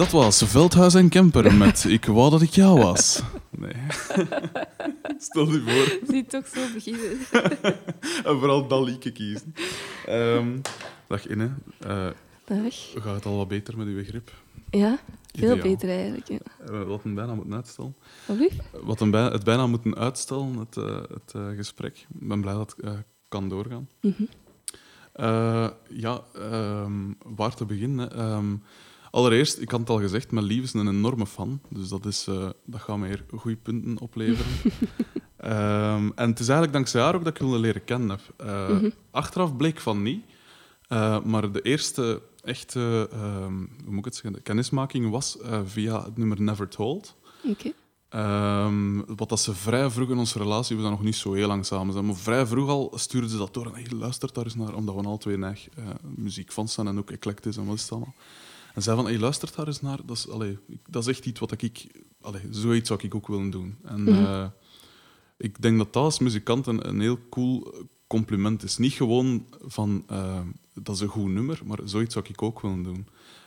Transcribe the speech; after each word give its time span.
Dat 0.00 0.10
was 0.10 0.42
Veldhuis 0.42 0.94
en 0.94 1.08
Kemper 1.08 1.54
met 1.54 1.84
Ik 1.88 2.04
wou 2.04 2.30
dat 2.30 2.42
ik 2.42 2.50
jou 2.50 2.80
was. 2.80 3.22
Nee. 3.50 3.72
Stel 5.18 5.52
je 5.52 5.60
voor. 5.60 6.08
Zie 6.08 6.26
toch 6.26 6.46
zo 6.46 6.60
beginnen. 6.74 7.18
en 8.28 8.38
vooral 8.38 8.68
dat 8.68 8.84
liedje 8.84 9.10
kiezen. 9.12 9.54
Ehm, 10.06 10.58
dag 11.06 11.26
Inne. 11.26 11.50
Uh, 11.86 12.06
dag. 12.44 12.74
Gaat 12.94 13.14
het 13.14 13.26
al 13.26 13.36
wat 13.36 13.48
beter 13.48 13.76
met 13.76 13.86
uw 13.86 13.94
begrip? 13.94 14.32
Ja, 14.70 14.98
veel 15.32 15.56
beter 15.56 15.88
eigenlijk. 15.88 16.28
Ja. 16.28 16.38
Uh, 16.70 16.82
wat 16.82 17.04
een 17.04 17.14
bijna 17.14 17.34
moeten 17.34 17.54
uitstellen. 17.54 17.96
Wat 18.26 18.38
Wat 18.82 19.00
een 19.00 19.10
bij, 19.10 19.22
het 19.22 19.44
bijna 19.44 19.66
moeten 19.66 19.96
uitstellen, 19.96 20.56
het, 20.56 20.76
uh, 20.76 21.00
het 21.12 21.56
gesprek. 21.56 21.98
Ik 21.98 22.28
ben 22.28 22.40
blij 22.40 22.54
dat 22.54 22.74
het 22.76 23.04
kan 23.28 23.48
doorgaan. 23.48 23.88
Mm 24.00 24.14
-hmm. 24.16 24.28
ja, 25.88 26.22
um, 26.84 27.16
waar 27.24 27.54
te 27.54 27.64
beginnen? 27.64 28.20
Um, 28.20 28.62
Allereerst, 29.10 29.60
ik 29.60 29.70
had 29.70 29.80
het 29.80 29.90
al 29.90 30.00
gezegd, 30.00 30.30
mijn 30.30 30.44
lief 30.44 30.62
is 30.62 30.72
een 30.72 30.88
enorme 30.88 31.26
fan. 31.26 31.60
Dus 31.68 31.88
dat, 31.88 32.06
is, 32.06 32.26
uh, 32.28 32.48
dat 32.64 32.80
gaat 32.80 32.96
me 32.96 33.06
hier 33.06 33.24
goede 33.36 33.56
punten 33.56 33.98
opleveren. 33.98 34.52
um, 35.44 36.12
en 36.22 36.28
het 36.28 36.38
is 36.38 36.48
eigenlijk 36.48 36.72
dankzij 36.72 37.02
haar 37.02 37.14
ook 37.14 37.24
dat 37.24 37.34
ik 37.34 37.40
wilde 37.40 37.58
leren 37.58 37.84
kennen 37.84 38.10
heb. 38.10 38.20
Uh, 38.46 38.68
mm 38.68 38.78
-hmm. 38.78 38.92
Achteraf 39.10 39.56
bleek 39.56 39.80
van 39.80 40.02
niet. 40.02 40.24
Uh, 40.88 41.20
maar 41.22 41.52
de 41.52 41.62
eerste 41.62 42.22
echte 42.42 43.08
um, 43.14 43.70
hoe 43.84 43.90
moet 43.90 43.98
ik 43.98 44.04
het 44.04 44.14
zeggen, 44.14 44.42
kennismaking 44.42 45.10
was 45.10 45.38
via 45.64 46.04
het 46.04 46.16
nummer 46.16 46.42
Never 46.42 46.68
Told. 46.68 47.16
Okay. 47.44 47.74
Um, 48.66 49.16
wat 49.16 49.28
dat 49.28 49.40
ze 49.40 49.54
vrij 49.54 49.90
vroeg 49.90 50.10
in 50.10 50.18
onze 50.18 50.38
relatie, 50.38 50.76
we 50.76 50.82
zijn 50.82 50.94
nog 50.94 51.02
niet 51.02 51.16
zo 51.16 51.32
heel 51.32 51.46
lang 51.46 51.66
samen 51.66 51.92
zijn, 51.92 52.06
maar 52.06 52.16
vrij 52.16 52.46
vroeg 52.46 52.68
al 52.68 52.92
stuurde 52.94 53.28
ze 53.28 53.36
dat 53.36 53.54
door. 53.54 53.66
En 53.66 53.72
hey, 53.72 53.86
luistert 53.90 54.34
daar 54.34 54.44
eens 54.44 54.54
naar, 54.54 54.74
omdat 54.74 54.94
we 54.94 55.02
al 55.02 55.18
twee 55.18 55.36
neig, 55.36 55.68
muziekfans 56.16 56.72
zijn 56.72 56.86
en 56.86 56.98
ook 56.98 57.10
eclectisch 57.10 57.56
en 57.56 57.66
wat 57.66 57.76
is 57.76 57.82
het 57.82 57.90
allemaal. 57.90 58.14
En 58.74 58.82
zei 58.82 58.96
van, 58.96 59.04
hey, 59.04 59.18
luistert 59.18 59.56
daar 59.56 59.66
eens 59.66 59.80
naar. 59.80 59.98
Dat 60.04 60.16
is, 60.16 60.28
allee, 60.28 60.58
dat 60.88 61.02
is 61.02 61.08
echt 61.08 61.26
iets 61.26 61.40
wat 61.40 61.62
ik... 61.62 61.86
Allee, 62.20 62.42
zoiets 62.50 62.88
zou 62.88 63.00
ik 63.02 63.14
ook 63.14 63.26
willen 63.26 63.50
doen. 63.50 63.76
En 63.84 64.00
mm 64.00 64.06
-hmm. 64.06 64.52
ik 65.36 65.62
denk 65.62 65.78
dat 65.78 65.92
dat 65.92 66.02
als 66.02 66.18
muzikant 66.18 66.66
een, 66.66 66.88
een, 66.88 67.00
heel 67.00 67.18
cool 67.30 67.74
compliment 68.06 68.62
is. 68.62 68.76
Niet 68.76 68.92
gewoon 68.92 69.46
van, 69.60 70.04
uh, 70.10 70.40
dat 70.74 70.94
is 70.94 71.00
een 71.00 71.08
goed 71.08 71.30
nummer, 71.30 71.60
maar 71.64 71.78
zoiets 71.84 72.12
zou 72.12 72.26
ik 72.28 72.42
ook 72.42 72.60
willen 72.60 72.82
doen. 72.82 73.06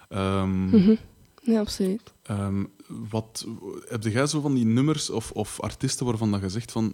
Um, 0.09 0.49
mm 0.49 0.69
-hmm. 0.69 0.97
Ja, 1.41 1.59
absoluut. 1.59 2.13
Um, 2.31 2.69
wat, 2.87 3.47
heb 3.87 4.03
jij 4.03 4.27
zo 4.27 4.41
van 4.41 4.53
die 4.53 4.65
nummers 4.65 5.09
of, 5.09 5.31
of 5.31 5.61
artiesten 5.61 6.05
waarvan 6.05 6.31
dat 6.31 6.41
je 6.41 6.49
zegt 6.49 6.71
van... 6.71 6.93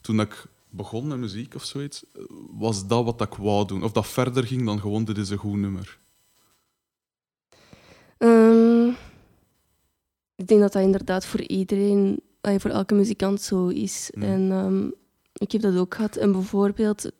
Toen 0.00 0.20
ik 0.20 0.46
begon 0.70 1.06
met 1.06 1.18
muziek 1.18 1.54
of 1.54 1.64
zoiets, 1.64 2.04
was 2.50 2.86
dat 2.86 3.04
wat 3.04 3.20
ik 3.20 3.34
wou 3.34 3.66
doen? 3.66 3.82
Of 3.82 3.92
dat 3.92 4.06
verder 4.06 4.46
ging 4.46 4.64
dan 4.64 4.80
gewoon, 4.80 5.04
dit 5.04 5.18
is 5.18 5.30
een 5.30 5.38
goed 5.38 5.58
nummer? 5.58 5.98
Um, 8.18 8.96
ik 10.36 10.46
denk 10.46 10.60
dat 10.60 10.72
dat 10.72 10.82
inderdaad 10.82 11.26
voor 11.26 11.40
iedereen, 11.40 12.20
voor 12.40 12.70
elke 12.70 12.94
muzikant 12.94 13.40
zo 13.40 13.68
is. 13.68 14.10
Mm. 14.14 14.22
En 14.22 14.50
um, 14.50 14.92
ik 15.32 15.52
heb 15.52 15.60
dat 15.60 15.76
ook 15.76 15.94
gehad. 15.94 16.16
En 16.16 16.32
bijvoorbeeld 16.32 17.10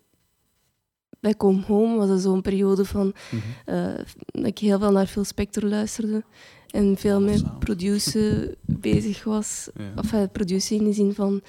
bij 1.21 1.37
Come 1.37 1.63
Home 1.63 1.97
was 1.97 2.09
er 2.09 2.19
zo'n 2.19 2.43
periode 2.43 2.85
van 2.85 3.07
mm 3.07 3.41
-hmm. 3.65 3.75
uh, 3.75 3.95
dat 4.27 4.47
ik 4.47 4.59
heel 4.59 4.79
veel 4.79 4.93
naar 4.93 5.07
Phil 5.07 5.25
Spector 5.25 5.63
luisterde 5.63 6.25
en 6.71 6.97
veel 6.97 7.21
met 7.21 7.59
produceren 7.59 8.55
bezig 8.91 9.25
was. 9.25 9.69
Ja. 9.75 9.93
Of 9.97 10.13
uh, 10.13 10.23
produceren 10.33 10.85
in 10.85 10.91
de 10.91 10.97
zin 10.97 11.15
van 11.15 11.43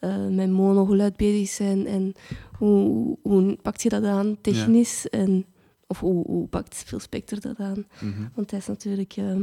uh, 0.00 0.28
met 0.28 0.50
monogeluid 0.50 1.16
bezig 1.16 1.48
zijn 1.48 1.86
en 1.86 2.12
hoe, 2.58 3.16
hoe 3.22 3.56
pakt 3.62 3.82
je 3.82 3.88
dat 3.88 4.04
aan 4.04 4.36
technisch 4.40 5.06
ja. 5.10 5.18
en 5.18 5.46
of 5.86 6.00
hoe, 6.00 6.26
hoe 6.26 6.46
pakt 6.46 6.82
Phil 6.86 7.00
Spector 7.00 7.40
dat 7.40 7.58
aan? 7.58 7.86
Mm 8.00 8.12
-hmm. 8.12 8.30
Want 8.34 8.50
hij 8.50 8.60
is 8.60 8.66
natuurlijk 8.66 9.16
uh, 9.16 9.36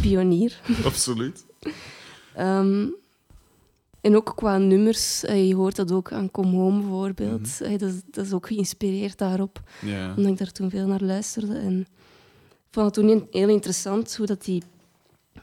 pionier. 0.00 0.60
Absoluut. 0.84 1.46
um, 2.38 2.94
en 4.00 4.16
ook 4.16 4.32
qua 4.36 4.58
nummers, 4.58 5.24
uh, 5.24 5.48
je 5.48 5.54
hoort 5.54 5.76
dat 5.76 5.92
ook 5.92 6.12
aan 6.12 6.30
Come 6.30 6.56
Home 6.56 6.80
bijvoorbeeld. 6.80 7.40
Mm 7.60 7.66
-hmm. 7.66 7.72
uh, 7.72 7.78
dat, 7.78 7.92
is, 7.92 8.00
dat, 8.10 8.26
is 8.26 8.32
ook 8.32 8.46
geïnspireerd 8.46 9.18
daarop, 9.18 9.62
yeah. 9.80 10.16
omdat 10.16 10.32
ik 10.32 10.38
daar 10.38 10.52
toen 10.52 10.70
veel 10.70 10.86
naar 10.86 11.02
luisterde. 11.02 11.58
En 11.58 11.80
ik 11.80 12.78
vond 12.78 12.96
het 12.96 13.06
toen 13.06 13.26
heel 13.30 13.48
interessant 13.48 14.16
hoe 14.16 14.26
dat 14.26 14.44
die 14.44 14.62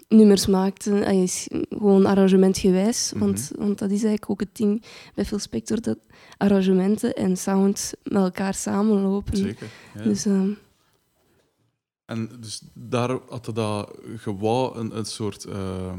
nummers 0.07 0.47
maakte. 0.47 0.91
Hij 0.91 1.23
is 1.23 1.47
gewoon 1.69 2.05
arrangementgewijs, 2.05 3.11
mm 3.13 3.19
-hmm. 3.19 3.27
want, 3.27 3.51
want 3.57 3.79
dat 3.79 3.91
is 3.91 4.03
eigenlijk 4.03 4.29
ook 4.29 4.39
het 4.39 4.55
ding 4.55 4.83
bij 5.15 5.25
Phil 5.25 5.39
Spector, 5.39 5.81
dat 5.81 5.97
arrangementen 6.39 7.13
en 7.13 7.37
sound 7.37 7.93
met 8.03 8.23
elkaar 8.23 8.53
samenlopen. 8.53 9.37
Zeker, 9.37 9.67
ja. 9.95 10.03
Dus, 10.03 10.25
uh, 10.25 10.55
en 12.05 12.29
dus 12.39 12.61
daar 12.73 13.17
had 13.29 13.45
je 13.45 13.51
dat 13.51 13.91
gewauw 14.15 14.75
een, 14.75 14.97
een 14.97 15.05
soort... 15.05 15.45
Uh, 15.45 15.93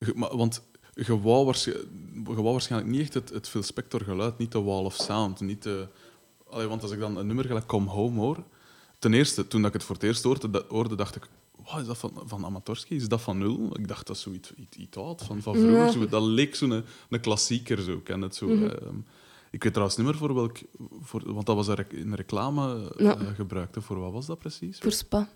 ge, 0.00 0.12
maar, 0.14 0.36
want 0.36 0.62
je 0.92 1.20
wou, 1.20 1.44
waarschijnlijk, 1.44 1.88
je 2.14 2.34
wou 2.34 2.52
waarschijnlijk 2.52 2.90
niet 2.90 3.00
echt 3.00 3.14
het, 3.14 3.30
het 3.30 3.48
Phil 3.48 3.62
Spector 3.62 4.00
geluid, 4.00 4.38
niet 4.38 4.52
de 4.52 4.62
wall 4.62 4.84
of 4.84 4.94
sound, 4.94 5.40
niet 5.40 5.62
de... 5.62 5.86
Allee, 6.50 6.66
want 6.66 6.82
als 6.82 6.90
ik 6.90 6.98
dan 6.98 7.16
een 7.16 7.26
nummer 7.26 7.44
gelijk 7.44 7.66
Come 7.66 7.88
Home 7.88 8.20
hoor... 8.20 8.44
Ten 8.98 9.14
eerste, 9.14 9.48
toen 9.48 9.64
ik 9.64 9.72
het 9.72 9.84
voor 9.84 9.94
het 9.94 10.04
eerst 10.04 10.22
hoorde, 10.22 10.64
hoorde 10.68 10.94
dacht 10.94 11.16
ik 11.16 11.22
wow, 11.70 11.80
is 11.80 11.86
dat 11.86 11.98
van, 11.98 12.22
van 12.24 12.44
Amatorski? 12.44 12.94
Is 12.94 13.08
dat 13.08 13.20
van 13.20 13.38
nul? 13.38 13.78
Ik 13.78 13.88
dacht 13.88 14.06
dat 14.06 14.16
is 14.16 14.22
zoiets 14.22 14.54
iets, 14.54 14.76
iets 14.76 14.96
oud, 14.96 15.22
van, 15.22 15.42
van 15.42 15.54
vroeger. 15.54 15.78
Ja. 15.78 15.90
Zo, 15.90 16.06
dat 16.06 16.22
leek 16.22 16.54
zo'n 16.54 16.70
een, 16.70 16.84
een 17.08 17.20
klassieker. 17.20 17.82
Zo, 17.82 18.00
ken 18.00 18.20
het 18.20 18.34
zo. 18.34 18.46
Mm 18.46 18.56
-hmm. 18.56 18.64
uh, 18.64 18.98
ik 19.50 19.62
weet 19.62 19.72
trouwens 19.72 19.98
niet 19.98 20.06
meer 20.06 20.16
voor 20.16 20.34
welk... 20.34 20.58
Voor, 21.00 21.32
want 21.32 21.46
dat 21.46 21.56
was 21.56 21.68
in 21.88 22.14
reclame 22.14 22.92
ja. 22.96 23.18
uh, 23.20 23.28
gebruikt. 23.34 23.76
Voor 23.80 23.98
wat 23.98 24.12
was 24.12 24.26
dat 24.26 24.38
precies? 24.38 24.78
Voor 24.78 24.92
Spa. 24.92 25.28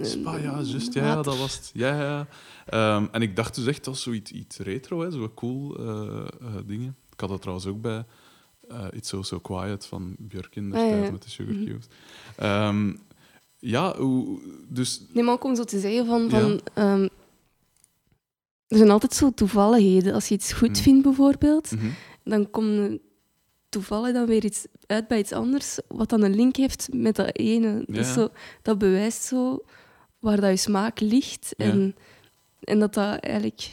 Spa, 0.00 0.36
ja, 0.36 0.60
juist. 0.62 0.92
Ja, 0.92 1.06
ja, 1.06 1.22
dat 1.22 1.38
was 1.38 1.56
het. 1.56 1.70
Ja, 1.74 2.00
ja. 2.00 2.96
Um, 2.96 3.08
en 3.12 3.22
ik 3.22 3.36
dacht 3.36 3.54
dus 3.54 3.66
echt, 3.66 3.84
dat 3.84 3.94
was 3.94 4.02
zoiets 4.02 4.30
iets 4.30 4.58
retro, 4.58 5.00
hè, 5.00 5.10
zo 5.10 5.32
cool 5.34 5.80
uh, 5.80 6.26
dingen. 6.66 6.96
Ik 7.12 7.20
had 7.20 7.28
dat 7.28 7.40
trouwens 7.40 7.66
ook 7.66 7.80
bij 7.80 8.04
It's 8.90 9.08
So 9.08 9.22
So 9.22 9.38
Quiet 9.38 9.86
van 9.86 10.16
Björk 10.18 10.56
in 10.56 10.70
de 10.70 10.76
ah, 10.76 10.88
tijd 10.88 11.04
ja. 11.04 11.10
met 11.10 11.22
de 11.22 11.30
Sugar 11.30 11.54
Cubes. 11.54 11.86
Mm 12.38 12.46
-hmm. 12.46 12.90
um, 12.90 13.00
ja, 13.58 13.96
hoe, 13.96 14.40
dus... 14.68 15.02
Nee, 15.12 15.24
maar 15.24 15.34
ook 15.34 15.44
om 15.44 15.56
zo 15.56 15.64
te 15.64 15.80
zeggen 15.80 16.06
van... 16.06 16.30
van 16.30 16.60
ja. 16.74 16.92
um, 16.92 17.08
er 18.68 18.76
zijn 18.76 18.90
altijd 18.90 19.14
zo 19.14 19.30
toevalligheden. 19.30 20.14
Als 20.14 20.28
je 20.28 20.34
iets 20.34 20.52
goed 20.52 20.68
mm. 20.68 20.74
vindt, 20.74 21.02
bijvoorbeeld, 21.02 21.70
mm 21.70 21.78
-hmm. 21.78 21.94
dan 22.24 22.50
komt 22.50 22.98
toevallig 23.68 24.12
dan 24.12 24.26
weer 24.26 24.44
iets 24.44 24.66
uit 24.86 25.08
bij 25.08 25.18
iets 25.18 25.32
anders, 25.32 25.78
wat 25.88 26.08
dan 26.08 26.22
een 26.22 26.34
link 26.34 26.56
heeft 26.56 26.88
met 26.92 27.16
dat 27.16 27.36
ene. 27.36 27.84
Ja. 27.86 27.94
Dus 27.94 28.12
zo, 28.12 28.28
dat 28.62 28.78
bewijst 28.78 29.22
zo 29.22 29.64
waar 30.18 30.40
dat 30.40 30.50
je 30.50 30.56
smaak 30.56 31.00
ligt. 31.00 31.54
En, 31.56 31.80
ja. 31.80 31.92
en 32.60 32.78
dat 32.78 32.94
dat 32.94 33.20
eigenlijk... 33.20 33.72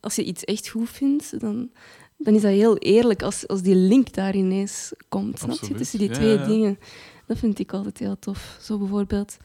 Als 0.00 0.14
je 0.14 0.24
iets 0.24 0.44
echt 0.44 0.68
goed 0.68 0.88
vindt, 0.90 1.40
dan, 1.40 1.70
dan 2.16 2.34
is 2.34 2.42
dat 2.42 2.50
heel 2.50 2.76
eerlijk 2.76 3.22
als, 3.22 3.48
als 3.48 3.62
die 3.62 3.74
link 3.74 4.12
daar 4.12 4.36
ineens 4.36 4.92
komt. 5.08 5.38
Snap 5.38 5.58
je? 5.60 5.74
Tussen 5.74 5.98
die 5.98 6.10
twee 6.10 6.44
dingen. 6.44 6.78
Dat 7.32 7.40
vind 7.40 7.58
ik 7.58 7.72
altijd 7.72 7.98
heel 7.98 8.18
tof. 8.18 8.58
Zo 8.60 8.78
bijvoorbeeld, 8.78 9.36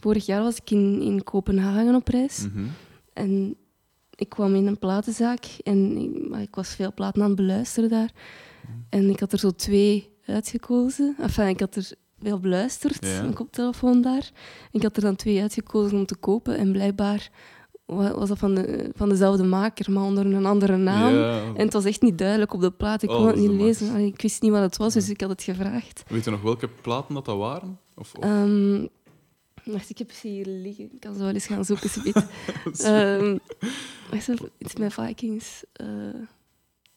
vorig 0.00 0.26
jaar 0.26 0.42
was 0.42 0.56
ik 0.56 0.70
in, 0.70 1.00
in 1.02 1.24
Kopenhagen 1.24 1.94
op 1.94 2.08
reis. 2.08 2.38
Mm 2.38 2.50
-hmm. 2.54 2.70
En 3.12 3.56
ik 4.14 4.28
kwam 4.28 4.54
in 4.54 4.66
een 4.66 4.78
platenzaak 4.78 5.44
en 5.62 5.96
ik, 5.96 6.40
ik, 6.40 6.54
was 6.54 6.68
veel 6.74 6.92
platen 6.92 7.22
aan 7.22 7.26
het 7.28 7.36
beluisteren 7.36 7.90
daar. 7.90 8.12
Mm. 8.68 8.86
En 8.88 9.10
ik 9.10 9.20
had 9.20 9.32
er 9.32 9.38
zo 9.38 9.50
twee 9.50 10.10
uitgekozen. 10.26 11.16
Enfin, 11.18 11.48
ik 11.48 11.60
had 11.60 11.76
er 11.76 11.90
veel 12.20 12.38
beluisterd, 12.38 13.06
ja. 13.06 13.22
een 13.22 13.34
koptelefoon 13.34 14.02
daar. 14.02 14.30
Ik 14.70 14.82
had 14.82 14.96
er 14.96 15.02
dan 15.02 15.16
twee 15.16 15.40
uitgekozen 15.40 15.98
om 15.98 16.06
te 16.06 16.16
kopen. 16.16 16.56
En 16.56 16.72
blijkbaar 16.72 17.30
was 17.94 18.28
dat 18.28 18.38
van, 18.38 18.54
de, 18.54 18.90
van 18.94 19.08
dezelfde 19.08 19.44
maker, 19.44 19.92
maar 19.92 20.02
onder 20.02 20.26
een 20.26 20.46
andere 20.46 20.76
naam. 20.76 21.14
Ja. 21.14 21.40
En 21.54 21.64
het 21.64 21.72
was 21.72 21.84
echt 21.84 22.02
niet 22.02 22.18
duidelijk 22.18 22.54
op 22.54 22.60
de 22.60 22.70
plaat. 22.70 23.02
Ik 23.02 23.10
oh, 23.10 23.16
kon 23.16 23.26
het 23.26 23.36
niet 23.36 23.50
lezen. 23.50 23.90
Allee, 23.90 24.06
ik 24.06 24.22
wist 24.22 24.42
niet 24.42 24.50
wat 24.50 24.60
het 24.60 24.76
was, 24.76 24.94
dus 24.94 25.08
ik 25.08 25.20
had 25.20 25.30
het 25.30 25.42
gevraagd. 25.42 26.02
Weet 26.08 26.24
je 26.24 26.30
nog 26.30 26.42
welke 26.42 26.68
platen 26.68 27.14
dat, 27.14 27.24
dat 27.24 27.38
waren? 27.38 27.78
Of, 27.94 28.14
of? 28.14 28.24
Um, 28.24 28.88
wacht, 29.64 29.90
ik 29.90 29.98
heb 29.98 30.10
ze 30.10 30.28
hier 30.28 30.46
liggen. 30.46 30.84
Ik 30.84 31.00
kan 31.00 31.14
ze 31.14 31.20
wel 31.20 31.32
eens 31.32 31.46
gaan 31.46 31.64
zoeken. 31.64 31.90
um, 32.86 33.40
iets 34.58 34.74
met 34.74 34.92
Vikings. 34.92 35.64
Uh, 35.80 35.86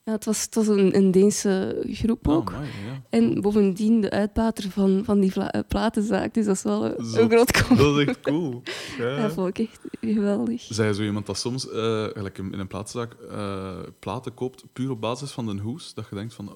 ja, 0.06 0.12
het 0.12 0.25
was, 0.25 0.42
het 0.42 0.56
was 0.56 0.68
een, 0.68 0.96
een 0.96 1.12
Deense 1.12 1.84
groep 1.88 2.28
ook. 2.28 2.50
Oh, 2.50 2.60
my, 2.60 2.66
ja. 2.66 3.02
En 3.10 3.42
bovendien 3.42 4.02
de 4.02 4.10
uitbater 4.10 4.69
van, 4.69 5.02
van 5.06 5.19
die 5.19 5.31
vla- 5.31 5.63
platenzaak. 5.68 6.34
Dus 6.34 6.46
dat 6.46 6.56
is 6.56 6.63
wel 6.63 6.86
een, 6.86 6.96
een 6.98 7.30
groot 7.30 7.52
compliment. 7.52 7.96
Dat 7.96 7.98
is 8.00 8.06
echt 8.06 8.22
cool. 8.22 8.62
Ja, 8.98 9.22
dat 9.22 9.34
vond 9.34 9.48
ik 9.48 9.68
echt 9.68 9.80
geweldig. 10.02 10.68
Zij 10.69 10.94
zo 10.94 11.04
iemand 11.04 11.25
dat 11.25 11.38
soms, 11.38 11.68
uh, 11.68 11.74
gelijk 12.04 12.38
in 12.38 12.54
een 12.54 12.68
platenzaak, 12.68 13.16
uh, 13.31 13.80
platen 14.00 14.34
koopt 14.34 14.63
puur 14.74 14.90
op 14.90 15.02
basis 15.02 15.31
van 15.31 15.48
een 15.48 15.60
hoes, 15.60 15.94
dat 15.94 16.06
je 16.10 16.16
denkt 16.16 16.34
van, 16.34 16.50
oh, 16.50 16.56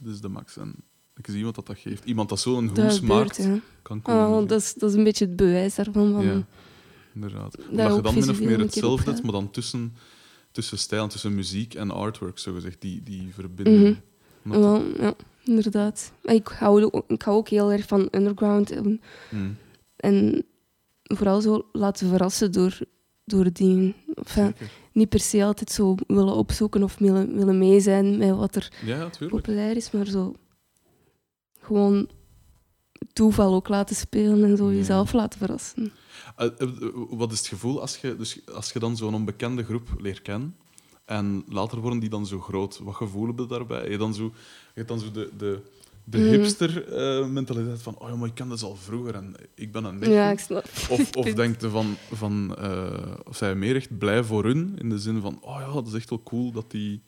dit 0.00 0.12
is 0.12 0.20
de 0.20 0.28
max. 0.28 0.56
En 0.56 0.74
ik 1.16 1.26
zie 1.26 1.36
iemand 1.36 1.54
dat 1.54 1.66
dat 1.66 1.78
geeft. 1.78 2.04
Iemand 2.04 2.28
dat 2.28 2.40
zo'n 2.40 2.70
hoes 2.80 3.00
maakt, 3.00 3.36
ja. 3.36 3.58
kan 3.82 4.02
komen. 4.02 4.26
Oh, 4.42 4.48
dat, 4.48 4.60
is, 4.60 4.74
dat 4.74 4.90
is 4.90 4.96
een 4.96 5.04
beetje 5.04 5.24
het 5.24 5.36
bewijs 5.36 5.74
daarvan. 5.74 6.12
Van, 6.12 6.24
ja, 6.24 6.46
inderdaad. 7.14 7.58
Omdat 7.70 7.94
je 7.96 8.02
dan 8.02 8.14
min 8.14 8.30
of 8.30 8.40
meer 8.40 8.58
hetzelfde 8.58 9.10
hebt, 9.10 9.22
maar 9.22 9.32
dan 9.32 9.50
tussen 9.50 9.96
tussen 10.52 10.78
stijl 10.78 11.02
en 11.02 11.08
tussen 11.08 11.34
muziek 11.34 11.74
en 11.74 11.90
artwork, 11.90 12.38
zo 12.38 12.54
gezegd, 12.54 12.80
die, 12.80 13.02
die 13.02 13.34
verbinding. 13.34 13.86
Mm 14.42 14.52
-hmm. 14.52 14.60
Wel, 14.60 14.82
ja, 15.00 15.14
inderdaad. 15.44 16.12
Ik 16.22 16.48
hou, 16.48 17.02
ik 17.06 17.22
hou 17.22 17.36
ook 17.36 17.48
heel 17.48 17.72
erg 17.72 17.86
van 17.86 18.08
underground. 18.10 18.70
En, 18.70 19.00
mm. 19.30 19.56
en 19.96 20.44
vooral 21.02 21.40
zo 21.40 21.68
laten 21.72 22.08
verrassen 22.08 22.52
door, 22.52 22.78
door 23.24 23.52
dingen. 23.52 23.94
Enfin, 24.14 24.44
Zeker. 24.44 24.70
niet 24.92 25.08
per 25.08 25.20
se 25.20 25.44
altijd 25.44 25.70
zo 25.70 25.94
willen 26.06 26.34
opzoeken 26.34 26.82
of 26.82 26.98
willen, 26.98 27.34
willen 27.36 27.58
mee 27.58 27.80
zijn 27.80 28.18
met 28.18 28.30
wat 28.30 28.56
er 28.56 28.72
Ja, 28.84 29.10
populair 29.28 29.76
is, 29.76 29.90
maar 29.90 30.06
zo 30.06 30.34
gewoon 31.60 32.08
toeval 33.12 33.54
ook 33.54 33.68
laten 33.68 33.96
spelen 33.96 34.44
en 34.44 34.56
zo 34.56 34.70
Ja. 34.70 34.76
jezelf 34.76 35.12
laten 35.12 35.38
verrassen. 35.38 35.92
Eh, 36.38 36.46
eh, 36.58 36.68
wat 37.10 37.32
is 37.32 37.38
het 37.38 37.46
gevoel 37.48 37.80
als 37.80 37.96
je, 37.96 38.16
dus 38.16 38.38
als 38.54 38.72
je 38.72 38.78
dan 38.78 38.96
zo'n 38.96 39.14
onbekende 39.14 39.64
groep 39.64 39.88
leert 39.98 40.22
kennen 40.22 40.56
en 41.04 41.44
later 41.48 41.78
worden 41.80 41.98
die 41.98 42.08
dan 42.08 42.26
zo 42.26 42.40
groot? 42.40 42.78
Wat 42.82 42.94
gevoel 42.94 43.26
heb 43.26 43.38
je 43.38 43.46
daarbij? 43.46 43.80
Heb 43.80 43.90
je 43.90 43.96
dan 43.98 44.14
zo, 44.14 44.24
je 44.24 44.30
hebt 44.74 44.88
dan 44.88 44.98
zo 44.98 45.10
de, 45.10 45.30
de, 45.36 45.60
de 46.04 46.18
Mm. 46.18 46.24
hipster-mentaliteit 46.24 47.82
van 47.82 47.98
oh 47.98 48.08
ja, 48.08 48.16
maar 48.16 48.28
ik 48.28 48.34
ken 48.34 48.48
dat 48.48 48.62
al 48.62 48.76
vroeger 48.76 49.14
en 49.14 49.34
ik 49.54 49.72
ben 49.72 49.84
een 49.84 49.94
nichtje. 49.98 50.14
Ja, 50.14 50.30
ik 50.30 50.38
snap. 50.38 50.64
Of, 50.90 50.90
of 51.16 51.24
vind- 51.24 51.36
denk 51.36 51.60
je 51.60 51.68
van, 51.68 51.96
van 52.12 52.56
eh, 52.56 53.14
of 53.28 53.36
zij 53.36 53.54
meer 53.54 53.76
echt 53.76 53.98
blij 53.98 54.24
voor 54.24 54.44
hun, 54.44 54.74
in 54.78 54.88
de 54.88 54.98
zin 54.98 55.20
van, 55.20 55.38
oh 55.40 55.56
ja, 55.66 55.72
dat 55.72 55.86
is 55.86 55.92
echt 55.94 56.10
wel 56.10 56.22
cool 56.22 56.52
dat 56.52 56.70
die... 56.70 57.02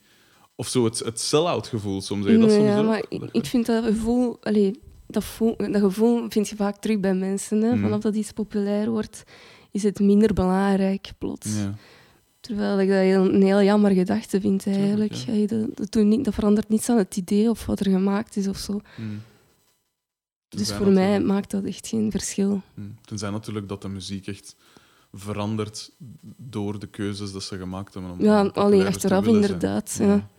Of 0.55 0.67
zo 0.67 0.83
het, 0.85 0.99
het 0.99 1.19
sell-out 1.19 1.67
gevoel 1.67 2.01
soms, 2.01 2.25
je 2.25 2.37
dat 2.37 2.47
Nee, 2.47 2.57
soms 2.57 2.69
ja, 2.69 2.81
maar 2.81 3.03
ik, 3.09 3.23
ik 3.31 3.45
vind 3.45 3.65
dat 3.65 3.83
gevoel, 3.83 4.37
allee, 4.41 4.79
dat, 5.11 5.23
voel, 5.23 5.55
dat 5.57 5.81
gevoel 5.81 6.25
vind 6.29 6.49
je 6.49 6.55
vaak 6.55 6.77
terug 6.77 6.99
bij 6.99 7.13
mensen. 7.13 7.61
Hè. 7.61 7.71
Mhm. 7.71 7.81
Vanaf 7.81 7.99
dat 8.01 8.15
iets 8.15 8.31
populair 8.31 8.89
wordt, 8.89 9.23
is 9.71 9.83
het 9.83 9.99
minder 9.99 10.33
belangrijk 10.33 11.11
plots. 11.17 11.55
Ja. 11.57 11.75
Terwijl 12.39 12.79
ik 12.79 12.87
dat 12.87 12.97
heel, 12.97 13.33
een 13.33 13.41
heel 13.41 13.61
jammer 13.63 13.91
gedachte 13.91 14.41
vind 14.41 14.67
eigenlijk. 14.67 15.13
ja. 15.13 15.45
Dat, 15.89 16.03
niet, 16.03 16.25
dat 16.25 16.33
verandert 16.33 16.69
niets 16.69 16.89
aan 16.89 16.97
het 16.97 17.17
idee 17.17 17.49
of 17.49 17.65
wat 17.65 17.79
er 17.79 17.91
gemaakt 17.91 18.35
is 18.35 18.47
of 18.47 18.57
zo. 18.57 18.81
Mm. 18.97 19.21
Dus 20.49 20.73
voor 20.73 20.91
mij 20.91 21.19
maakt 21.19 21.51
dat 21.51 21.63
echt 21.63 21.87
geen 21.87 22.11
verschil. 22.11 22.61
Mm. 22.73 22.95
Tenzij 23.05 23.29
natuurlijk 23.29 23.69
dat 23.69 23.81
de 23.81 23.87
muziek 23.87 24.27
echt 24.27 24.55
verandert 25.13 25.91
door 26.37 26.79
de 26.79 26.87
keuzes 26.87 27.31
dat 27.31 27.43
ze 27.43 27.57
gemaakt 27.57 27.93
hebben. 27.93 28.11
Om 28.11 28.21
Ja, 28.23 28.41
alleen 28.41 28.81
te 28.81 28.87
achteraf 28.87 29.23
zijn. 29.23 29.35
inderdaad. 29.35 29.97
Ja. 29.99 30.29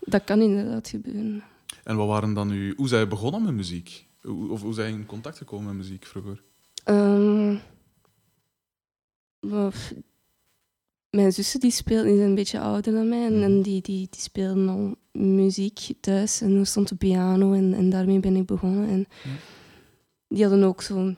Dat 0.00 0.24
kan 0.24 0.40
inderdaad 0.40 0.88
gebeuren. 0.88 1.42
En 1.84 1.96
wat 1.96 2.08
waren 2.08 2.34
dan 2.34 2.50
uw... 2.50 2.74
Hoe 2.76 2.88
zij 2.88 3.08
begonnen 3.08 3.42
met 3.42 3.54
muziek? 3.54 4.06
Hoe, 4.20 4.50
of 4.50 4.62
hoe 4.62 4.74
zij 4.74 4.90
in 4.90 5.06
contact 5.06 5.38
gekomen 5.38 5.66
met 5.66 5.76
muziek 5.76 6.06
vroeger? 6.06 6.42
Ehm, 6.84 7.56
mijn 11.10 11.32
zussen 11.32 11.60
die 11.60 11.70
speelden, 11.70 12.06
die 12.06 12.16
zijn 12.16 12.28
een 12.28 12.34
beetje 12.34 12.60
ouder 12.60 12.92
dan 12.92 13.08
mij, 13.08 13.24
en, 13.26 13.32
Mhm. 13.34 13.42
en 13.42 13.62
die, 13.62 13.82
die, 13.82 14.06
die 14.10 14.20
speelden 14.20 14.68
al 14.68 14.94
muziek 15.22 15.78
thuis. 16.00 16.40
En 16.40 16.56
er 16.58 16.66
stond 16.66 16.88
de 16.88 16.94
piano 16.94 17.52
en, 17.52 17.74
en 17.74 17.90
daarmee 17.90 18.20
ben 18.20 18.36
ik 18.36 18.46
begonnen. 18.46 18.88
En 18.88 18.98
Ja. 19.24 19.30
die 20.28 20.42
hadden 20.44 20.62
ook 20.62 20.82
zo'n 20.82 21.16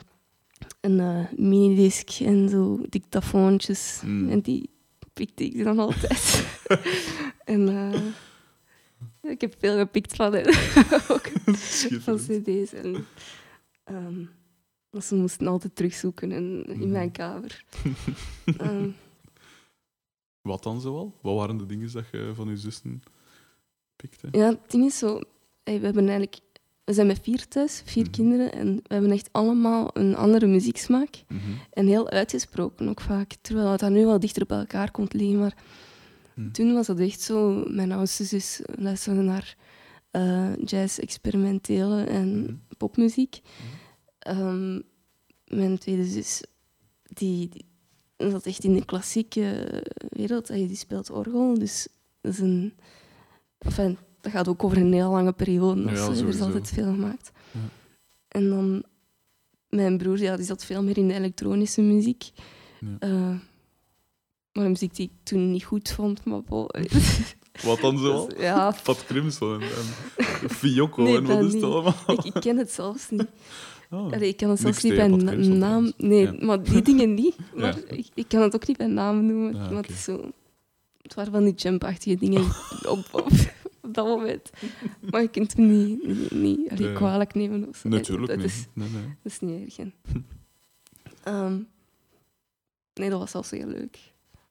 een 0.80 1.00
eh, 1.00 1.32
minidisc 1.36 2.20
en 2.20 2.48
zo 2.48 2.80
dictafoontjes. 2.88 4.00
Mm. 4.04 4.28
En 4.30 4.40
die 4.40 4.70
pikte 5.12 5.44
ik 5.44 5.64
dan 5.64 5.78
altijd. 5.78 6.44
en 7.44 7.68
eh, 7.68 8.00
ik 9.22 9.40
heb 9.40 9.54
veel 9.58 9.78
gepikt 9.78 10.16
van 10.16 10.32
hen. 10.34 10.46
ook 11.14 11.30
van 12.00 12.16
cd's. 12.16 12.72
En, 12.72 13.06
maar 14.90 15.02
ze 15.02 15.14
moesten 15.14 15.46
altijd 15.46 15.76
terugzoeken 15.76 16.32
in, 16.32 16.64
in 16.66 16.78
Mhm. 16.78 16.90
mijn 16.90 17.10
kamer. 17.10 17.64
Ehm, 18.58 18.88
Wat 20.42 20.62
dan 20.62 20.80
zoal? 20.80 21.18
Wat 21.22 21.34
waren 21.36 21.56
de 21.56 21.66
dingen 21.66 21.92
dat 21.92 22.04
je 22.12 22.30
van 22.34 22.48
je 22.48 22.56
zussen 22.56 23.02
pikte? 23.96 24.28
ja, 24.30 24.48
het 24.48 24.70
ding 24.70 24.84
is 24.84 24.98
zo... 24.98 25.20
hey, 25.64 25.78
we, 25.78 25.84
hebben 25.84 26.08
eigenlijk, 26.08 26.40
we 26.84 26.92
zijn 26.92 27.06
met 27.06 27.20
vier 27.22 27.48
thuis, 27.48 27.82
vier 27.84 28.02
Mhm. 28.02 28.12
kinderen. 28.12 28.52
En 28.52 28.74
we 28.76 28.82
hebben 28.94 29.10
echt 29.10 29.28
allemaal 29.32 29.90
een 29.92 30.16
andere 30.16 30.46
muzieksmaak. 30.46 31.22
Mhm. 31.28 31.40
En 31.70 31.86
heel 31.86 32.08
uitgesproken 32.10 32.88
ook 32.88 33.00
vaak. 33.00 33.32
Terwijl 33.40 33.70
het 33.70 33.80
dan 33.80 33.92
nu 33.92 34.04
wel 34.04 34.20
dichter 34.20 34.46
bij 34.46 34.58
elkaar 34.58 34.90
komt 34.90 35.12
liggen. 35.12 35.38
Maar 35.38 35.56
Mhm. 36.34 36.50
toen 36.50 36.72
was 36.74 36.86
dat 36.86 36.98
echt 36.98 37.20
zo... 37.20 37.64
Mijn 37.68 37.92
oudste 37.92 38.24
zus 38.24 38.60
luisterde 38.78 39.20
naar 39.20 39.56
eh, 40.10 40.56
jazz, 40.64 40.98
experimentele 40.98 42.04
en 42.04 42.40
Mhm. 42.42 42.54
popmuziek. 42.76 43.40
Ehm, 44.18 44.80
mijn 45.46 45.78
tweede 45.78 46.04
zus, 46.04 46.42
die, 47.02 47.48
die 47.48 48.30
zat 48.30 48.46
echt 48.46 48.64
in 48.64 48.74
de 48.74 48.84
klassieke 48.84 49.68
wereld. 50.08 50.46
Die 50.46 50.76
speelt 50.76 51.10
orgel, 51.10 51.58
dus 51.58 51.86
dat 52.20 52.32
is 52.32 52.38
een... 52.38 52.72
Enfin, 53.58 53.96
dat 54.20 54.32
gaat 54.32 54.48
ook 54.48 54.64
over 54.64 54.76
een 54.78 54.92
heel 54.92 55.10
lange 55.10 55.32
periode. 55.32 55.82
Dus, 55.82 56.00
er 56.00 56.10
is 56.12 56.18
sowieso. 56.18 56.44
altijd 56.44 56.68
veel 56.68 56.84
gemaakt. 56.84 57.30
Ja. 57.52 57.60
En 58.28 58.48
dan 58.48 58.82
mijn 59.68 59.98
broer, 59.98 60.18
ja, 60.22 60.36
die 60.36 60.44
zat 60.46 60.64
veel 60.64 60.82
meer 60.82 60.98
in 60.98 61.08
de 61.08 61.14
elektronische 61.14 61.82
muziek. 61.82 62.30
Ja. 62.80 62.96
Eh, 62.98 63.34
maar 64.52 64.64
een 64.64 64.70
muziek 64.70 64.94
die 64.96 65.06
ik 65.06 65.12
toen 65.22 65.50
niet 65.52 65.64
goed 65.64 65.90
vond, 65.90 66.24
maar 66.24 66.42
bon. 66.42 66.66
Wat 67.64 67.80
dan 67.80 67.98
zoal? 67.98 68.28
Dus, 68.28 68.38
ja, 68.40 68.74
Pat 68.82 69.04
Crimson 69.04 69.60
en, 69.60 69.68
en 70.42 70.50
Fiocco 70.50 71.02
Nee, 71.02 71.16
en 71.16 71.24
wat 71.26 71.42
is 71.44 71.52
het 71.54 71.62
allemaal? 71.62 71.94
ik, 72.06 72.24
ik 72.24 72.32
ken 72.40 72.56
het 72.56 72.70
zelfs 72.72 73.10
niet. 73.10 73.26
Oh. 73.92 74.12
Allee, 74.12 74.28
ik 74.28 74.36
kan 74.36 74.48
het 74.50 74.60
zelfs 74.60 74.82
niet 74.82 74.94
bij 74.94 75.08
na- 75.08 75.32
Crimson 75.32 75.58
naam... 75.58 75.92
Nee, 75.96 76.22
Ja. 76.22 76.44
maar 76.44 76.62
die 76.62 76.82
dingen 76.82 77.14
niet. 77.14 77.36
Maar 77.56 77.76
Ja. 77.76 77.96
ik, 77.96 78.06
ik 78.14 78.28
kan 78.28 78.42
het 78.42 78.54
ook 78.54 78.66
niet 78.66 78.76
bij 78.76 78.86
naam 78.86 79.26
noemen. 79.26 79.52
Maar 79.52 79.82
het 79.82 79.88
is 79.88 80.04
zo... 80.04 80.30
Het 81.02 81.14
waren 81.14 81.32
van 81.32 81.44
die 81.44 81.54
jumpachtige 81.54 82.16
dingen 82.16 82.44
op, 82.86 83.04
op, 83.12 83.26
op 83.82 83.94
dat 83.94 84.06
moment. 84.06 84.50
Maar 85.10 85.22
je 85.22 85.28
kunt 85.28 85.56
hem 85.56 85.66
niet, 85.86 86.06
niet, 86.06 86.30
niet 86.30 86.70
allee, 86.70 86.92
kwalijk 86.92 87.34
nemen. 87.34 87.68
Of 87.68 87.76
zo. 87.76 87.88
Natuurlijk 87.88 88.28
dat 88.28 88.36
niet. 88.36 88.46
Is, 88.46 88.66
Nee, 88.72 88.88
nee. 88.88 89.02
dat 89.22 89.32
is 89.32 89.40
niet 89.40 89.78
erg. 89.78 89.88
Ehm, 91.22 91.58
nee, 92.94 93.10
dat 93.10 93.18
was 93.18 93.30
zelfs 93.30 93.50
heel 93.50 93.66
leuk. 93.68 93.98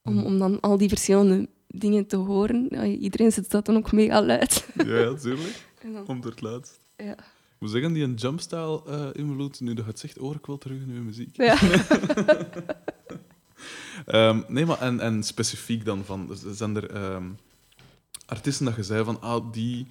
Om, 0.09 0.23
om 0.23 0.37
dan 0.39 0.59
al 0.59 0.77
die 0.77 0.89
verschillende 0.89 1.47
dingen 1.67 2.07
te 2.07 2.15
horen. 2.15 2.67
Ja, 2.69 2.85
iedereen 2.85 3.31
zit 3.31 3.51
dat 3.51 3.65
dan 3.65 3.75
ook 3.77 3.91
mega 3.91 4.25
luid. 4.25 4.67
Ja, 4.75 4.97
ja, 4.99 5.13
tuurlijk. 5.13 5.67
En 5.81 5.93
dan- 5.93 6.07
Om 6.07 6.21
het 6.21 6.41
laatst. 6.41 6.79
ja. 6.97 7.11
Ik 7.19 7.65
moet 7.65 7.69
zeggen, 7.73 7.93
die 7.93 8.03
een 8.03 8.13
jumpstyle 8.13 8.81
eh 8.87 9.07
invloed, 9.13 9.59
nu 9.59 9.73
dat 9.73 9.83
je 9.85 9.91
het 9.91 9.99
zegt, 9.99 10.17
hoor 10.17 10.35
ik 10.35 10.45
wel 10.45 10.57
terug 10.57 10.77
in 10.81 10.89
uw 10.89 11.03
muziek. 11.03 11.35
Ja. 11.37 11.57
Ehm, 14.05 14.41
nee, 14.47 14.65
maar 14.65 14.79
en, 14.81 14.99
en 14.99 15.23
specifiek 15.23 15.85
dan 15.85 16.05
van, 16.05 16.29
zijn 16.53 16.75
er 16.75 16.89
ehm, 16.91 17.29
artiesten 18.25 18.65
dat 18.65 18.75
je 18.75 18.83
zei 18.83 19.03
van, 19.03 19.21
ah, 19.21 19.51
die, 19.51 19.87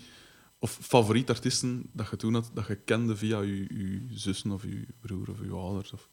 of 0.59 0.79
favoriet 0.83 1.29
artiesten 1.31 1.91
dat 1.93 2.09
je 2.11 2.17
toen 2.17 2.35
had, 2.35 2.51
dat 2.55 2.67
je 2.67 2.77
kende 2.77 3.17
via 3.17 3.41
je, 3.41 3.57
je 3.57 4.07
zussen 4.11 4.51
of 4.51 4.63
je 4.63 4.87
broer 5.01 5.31
of 5.31 5.41
je 5.43 5.51
ouders? 5.51 5.93
Of... 5.93 6.09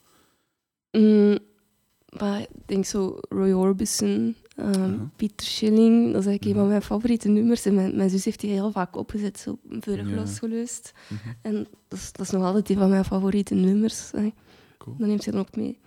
Mm, 0.91 1.37
maar 2.19 2.39
ik 2.41 2.47
denk 2.65 2.85
zo 2.85 3.17
Roy 3.29 3.51
Orbison, 3.51 4.35
ehm, 4.55 4.81
Ja. 4.91 5.09
Pieter 5.15 5.47
Schilling, 5.47 6.11
dat 6.11 6.21
is 6.21 6.27
eigenlijk 6.27 6.43
een 6.43 6.49
Mhm. 6.49 6.59
van 6.59 6.67
mijn 6.67 6.81
favoriete 6.81 7.27
nummers. 7.29 7.65
En 7.65 7.73
mijn, 7.75 7.95
mijn 7.95 8.09
zus 8.09 8.25
heeft 8.25 8.39
die 8.39 8.51
heel 8.51 8.71
vaak 8.71 8.95
opgezet, 8.95 9.39
zo 9.39 9.57
vurig 9.69 10.09
Ja. 10.09 10.15
losgeluist. 10.15 10.93
Mhm. 11.07 11.29
En 11.41 11.67
dat 11.87 11.99
is, 11.99 12.11
dat 12.11 12.25
is 12.25 12.31
nog 12.31 12.43
altijd 12.43 12.69
een 12.69 12.77
van 12.77 12.89
mijn 12.89 13.05
favoriete 13.05 13.53
nummers. 13.53 14.11
hè. 14.11 14.29
Cool. 14.77 14.95
Dat 14.97 15.07
neemt 15.07 15.23
ze 15.23 15.31
dan 15.31 15.39
ook 15.39 15.55
mee. 15.55 15.77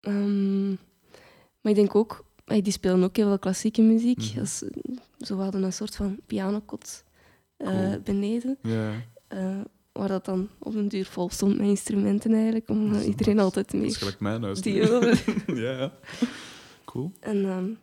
Ehm, 0.00 0.68
maar 1.60 1.72
ik 1.72 1.74
denk 1.74 1.94
ook, 1.94 2.24
die 2.44 2.70
spelen 2.72 3.02
ook 3.02 3.16
heel 3.16 3.26
veel 3.28 3.38
klassieke 3.38 3.82
muziek. 3.82 4.18
Mhm. 4.18 4.38
Eh, 4.38 4.96
zo 5.18 5.38
hadden 5.38 5.62
een 5.62 5.72
soort 5.72 5.94
van 5.96 6.18
pianokot 6.26 7.04
eh, 7.56 7.68
Cool. 7.68 8.00
beneden. 8.04 8.58
Ja, 8.62 8.92
eh, 9.28 9.60
waar 9.94 10.08
dat 10.08 10.24
dan 10.24 10.48
op 10.58 10.74
een 10.74 10.88
duur 10.88 11.04
vol 11.06 11.30
stond 11.30 11.56
met 11.58 11.66
instrumenten 11.66 12.32
eigenlijk. 12.32 12.68
Omdat 12.68 13.04
iedereen 13.04 13.38
altijd 13.38 13.70
dat 13.70 13.74
is 13.74 13.80
meer 13.80 13.96
gelijk 13.96 14.20
mijn 14.20 14.42
huis. 14.42 14.60
die 14.60 14.74
ja, 14.82 15.12
ja. 15.54 15.92
Cool. 16.84 17.12
En 17.20 17.78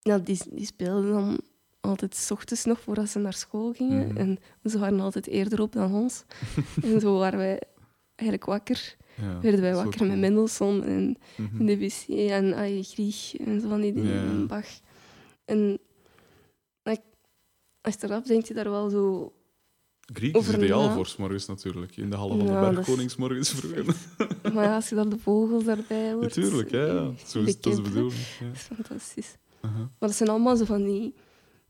ja, 0.00 0.18
die, 0.18 0.38
die 0.50 0.66
speelden 0.66 1.12
dan 1.12 1.40
altijd 1.80 2.14
s 2.14 2.30
ochtends 2.30 2.64
nog 2.64 2.80
voordat 2.80 3.08
ze 3.08 3.18
naar 3.18 3.32
school 3.32 3.72
gingen. 3.72 4.06
Mhm. 4.06 4.16
En 4.16 4.38
ze 4.64 4.78
waren 4.78 5.00
altijd 5.00 5.26
eerder 5.26 5.60
op 5.60 5.72
dan 5.72 5.94
ons. 5.94 6.24
en 6.82 7.00
zo 7.00 7.18
waren 7.18 7.38
wij 7.38 7.60
eigenlijk 8.14 8.48
wakker. 8.48 8.96
Ja, 9.22 9.40
Werden 9.40 9.60
wij 9.60 9.74
wakker 9.74 10.06
met. 10.06 10.18
Mendelssohn 10.18 10.82
en 10.82 11.16
Mhm. 11.36 11.66
Debussy 11.66 12.12
en 12.28 12.54
ay, 12.54 12.82
Grieg 12.82 13.36
en 13.36 13.60
zo 13.60 13.68
van 13.68 13.80
die 13.80 13.92
dingen. 13.92 14.12
Ja. 14.14 14.20
En 14.20 14.46
Bach. 14.46 14.66
En 15.44 15.78
achteraf 17.80 18.22
denk 18.22 18.44
je 18.46 18.54
daar 18.54 18.70
wel 18.70 18.88
zo... 18.90 19.32
Griek 20.12 20.36
is 20.36 20.48
ideaal 20.48 20.90
voor 20.90 21.06
's 21.06 21.16
morgens 21.16 21.46
natuurlijk. 21.46 21.96
In 21.96 22.10
de 22.10 22.16
hallen 22.16 22.36
van 22.38 22.46
de 22.46 22.52
bergkoningsmorgens 22.74 23.50
vroeger. 23.50 23.84
Maar 24.54 24.64
ja, 24.64 24.74
als 24.74 24.88
je 24.88 24.94
dan 24.94 25.08
de 25.08 25.18
vogels 25.18 25.64
daarbij 25.64 26.12
hoort... 26.12 26.36
Natuurlijk, 26.36 26.70
ja. 26.70 26.86
ja. 26.86 27.10
Zo 27.26 27.42
is, 27.42 27.60
dat 27.60 27.72
is 27.72 27.76
de 27.76 27.82
bedoeling. 27.82 28.12
Ja. 28.40 28.46
Dat 28.46 28.54
is 28.56 28.60
fantastisch. 28.62 29.36
Aha. 29.60 29.78
Maar 29.78 30.08
dat 30.08 30.14
zijn 30.14 30.28
allemaal 30.28 30.56
zo 30.56 30.64
van 30.64 30.84
die 30.84 31.14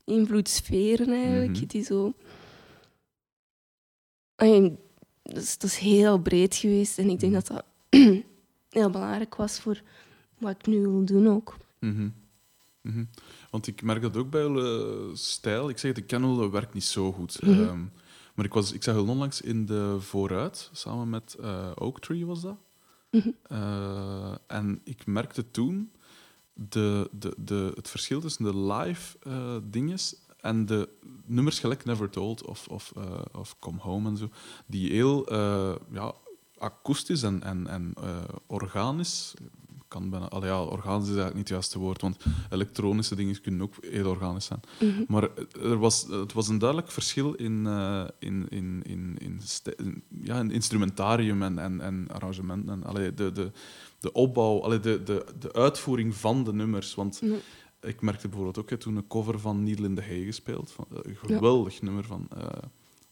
invloedssferen 0.03 1.09
eigenlijk, 1.09 1.51
Mhm. 1.57 1.65
die 1.67 1.83
zo... 1.83 2.13
Ay, 4.35 4.77
dat, 5.23 5.37
is, 5.43 5.57
dat 5.57 5.69
is 5.69 5.77
heel 5.77 6.17
breed 6.19 6.55
geweest 6.55 6.97
en 6.99 7.09
ik 7.09 7.19
denk 7.19 7.33
Mhm. 7.33 7.41
dat 7.43 7.47
dat 7.47 7.65
heel 8.79 8.89
belangrijk 8.89 9.35
was 9.35 9.59
voor 9.59 9.81
wat 10.37 10.51
ik 10.51 10.65
nu 10.65 10.81
wil 10.81 11.05
doen 11.05 11.27
ook. 11.27 11.57
Mhm. 11.79 12.09
Mhm. 12.81 13.03
Want 13.49 13.67
ik 13.67 13.81
merk 13.81 14.01
dat 14.01 14.17
ook 14.17 14.29
bij 14.29 14.41
jullie 14.41 15.15
stijl. 15.15 15.69
Ik 15.69 15.77
zeg 15.77 15.89
het, 15.91 15.99
ik 15.99 16.07
ken 16.07 16.33
jullie 16.35 16.49
werk 16.51 16.73
niet 16.73 16.83
zo 16.83 17.11
goed. 17.11 17.41
Mhm. 17.41 17.83
Maar 18.35 18.45
ik, 18.45 18.53
was, 18.53 18.71
ik 18.71 18.83
zag 18.83 18.95
jullie 18.95 19.09
onlangs 19.09 19.41
in 19.41 19.65
de 19.65 19.97
Vooruit, 19.99 20.69
samen 20.73 21.09
met 21.09 21.35
eh 21.41 21.71
Oak 21.75 21.99
Tree 21.99 22.25
was 22.25 22.41
dat. 22.41 22.57
Mhm. 23.11 23.29
Eh, 23.47 24.35
en 24.47 24.81
ik 24.83 25.05
merkte 25.05 25.51
toen 25.51 25.91
de, 26.53 27.09
de, 27.11 27.33
de, 27.37 27.71
het 27.75 27.89
verschil 27.89 28.19
tussen 28.19 28.43
de 28.43 28.57
live 28.57 29.17
eh 29.19 29.57
dinges 29.63 30.15
en 30.39 30.65
de 30.65 30.89
nummers 31.25 31.59
gelijk 31.59 31.85
Never 31.85 32.09
Told 32.09 32.45
of, 32.45 32.67
of, 32.67 32.93
of 33.31 33.59
Come 33.59 33.79
Home 33.79 34.09
en 34.09 34.17
zo, 34.17 34.29
die 34.65 34.91
heel 34.91 35.33
ja, 35.91 36.13
akoestisch 36.57 37.23
en, 37.23 37.43
en, 37.43 37.67
en 37.67 37.93
organisch. 38.47 39.33
Kan 39.87 40.09
bijna, 40.09 40.27
allee, 40.27 40.49
ja, 40.49 40.63
organisch 40.63 41.09
is 41.09 41.15
eigenlijk 41.15 41.35
niet 41.35 41.43
het 41.47 41.57
juiste 41.57 41.79
woord, 41.79 42.01
want 42.01 42.17
elektronische 42.49 43.15
dingen 43.15 43.41
kunnen 43.41 43.61
ook 43.61 43.73
heel 43.81 44.09
organisch 44.09 44.45
zijn. 44.45 44.59
Mhm. 44.79 45.03
Maar 45.07 45.29
er 45.61 45.77
was, 45.77 46.07
het 46.09 46.33
was 46.33 46.47
een 46.47 46.57
duidelijk 46.57 46.91
verschil 46.91 47.33
in, 47.33 47.65
eh, 47.67 48.03
in, 48.19 48.45
in, 48.49 48.81
in, 48.83 49.17
in, 49.17 50.03
ja, 50.21 50.39
in 50.39 50.51
instrumentarium 50.51 51.43
en, 51.43 51.59
en, 51.59 51.81
en 51.81 52.07
arrangementen. 52.11 52.69
En, 52.73 52.83
allee, 52.83 53.13
de, 53.13 53.31
de, 53.31 53.51
de 53.99 54.11
opbouw, 54.11 54.61
allee, 54.61 54.79
de, 54.79 55.03
de, 55.03 55.25
de 55.39 55.53
uitvoering 55.53 56.15
van 56.15 56.43
de 56.43 56.53
nummers. 56.53 56.95
Want 56.95 57.19
Ja. 57.23 57.35
ik 57.81 58.01
merkte 58.01 58.27
bijvoorbeeld 58.27 58.57
ook, 58.57 58.63
ik 58.63 58.69
heb 58.69 58.79
toen 58.79 58.95
een 58.95 59.07
cover 59.07 59.39
van 59.39 59.63
Needle 59.63 59.87
in 59.87 59.95
the 59.95 60.01
Hay 60.01 60.23
gespeeld. 60.23 60.71
Van, 60.71 60.85
eh, 60.91 60.97
een 61.01 61.15
geweldig 61.15 61.81
nummer 61.81 62.03
van 62.05 62.27
eh, 62.37 62.47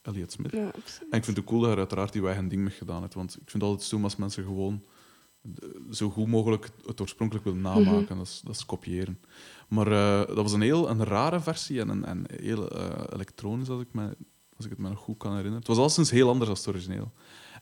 Elliot 0.02 0.32
Smith. 0.32 0.52
Ja. 0.52 0.72
En 1.10 1.18
ik 1.18 1.24
vind 1.24 1.38
het 1.38 1.46
cool 1.46 1.60
dat 1.60 1.68
hij 1.70 1.74
er 1.74 1.80
uiteraard 1.80 2.14
die 2.14 2.26
eigen 2.26 2.48
ding 2.48 2.62
mee 2.62 2.72
gedaan 2.74 3.02
heeft. 3.02 3.14
Want 3.14 3.30
ik 3.32 3.50
vind 3.50 3.54
het 3.54 3.64
altijd 3.64 3.84
stoem 3.84 4.04
als 4.04 4.16
mensen 4.16 4.44
gewoon 4.44 4.84
zo 5.92 6.10
goed 6.10 6.28
mogelijk 6.28 6.70
het 6.86 7.02
oorspronkelijk 7.02 7.46
willen 7.46 7.62
namaken. 7.62 8.04
Mhm. 8.04 8.18
dat, 8.18 8.28
is, 8.28 8.42
dat 8.44 8.56
is 8.56 8.66
kopiëren. 8.66 9.20
Maar 9.68 9.88
eh, 9.92 10.28
dat 10.28 10.36
was 10.36 10.54
een 10.54 10.62
heel 10.62 10.90
een 10.90 11.04
rare 11.04 11.40
versie 11.40 11.80
en 11.80 11.90
een, 11.90 12.06
en 12.06 12.26
heel 12.42 12.70
eh, 12.70 13.04
elektronisch, 13.14 13.70
als 13.70 13.82
ik, 13.82 13.88
me, 13.92 14.18
als 14.56 14.66
ik 14.66 14.72
het 14.72 14.80
me 14.80 14.90
nog 14.90 15.00
goed 15.00 15.18
kan 15.18 15.30
herinneren. 15.30 15.60
Het 15.60 15.68
was 15.68 15.78
alleszins 15.78 16.12
heel 16.12 16.30
anders 16.30 16.48
dan 16.48 16.58
het 16.58 16.68
origineel. 16.68 17.12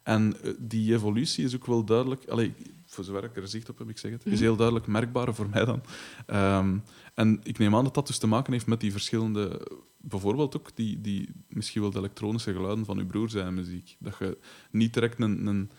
En 0.03 0.41
eh, 0.43 0.51
die 0.59 0.93
evolutie 0.93 1.43
is 1.45 1.55
ook 1.55 1.65
wel 1.65 1.83
duidelijk... 1.83 2.27
Allee, 2.27 2.53
voor 2.85 3.03
zover 3.03 3.23
ik 3.23 3.35
er 3.35 3.47
zicht 3.47 3.69
op 3.69 3.77
heb, 3.77 3.89
ik 3.89 3.97
zeg 3.97 4.11
het. 4.11 4.25
Is 4.25 4.31
Mhm. 4.31 4.41
heel 4.41 4.55
duidelijk 4.55 4.88
merkbaar 4.88 5.35
voor 5.35 5.50
mij 5.50 5.65
dan. 5.65 5.81
Ehm, 6.25 6.77
en 7.13 7.39
ik 7.43 7.57
neem 7.57 7.75
aan 7.75 7.83
dat 7.83 7.93
dat 7.93 8.07
dus 8.07 8.17
te 8.17 8.27
maken 8.27 8.53
heeft 8.53 8.67
met 8.67 8.79
die 8.79 8.91
verschillende... 8.91 9.67
Bijvoorbeeld 10.03 10.57
ook 10.57 10.75
die, 10.75 11.01
die 11.01 11.29
misschien 11.47 11.81
wel 11.81 11.91
de 11.91 11.97
elektronische 11.97 12.53
geluiden 12.53 12.85
van 12.85 12.97
uw 12.97 13.05
broer 13.05 13.29
zijn 13.29 13.53
muziek. 13.53 13.95
Dat 14.00 14.15
je 14.19 14.38
niet 14.71 14.93
direct 14.93 15.19
een... 15.19 15.45
een 15.47 15.71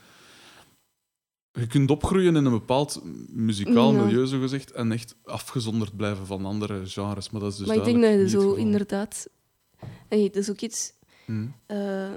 je 1.53 1.67
kunt 1.67 1.91
opgroeien 1.91 2.37
in 2.37 2.45
een 2.45 2.53
bepaald 2.53 3.01
muzikaal 3.29 3.93
Ja. 3.93 4.03
milieu, 4.05 4.27
zogezegd, 4.27 4.71
en 4.73 4.93
echt 4.93 5.17
afgezonderd 5.25 5.97
blijven 5.97 6.27
van 6.27 6.45
andere 6.45 6.87
genres. 6.87 7.31
Maar 7.31 7.41
dat 7.41 7.53
is 7.53 7.59
dus 7.59 7.67
maar 7.67 7.77
ik 7.77 7.85
denk 7.85 8.01
dat 8.01 8.11
je 8.11 8.17
het 8.19 8.31
zo 8.31 8.53
inderdaad... 8.55 9.29
Hey, 10.09 10.23
dat 10.27 10.37
is 10.37 10.51
ook 10.51 10.61
iets... 10.61 10.93
Hm. 11.25 11.47
eh, 11.67 12.11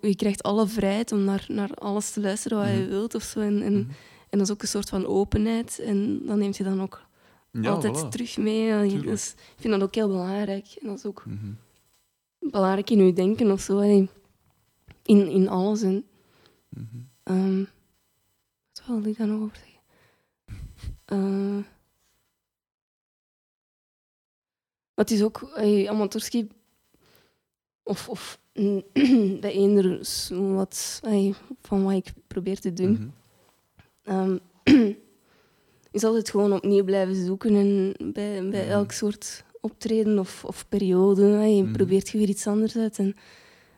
je 0.00 0.14
krijgt 0.16 0.42
alle 0.42 0.66
vrijheid 0.66 1.12
om 1.12 1.24
naar, 1.24 1.44
naar 1.48 1.74
alles 1.74 2.10
te 2.10 2.20
luisteren 2.20 2.58
wat 2.58 2.66
je 2.68 2.74
Mhm. 2.80 2.88
wilt 2.88 3.14
of 3.14 3.22
zo. 3.22 3.40
En, 3.40 3.62
en, 3.62 3.72
Mhm. 3.72 3.90
en 4.30 4.38
dat 4.38 4.40
is 4.40 4.50
ook 4.50 4.62
een 4.62 4.68
soort 4.68 4.88
van 4.88 5.06
openheid. 5.06 5.78
En 5.78 6.26
dat 6.26 6.36
neemt 6.36 6.56
je 6.56 6.64
dan 6.64 6.82
ook 6.82 7.04
Ja, 7.50 7.70
altijd 7.70 8.04
voilà. 8.04 8.08
terug 8.08 8.36
mee. 8.36 9.00
Dus, 9.02 9.30
ik 9.32 9.60
vind 9.60 9.72
dat 9.72 9.82
ook 9.82 9.94
heel 9.94 10.08
belangrijk. 10.08 10.66
En 10.80 10.86
dat 10.88 10.96
is 10.98 11.04
ook 11.04 11.24
belangrijk 12.38 12.90
in 12.90 13.06
je 13.06 13.12
denken 13.12 13.50
of 13.50 13.60
zo. 13.60 13.78
In, 13.80 14.08
in 15.28 15.48
alles. 15.48 15.82
En, 15.82 16.04
Ehm, 17.26 17.64
wat 18.72 18.82
wilde 18.86 19.08
ik 19.10 19.16
daar 19.18 19.26
nog 19.26 19.40
over 19.42 19.56
zeggen? 19.56 19.80
Eh, 21.04 21.64
maar 24.94 25.04
het 25.04 25.10
is 25.10 25.22
ook 25.22 25.50
hey, 25.54 25.88
amateurski 25.88 26.48
of, 27.82 28.08
of 28.08 28.38
bij 29.40 29.52
eender 29.52 29.98
wat 30.54 31.00
hey, 31.04 31.34
van 31.60 31.84
wat 31.84 31.92
ik 31.92 32.12
probeer 32.26 32.60
te 32.60 32.72
doen. 32.72 32.90
Mhm. 32.92 33.08
Ehm, 34.02 34.38
is 35.90 36.04
altijd 36.04 36.30
gewoon 36.30 36.52
opnieuw 36.52 36.84
blijven 36.84 37.14
zoeken 37.24 37.54
en 37.54 37.92
bij, 38.12 38.48
bij 38.48 38.62
Mhm. 38.62 38.70
elk 38.72 38.92
soort 38.92 39.44
optreden 39.60 40.18
of, 40.18 40.44
of 40.44 40.68
periode 40.68 41.22
hey, 41.24 41.54
je 41.54 41.62
Mhm. 41.62 41.72
probeert 41.72 42.08
je 42.08 42.18
weer 42.18 42.28
iets 42.28 42.46
anders 42.46 42.76
uit. 42.76 42.98
En 42.98 43.16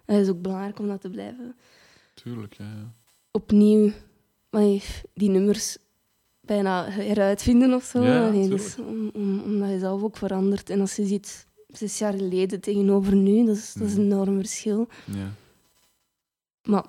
het 0.05 0.17
is 0.17 0.29
ook 0.29 0.43
belangrijk 0.43 0.79
om 0.79 0.87
dat 0.89 1.01
te 1.01 1.11
blijven 1.11 1.57
Tuurlijk, 2.15 2.55
ja. 2.55 2.65
ja. 2.65 2.93
Opnieuw 3.31 3.93
die 5.15 5.29
nummers 5.31 5.79
bijna 6.41 6.85
heruitvinden 6.91 7.75
of 7.75 7.85
zo. 7.85 8.03
Ja, 8.03 8.31
tuurlijk. 8.31 8.51
dus 8.51 8.79
om, 8.79 9.11
om, 9.15 9.41
omdat 9.43 9.71
je 9.71 9.79
zelf 9.79 10.03
ook 10.03 10.17
verandert. 10.17 10.71
En 10.71 10.81
als 10.81 10.97
je 10.97 11.07
ziet 11.07 11.47
zes 11.69 11.99
jaar 11.99 12.13
geleden 12.13 12.61
tegenover 12.61 13.15
nu, 13.17 13.45
dat 13.47 13.57
is, 13.57 13.73
dat 13.73 13.89
is 13.89 13.95
een 13.95 14.03
Mhm. 14.07 14.13
enorm 14.13 14.37
verschil. 14.37 14.89
ja. 15.05 15.33
Maar 16.63 16.85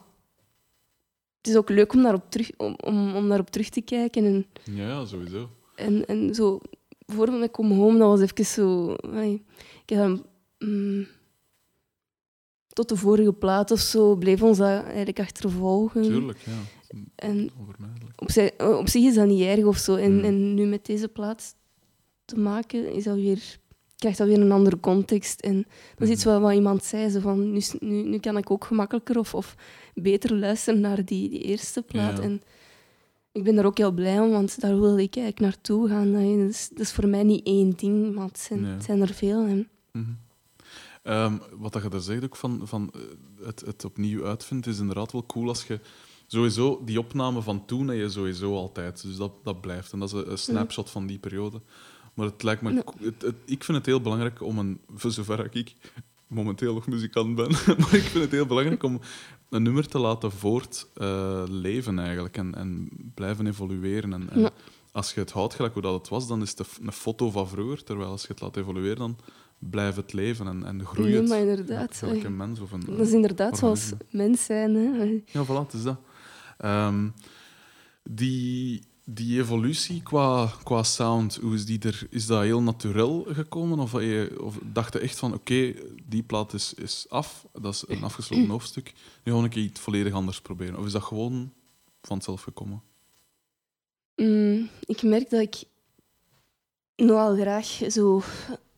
het 1.38 1.48
is 1.48 1.56
ook 1.56 1.70
leuk 1.70 1.94
om 1.94 2.02
daarop 2.04 2.24
terug, 2.32 2.52
om, 2.58 2.76
om, 2.86 3.16
om 3.16 3.28
daarop 3.28 3.50
terug 3.50 3.70
te 3.70 3.82
kijken 3.82 4.26
en 4.26 4.46
Ja, 4.76 5.06
sowieso. 5.06 5.50
En, 5.76 6.06
en 6.06 6.36
zo, 6.36 6.60
bijvoorbeeld 7.06 7.40
met 7.40 7.52
Come 7.52 7.74
Home, 7.76 7.98
dat 7.98 8.08
was 8.08 8.22
even 8.22 8.46
zo... 8.46 8.94
ik 9.84 9.90
heb 9.90 10.24
mm, 10.60 11.08
tot 12.74 12.90
de 12.90 12.96
vorige 12.96 13.34
plaat 13.34 13.72
of 13.72 13.80
zo 13.80 14.16
bleef 14.16 14.44
ons 14.44 14.58
dat 14.58 14.68
eigenlijk 14.84 15.20
achtervolgen. 15.20 16.02
Tuurlijk, 16.02 16.40
ja. 16.46 16.98
En 17.16 17.50
op, 18.16 18.32
zich- 18.32 18.52
op 18.80 18.88
zich 18.88 19.04
is 19.04 19.16
dat 19.16 19.28
niet 19.28 19.42
erg 19.42 19.66
of 19.66 19.78
zo. 19.78 19.96
En, 19.96 20.18
Mm. 20.18 20.24
en 20.24 20.54
nu 20.54 20.66
met 20.66 20.86
deze 20.86 21.08
plaat 21.08 21.56
te 22.26 22.40
maken, 22.40 22.94
is 22.94 23.04
dat 23.04 23.16
weer, 23.16 23.58
krijgt 23.96 24.18
dat 24.18 24.28
weer 24.28 24.42
een 24.42 24.52
andere 24.52 24.80
context. 24.80 25.40
En 25.42 25.66
dat 25.96 26.08
is 26.08 26.14
iets 26.14 26.24
Mhm. 26.26 26.34
wat, 26.34 26.42
wat 26.42 26.54
iemand 26.54 26.84
zei, 26.84 27.10
zo 27.10 27.20
van, 27.20 27.52
nu, 27.52 27.62
nu, 27.80 28.04
nu 28.04 28.18
kan 28.20 28.38
ik 28.38 28.52
ook 28.52 28.66
gemakkelijker 28.66 29.18
of, 29.20 29.34
of 29.34 29.56
beter 29.94 30.36
luisteren 30.36 30.80
naar 30.80 31.06
die, 31.06 31.30
die 31.30 31.42
eerste 31.42 31.82
plaat. 31.82 32.18
Ja. 32.18 32.24
En 32.24 32.42
ik 33.32 33.44
ben 33.44 33.56
daar 33.56 33.66
ook 33.66 33.78
heel 33.78 33.92
blij 33.92 34.20
om, 34.20 34.30
want 34.30 34.60
daar 34.62 34.80
wil 34.80 34.98
ik 34.98 35.16
eigenlijk 35.16 35.40
naartoe 35.40 35.88
gaan. 35.88 36.12
Dat 36.12 36.22
is, 36.50 36.70
dat 36.70 36.80
is 36.80 36.92
voor 36.92 37.08
mij 37.08 37.24
niet 37.24 37.46
één 37.46 37.74
ding, 37.76 38.16
maar 38.16 38.26
het 38.28 38.40
zijn, 38.40 38.62
Nee. 38.62 38.72
het 38.72 38.84
zijn 38.84 39.02
er 39.02 39.14
veel. 39.14 39.46
En. 39.46 39.68
Ehm, 41.02 41.38
wat 41.58 41.74
dat 41.74 41.84
je 41.84 41.90
daar 41.90 42.00
zegt 42.02 42.24
ook 42.24 42.36
van, 42.36 42.62
van 42.64 42.92
eh, 42.94 43.02
het, 43.46 43.60
het 43.66 43.86
opnieuw 43.86 44.26
uitvindt, 44.26 44.68
is 44.68 44.80
inderdaad 44.80 45.12
wel 45.12 45.26
cool 45.26 45.48
als 45.48 45.68
je 45.68 45.80
sowieso 46.28 46.82
die 46.86 47.00
opname 47.00 47.42
van 47.42 47.66
toen 47.66 47.88
heb 47.88 47.98
je 47.98 48.10
sowieso 48.10 48.56
altijd. 48.56 49.02
Dus 49.02 49.16
dat, 49.18 49.32
dat 49.44 49.62
blijft. 49.62 49.92
En 49.94 50.00
dat 50.00 50.08
is 50.14 50.14
een, 50.20 50.32
een 50.32 50.38
snapshot 50.38 50.90
van 50.90 51.06
die 51.08 51.20
periode. 51.20 51.62
Maar 52.14 52.26
het 52.26 52.44
lijkt 52.44 52.62
me, 52.62 52.84
het, 53.00 53.22
het- 53.22 53.36
ik 53.46 53.64
vind 53.64 53.78
het 53.78 53.86
heel 53.86 54.02
belangrijk 54.02 54.42
om 54.42 54.58
een, 54.60 54.80
voor 54.96 55.12
zover 55.12 55.50
ik 55.56 55.76
momenteel 56.28 56.74
nog 56.74 56.88
muzikant 56.88 57.36
ben, 57.36 57.52
maar 57.80 57.94
ik 57.94 58.02
vind 58.04 58.24
het 58.24 58.32
heel 58.32 58.46
belangrijk 58.46 58.84
om 58.84 59.00
een 59.50 59.64
nummer 59.64 59.88
te 59.88 60.00
laten 60.00 60.32
voortleven 60.32 62.00
eigenlijk 62.00 62.38
en, 62.38 62.56
en 62.56 62.90
blijven 63.14 63.48
evolueren. 63.48 64.14
En, 64.14 64.30
en 64.30 64.52
als 64.92 65.14
je 65.14 65.20
het 65.20 65.32
houdt 65.32 65.54
gelijk 65.54 65.74
hoe 65.74 65.82
dat 65.82 65.94
het 65.94 66.08
was, 66.10 66.28
dan 66.28 66.42
is 66.42 66.50
het 66.50 66.68
een 66.82 66.92
foto 66.92 67.30
van 67.32 67.48
vroeger. 67.48 67.84
Terwijl 67.84 68.10
als 68.10 68.22
je 68.22 68.28
het 68.28 68.42
laat 68.42 68.58
evolueren, 68.58 68.98
dan 68.98 69.18
blijft 69.60 69.98
het 69.98 70.14
leven 70.14 70.48
en, 70.48 70.66
en 70.66 70.86
groeit 70.86 71.14
Nee, 71.14 71.22
maar 71.22 71.40
inderdaad, 71.40 72.02
eh, 72.04 72.28
mens 72.28 72.60
of 72.60 72.72
een... 72.72 72.84
dat 72.86 73.00
is 73.00 73.12
inderdaad 73.12 73.58
zoals 73.58 73.92
mens 74.10 74.46
zijn. 74.46 74.76
Hè. 74.76 75.22
Ja, 75.26 75.46
voilà, 75.46 75.66
het 75.66 75.74
is 75.74 75.84
dat. 75.84 76.00
Ehm, 76.58 77.10
die, 78.04 78.84
die 79.04 79.40
evolutie 79.40 80.04
qua, 80.04 80.52
qua 80.64 80.84
sound, 80.84 81.36
hoe 81.36 81.54
is, 81.54 81.66
die 81.66 81.80
er, 81.80 82.08
is 82.10 82.26
dat 82.26 82.42
heel 82.42 82.62
natuurlijk 82.62 83.36
gekomen? 83.36 83.80
Of, 83.80 83.92
je, 83.92 84.38
of 84.42 84.60
dacht 84.64 84.94
je 84.94 85.00
echt 85.00 85.20
van, 85.20 85.34
oké, 85.34 85.74
die 86.06 86.24
plaat 86.24 86.54
is, 86.54 86.74
is 86.74 87.06
af, 87.10 87.48
dat 87.54 87.74
is 87.74 87.84
een 87.88 88.04
afgesloten 88.04 88.50
hoofdstuk, 88.58 88.94
nu 89.24 89.34
ga 89.34 89.44
ik 89.44 89.56
iets 89.56 89.80
volledig 89.80 90.14
anders 90.14 90.42
proberen? 90.42 90.78
Of 90.78 90.86
is 90.86 90.92
dat 90.92 91.04
gewoon 91.04 91.54
vanzelf 92.02 92.42
gekomen? 92.42 92.82
Mm, 94.16 94.70
ik 94.86 95.04
merk 95.04 95.30
dat 95.30 95.42
ik 95.42 95.64
nogal 96.96 97.36
graag 97.36 97.66
zo... 97.88 98.22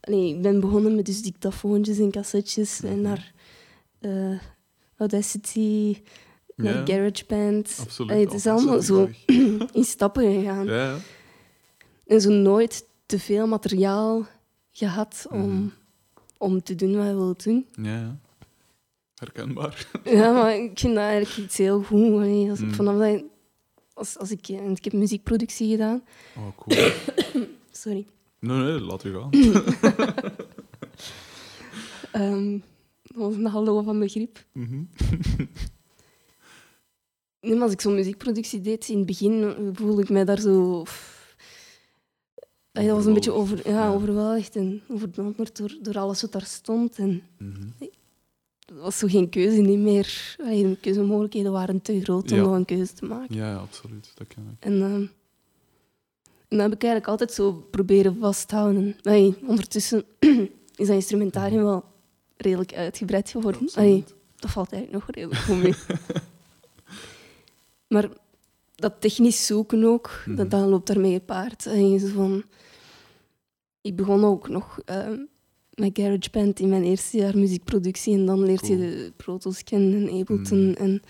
Nee, 0.01 0.35
ik 0.35 0.41
ben 0.41 0.59
begonnen 0.59 0.95
met 0.95 1.05
dus 1.05 1.21
dictafoontjes 1.21 1.97
en 1.99 2.11
cassettes 2.11 2.81
en 2.83 2.91
Mhm. 2.93 3.01
naar 3.01 3.33
eh, 3.99 4.39
Audacity, 4.97 6.01
naar 6.55 6.73
Ja, 6.77 6.85
GarageBand. 6.95 7.77
Absoluut. 7.81 8.11
Allee, 8.11 8.25
het 8.25 8.33
is 8.33 8.47
allemaal 8.47 8.81
zo 8.81 9.09
in 9.73 9.83
stappen 9.83 10.33
gegaan. 10.33 10.65
Ja, 10.65 10.75
ja. 10.75 10.97
En 12.07 12.21
zo 12.21 12.29
nooit 12.29 12.85
te 13.05 13.19
veel 13.19 13.47
materiaal 13.47 14.25
gehad 14.71 15.25
om, 15.29 15.39
Mhm. 15.49 15.67
om 16.37 16.63
te 16.63 16.75
doen 16.75 16.95
wat 16.97 17.05
je 17.07 17.15
wilt 17.15 17.43
doen. 17.43 17.65
ja. 17.81 18.17
Herkenbaar. 19.15 19.87
Ja, 20.03 20.31
maar 20.33 20.55
ik 20.55 20.79
vind 20.79 20.95
dat 20.95 21.03
eigenlijk 21.03 21.37
iets 21.47 21.57
heel 21.57 21.83
goed. 21.83 22.13
Allee, 22.13 22.49
als, 22.49 22.59
Mm. 22.59 22.73
vanaf 22.73 22.97
dat 22.97 23.23
als, 23.93 24.17
als 24.17 24.31
ik, 24.31 24.47
ik 24.47 24.83
heb 24.83 24.93
muziekproductie 24.93 25.69
gedaan. 25.69 26.03
Oh, 26.37 26.47
cool. 26.57 26.89
Sorry. 27.71 28.05
Nee, 28.41 28.57
nee, 28.57 28.79
laat 28.81 29.03
u 29.03 29.13
gaan. 29.13 29.29
Ehm, 32.11 32.51
dat 33.03 33.17
was 33.17 33.35
een 33.35 33.45
hallo 33.45 33.81
van 33.81 33.99
begrip. 33.99 34.45
Mhm. 34.53 34.83
Nee, 37.41 37.53
maar 37.53 37.63
als 37.63 37.71
ik 37.71 37.81
zo'n 37.81 37.95
muziekproductie 37.95 38.61
deed, 38.61 38.89
in 38.89 38.97
het 38.97 39.05
begin 39.05 39.55
voelde 39.73 40.01
ik 40.01 40.09
mij 40.09 40.25
daar 40.25 40.39
zo... 40.39 40.83
Dat 42.71 42.85
was 42.85 43.05
een 43.05 43.13
beetje 43.13 43.31
over, 43.31 43.57
ja, 43.69 43.71
Ja. 43.83 43.93
overweldigd 43.93 44.55
en 44.55 44.81
overdonderd 44.87 45.57
door, 45.57 45.77
door 45.81 45.97
alles 45.97 46.21
wat 46.21 46.31
daar 46.31 46.45
stond. 46.45 46.97
En 46.97 47.23
Mhm. 47.37 47.67
het 47.79 47.91
was 48.79 48.97
zo 48.97 49.07
geen 49.07 49.29
keuze 49.29 49.61
niet 49.61 49.79
meer. 49.79 50.35
De 50.37 50.77
keuzemogelijkheden 50.81 51.51
waren 51.51 51.81
te 51.81 52.01
groot 52.03 52.31
om 52.31 52.37
Ja. 52.37 52.43
nog 52.43 52.53
een 52.55 52.65
keuze 52.65 52.93
te 52.93 53.05
maken. 53.05 53.35
Ja, 53.35 53.49
ja, 53.49 53.55
absoluut. 53.57 54.11
Dat 54.15 54.27
ken 54.27 54.47
ik. 54.51 54.65
En, 54.65 54.81
ehm, 54.81 55.05
en 56.51 56.57
dat 56.57 56.69
heb 56.69 56.73
ik 56.73 56.83
eigenlijk 56.83 57.07
altijd 57.07 57.33
zo 57.33 57.51
proberen 57.71 58.17
vasthouden. 58.19 58.95
Allee, 59.01 59.35
ondertussen 59.45 60.03
is 60.75 60.87
dat 60.87 60.95
instrumentarium 60.95 61.63
wel 61.63 61.83
redelijk 62.37 62.73
uitgebreid 62.73 63.29
geworden. 63.29 63.69
Allee, 63.73 64.03
dat 64.35 64.51
valt 64.51 64.71
eigenlijk 64.71 65.03
nog 65.05 65.15
redelijk 65.15 65.41
goed 65.41 65.61
mee. 65.63 65.73
maar 67.93 68.09
dat 68.75 68.93
technisch 68.99 69.45
zoeken 69.45 69.83
ook, 69.83 70.23
Mhm. 70.25 70.35
dat, 70.35 70.51
dat 70.51 70.67
loopt 70.69 70.87
daarmee 70.87 71.13
gepaard. 71.13 71.61
Zo 71.61 71.97
van, 72.15 72.43
ik 73.81 73.95
begon 73.95 74.25
ook 74.25 74.49
nog 74.49 74.79
ehm, 74.85 75.17
met 75.73 75.89
GarageBand 75.93 76.59
in 76.59 76.69
mijn 76.69 76.83
eerste 76.83 77.17
jaar 77.17 77.37
muziekproductie. 77.37 78.13
En 78.13 78.25
dan 78.25 78.43
leert 78.45 78.67
je 78.67 78.77
de 78.77 79.11
Pro 79.17 79.37
Tools 79.37 79.63
kennen 79.63 80.07
en 80.07 80.19
Ableton. 80.19 80.69
Mhm. 80.69 80.73
En, 80.83 81.01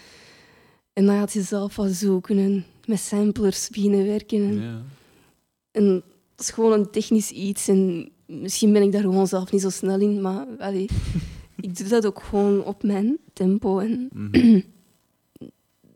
en 0.94 1.06
dan 1.06 1.16
gaat 1.18 1.34
je 1.34 1.42
zelf 1.42 1.76
wat 1.76 1.92
zoeken 1.92 2.38
en 2.38 2.66
met 2.86 3.00
samplers 3.00 3.70
beginnen 3.70 4.06
werken. 4.06 4.44
En, 4.44 4.62
Ja. 4.62 4.82
En 5.72 6.04
dat 6.36 6.40
is 6.46 6.50
gewoon 6.50 6.72
een 6.72 6.90
technisch 6.90 7.32
iets. 7.32 7.68
En 7.68 8.12
misschien 8.26 8.74
ben 8.74 8.82
ik 8.82 8.92
daar 8.92 9.02
gewoon 9.02 9.28
zelf 9.28 9.52
niet 9.52 9.62
zo 9.62 9.70
snel 9.70 10.00
in, 10.00 10.22
maar 10.22 10.46
allee, 10.58 10.88
ik 11.62 11.78
doe 11.78 11.88
dat 11.88 12.06
ook 12.06 12.24
gewoon 12.24 12.64
op 12.64 12.84
mijn 12.84 13.18
tempo. 13.34 13.80
En 13.80 14.10
Mhm. 14.14 14.62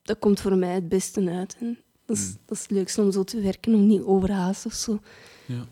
dat 0.04 0.20
komt 0.20 0.40
voor 0.42 0.56
mij 0.58 0.74
het 0.74 0.90
beste 0.90 1.30
uit. 1.30 1.56
En 1.60 1.78
dat, 2.06 2.18
is, 2.18 2.24
Mm. 2.28 2.38
dat 2.46 2.58
is 2.58 2.64
het 2.64 2.72
leukste 2.72 3.02
om 3.02 3.12
zo 3.12 3.24
te 3.24 3.42
werken, 3.42 3.74
om 3.74 3.88
niet 3.88 4.02
overhaast 4.02 4.66
of 4.66 4.74
zo. 4.74 5.00
Ja. 5.46 5.66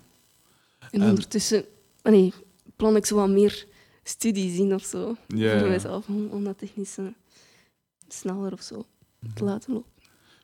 En 0.92 1.02
En- 1.02 1.10
ondertussen 1.10 1.66
allee, 2.02 2.34
plan 2.76 2.96
ik 2.96 3.06
zo 3.06 3.16
wat 3.16 3.30
meer 3.30 3.66
studies 4.04 4.58
in 4.58 4.74
of 4.74 4.84
zo. 4.84 5.16
Voor 5.28 5.68
mezelf, 5.70 6.08
om, 6.08 6.28
om 6.28 6.44
dat 6.44 6.58
technisch 6.58 6.98
eh, 6.98 7.06
sneller 8.08 8.54
of 8.54 8.62
zo 8.62 8.86
Mhm. 9.20 9.34
te 9.34 9.44
laten 9.44 9.74
lopen. 9.74 9.92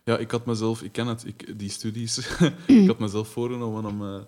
Ja, 0.10 0.18
ik 0.18 0.32
had 0.32 0.46
mezelf, 0.46 0.82
ik 0.82 0.92
ken 0.92 1.08
het, 1.08 1.26
ik, 1.26 1.60
die 1.60 1.70
studies, 1.70 2.18
ik 2.68 2.88
had 2.88 3.00
mezelf 3.00 3.28
voorgenomen 3.28 3.86
om 3.86 4.02
eh, 4.02 4.22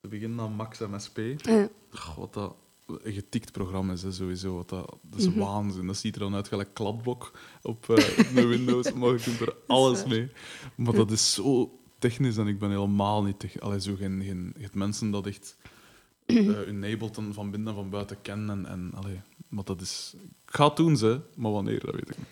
te 0.00 0.08
beginnen 0.08 0.40
aan 0.40 0.52
Max 0.52 0.78
MSP. 0.78 1.18
Eh, 1.18 1.64
Goh, 1.90 2.16
wat 2.16 2.34
dat 2.34 2.54
een 2.86 3.12
getikt 3.12 3.52
programma 3.52 3.92
is, 3.92 4.02
hè, 4.02 4.12
sowieso. 4.12 4.54
Wat 4.56 4.68
dat, 4.68 4.96
dat 5.02 5.20
is 5.20 5.28
Mhm. 5.28 5.38
waanzin. 5.38 5.86
Dat 5.86 5.96
ziet 5.96 6.14
er 6.14 6.20
dan 6.20 6.34
uit 6.34 6.48
gelijk 6.48 6.74
kladblok 6.74 7.30
op 7.62 7.90
eh 7.90 8.18
mijn 8.34 8.48
Windows, 8.48 8.92
maar 8.92 9.08
je 9.12 9.20
kunt 9.22 9.40
er 9.40 9.56
alles 9.66 10.04
mee. 10.04 10.30
Maar 10.76 10.94
dat 10.94 11.10
is 11.10 11.34
zo 11.34 11.78
technisch 11.98 12.36
en 12.36 12.46
ik 12.46 12.58
ben 12.58 12.70
helemaal 12.70 13.22
niet 13.22 13.38
technisch. 13.38 13.62
Allee, 13.62 13.80
zo 13.80 13.94
geen, 13.94 14.22
geen, 14.24 14.54
mensen 14.72 15.10
dat 15.10 15.26
echt 15.26 15.56
eh 16.26 16.36
hun 16.46 16.84
Ableton 16.84 17.32
van 17.32 17.50
binnen 17.50 17.68
en 17.68 17.74
van 17.74 17.90
buiten 17.90 18.22
kennen. 18.22 18.50
En, 18.50 18.66
en, 18.66 18.90
allee, 18.94 19.20
maar 19.48 19.64
dat 19.64 19.80
is... 19.80 20.14
Ik 20.46 20.54
ga 20.54 20.66
het 20.66 20.76
doen, 20.76 20.96
ze, 20.96 21.20
maar 21.36 21.52
wanneer, 21.52 21.80
dat 21.84 21.94
weet 21.94 22.10
ik 22.10 22.18
niet. 22.18 22.26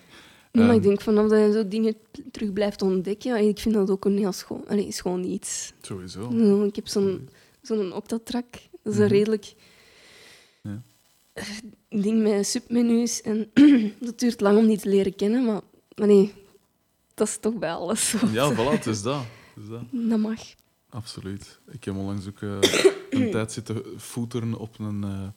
Maar 0.55 0.67
Ehm, 0.67 0.75
ik 0.77 0.83
denk 0.83 1.01
vanaf 1.01 1.29
dat 1.29 1.39
je 1.39 1.51
zo 1.51 1.67
dingen 1.67 1.95
terug 2.31 2.53
blijft 2.53 2.81
ontdekken, 2.81 3.47
ik 3.47 3.59
vind 3.59 3.75
dat 3.75 3.89
ook 3.89 4.05
een 4.05 4.17
heel 4.17 4.31
schoon, 4.31 4.67
allee, 4.67 4.91
schoon 4.91 5.23
iets. 5.23 5.73
Sowieso. 5.81 6.31
Zo, 6.31 6.63
Ik 6.63 6.75
heb 6.75 6.87
zo'n 6.87 7.29
zo'n 7.61 7.93
Octatrack. 7.93 8.45
Dat 8.83 8.93
is 8.93 8.99
een 8.99 9.05
Mhm. 9.05 9.13
redelijk 9.13 9.53
Ja. 10.61 10.81
eh, 11.33 11.43
ding 11.89 12.21
met 12.21 12.47
submenu's. 12.47 13.21
En 13.21 13.51
dat 13.99 14.19
duurt 14.19 14.41
lang 14.41 14.57
om 14.57 14.67
die 14.67 14.77
te 14.77 14.89
leren 14.89 15.15
kennen, 15.15 15.45
maar, 15.45 15.61
maar 15.95 16.07
nee, 16.07 16.33
dat 17.13 17.27
is 17.27 17.37
toch 17.41 17.53
bij 17.55 17.71
alles 17.73 18.09
zo. 18.09 18.17
Ja, 18.33 18.53
voilà, 18.53 18.71
het 18.71 18.85
is 18.85 19.01
dat. 19.01 19.23
Het 19.55 19.63
is 19.63 19.69
dat. 19.69 19.81
Dat 19.91 20.19
mag. 20.19 20.39
Absoluut. 20.89 21.59
Ik 21.71 21.83
heb 21.83 21.95
onlangs 21.95 22.27
ook 22.27 22.41
eh, 22.41 22.57
een 23.09 23.31
tijd 23.31 23.51
zitten 23.51 23.83
voeteren 23.95 24.53
op 24.57 24.79
een, 24.79 25.03
eh, 25.03 25.27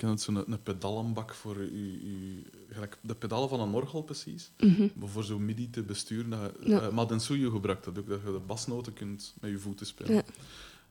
ken 0.00 0.08
het, 0.08 0.20
zo'n 0.20 0.52
een 0.52 0.62
pedalenbak 0.62 1.34
voor 1.34 1.56
u, 1.56 2.00
u, 2.04 2.42
gelijk 2.70 2.98
de 3.00 3.14
pedalen 3.14 3.48
van 3.48 3.60
een 3.60 3.72
orgel 3.74 4.02
precies, 4.02 4.52
maar 4.94 5.08
voor 5.08 5.24
zo'n 5.24 5.44
midi 5.44 5.70
te 5.70 5.82
besturen. 5.82 6.30
Dat 6.30 6.52
je, 6.60 6.68
Ja. 6.70 6.80
eh, 6.80 6.88
maar 6.92 7.06
Densuyo 7.06 7.50
gebruikt 7.50 7.84
dat 7.84 7.98
ook, 7.98 8.08
dat 8.08 8.20
je 8.24 8.32
de 8.32 8.38
basnoten 8.46 8.92
kunt 8.92 9.34
met 9.40 9.50
je 9.50 9.58
voeten 9.58 9.86
spelen. 9.86 10.14
Ja. 10.14 10.22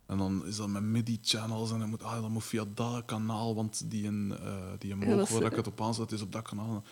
En 0.05 0.17
dan 0.17 0.45
is 0.45 0.55
dat 0.55 0.67
met 0.67 0.81
MIDI-channels 0.83 1.71
en 1.71 1.79
dan 1.79 1.89
moet, 1.89 2.03
ah, 2.03 2.21
dat 2.21 2.29
moet 2.29 2.43
via 2.43 2.65
dat 2.73 3.05
kanaal, 3.05 3.55
want 3.55 3.89
die, 3.91 4.07
een, 4.07 4.37
eh 4.43 4.53
die 4.79 4.91
een 4.91 4.99
Ja, 4.99 5.15
waar 5.15 5.43
ik 5.43 5.55
het 5.55 5.67
op 5.67 5.81
aanzet 5.81 6.11
is 6.11 6.21
op 6.21 6.31
dat 6.31 6.41
kanaal. 6.41 6.83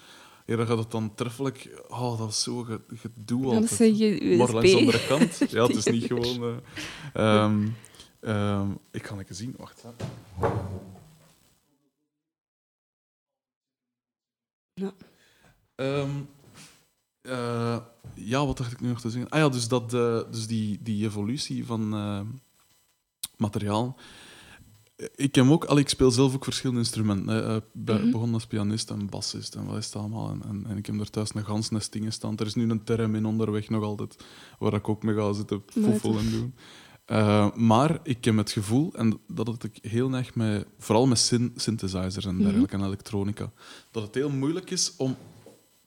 Ja, 0.45 0.56
dan 0.56 0.65
gaat 0.67 0.77
het 0.77 0.91
dan 0.91 1.15
treffelijk... 1.15 1.84
Oh, 1.88 2.17
dat 2.17 2.30
is 2.30 2.43
zo 2.43 2.63
ge- 2.63 2.82
gedoe 2.93 3.47
Ja, 3.47 3.56
altijd. 3.56 3.97
je 3.97 4.36
Maar 4.38 4.51
langs 4.53 4.71
de 4.71 4.77
andere 4.77 5.08
kant. 5.08 5.38
Ja, 5.51 5.65
het 5.67 5.75
is 5.75 5.86
niet 5.86 6.03
gewoon... 6.03 6.62
eh, 7.13 7.43
ehm, 7.43 7.67
ehm, 8.19 8.69
ik 8.91 9.01
kan 9.01 9.17
het 9.17 9.27
zien. 9.32 9.53
Wacht. 9.58 9.84
hè. 9.84 9.89
Ja. 14.77 14.93
Ehm, 15.75 16.09
eh, 17.21 17.77
ja, 18.13 18.45
wat 18.45 18.57
dacht 18.57 18.71
ik 18.71 18.81
nu 18.81 18.87
nog 18.87 19.01
te 19.01 19.09
zeggen? 19.09 19.29
Ah 19.29 19.39
ja, 19.39 19.49
dus, 19.49 19.67
dat, 19.67 19.93
eh, 19.93 20.19
dus 20.31 20.47
die, 20.47 20.79
die 20.81 21.05
evolutie 21.05 21.65
van 21.65 21.93
eh, 21.93 22.21
materiaal. 23.37 23.97
Ik 25.15 25.35
heb 25.35 25.49
ook, 25.49 25.65
al 25.65 25.77
ik 25.77 25.89
speel 25.89 26.11
zelf 26.11 26.35
ook 26.35 26.43
verschillende 26.43 26.81
instrumenten. 26.81 27.63
Be- 27.73 27.93
Mhm. 27.93 28.11
begon 28.11 28.33
als 28.33 28.47
pianist 28.47 28.89
en 28.89 29.09
bassist 29.09 29.55
en 29.55 29.65
wat 29.65 29.77
is 29.77 29.85
het 29.85 29.95
allemaal. 29.95 30.29
En, 30.29 30.41
en, 30.43 30.65
en 30.67 30.77
ik 30.77 30.85
heb 30.85 30.99
er 30.99 31.09
thuis 31.09 31.33
een 31.35 31.45
gans 31.45 31.69
nest 31.69 31.91
dingen 31.91 32.11
staan. 32.13 32.37
Er 32.37 32.45
is 32.45 32.55
nu 32.55 32.69
een 32.69 32.83
term 32.83 33.15
in 33.15 33.25
onderweg 33.25 33.69
nog 33.69 33.83
altijd, 33.83 34.23
waar 34.59 34.73
ik 34.73 34.89
ook 34.89 35.03
mee 35.03 35.15
ga 35.15 35.33
zitten 35.33 35.63
foefelen 35.69 36.17
en 36.19 36.31
doen. 36.31 36.55
Eh, 37.07 37.55
maar 37.55 37.99
ik 38.03 38.25
heb 38.25 38.37
het 38.37 38.51
gevoel, 38.51 38.93
en 38.93 39.19
dat 39.27 39.47
had 39.47 39.63
ik 39.63 39.77
heel 39.81 40.13
erg 40.13 40.35
met, 40.35 40.65
vooral 40.79 41.07
met 41.07 41.19
syn- 41.19 41.53
synthesizers 41.55 42.25
en 42.25 42.37
dergelijke 42.41 42.75
en 42.75 42.83
elektronica, 42.83 43.51
dat 43.91 44.03
het 44.03 44.15
heel 44.15 44.29
moeilijk 44.29 44.69
is 44.71 44.93
om. 44.97 45.15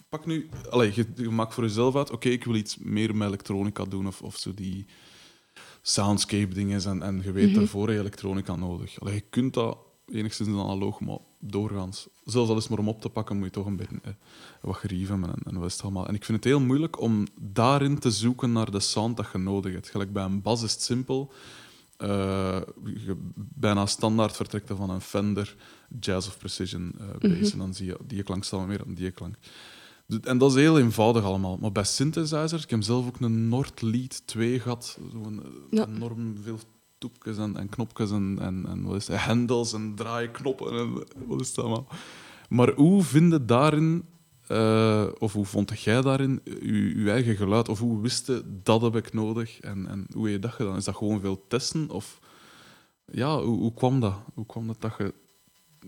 Pak 0.09 0.27
nu, 0.27 0.49
allez, 0.71 0.95
je, 0.95 1.07
je 1.17 1.29
maakt 1.31 1.55
voor 1.55 1.65
jezelf 1.65 1.97
uit, 1.97 2.11
oké, 2.11 2.29
ik 2.29 2.45
wil 2.45 2.55
iets 2.55 2.77
meer 2.79 3.17
met 3.17 3.29
elektronica 3.29 3.85
doen 3.85 4.07
of, 4.07 4.23
of 4.23 4.37
zo 4.37 4.55
die 4.55 4.87
soundscape 5.83 6.55
dingen 6.55 6.85
en, 6.85 7.03
en 7.03 7.21
je 7.25 7.33
weet 7.33 7.51
Mhm. 7.51 7.59
daarvoor 7.59 7.89
elektronica 7.89 8.57
nodig. 8.57 9.01
Allee, 9.01 9.15
je 9.15 9.25
kunt 9.31 9.55
dat 9.55 9.79
enigszins 10.07 10.49
analoog, 10.49 11.01
maar 11.01 11.19
doorgaans, 11.39 12.09
zelfs 12.31 12.51
al 12.51 12.57
is 12.57 12.69
maar 12.69 12.79
om 12.79 12.89
op 12.89 13.01
te 13.01 13.09
pakken, 13.09 13.37
moet 13.37 13.45
je 13.45 13.51
toch 13.51 13.67
een 13.67 13.77
beetje 13.77 13.99
eh, 14.03 14.13
wat 14.61 14.77
gerieven 14.77 15.25
en, 15.25 15.35
en 15.45 15.59
wat 15.59 15.67
is 15.69 15.73
het 15.73 15.83
allemaal. 15.83 16.07
En 16.09 16.15
ik 16.15 16.25
vind 16.25 16.37
het 16.39 16.47
heel 16.47 16.61
moeilijk 16.61 17.01
om 17.01 17.27
daarin 17.41 17.99
te 17.99 18.11
zoeken 18.11 18.53
naar 18.53 18.71
de 18.71 18.81
sound 18.81 19.17
dat 19.17 19.27
je 19.33 19.39
nodig 19.39 19.73
hebt. 19.73 19.91
Gelijk 19.91 20.13
bij 20.13 20.25
een 20.25 20.43
bas 20.43 20.63
is 20.63 20.73
het 20.73 20.83
simpel. 20.83 21.33
Eh, 21.97 22.61
je 22.85 23.17
bijna 23.37 23.87
standaard 23.87 24.37
vertrekt 24.37 24.69
dat 24.69 24.77
van 24.77 24.91
een 24.91 25.01
Fender 25.01 25.57
Jazz 26.01 26.29
of 26.29 26.39
Precision 26.39 26.93
eh 26.99 27.07
bass. 27.19 27.35
Mhm. 27.41 27.53
En 27.53 27.59
dan 27.59 27.75
zie 27.75 27.87
je 27.87 27.97
die 28.07 28.23
klank 28.23 28.45
staan 28.45 28.67
meer 28.67 28.79
dan 28.79 28.95
die 28.95 29.11
klank. 29.11 29.35
Dus- 30.07 30.21
En 30.21 30.39
dat 30.39 30.51
is 30.51 30.57
heel 30.57 30.79
eenvoudig 30.79 31.25
allemaal. 31.25 31.57
Maar 31.57 31.73
bij 31.73 31.85
synthesizers, 31.85 32.63
ik 32.63 32.71
heb 32.71 32.83
zelf 32.83 33.07
ook 33.07 33.21
een 33.21 33.49
Nord 33.49 33.83
Lead 33.83 34.23
2 34.25 34.61
gehad. 34.61 34.99
Zo'n 35.13 35.43
Ja. 35.71 35.87
enorm 35.87 36.37
veel 36.43 36.59
toepjes 37.01 37.37
en, 37.37 37.57
en 37.57 37.69
knopjes 37.69 38.11
en, 38.11 38.39
en, 38.41 38.67
en 38.69 38.83
wat 38.83 38.97
is 38.97 39.07
het, 39.07 39.25
hendels 39.25 39.73
en 39.73 39.95
draaiknoppen 39.95 40.79
en 40.79 40.93
wat 41.27 41.41
is 41.41 41.49
het 41.49 41.59
allemaal. 41.59 41.87
Maar 42.49 42.73
hoe 42.73 43.03
vind 43.03 43.33
je 43.33 43.45
daarin, 43.45 44.05
eh, 44.47 45.07
of 45.19 45.33
hoe 45.33 45.45
vond 45.45 45.81
jij 45.81 46.03
daarin, 46.03 46.41
je, 46.45 47.11
eigen 47.11 47.37
geluid? 47.37 47.69
Of 47.69 47.79
hoe 47.79 48.01
wist 48.01 48.27
je, 48.27 48.61
dat 48.63 48.81
heb 48.81 48.97
ik 48.97 49.13
nodig? 49.13 49.61
En, 49.61 49.87
en 49.87 50.07
hoe 50.13 50.25
heb 50.25 50.33
je 50.33 50.39
dat 50.39 50.53
gedaan? 50.53 50.77
Is 50.77 50.85
dat 50.85 50.97
gewoon 50.97 51.21
veel 51.21 51.47
testen? 51.49 51.91
Of 51.91 52.21
ja, 53.05 53.43
hoe, 53.43 53.75
kwam 53.75 54.01
dat? 54.01 54.15
Hoe 54.35 54.47
kwam 54.47 54.67
dat 54.67 54.81
dat 54.81 54.95
je 54.99 55.15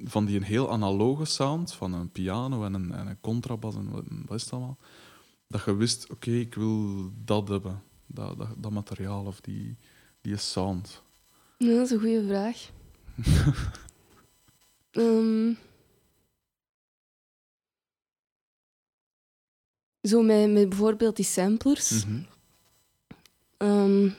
van 0.05 0.25
die 0.25 0.37
een 0.37 0.43
heel 0.43 0.71
analoge 0.71 1.25
sound, 1.25 1.73
van 1.73 1.93
een 1.93 2.11
piano 2.11 2.65
en 2.65 2.75
een, 2.75 2.93
en 2.93 3.07
een 3.07 3.21
contrabas 3.21 3.75
en 3.75 3.91
wat, 3.91 4.05
is 4.37 4.43
het 4.43 4.53
allemaal, 4.53 4.79
dat 5.49 5.65
je 5.65 5.75
wist, 5.75 6.11
oké, 6.11 6.31
ik 6.31 6.55
wil 6.55 7.11
dat 7.25 7.49
hebben, 7.49 7.83
dat, 8.07 8.39
dat, 8.39 8.49
dat 8.57 8.73
materiaal 8.73 9.25
of 9.25 9.41
die, 9.41 9.77
die 10.21 10.37
sound. 10.37 11.02
Ja, 11.63 11.75
dat 11.77 11.85
is 11.85 11.91
een 11.91 11.99
goede 11.99 12.25
vraag. 12.27 12.71
Ehm, 14.91 15.53
zo 20.03 20.23
met, 20.23 20.51
met 20.51 20.69
bijvoorbeeld 20.69 21.17
die 21.17 21.25
samplers. 21.25 22.05
Mhm. 22.05 22.23
Ehm, 23.57 24.11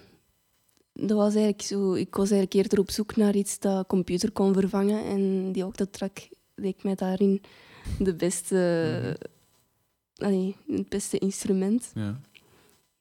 dat 0.94 1.18
was 1.18 1.34
eigenlijk 1.34 1.62
zo, 1.62 1.94
ik 1.94 2.16
was 2.16 2.32
eigenlijk 2.32 2.54
eerder 2.54 2.80
op 2.80 2.92
zoek 2.92 3.16
naar 3.16 3.36
iets 3.36 3.60
dat 3.60 3.88
computer 3.88 4.32
kon 4.32 4.54
vervangen. 4.54 5.06
En 5.06 5.52
die 5.52 5.66
Octatrack 5.66 6.30
leek 6.56 6.84
mij 6.84 6.96
daarin 6.96 7.42
de 8.00 8.16
beste, 8.16 9.20
allee, 10.16 10.56
het 10.68 10.90
beste 10.90 11.18
instrument. 11.18 11.92
Ja. 11.94 12.20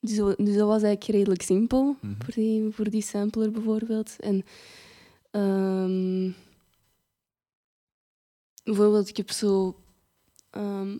Dus, 0.04 0.16
dat- 0.16 0.36
dus 0.36 0.54
dat 0.56 0.66
was 0.68 0.82
eigenlijk 0.82 1.04
redelijk 1.16 1.42
simpel 1.42 1.96
Mhm. 2.00 2.14
voor, 2.24 2.34
die, 2.34 2.70
voor 2.70 2.90
die 2.90 3.02
sampler 3.02 3.50
bijvoorbeeld. 3.50 4.16
En 4.20 4.44
ehm, 5.30 6.30
bijvoorbeeld, 8.64 9.08
ik 9.08 9.16
heb 9.16 9.30
zo. 9.30 9.76
ehm 10.50 10.96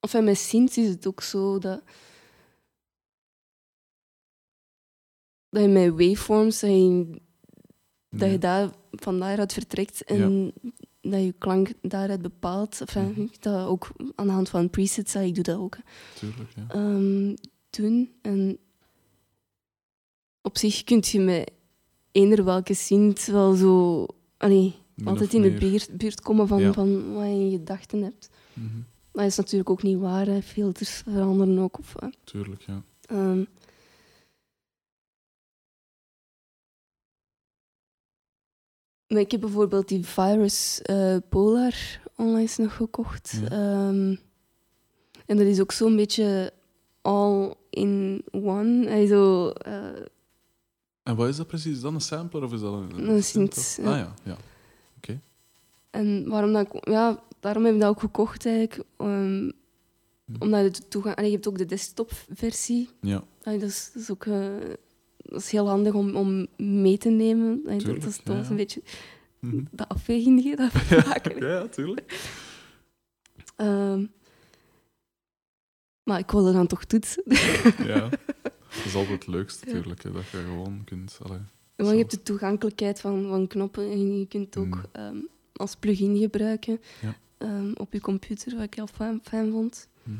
enfin, 0.00 0.24
met 0.24 0.38
synths 0.38 0.78
is 0.78 0.88
het 0.88 1.06
ook 1.06 1.22
zo 1.22 1.58
dat. 1.58 1.82
Dat 5.48 5.62
je 5.62 5.68
met 5.68 5.90
waveforms, 5.90 6.60
dat 6.60 6.70
je, 6.70 7.20
dat 8.08 8.30
je 8.30 8.38
daar 8.38 8.70
van 8.90 9.18
daaruit 9.18 9.52
vertrekt. 9.52 10.04
En 10.04 10.52
dat 11.00 11.22
je 11.22 11.32
klank 11.38 11.72
daaruit 11.82 12.22
bepaalt. 12.22 12.80
Enfin, 12.80 13.16
ik 13.32 13.42
dat 13.42 13.66
ook 13.66 13.90
aan 14.14 14.26
de 14.26 14.32
hand 14.32 14.48
van 14.48 14.70
presets, 14.70 15.12
dat 15.12 15.22
ik 15.22 15.34
doe 15.34 15.44
dat 15.44 15.58
ook. 15.58 15.76
Tuurlijk, 16.18 16.50
ja. 16.56 16.66
ehm, 16.68 17.34
doen. 17.76 18.12
En 18.22 18.58
op 20.40 20.58
zich 20.58 20.84
kun 20.84 21.02
je 21.06 21.20
met 21.20 21.50
eender 22.12 22.44
welke 22.44 22.74
sint 22.74 23.26
wel 23.26 23.54
zo... 23.54 24.06
Allee, 24.36 24.74
altijd 25.04 25.34
in 25.34 25.42
de 25.42 25.50
buurt, 25.50 25.96
buurt 25.96 26.20
komen 26.20 26.48
van, 26.48 26.60
Ja. 26.60 26.72
van 26.72 27.12
wat 27.14 27.24
je 27.24 27.30
in 27.30 27.50
gedachten 27.50 28.02
hebt. 28.02 28.30
Mhm. 28.52 28.80
Dat 29.12 29.24
is 29.24 29.36
natuurlijk 29.36 29.70
ook 29.70 29.82
niet 29.82 29.98
waar. 29.98 30.26
Hè. 30.26 30.42
Filters 30.42 30.90
veranderen 30.90 31.58
ook. 31.58 31.78
Of, 31.78 31.94
Tuurlijk, 32.24 32.62
ja. 32.62 32.82
ehm. 33.06 33.44
maar 39.06 39.20
ik 39.20 39.30
heb 39.30 39.40
bijvoorbeeld 39.40 39.88
die 39.88 40.06
Virus 40.06 40.82
eh, 40.82 41.16
Polar 41.28 42.00
onlangs 42.16 42.56
nog 42.56 42.76
gekocht. 42.76 43.40
Ja. 43.40 43.48
Ehm, 43.48 44.16
en 45.26 45.36
dat 45.36 45.46
is 45.46 45.60
ook 45.60 45.72
zo'n 45.72 45.96
beetje 45.96 46.52
all 47.00 47.54
in 47.72 48.22
one. 48.30 48.86
Hij 48.88 49.06
zo, 49.06 49.48
eh, 49.50 49.86
En 51.02 51.16
wat 51.16 51.28
is 51.28 51.36
dat 51.36 51.46
precies? 51.46 51.72
Is 51.72 51.80
dat 51.80 51.92
een 51.92 52.00
sampler 52.00 52.42
of 52.42 52.52
is 52.52 52.60
dat 52.60 52.72
een... 52.72 53.08
Een 53.08 53.22
synth 53.22 53.78
ja. 53.82 53.90
Ah 53.90 53.96
ja, 53.98 54.14
ja. 54.24 54.36
En 55.90 56.28
waarom 56.28 56.52
dat 56.52 56.66
ik, 56.74 56.88
ja, 56.88 57.22
daarom 57.40 57.64
heb 57.64 57.74
ik 57.74 57.80
dat 57.80 57.88
ook 57.88 58.00
gekocht 58.00 58.46
eigenlijk. 58.46 58.84
Ehm, 58.96 59.50
Hm. 60.24 60.42
omdat 60.42 60.76
je 60.76 60.88
toegang, 60.88 61.16
allee, 61.16 61.28
je 61.28 61.34
hebt 61.34 61.48
ook 61.48 61.58
de 61.58 61.66
desktop-versie. 61.66 62.88
Ja, 63.00 63.24
Allee, 63.42 63.58
dat, 63.58 63.68
is, 63.68 63.90
dat 63.94 64.02
is 64.02 64.10
ook 64.10 64.24
eh, 64.26 64.46
dat 65.16 65.40
is 65.40 65.50
heel 65.50 65.68
handig 65.68 65.94
om, 65.94 66.16
om 66.16 66.46
mee 66.56 66.98
te 66.98 67.08
nemen. 67.08 67.60
Allee, 67.64 67.76
dat, 67.76 67.78
Tuurlijk, 67.84 68.02
dat 68.04 68.10
is, 68.12 68.20
ja, 68.24 68.32
ja. 68.34 68.50
een 68.50 68.56
beetje 68.56 68.82
Mhm. 69.40 69.64
de 69.70 69.88
afweging 69.88 70.40
die 70.40 70.48
je 70.50 70.56
daarvoor 70.56 70.96
ja, 70.98 71.06
maken. 71.08 71.46
ja, 71.46 71.66
tuurlijk. 71.66 72.30
Ehm, 73.56 74.06
maar 76.04 76.18
ik 76.18 76.30
wilde 76.30 76.52
dan 76.52 76.66
toch 76.66 76.84
toetsen. 76.84 77.22
Ja. 77.84 78.08
Dat 78.76 78.84
is 78.84 78.94
altijd 78.94 79.18
het 79.24 79.26
leukste, 79.26 79.66
natuurlijk. 79.66 80.02
hè, 80.02 80.12
Dat 80.12 80.28
je 80.28 80.36
gewoon 80.36 80.82
kunt... 80.84 81.18
Allee. 81.22 81.38
Je 81.76 81.98
hebt 81.98 82.10
de 82.10 82.22
toegankelijkheid 82.22 83.00
van, 83.00 83.28
van 83.28 83.46
knoppen 83.46 83.90
en 83.90 84.18
je 84.18 84.26
kunt 84.26 84.56
ook 84.56 84.66
Mm. 84.66 84.84
ehm, 84.92 85.16
als 85.52 85.76
plugin 85.76 86.18
gebruiken 86.18 86.80
Ja. 87.00 87.14
ehm, 87.38 87.72
op 87.74 87.92
je 87.92 88.00
computer, 88.00 88.54
wat 88.54 88.62
ik 88.64 88.74
heel 88.74 88.86
fijn, 88.86 89.20
fijn 89.22 89.50
vond. 89.50 89.88
Mhm. 90.02 90.18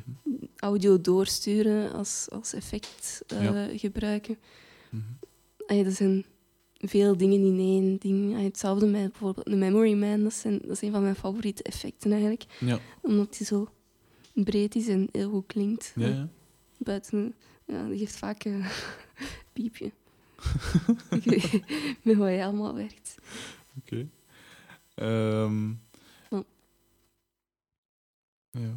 Audio 0.56 1.00
doorsturen 1.00 1.92
als, 1.92 2.26
als 2.30 2.52
effect 2.52 3.22
eh, 3.26 3.42
Ja. 3.42 3.68
gebruiken. 3.78 4.38
Allee, 5.66 5.84
er 5.84 5.92
zijn 5.92 6.24
veel 6.78 7.16
dingen 7.16 7.40
in 7.44 7.58
één 7.58 7.96
ding. 7.98 8.32
Allee, 8.32 8.44
hetzelfde 8.44 8.86
met 8.86 9.10
bijvoorbeeld 9.10 9.46
de 9.46 9.56
Memory 9.56 9.92
Man, 9.94 10.22
dat, 10.22 10.34
zijn, 10.34 10.58
dat 10.62 10.70
is 10.70 10.82
een 10.82 10.92
van 10.92 11.02
mijn 11.02 11.16
favoriete 11.16 11.62
effecten 11.62 12.10
eigenlijk. 12.10 12.44
Ja, 12.60 12.78
Omdat 13.00 13.36
die 13.36 13.46
zo 13.46 13.68
breed 14.32 14.74
is 14.74 14.88
en 14.88 15.08
heel 15.12 15.30
goed 15.30 15.46
klinkt. 15.46 15.92
ja, 15.96 16.06
ja. 16.06 16.28
Buiten, 16.78 17.34
ja, 17.66 17.86
die 17.88 17.98
geeft 17.98 18.16
vaak 18.16 18.44
een 18.44 18.64
piepje. 19.52 19.84
ik 21.10 21.24
weet 21.24 21.52
niet 21.52 21.96
met 22.02 22.16
wat 22.16 22.30
je 22.30 22.44
allemaal 22.44 22.74
werkt. 22.74 23.14
Oké. 23.78 24.08
Ehm, 24.94 25.68
Ja. 26.30 26.42
ja. 28.50 28.76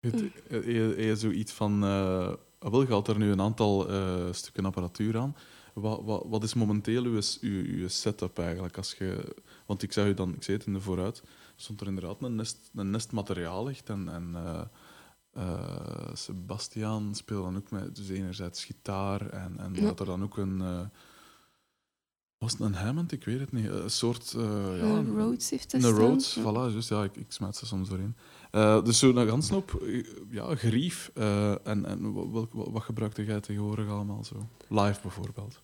Het, 0.00 0.20
Mm. 0.22 0.32
eh, 0.48 0.64
je, 0.66 0.94
je 1.06 1.16
zoiets 1.16 1.52
van... 1.52 1.82
eh 1.84 2.32
ah, 2.58 2.70
wel, 2.70 2.86
gaat 2.86 3.08
er 3.08 3.18
nu 3.18 3.30
een 3.30 3.40
aantal 3.40 3.88
eh, 3.88 4.32
stukken 4.32 4.64
apparatuur 4.64 5.18
aan. 5.18 5.36
Wat, 5.74 6.02
wat, 6.04 6.24
wat 6.26 6.42
is 6.42 6.54
momenteel 6.54 7.04
uw, 7.04 7.20
uw, 7.40 7.64
uw 7.64 7.88
setup 7.88 8.38
eigenlijk? 8.38 8.76
Als 8.76 8.94
je, 8.98 9.36
want 9.66 9.82
ik 9.82 9.92
u 9.96 10.14
dan, 10.14 10.34
ik 10.34 10.42
zei 10.42 10.56
het 10.56 10.66
in 10.66 10.72
de 10.72 10.80
vooruit, 10.80 11.22
stond 11.60 11.80
er 11.80 11.86
inderdaad 11.86 12.22
een 12.22 12.34
nest, 12.34 12.70
een 12.74 12.90
nest 12.90 13.12
materiaal 13.12 13.68
echt. 13.68 13.88
En, 13.88 14.08
en 14.08 14.30
eh, 14.34 14.62
eh, 15.32 16.14
Sebastiaan 16.14 17.14
speelde 17.14 17.44
dan 17.44 17.56
ook 17.56 17.70
met, 17.70 17.96
dus 17.96 18.08
enerzijds 18.08 18.64
gitaar 18.64 19.26
en, 19.30 19.58
en 19.58 19.74
Ja. 19.74 19.84
had 19.84 20.00
er 20.00 20.06
dan 20.06 20.22
ook 20.22 20.36
een... 20.36 20.60
eh, 20.60 20.80
was 22.38 22.52
het 22.52 22.60
een 22.60 22.74
Hammond? 22.74 23.12
Ik 23.12 23.24
weet 23.24 23.40
het 23.40 23.52
niet. 23.52 23.66
Een 23.68 23.90
soort... 23.90 24.32
eh, 24.36 24.42
ja, 24.78 24.84
een- 24.84 25.14
Rhodes 25.16 25.50
heeft 25.50 25.72
een. 25.72 25.80
Rhodes, 25.82 26.34
Ja. 26.34 26.42
voilà. 26.42 26.72
Dus 26.72 26.88
ja, 26.88 27.04
ik, 27.04 27.16
ik 27.16 27.32
smijt 27.32 27.56
ze 27.56 27.66
soms 27.66 27.88
doorheen. 27.88 28.16
Eh, 28.50 28.84
dus 28.84 28.98
zo'n 28.98 29.26
ganse 29.28 29.52
hoop 29.54 29.74
eh, 29.82 30.04
ja, 30.30 30.54
grief. 30.56 31.10
en 31.14 31.84
en 31.84 32.12
wat, 32.30 32.48
wat 32.52 32.82
gebruikte 32.82 33.24
jij 33.24 33.40
tegenwoordig 33.40 33.88
allemaal 33.88 34.24
zo? 34.24 34.46
Live 34.68 35.00
bijvoorbeeld. 35.02 35.62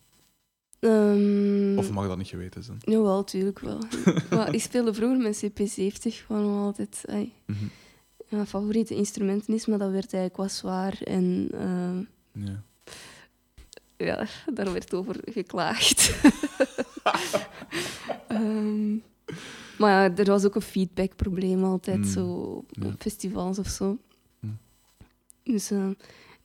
Ehm, 0.79 1.79
Of 1.79 1.91
mag 1.91 2.07
dat 2.07 2.17
niet 2.19 2.27
geweten 2.29 2.63
zijn? 2.63 2.79
Jawel, 2.81 3.25
tuurlijk 3.25 3.59
wel. 3.59 3.79
maar 4.31 4.55
ik 4.55 4.61
speelde 4.61 4.95
vroeger 4.95 5.19
met 5.19 5.45
CP70 5.47 6.15
gewoon 6.27 6.65
altijd. 6.65 7.05
Mhm. 7.47 7.65
mijn 8.29 8.47
favoriete 8.47 8.95
instrumenten 8.95 9.55
is, 9.55 9.67
maar 9.67 9.79
dat 9.79 9.91
werd 9.91 10.13
eigenlijk 10.13 10.37
wat 10.37 10.53
zwaar. 10.53 10.99
En 11.03 11.49
ehm, 11.53 11.99
Ja. 12.47 12.63
ja, 13.97 14.27
daar 14.55 14.73
werd 14.73 14.95
over 14.95 15.17
geklaagd. 15.25 16.11
Ehm, 18.29 18.93
maar 19.79 19.91
ja, 20.11 20.17
er 20.17 20.25
was 20.25 20.45
ook 20.45 20.55
een 20.55 20.61
feedbackprobleem 20.63 21.65
altijd, 21.65 21.97
Mm, 21.99 22.05
zo 22.05 22.27
op 22.27 22.71
ja. 22.71 22.95
festivals 22.99 23.59
of 23.59 23.69
zo. 23.69 23.99
Mm. 24.41 24.59
Dus 25.43 25.71
eh, 25.71 25.89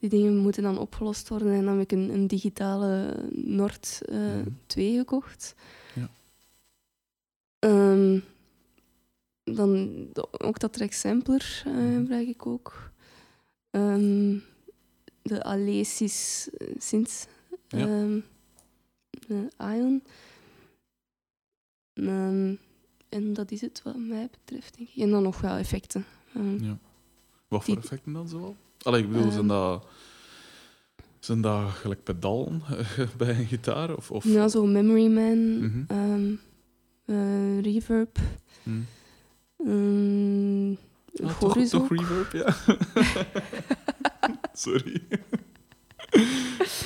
die 0.02 0.10
dingen 0.10 0.36
moeten 0.36 0.62
dan 0.62 0.78
opgelost 0.78 1.28
worden. 1.28 1.52
En 1.52 1.64
dan 1.64 1.78
heb 1.78 1.82
ik 1.90 1.92
een, 1.98 2.10
een 2.10 2.26
digitale 2.26 3.14
Nord 3.32 4.00
eh, 4.08 4.18
Mhm. 4.18 4.48
2 4.66 4.96
gekocht. 4.98 5.54
Ja. 5.94 6.10
Ehm, 7.58 8.18
dan 9.44 10.06
ook 10.30 10.58
dat 10.58 10.72
track 10.72 10.92
sampler 10.92 11.62
eh, 11.66 11.72
Mhm. 11.72 11.94
gebruik 11.94 12.28
ik 12.28 12.46
ook. 12.46 12.90
Ehm, 13.70 14.38
de 15.22 15.42
Alesis 15.42 16.48
eh. 16.56 17.00
Ja. 17.68 17.86
Ehm, 17.86 18.20
de 19.10 19.48
Ion. 19.58 20.02
En 23.08 23.32
dat 23.32 23.50
is 23.50 23.60
het 23.60 23.82
wat 23.82 23.96
mij 23.96 24.28
betreft, 24.30 24.76
denk 24.76 24.88
ik. 24.88 25.02
En 25.02 25.10
dan 25.10 25.22
nog 25.22 25.40
wel 25.40 25.56
effecten. 25.56 26.04
Ja. 26.60 26.78
Wat 27.48 27.64
voor 27.64 27.74
Die- 27.74 27.76
effecten 27.82 28.12
dan 28.12 28.28
zoal? 28.28 28.56
Allee, 28.82 29.02
ik 29.02 29.10
bedoel, 29.12 29.30
zijn 29.30 29.46
dat... 29.46 29.86
Zijn 31.18 31.40
dat 31.40 31.70
gelijk 31.70 32.02
pedalen 32.02 32.62
bij 33.18 33.28
een 33.38 33.46
gitaar? 33.46 33.96
Of, 33.96 34.10
of, 34.10 34.24
Ja, 34.24 34.48
zo 34.48 34.66
Memory 34.66 35.06
Man, 35.06 35.58
Mhm. 35.58 35.82
ehm, 35.86 36.32
eh, 37.04 37.60
Reverb, 37.60 38.18
Hm. 38.62 38.70
um, 39.66 40.76
Ah, 41.22 41.38
toch, 41.38 41.58
toch 41.68 41.88
reverb, 41.88 42.32
ja. 42.32 42.54
Sorry. 44.52 45.02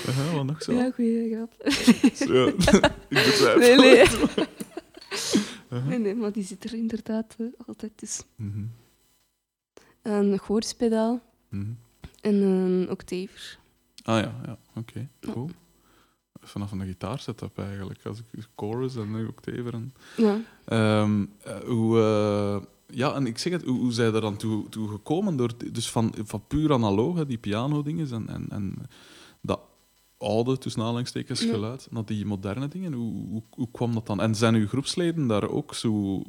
Uh, 0.09 0.35
wat 0.35 0.45
nog 0.45 0.63
zo? 0.63 0.73
Ja, 0.73 0.91
goeie 0.91 1.35
grap. 1.35 1.53
Ja, 2.29 2.47
ik 2.47 2.57
betwijfel 3.09 3.59
Nee, 3.59 3.77
nee. 3.77 3.97
het. 3.97 4.49
Uh-huh. 5.71 5.87
nee, 5.89 5.99
nee, 5.99 6.15
maar 6.15 6.33
die 6.33 6.45
zit 6.45 6.65
er 6.65 6.75
inderdaad 6.75 7.35
eh, 7.39 7.47
altijd 7.67 7.93
tussen. 7.97 8.25
Mhm, 8.37 8.65
Een 10.03 10.39
choruspedaal 10.39 11.21
mhm. 11.49 11.71
En 12.27 12.35
een 12.43 12.91
octaver. 12.91 13.59
Ah 14.03 14.21
ja, 14.23 14.35
ja 14.47 14.59
oké. 14.75 15.09
Ja. 15.21 15.33
Cool. 15.33 15.51
Vanaf 16.41 16.73
een 16.73 16.81
gitaarsetup 16.87 17.59
eigenlijk. 17.59 18.07
Als 18.07 18.19
ik 18.19 18.49
chorus 18.57 18.97
en 18.97 19.13
een 19.15 19.29
octaver. 19.29 19.75
En, 19.75 19.95
Ja. 20.17 20.41
Ehm, 20.65 21.25
eh, 21.43 21.59
hoe, 21.59 21.99
eh, 22.01 22.63
ja, 22.97 23.15
en 23.15 23.27
ik 23.27 23.39
zeg 23.39 23.53
het, 23.53 23.65
hoe, 23.65 23.79
hoe 23.79 23.93
zij 23.93 24.11
daar 24.11 24.21
dan 24.21 24.37
toe, 24.37 24.69
toe 24.69 24.89
gekomen? 24.89 25.37
Door, 25.37 25.51
dus 25.73 25.91
van, 25.91 26.15
van 26.25 26.43
puur 26.47 26.73
analoog, 26.73 27.17
hè, 27.17 27.27
die 27.27 27.39
piano-dingen 27.39 28.11
en, 28.13 28.29
en, 28.29 28.47
en 28.49 28.75
dat 29.41 29.61
oude, 30.19 30.59
tussen 30.59 30.83
aanhalingstekens, 30.83 31.41
Ja. 31.41 31.51
geluid, 31.51 31.89
naar 31.91 32.05
die 32.05 32.25
moderne 32.27 32.69
dingen. 32.69 32.93
Hoe, 32.93 33.27
hoe, 33.29 33.43
hoe 33.51 33.69
kwam 33.71 33.95
dat 33.95 34.07
dan? 34.07 34.21
En 34.21 34.35
zijn 34.35 34.55
uw 34.55 34.69
groepsleden 34.69 35.27
daar 35.27 35.49
ook 35.49 35.75
zo 35.75 36.23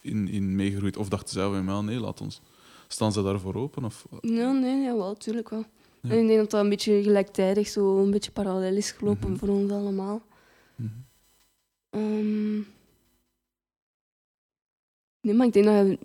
in, 0.00 0.28
in 0.28 0.56
meegegroeid? 0.56 0.96
Of 0.96 1.08
dachten 1.08 1.32
zij 1.32 1.44
van, 1.44 1.64
ja, 1.66 1.80
nee, 1.80 2.00
laat 2.00 2.20
ons... 2.20 2.40
Staan 2.88 3.12
ze 3.12 3.22
daarvoor 3.22 3.54
open? 3.54 3.84
Of, 3.84 4.06
ja, 4.20 4.52
nee, 4.52 4.82
ja, 4.82 4.96
wel, 4.96 5.14
tuurlijk 5.14 5.48
wel. 5.48 5.64
Ja. 6.00 6.10
En 6.10 6.18
ik 6.20 6.26
denk 6.26 6.38
dat 6.38 6.50
dat 6.50 6.62
een 6.62 6.68
beetje 6.68 7.02
gelijktijdig, 7.02 7.68
zo 7.68 8.02
een 8.02 8.10
beetje 8.10 8.30
parallel 8.30 8.74
is 8.76 8.90
gelopen 8.90 9.30
Mhm. 9.30 9.38
voor 9.38 9.48
ons 9.48 9.70
allemaal. 9.70 10.22
Mhm. 10.76 10.88
Ehm, 11.90 12.54
nee, 15.20 15.34
maar 15.34 15.46
ik 15.46 15.52
denk 15.52 15.64
dat 15.64 15.86
je, 15.86 15.98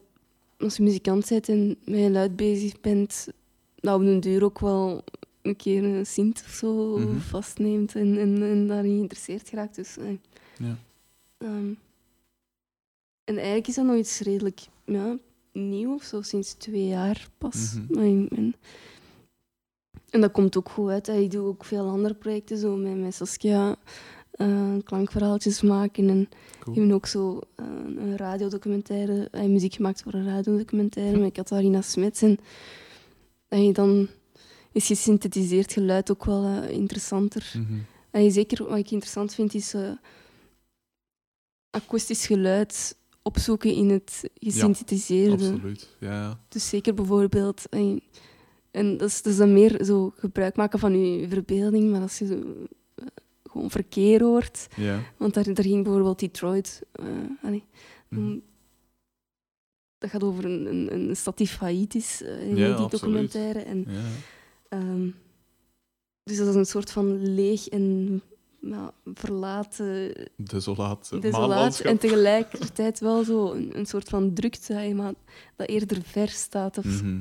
als 0.60 0.78
je 0.78 0.84
muzikant 0.84 1.30
bent 1.30 1.50
en 1.50 1.68
met 1.86 2.00
je 2.00 2.10
luid 2.12 2.36
bezig 2.36 2.80
bent, 2.82 3.28
dat 3.76 3.96
op 4.00 4.06
den 4.06 4.20
duur 4.20 4.44
ook 4.44 4.60
wel 4.60 5.04
een 5.42 5.56
keer 5.56 5.84
een 5.84 6.06
synth 6.06 6.42
of 6.46 6.52
zo 6.52 6.98
Mhm. 6.98 7.18
vastneemt 7.18 7.96
en, 7.96 8.18
en, 8.18 8.42
en 8.44 8.68
daarin 8.68 8.92
geïnteresseerd 8.96 9.50
geraakt. 9.50 9.76
Dus, 9.76 9.98
eh, 9.98 10.18
Ja. 10.58 10.78
ehm, 11.38 11.74
en 13.24 13.36
eigenlijk 13.36 13.68
is 13.68 13.76
dat 13.76 13.86
nog 13.86 13.96
iets 13.98 14.20
redelijk 14.20 14.60
ja, 14.86 15.18
nieuw 15.54 15.94
of 15.94 16.04
zo, 16.04 16.22
sinds 16.22 16.54
twee 16.54 16.88
jaar 16.88 17.28
pas. 17.38 17.74
Mhm. 17.90 18.00
En, 18.00 18.28
en, 18.36 18.56
en 20.10 20.22
dat 20.22 20.32
komt 20.32 20.58
ook 20.58 20.70
goed 20.70 20.90
uit. 20.90 21.08
hè. 21.08 21.14
Ik 21.14 21.32
doe 21.32 21.46
ook 21.48 21.66
veel 21.66 21.88
andere 21.90 22.14
projecten, 22.14 22.58
zo 22.58 22.76
met, 22.76 22.98
met 22.98 23.16
Saskia. 23.16 23.76
eh, 24.32 24.76
klankverhaaltjes 24.84 25.62
maken. 25.62 26.10
En 26.10 26.30
Cool. 26.60 26.76
hebben 26.76 26.96
ook 26.96 27.06
zo 27.06 27.40
eh, 27.56 27.66
een 27.96 28.18
radiodocumentaire, 28.18 29.28
uh, 29.32 29.42
muziek 29.44 29.74
gemaakt 29.74 30.02
voor 30.02 30.14
een 30.14 30.26
radiodocumentaire 30.26 31.18
met 31.18 31.34
Catharina 31.34 31.82
Smets. 31.82 32.22
En 32.22 33.74
dan 33.74 34.08
is 34.72 34.86
gesynthetiseerd 34.88 35.74
geluid 35.74 36.12
ook 36.12 36.26
wel 36.26 36.64
interessanter. 36.64 37.54
En 38.12 38.32
zeker 38.32 38.64
wat 38.68 38.78
ik 38.78 38.92
interessant 38.92 39.34
vind, 39.34 39.54
is 39.54 39.76
akoestisch 41.70 42.26
geluid 42.26 42.98
opzoeken 43.24 43.74
in 43.74 43.90
het 43.90 44.30
gesynthetiseerde. 44.34 45.32
Absoluut. 45.52 45.96
Ja, 46.00 46.12
ja. 46.12 46.40
Dus 46.48 46.70
zeker 46.70 46.94
bijvoorbeeld... 46.94 47.70
eh, 47.70 47.98
en 48.72 48.98
dat 48.98 49.10
is, 49.10 49.22
dat 49.22 49.32
is 49.32 49.38
dan 49.40 49.54
meer 49.54 49.84
zo 49.86 50.14
gebruik 50.18 50.56
maken 50.56 50.80
van 50.80 51.00
je 51.00 51.28
verbeelding, 51.28 51.92
maar 51.92 52.02
als 52.02 52.20
je 52.20 52.26
zo, 52.26 52.34
eh, 52.96 53.06
gewoon 53.44 53.72
verkeer 53.72 54.24
hoort... 54.24 54.68
ja. 54.76 55.00
Want 55.18 55.34
daar, 55.34 55.54
daar 55.54 55.64
ging 55.66 55.84
bijvoorbeeld 55.84 56.20
Detroit... 56.20 56.82
eh 56.92 57.06
allee, 57.42 57.64
Mhm. 58.10 58.22
mm, 58.22 58.42
dat 59.98 60.10
gaat 60.10 60.24
over 60.24 60.46
een, 60.46 60.66
een, 60.66 61.10
een 61.10 61.16
stad 61.16 61.38
die 61.38 61.48
failliet 61.48 61.96
is 61.96 62.22
eh, 62.24 62.42
in 62.50 62.56
Ja, 62.56 62.66
die 62.66 62.76
absoluut. 62.76 62.92
documentaire. 62.92 63.60
En, 63.60 63.86
ja. 63.88 64.02
ehm, 64.70 65.10
dus 66.24 66.38
dat 66.38 66.48
is 66.48 66.56
een 66.56 66.66
soort 66.66 66.92
van 66.92 67.34
leeg 67.36 67.68
en 67.68 68.22
ja, 68.62 68.94
verlaten 69.14 70.14
Desolaat. 70.36 71.22
desolaat 71.22 71.80
en 71.80 71.98
tegelijkertijd 72.06 73.00
wel 73.00 73.24
zo 73.24 73.52
een, 73.54 73.78
een 73.78 73.86
soort 73.86 74.10
van 74.10 74.34
drukte, 74.34 74.94
maar 74.96 75.14
dat 75.56 75.68
eerder 75.70 76.02
ver 76.04 76.30
staat. 76.30 76.78
Of, 76.78 76.86
Mhm. 76.86 77.20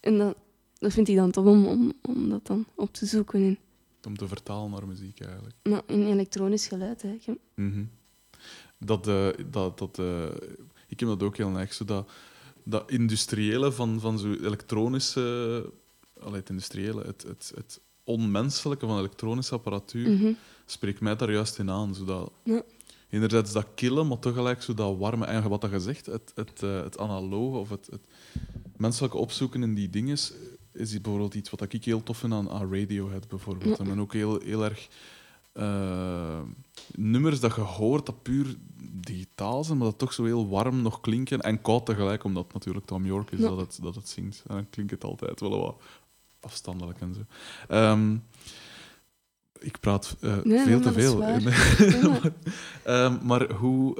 En 0.00 0.18
dat, 0.18 0.36
dat 0.78 0.92
vind 0.92 1.08
ik 1.08 1.16
dan 1.16 1.30
tof 1.30 1.46
om, 1.46 1.66
om, 1.66 1.92
om 2.02 2.28
dat 2.28 2.46
dan 2.46 2.66
op 2.74 2.92
te 2.92 3.06
zoeken 3.06 3.40
in, 3.40 3.58
Om 4.06 4.16
te 4.16 4.28
vertalen 4.28 4.70
naar 4.70 4.86
muziek 4.86 5.20
eigenlijk. 5.20 5.54
nou, 5.62 5.82
in 5.86 6.06
elektronisch 6.06 6.66
geluid. 6.66 7.00
Je- 7.20 7.38
Mhm. 7.54 7.84
Dat, 8.78 9.06
eh, 9.08 9.28
dat, 9.50 9.78
dat, 9.78 9.98
eh, 9.98 10.24
ik 10.88 11.00
heb 11.00 11.08
dat 11.08 11.22
ook 11.22 11.36
heel 11.36 11.58
erg. 11.58 11.72
Zo 11.72 11.84
dat, 11.84 12.10
dat 12.64 12.90
industriële 12.90 13.72
van, 13.72 14.00
van 14.00 14.18
zo 14.18 14.32
elektronische. 14.32 15.72
Allee, 16.20 16.40
het 16.40 16.48
industriële, 16.50 17.02
het, 17.06 17.22
het, 17.22 17.52
het 17.54 17.80
onmenselijke 18.10 18.86
van 18.86 18.98
elektronische 18.98 19.54
apparatuur 19.54 20.10
Mhm. 20.10 20.32
spreekt 20.66 21.00
mij 21.00 21.16
daar 21.16 21.32
juist 21.32 21.58
in 21.58 21.70
aan. 21.70 21.94
Zodat, 21.94 22.30
Ja. 22.42 22.62
Enerzijds 23.08 23.52
dat 23.52 23.66
kille, 23.74 24.04
maar 24.04 24.18
tegelijk 24.18 24.62
zo 24.62 24.74
dat 24.74 24.96
warme. 24.98 25.24
En 25.26 25.48
wat 25.48 25.60
dat 25.60 25.70
gezegd, 25.70 26.06
het, 26.06 26.32
het, 26.34 26.62
eh, 26.62 26.82
het 26.82 26.98
analoge 26.98 27.58
of 27.58 27.68
het, 27.70 27.88
het 27.90 28.00
menselijke 28.76 29.16
opzoeken 29.16 29.62
in 29.62 29.74
die 29.74 29.90
dingen 29.90 30.12
is, 30.12 30.32
is 30.72 31.00
bijvoorbeeld 31.00 31.34
iets 31.34 31.50
wat 31.50 31.72
ik 31.72 31.84
heel 31.84 32.02
tof 32.02 32.16
vind 32.18 32.32
aan, 32.32 32.50
aan 32.50 32.74
Radiohead 32.74 33.28
bijvoorbeeld. 33.28 33.78
Ja. 33.78 33.84
En 33.84 34.00
ook 34.00 34.12
heel, 34.12 34.40
heel 34.40 34.64
erg 34.64 34.88
eh, 35.52 36.40
nummers 36.94 37.40
dat 37.40 37.54
je 37.54 37.60
hoort 37.60 38.06
dat 38.06 38.22
puur 38.22 38.56
digitaal 38.92 39.64
zijn, 39.64 39.78
maar 39.78 39.86
dat 39.86 39.98
toch 39.98 40.12
zo 40.12 40.24
heel 40.24 40.48
warm 40.48 40.82
nog 40.82 41.00
klinken 41.00 41.40
en 41.40 41.62
koud 41.62 41.86
tegelijk, 41.86 42.24
omdat 42.24 42.44
het 42.44 42.52
natuurlijk 42.52 42.86
Tom 42.86 43.04
York 43.06 43.30
is 43.30 43.38
Ja. 43.40 43.48
dat, 43.48 43.58
het, 43.58 43.78
dat 43.82 43.94
het 43.94 44.08
zingt. 44.08 44.42
En 44.46 44.54
dan 44.54 44.70
klinkt 44.70 44.90
het 44.92 45.04
altijd 45.04 45.40
wel 45.40 45.58
wat 45.60 45.80
afstandelijk 46.40 47.00
en 47.00 47.14
zo. 47.14 47.20
Ehm, 47.68 48.14
ik 49.58 49.80
praat 49.80 50.16
eh, 50.20 50.36
Nee, 50.42 50.64
veel 50.64 50.80
te 50.80 50.92
veel. 50.92 51.16
maar- 52.10 52.32
Ehm, 52.84 53.16
maar 53.22 53.52
hoe. 53.52 53.96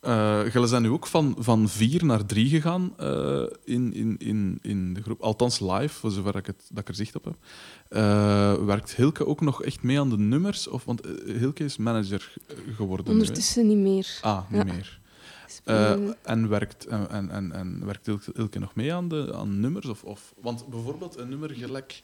eh, 0.00 0.52
jullie 0.52 0.68
zijn 0.68 0.82
nu 0.82 0.88
ook 0.90 1.06
van, 1.06 1.36
van 1.38 1.68
vier 1.68 2.04
naar 2.04 2.26
drie 2.26 2.48
gegaan 2.48 2.94
eh, 2.98 3.42
in, 3.64 3.94
in, 3.94 4.16
in, 4.18 4.58
in 4.62 4.94
de 4.94 5.02
groep. 5.02 5.20
Althans 5.20 5.60
live, 5.60 5.88
voor 5.94 6.10
zover 6.10 6.36
ik, 6.36 6.46
het, 6.46 6.62
dat 6.68 6.78
ik 6.78 6.88
er 6.88 6.94
zicht 6.94 7.16
op 7.16 7.24
heb. 7.24 7.36
Eh, 7.88 8.54
werkt 8.64 8.94
Hilke 8.96 9.26
ook 9.26 9.40
nog 9.40 9.62
echt 9.62 9.82
mee 9.82 10.00
aan 10.00 10.10
de 10.10 10.18
nummers? 10.18 10.68
Of, 10.68 10.84
want 10.84 11.00
Hilke 11.38 11.64
is 11.64 11.76
manager 11.76 12.32
geworden. 12.76 13.06
nu? 13.06 13.12
Ondertussen 13.12 13.66
niet 13.66 13.76
meer. 13.78 14.18
Ah, 14.22 14.50
niet 14.50 14.66
Ja. 14.66 14.72
meer. 14.72 15.00
Eh, 15.66 15.92
eh, 15.92 16.10
en 16.22 16.48
werkt, 16.48 16.86
en, 16.86 17.10
en, 17.10 17.30
en, 17.30 17.52
en 17.52 17.86
werkt 17.86 18.06
Hilke, 18.06 18.30
Hilke 18.34 18.58
nog 18.58 18.74
mee 18.74 18.94
aan, 18.94 19.08
de, 19.08 19.32
aan 19.34 19.60
nummers? 19.60 19.86
Of, 19.86 20.04
of, 20.04 20.34
want 20.40 20.66
bijvoorbeeld 20.66 21.16
een 21.16 21.28
nummer 21.28 21.50
gelijk 21.50 22.02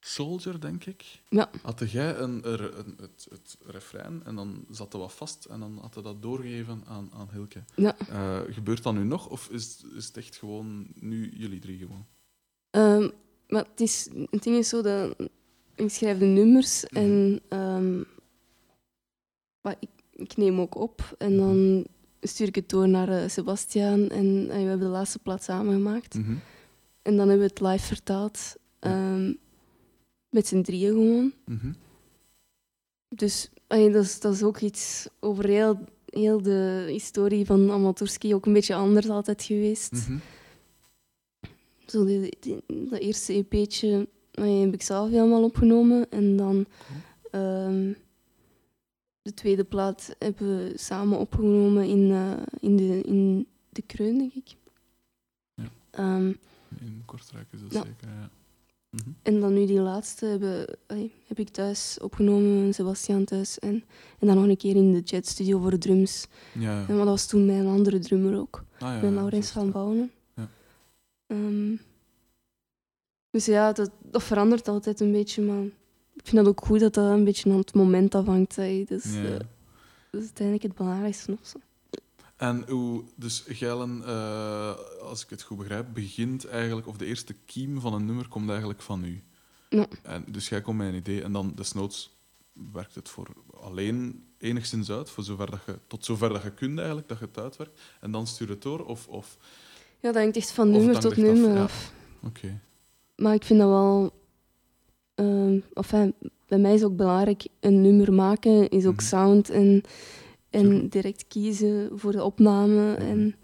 Soldier, 0.00 0.60
denk 0.60 0.84
ik. 0.84 1.22
Ja. 1.28 1.50
Had 1.62 1.90
jij 1.90 2.16
een, 2.16 2.44
er, 2.44 2.78
een, 2.78 2.96
het, 3.00 3.26
het 3.30 3.56
refrein 3.66 4.22
en 4.24 4.34
dan 4.34 4.64
zat 4.70 4.92
dat 4.92 5.00
wat 5.00 5.12
vast 5.12 5.44
en 5.44 5.60
dan 5.60 5.78
had 5.80 5.94
hij 5.94 6.02
dat 6.02 6.22
doorgegeven 6.22 6.82
aan, 6.86 7.10
aan 7.14 7.28
Hilke. 7.32 7.64
Ja. 7.74 7.96
Eh, 7.98 8.40
gebeurt 8.48 8.82
dat 8.82 8.94
nu 8.94 9.04
nog 9.04 9.28
of 9.28 9.48
is, 9.48 9.84
is 9.96 10.06
het 10.06 10.16
echt 10.16 10.36
gewoon 10.36 10.86
nu 10.94 11.32
jullie 11.36 11.58
drie 11.60 11.78
gewoon? 11.78 12.06
Ehm, 12.70 13.08
maar 13.48 13.64
het, 13.70 13.80
is, 13.80 14.08
het 14.30 14.42
ding 14.42 14.56
is 14.56 14.68
zo 14.68 14.82
dat 14.82 15.16
ik 15.74 15.90
schrijf 15.90 16.18
de 16.18 16.24
nummers 16.24 16.84
Mhm. 16.90 16.96
en 17.48 18.06
maar 19.60 19.76
ik, 19.80 19.90
ik 20.12 20.36
neem 20.36 20.60
ook 20.60 20.74
op 20.74 21.14
en 21.18 21.36
dan 21.36 21.86
stuur 22.20 22.46
ik 22.46 22.54
het 22.54 22.68
door 22.68 22.88
naar 22.88 23.08
eh, 23.08 23.28
Sebastiaan 23.28 24.08
en 24.08 24.46
we 24.46 24.52
hebben 24.52 24.78
de 24.80 24.86
laatste 24.92 25.18
plaat 25.18 25.42
samen 25.42 25.74
gemaakt. 25.74 26.14
Mhm. 26.14 26.32
En 27.02 27.16
dan 27.16 27.28
hebben 27.28 27.46
we 27.46 27.52
het 27.52 27.60
live 27.60 27.86
vertaald 27.86 28.56
ehm, 28.78 29.32
met 30.28 30.46
z'n 30.46 30.62
drieën 30.62 30.92
gewoon. 30.92 31.32
Mhm. 31.44 31.72
Dus 33.08 33.50
dat, 33.66 33.94
is, 34.04 34.20
dat 34.20 34.34
is 34.34 34.42
ook 34.42 34.58
iets 34.60 35.08
over 35.20 35.46
heel, 35.46 35.78
heel 36.04 36.42
de 36.42 36.84
historie 36.88 37.46
van 37.46 37.70
Amatorski 37.70 38.34
ook 38.34 38.46
een 38.46 38.52
beetje 38.52 38.74
anders 38.74 39.08
altijd 39.08 39.42
geweest. 39.42 39.92
Mhm. 39.92 40.16
Zo 41.86 42.04
die, 42.04 42.36
die- 42.40 42.62
dat 42.90 42.98
eerste 43.00 43.32
EP'tje 43.32 44.08
heb 44.32 44.72
ik 44.74 44.82
zelf 44.82 45.10
helemaal 45.10 45.42
opgenomen. 45.44 46.06
En 46.10 46.36
dan 46.36 46.66
ehm, 47.30 47.92
de 49.22 49.34
tweede 49.34 49.64
plaat 49.64 50.14
hebben 50.18 50.56
we 50.56 50.72
samen 50.76 51.18
opgenomen 51.18 51.84
in, 51.84 52.10
eh, 52.10 52.32
in, 52.60 52.76
de, 52.76 53.00
in 53.00 53.46
de 53.68 53.82
Kreun, 53.82 54.18
denk 54.18 54.32
ik. 54.34 54.56
Ja. 55.54 55.68
Ehm, 55.90 56.32
In 56.80 57.02
Kortrijk 57.04 57.46
is 57.50 57.60
dat 57.60 57.72
zeker, 57.72 58.08
ja. 58.08 58.30
Mhm. 58.90 59.10
en 59.22 59.40
dan 59.40 59.54
nu 59.54 59.66
die 59.66 59.80
laatste 59.80 60.26
hebben, 60.26 60.76
heb 61.26 61.38
ik 61.38 61.48
thuis 61.48 61.98
opgenomen, 62.00 62.74
Sebastian 62.74 63.24
thuis. 63.24 63.58
En, 63.58 63.84
en 64.18 64.26
dan 64.26 64.36
nog 64.36 64.46
een 64.46 64.56
keer 64.56 64.76
in 64.76 64.92
de 64.92 65.00
Jet 65.00 65.26
Studio 65.26 65.60
voor 65.60 65.78
drums. 65.78 66.26
Ja, 66.52 66.60
ja. 66.60 66.80
En, 66.80 66.86
maar 66.86 66.96
dat 66.96 67.06
was 67.06 67.26
toen 67.26 67.46
mijn 67.46 67.66
andere 67.66 67.98
drummer 67.98 68.38
ook. 68.38 68.64
Ah, 68.78 68.80
ja, 68.80 69.00
met 69.00 69.12
Laurens 69.12 69.50
van. 69.50 69.70
Bouwen. 69.70 70.10
Ja. 70.34 70.48
Ehm, 71.26 71.76
dus 73.30 73.44
ja, 73.44 73.72
dat, 73.72 73.90
dat 74.02 74.22
verandert 74.22 74.68
altijd 74.68 75.00
een 75.00 75.12
beetje, 75.12 75.42
maar 75.42 75.64
ik 76.22 76.28
vind 76.28 76.44
dat 76.44 76.46
ook 76.46 76.66
goed 76.66 76.80
dat 76.80 76.94
dat 76.94 77.10
een 77.10 77.24
beetje 77.24 77.50
aan 77.50 77.56
het 77.56 77.74
moment 77.74 78.14
afhangt. 78.14 78.56
hè. 78.56 78.84
Dus, 78.86 79.04
Ja, 79.04 79.22
ja. 79.22 79.38
dat 80.10 80.20
is 80.20 80.26
uiteindelijk 80.26 80.62
het 80.62 80.74
belangrijkste. 80.74 81.32
Of 81.40 81.46
zo. 81.46 81.58
En 82.36 82.64
hoe, 82.68 83.04
dus 83.16 83.44
Geilen, 83.48 84.02
eh, 84.06 84.74
als 85.02 85.22
ik 85.22 85.30
het 85.30 85.42
goed 85.42 85.58
begrijp, 85.58 85.86
begint 85.94 86.46
eigenlijk, 86.46 86.86
of 86.86 86.96
de 86.96 87.06
eerste 87.06 87.34
kiem 87.46 87.80
van 87.80 87.94
een 87.94 88.04
nummer 88.04 88.28
komt 88.28 88.48
eigenlijk 88.48 88.82
van 88.82 89.04
u. 89.04 89.22
Ja. 89.68 89.86
En, 90.02 90.24
dus 90.28 90.48
jij 90.48 90.60
komt 90.60 90.78
met 90.78 90.88
een 90.88 90.94
idee 90.94 91.22
en 91.22 91.32
dan 91.32 91.52
desnoods 91.54 92.18
werkt 92.72 92.94
het 92.94 93.08
voor 93.08 93.28
alleen 93.60 94.24
enigszins 94.38 94.90
uit, 94.90 95.10
voor 95.10 95.24
zover 95.24 95.50
dat 95.50 95.60
je, 95.66 95.78
tot 95.86 96.04
zover 96.04 96.28
dat 96.28 96.42
je 96.42 96.52
kunt 96.52 96.78
eigenlijk, 96.78 97.08
dat 97.08 97.18
je 97.18 97.24
het 97.24 97.38
uitwerkt. 97.38 97.80
En 98.00 98.10
dan 98.10 98.26
stuur 98.26 98.48
het 98.48 98.62
door, 98.62 98.84
of... 98.84 99.08
of 99.08 99.36
Ja, 100.00 100.12
dat 100.12 100.22
hangt 100.22 100.36
echt 100.36 100.52
van 100.52 100.70
nummer 100.70 101.00
tot 101.00 101.10
af, 101.10 101.16
nummer 101.16 101.54
ja. 101.54 101.62
af. 101.62 101.92
Oké. 102.22 102.60
Maar 103.16 103.34
ik 103.34 103.44
vind 103.44 103.60
dat 103.60 103.68
wel... 103.68 104.18
ehm 105.24 105.58
enfin, 105.74 106.14
bij 106.46 106.58
mij 106.58 106.74
is 106.74 106.82
ook 106.82 106.96
belangrijk, 106.96 107.46
een 107.60 107.80
nummer 107.80 108.12
maken 108.12 108.68
is 108.68 108.86
ook 108.86 108.94
Mhm. 108.96 109.04
sound 109.04 109.50
en, 109.50 109.82
en 110.50 110.88
direct 110.88 111.24
kiezen 111.28 111.90
voor 111.98 112.12
de 112.12 112.24
opname. 112.24 112.94
En, 112.94 113.34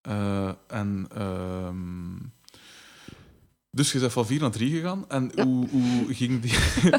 Eh, 0.00 0.52
en... 0.66 1.06
ehm, 1.14 2.16
dus 3.70 3.92
je 3.92 3.98
bent 4.00 4.12
van 4.12 4.26
vier 4.26 4.40
naar 4.40 4.50
drie 4.50 4.70
gegaan. 4.70 5.08
En 5.08 5.30
Ja. 5.34 5.44
hoe, 5.46 5.68
hoe 5.68 6.14
ging 6.14 6.40
die... 6.40 6.50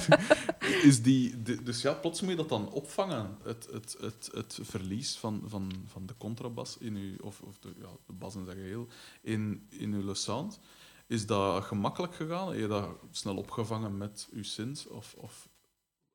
is 0.90 1.02
die 1.02 1.42
de- 1.44 1.64
dus 1.64 1.82
ja, 1.82 1.94
plots 1.94 2.22
moet 2.22 2.30
je 2.30 2.36
dat 2.36 2.50
dan 2.50 2.70
opvangen. 2.72 3.38
Het, 3.44 3.68
het, 3.72 3.98
het, 4.00 4.30
het 4.34 4.60
verlies 4.62 5.16
van, 5.18 5.42
van, 5.46 5.72
van 5.86 6.06
de 6.06 6.14
contrabas 6.18 6.78
in 6.80 6.96
uw... 6.96 7.16
Of, 7.22 7.42
of 7.42 7.58
de, 7.60 7.70
ja, 7.80 7.88
de 8.06 8.14
bas 8.14 8.36
in 8.36 8.46
zijn 8.46 8.58
geheel 8.58 8.88
in, 9.22 9.66
in 9.70 9.94
uw 9.94 10.14
sound. 10.14 10.60
Is 11.08 11.26
dat 11.26 11.64
gemakkelijk 11.64 12.16
gegaan? 12.16 12.48
Heb 12.50 12.60
je 12.60 12.68
dat 12.68 12.90
snel 13.12 13.36
opgevangen 13.36 13.98
met 13.98 14.28
uw 14.32 14.44
synth? 14.44 14.88
Of, 14.88 15.16
of 15.18 15.50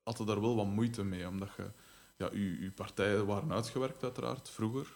had 0.02 0.18
je 0.18 0.24
daar 0.24 0.40
wel 0.40 0.56
wat 0.56 0.66
moeite 0.66 1.04
mee? 1.04 1.28
Omdat 1.28 1.48
je... 1.56 1.64
Ja, 2.16 2.28
uw, 2.32 2.56
uw 2.60 2.72
partijen 2.72 3.26
waren 3.26 3.52
uitgewerkt, 3.52 4.02
uiteraard, 4.02 4.50
vroeger. 4.50 4.86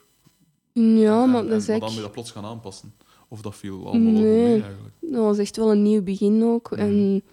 ja, 0.73 1.23
En- 1.23 1.29
maar 1.31 1.41
en- 1.43 1.47
dat 1.49 1.59
is 1.59 1.65
dan 1.65 1.79
moet 1.79 1.93
je 1.93 2.01
dat 2.01 2.11
plots 2.11 2.31
gaan 2.31 2.45
aanpassen. 2.45 2.93
Of 3.27 3.41
dat 3.41 3.55
viel 3.55 3.87
allemaal 3.87 4.11
Nee. 4.11 4.23
mee, 4.23 4.61
eigenlijk. 4.61 4.95
Dat 5.01 5.23
was 5.23 5.37
echt 5.37 5.55
wel 5.57 5.71
een 5.71 5.81
nieuw 5.81 6.01
begin 6.03 6.43
ook. 6.43 6.71
Mhm. 6.71 6.79
En 6.79 7.23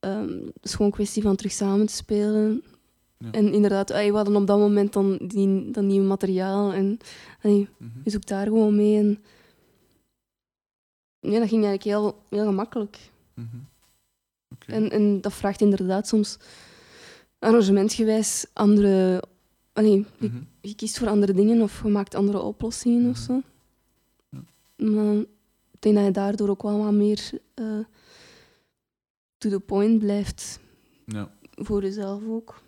ehm, 0.00 0.28
het 0.28 0.58
is 0.64 0.70
gewoon 0.72 0.86
een 0.86 0.92
kwestie 0.92 1.22
van 1.22 1.36
terug 1.36 1.52
samen 1.52 1.86
te 1.86 1.92
spelen. 1.94 2.62
Ja. 3.18 3.30
En 3.30 3.52
inderdaad, 3.52 3.88
we 3.88 4.10
hadden 4.12 4.36
op 4.36 4.46
dat 4.46 4.58
moment 4.58 4.92
dan 4.92 5.16
die, 5.26 5.70
dat 5.70 5.84
nieuwe 5.84 6.06
materiaal. 6.06 6.72
En 6.72 6.98
Mhm. 7.42 7.88
je 8.04 8.10
zoekt 8.10 8.28
daar 8.28 8.46
gewoon 8.46 8.76
mee. 8.76 8.98
En 8.98 9.24
ja, 11.32 11.38
dat 11.38 11.48
ging 11.48 11.64
eigenlijk 11.64 11.82
heel, 11.84 12.22
heel 12.30 12.44
gemakkelijk. 12.44 12.98
Mhm. 13.34 13.56
En, 14.66 14.90
en 14.90 15.20
dat 15.20 15.32
vraagt 15.32 15.60
inderdaad 15.60 16.08
soms 16.08 16.38
arrangementgewijs 17.38 18.46
andere... 18.52 19.22
Allee, 19.72 20.06
je, 20.18 20.26
Mhm. 20.28 20.42
je 20.60 20.74
kiest 20.74 20.98
voor 20.98 21.08
andere 21.08 21.32
dingen 21.32 21.60
of 21.62 21.82
je 21.82 21.88
maakt 21.88 22.14
andere 22.14 22.40
oplossingen 22.40 23.10
of 23.10 23.16
Mhm. 23.16 23.24
zo. 23.24 23.42
Ja. 24.28 24.44
Maar 24.90 25.14
ik 25.70 25.80
denk 25.80 25.94
dat 25.94 26.04
je 26.04 26.10
daardoor 26.10 26.48
ook 26.48 26.62
wel 26.62 26.78
wat 26.84 26.92
meer 26.92 27.30
eh, 27.54 27.78
to 29.38 29.50
the 29.50 29.60
point 29.60 29.98
blijft 29.98 30.60
Ja. 31.06 31.32
voor 31.52 31.82
jezelf 31.82 32.22
ook. 32.28 32.62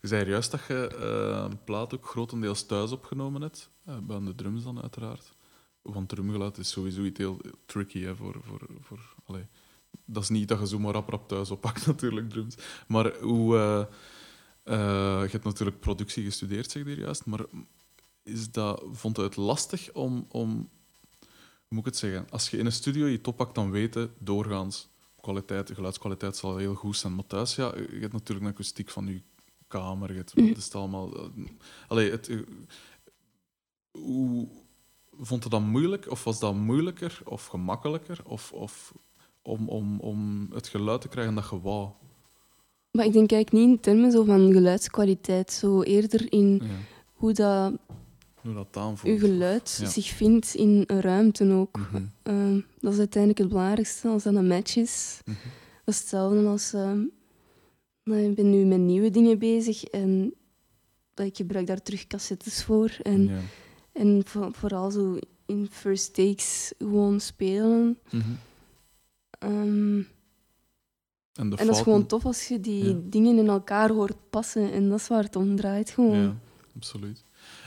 Je 0.00 0.06
zei 0.08 0.28
juist 0.30 0.50
dat 0.50 0.60
je 0.68 0.88
eh, 0.88 1.44
een 1.50 1.64
plaat 1.64 1.94
ook 1.94 2.06
grotendeels 2.06 2.66
thuis 2.66 2.92
opgenomen 2.92 3.42
hebt. 3.42 3.70
eh, 3.84 3.98
bij 3.98 4.18
de 4.20 4.34
drums 4.34 4.62
dan, 4.64 4.82
uiteraard. 4.82 5.36
Want 5.92 6.08
drumgeluid 6.08 6.58
is 6.58 6.70
sowieso 6.70 7.02
iets 7.04 7.18
heel 7.18 7.40
tricky. 7.66 8.00
Hè, 8.02 8.16
voor, 8.16 8.36
voor, 8.44 8.66
voor, 8.80 9.14
allee. 9.24 9.46
Dat 10.04 10.22
is 10.22 10.28
niet 10.28 10.48
dat 10.48 10.58
je 10.58 10.66
zomaar 10.66 10.92
rap 10.92 11.08
rap 11.08 11.28
thuis 11.28 11.50
oppakt, 11.50 11.86
natuurlijk, 11.92 12.30
drums. 12.30 12.54
Maar 12.88 13.16
hoe... 13.18 13.56
eh, 14.64 14.74
je 15.22 15.28
hebt 15.30 15.44
natuurlijk 15.44 15.80
productie 15.80 16.24
gestudeerd, 16.24 16.70
zeg 16.70 16.84
je 16.84 16.96
juist. 16.96 17.24
Maar 17.26 17.44
is 18.22 18.50
dat, 18.52 18.84
vond 18.92 19.16
je 19.16 19.22
het 19.22 19.36
lastig 19.36 19.92
om, 19.92 20.26
om... 20.28 20.68
Hoe 21.20 21.76
moet 21.76 21.78
ik 21.78 21.84
het 21.92 21.96
zeggen? 21.96 22.26
Als 22.30 22.50
je 22.50 22.58
in 22.58 22.66
een 22.66 22.72
studio 22.72 23.06
je 23.06 23.20
toppakt, 23.20 23.54
dan 23.54 23.70
weten 23.70 24.12
doorgaans 24.18 24.88
kwaliteit, 25.20 25.66
de 25.66 25.74
geluidskwaliteit 25.74 26.36
zal 26.36 26.56
heel 26.56 26.74
goed 26.74 26.96
zijn. 26.96 27.14
Maar 27.14 27.26
thuis, 27.26 27.54
ja, 27.54 27.74
je 27.76 27.98
hebt 28.00 28.12
natuurlijk 28.12 28.46
een 28.46 28.52
akoestiek 28.52 28.90
van 28.90 29.06
je 29.06 29.22
kamer. 29.66 30.10
Je 30.10 30.16
hebt, 30.16 30.34
Mhm. 30.36 30.48
het 30.48 30.56
is 30.56 30.72
allemaal... 30.72 31.16
eh, 31.16 31.28
allee, 31.88 32.10
het, 32.10 32.28
eh, 32.28 32.38
hoe 33.90 34.48
vond 35.20 35.44
je 35.44 35.50
dat 35.50 35.60
moeilijk? 35.60 36.10
Of 36.10 36.24
was 36.24 36.38
dat 36.38 36.54
moeilijker 36.54 37.20
of 37.24 37.46
gemakkelijker? 37.46 38.20
Of, 38.24 38.52
of 38.52 38.94
om, 39.42 39.68
om, 39.68 40.00
om 40.00 40.48
het 40.54 40.68
geluid 40.68 41.00
te 41.00 41.08
krijgen 41.08 41.34
dat 41.34 41.48
je 41.50 41.60
wou? 41.60 41.88
Maar 42.90 43.04
ik 43.04 43.12
denk 43.12 43.32
eigenlijk 43.32 43.64
niet 43.66 43.74
in 43.76 43.80
termen 43.82 44.10
zo 44.12 44.24
van 44.24 44.52
geluidskwaliteit, 44.52 45.52
zo 45.52 45.82
eerder 45.82 46.32
in 46.32 46.60
Ja. 46.62 46.68
hoe 47.12 47.32
dat 47.32 47.72
Hoe 48.40 48.54
dat 48.54 48.76
aanvoelt. 48.76 49.20
geluid 49.20 49.78
Ja. 49.80 49.88
zich 49.88 50.06
vindt 50.06 50.54
in 50.54 50.84
een 50.86 51.00
ruimte 51.00 51.52
ook. 51.52 51.76
Mhm, 51.78 52.02
Ehm, 52.22 52.60
dat 52.80 52.92
is 52.92 52.98
uiteindelijk 52.98 53.38
het 53.42 53.48
belangrijkste 53.48 54.08
als 54.08 54.22
dat 54.22 54.34
een 54.34 54.46
match 54.46 54.76
is. 54.76 55.20
mhm. 55.24 55.36
Dat 55.84 55.94
is 55.94 56.00
hetzelfde 56.00 56.46
als... 56.46 56.72
ehm, 56.72 57.02
nou, 58.04 58.20
ik 58.20 58.34
ben 58.34 58.50
nu 58.50 58.64
met 58.64 58.78
nieuwe 58.78 59.10
dingen 59.10 59.38
bezig 59.38 59.84
en 59.84 60.34
ik 61.14 61.36
gebruik 61.36 61.66
daar 61.66 61.82
terug 61.82 62.06
cassettes 62.06 62.64
voor. 62.64 62.96
En, 63.02 63.24
Ja. 63.24 63.38
En 63.98 64.22
vo- 64.26 64.50
vooral 64.52 64.90
zo 64.90 65.18
in 65.46 65.68
first 65.70 66.14
takes 66.14 66.72
gewoon 66.78 67.20
spelen. 67.20 67.98
Mhm. 68.10 68.22
Ehm, 69.38 70.02
En, 71.32 71.48
dat 71.50 71.60
is 71.68 71.80
gewoon 71.80 72.06
tof 72.06 72.24
als 72.24 72.48
je 72.48 72.60
die 72.60 72.84
Ja. 72.84 72.96
dingen 73.04 73.38
in 73.38 73.48
elkaar 73.48 73.90
hoort 73.90 74.16
passen. 74.30 74.72
En 74.72 74.88
dat 74.88 74.98
is 74.98 75.08
waar 75.08 75.22
het 75.22 75.36
om 75.36 75.56
draait 75.56 75.90
gewoon. 75.90 76.16
Ja, 76.18 76.36
absoluut. 76.76 77.24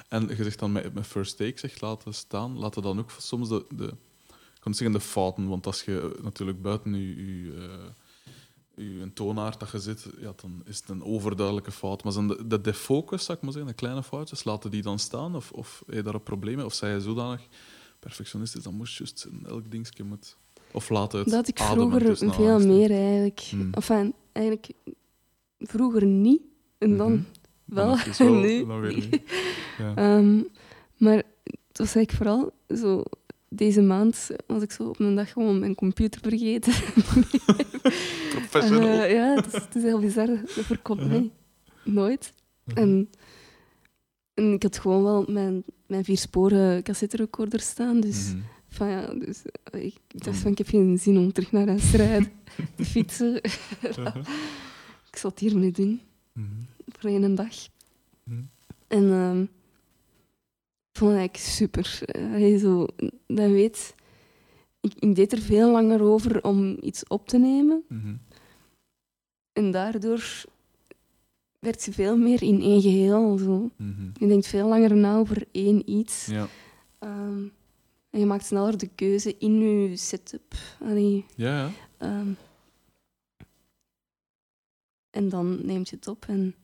En 0.10 0.28
je 0.28 0.44
zegt 0.44 0.60
dan 0.60 0.72
met, 0.72 0.94
met 0.94 1.08
first 1.08 1.38
take 1.38 1.60
zeg, 1.60 1.82
laten 1.82 2.13
staan, 2.13 2.58
laten 2.58 2.82
dan 2.82 3.00
ook 3.00 3.12
soms 3.17 3.50
de, 3.50 3.65
de, 3.76 3.86
ik 4.28 4.60
kan 4.60 4.74
zeggen 4.74 4.96
de 5.00 5.06
fouten, 5.06 5.48
want 5.48 5.65
als 5.65 5.84
je 5.84 6.20
natuurlijk 6.24 6.62
buiten 6.62 6.94
je, 6.96 7.44
je, 7.44 7.54
eh, 7.56 7.89
je 8.84 9.02
een 9.02 9.13
toonaard 9.13 9.60
dat 9.60 9.72
je 9.72 9.80
zit, 9.80 10.08
ja, 10.20 10.34
dan 10.36 10.62
is 10.65 10.78
het 10.78 10.89
een 10.89 11.04
overduidelijke 11.04 11.72
fout. 11.72 12.04
Maar 12.04 12.13
zijn 12.13 12.28
de, 12.28 12.48
de 12.48 12.62
defocus, 12.62 13.26
zou 13.26 13.38
ik 13.38 13.44
maar 13.44 13.54
zeggen, 13.54 13.72
de 13.72 13.78
kleine 13.78 14.04
foutjes, 14.04 14.44
laten 14.44 14.72
die 14.72 14.82
dan 14.82 15.00
staan? 15.00 15.36
Of, 15.36 15.52
of 15.52 15.84
heb 15.86 15.96
je 15.96 16.02
daar 16.02 16.13
een 16.13 16.24
probleem 16.24 16.56
mee? 16.56 16.65
Of 16.65 16.74
zei 16.74 16.94
je 16.94 17.02
zodanig 17.02 17.41
perfectionistisch, 18.00 18.63
dan 18.63 18.74
moest 18.74 18.98
je 18.98 19.04
juist 19.04 19.26
in 19.26 19.46
elk 19.48 19.72
dingetje 19.72 20.04
moet... 20.04 20.38
Of 20.72 20.89
laat 20.89 21.12
het 21.12 21.30
Dat 21.30 21.48
ik 21.48 21.60
vroeger 21.60 22.06
tussen 22.06 22.34
veel 22.34 22.60
meer 22.60 22.91
eigenlijk. 22.91 23.39
Hmm. 23.39 23.70
Enfin, 23.74 24.13
eigenlijk 24.32 24.72
vroeger 25.60 26.06
niet. 26.06 26.41
En 26.78 26.98
dan 26.98 27.12
Mhm. 27.12 27.24
Dan 27.76 28.00
wel, 28.17 28.30
nu. 28.41 28.65
dan 28.65 28.80
weer 28.82 28.96
niet. 28.96 29.22
Ja. 29.78 29.96
Ehm, 29.96 30.41
maar 30.98 31.15
het 31.44 31.78
was 31.78 31.96
eigenlijk 31.96 32.12
vooral 32.12 32.52
zo... 32.78 33.04
Deze 33.54 33.82
maand 33.82 34.30
was 34.48 34.62
ik 34.64 34.72
zo 34.72 34.84
op 34.84 35.00
een 35.00 35.16
dag 35.16 35.32
gewoon 35.32 35.60
mijn 35.60 35.76
computer 35.76 36.22
vergeten. 36.22 36.74
Professional. 38.36 38.88
Eh, 39.02 39.12
ja, 39.12 39.36
het 39.36 39.46
is, 39.46 39.54
het 39.54 39.76
is 39.76 39.84
heel 39.84 40.00
bizar. 40.00 40.26
Dat 40.28 40.50
voorkomt 40.52 41.00
Uh-huh. 41.02 41.20
mij 41.20 41.32
nooit. 41.84 42.34
Mhm. 42.64 42.78
En, 42.78 43.10
en 44.34 44.54
ik 44.54 44.64
had 44.64 44.80
gewoon 44.80 45.04
wel 45.04 45.26
mijn, 45.30 45.64
mijn 45.88 46.04
vier 46.04 46.18
sporen 46.18 46.84
cassetterecorder 46.84 47.60
staan. 47.60 48.00
Dus, 48.00 48.28
Mhm. 48.34 48.42
van, 48.68 48.88
ja, 48.88 49.14
dus 49.14 49.42
eh, 49.64 49.84
ik, 49.86 49.96
dacht 50.08 50.36
Mm. 50.38 50.42
van, 50.42 50.52
ik 50.52 50.58
heb 50.58 50.68
geen 50.68 51.00
zin 51.00 51.18
om 51.18 51.32
terug 51.32 51.52
naar 51.52 51.68
huis 51.68 51.92
te 51.92 51.98
rijden. 51.98 52.32
te 52.76 52.86
fietsen. 52.86 53.42
Uh-huh. 53.84 54.16
ik 55.12 55.16
zal 55.18 55.30
het 55.30 55.40
hiermee 55.40 55.72
doen. 55.72 56.02
Mhm. 56.34 56.46
Voor 56.88 57.10
één 57.10 57.36
dag. 57.36 57.54
Mhm. 58.24 58.42
En 58.88 59.50
ik 60.91 60.97
vond 60.97 61.12
eigenlijk 61.15 61.38
super. 61.49 61.99
Eh, 62.06 62.21
Hij 62.30 62.58
zo, 62.58 62.86
dat 63.27 63.49
weet, 63.49 63.95
ik, 64.80 64.93
ik 64.99 65.15
deed 65.15 65.32
er 65.32 65.39
veel 65.41 65.71
langer 65.71 66.01
over 66.01 66.43
om 66.43 66.77
iets 66.82 67.08
op 67.08 67.27
te 67.27 67.38
nemen. 67.38 67.84
Mhm. 67.88 68.15
En 69.54 69.71
daardoor 69.71 70.43
werd 71.60 71.82
ze 71.82 71.91
veel 71.93 72.17
meer 72.17 72.41
in 72.43 72.62
één 72.62 72.82
geheel. 72.82 73.38
Zo. 73.38 73.69
Mhm. 73.75 74.10
Je 74.19 74.27
denkt 74.27 74.47
veel 74.47 74.67
langer 74.67 74.95
na 74.95 75.17
over 75.17 75.47
één 75.51 75.89
iets. 75.89 76.25
Ja. 76.25 76.47
Ehm, 76.99 77.43
en 78.10 78.19
je 78.19 78.25
maakt 78.25 78.45
sneller 78.45 78.77
de 78.77 78.89
keuze 78.95 79.36
in 79.38 79.60
je 79.62 79.97
setup. 79.97 80.54
Allee, 80.82 81.25
Ja, 81.36 81.58
ja. 81.58 81.69
ehm, 81.97 82.32
en 85.10 85.30
dan 85.30 85.65
neemt 85.65 85.89
je 85.89 85.95
het 85.95 86.08
op 86.08 86.25
en 86.27 86.56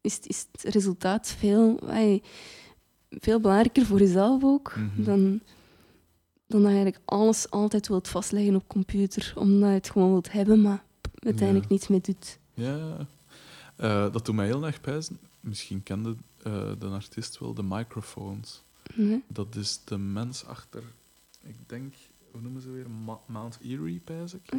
is, 0.00 0.14
het- 0.14 0.26
is 0.28 0.46
het 0.52 0.62
resultaat 0.74 1.28
veel, 1.28 1.80
allee, 1.80 2.22
veel 3.10 3.40
belangrijker 3.40 3.86
voor 3.86 3.98
jezelf 3.98 4.44
ook 4.44 4.76
Mhm. 4.76 5.02
dan, 5.02 5.40
dan 6.46 6.60
dat 6.62 6.70
je 6.70 6.76
eigenlijk 6.76 6.98
alles 7.04 7.50
altijd 7.50 7.88
wilt 7.88 8.08
vastleggen 8.08 8.54
op 8.54 8.68
computer, 8.68 9.32
omdat 9.36 9.68
je 9.68 9.74
het 9.74 9.90
gewoon 9.90 10.10
wilt 10.10 10.32
hebben, 10.32 10.60
maar 10.62 10.84
uiteindelijk 11.18 11.68
Ja. 11.68 11.72
niets 11.74 11.88
mee 11.88 12.00
doet. 12.00 12.38
ja. 12.54 12.96
Eh, 13.76 14.12
dat 14.12 14.24
doet 14.26 14.34
mij 14.34 14.46
heel 14.46 14.66
erg 14.66 14.80
pijzen. 14.80 15.18
Misschien 15.40 15.82
kende 15.82 16.16
eh, 16.42 16.70
de 16.78 16.86
artiest 16.86 17.38
wel 17.38 17.54
de 17.54 17.62
microphones. 17.62 18.62
Nee? 18.94 19.22
Dat 19.28 19.54
is 19.56 19.80
de 19.84 19.98
mens 19.98 20.44
achter, 20.44 20.82
ik 21.42 21.56
denk, 21.66 21.94
hoe 22.30 22.40
noemen 22.40 22.62
ze 22.62 22.70
weer? 22.70 22.90
Ma- 22.90 23.20
Mount 23.26 23.58
Erie, 23.62 24.00
pijs 24.04 24.34
ik. 24.34 24.50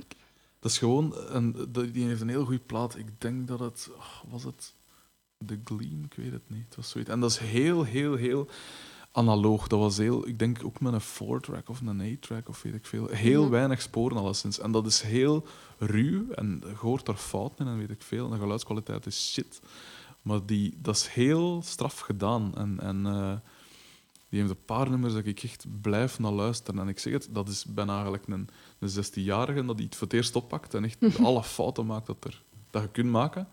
Dat 0.60 0.72
is 0.72 0.78
gewoon, 0.78 1.14
een, 1.28 1.56
die 1.92 2.06
heeft 2.06 2.22
een 2.22 2.30
heel 2.30 2.44
goede 2.46 2.60
plaat. 2.66 2.98
Ik 2.98 3.22
denk 3.22 3.48
dat 3.48 3.60
het, 3.60 3.90
oh, 3.98 4.32
was 4.32 4.44
het 4.44 4.74
The 5.46 5.60
Gleam? 5.64 6.04
Ik 6.04 6.14
weet 6.16 6.32
het 6.32 6.50
niet. 6.50 6.66
Het 6.66 6.76
was 6.76 6.90
zoiets. 6.90 7.10
En 7.10 7.20
dat 7.20 7.32
is 7.32 7.38
heel, 7.38 7.84
heel, 7.84 8.16
heel 8.16 8.48
analoog. 9.12 9.68
Dat 9.68 9.80
was 9.80 9.98
heel, 9.98 10.28
ik 10.28 10.40
denk 10.40 10.64
ook 10.64 10.80
met 10.80 10.94
een 10.94 11.02
4-track 11.02 11.70
of 11.70 11.82
een 11.82 12.18
8-track 12.18 12.50
of 12.50 12.62
weet 12.62 12.74
ik 12.74 12.86
veel. 12.86 13.08
Heel 13.08 13.44
Ja. 13.44 13.50
weinig 13.50 13.82
sporen 13.82 14.18
alleszins. 14.18 14.60
En 14.60 14.72
dat 14.72 14.86
is 14.86 15.02
heel 15.02 15.46
ruw 15.78 16.32
en 16.32 16.62
je 16.66 16.76
hoort 16.76 17.06
daar 17.06 17.16
fouten 17.16 17.66
in 17.66 17.72
en 17.72 17.78
weet 17.78 17.90
ik 17.90 18.02
veel. 18.02 18.26
En 18.26 18.32
de 18.32 18.38
geluidskwaliteit 18.38 19.06
is 19.06 19.32
shit. 19.32 19.62
Maar 20.22 20.46
die, 20.46 20.74
dat 20.82 20.96
is 20.96 21.08
heel 21.08 21.62
straf 21.66 22.00
gedaan. 22.00 22.52
En, 22.56 22.80
en 22.80 23.06
eh, 23.06 23.34
die 24.30 24.40
heeft 24.40 24.52
een 24.52 24.66
paar 24.66 24.90
nummers 24.90 25.14
dat 25.14 25.26
ik 25.26 25.44
echt 25.44 25.66
blijf 25.82 26.20
naar 26.20 26.32
luisteren. 26.32 26.82
En 26.82 26.88
ik 26.88 27.00
zeg 27.00 27.14
het, 27.14 27.28
dat 27.32 27.48
is 27.50 27.66
bijna 27.66 27.94
eigenlijk 27.94 28.28
een, 28.28 28.48
een 28.80 28.90
16-jarige 29.06 29.66
dat 29.66 29.78
die 29.78 29.86
het 29.86 29.96
voor 29.96 30.08
het 30.08 30.16
eerst 30.16 30.36
oppakt 30.36 30.74
en 30.74 30.84
echt 30.84 30.98
alle 31.24 31.44
fouten 31.44 31.86
maakt 31.86 32.08
dat, 32.08 32.24
er, 32.24 32.42
dat 32.70 32.82
je 32.82 32.90
kunt 32.90 33.10
maken. 33.12 33.48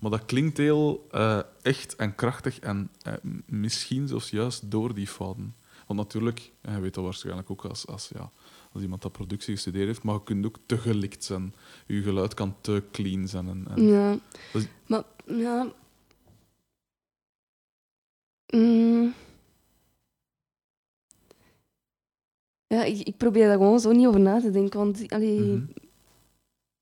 Maar 0.00 0.10
dat 0.10 0.24
klinkt 0.24 0.56
heel 0.56 1.06
eh, 1.10 1.40
echt 1.62 1.96
en 1.96 2.14
krachtig 2.14 2.58
en 2.60 2.90
eh, 3.02 3.12
misschien 3.46 4.08
zelfs 4.08 4.30
juist 4.30 4.70
door 4.70 4.94
die 4.94 5.06
fouten. 5.06 5.54
Want 5.86 6.00
natuurlijk, 6.00 6.52
en 6.60 6.74
je 6.74 6.80
weet 6.80 6.94
dat 6.94 7.04
waarschijnlijk 7.04 7.50
ook 7.50 7.64
als, 7.64 7.86
als, 7.86 8.08
ja, 8.14 8.30
als 8.72 8.82
iemand 8.82 9.02
dat 9.02 9.12
productie 9.12 9.54
gestudeerd 9.54 9.86
heeft, 9.86 10.02
maar 10.02 10.14
je 10.14 10.22
kunt 10.22 10.46
ook 10.46 10.58
te 10.66 10.78
gelikt 10.78 11.24
zijn. 11.24 11.54
Je 11.86 12.02
geluid 12.02 12.34
kan 12.34 12.56
te 12.60 12.82
clean 12.92 13.28
zijn. 13.28 13.48
En, 13.48 13.66
en- 13.70 13.82
Ja. 13.86 14.18
Is- 14.52 14.66
Maar, 14.86 15.02
ja... 15.26 15.72
Mm. 18.54 19.14
Ja, 22.66 22.84
ik, 22.84 23.06
ik 23.06 23.16
probeer 23.16 23.46
daar 23.46 23.56
gewoon 23.56 23.80
zo 23.80 23.92
niet 23.92 24.06
over 24.06 24.20
na 24.20 24.40
te 24.40 24.50
denken, 24.50 24.78
want 24.78 25.12
allee, 25.12 25.40
Mhm. 25.40 25.64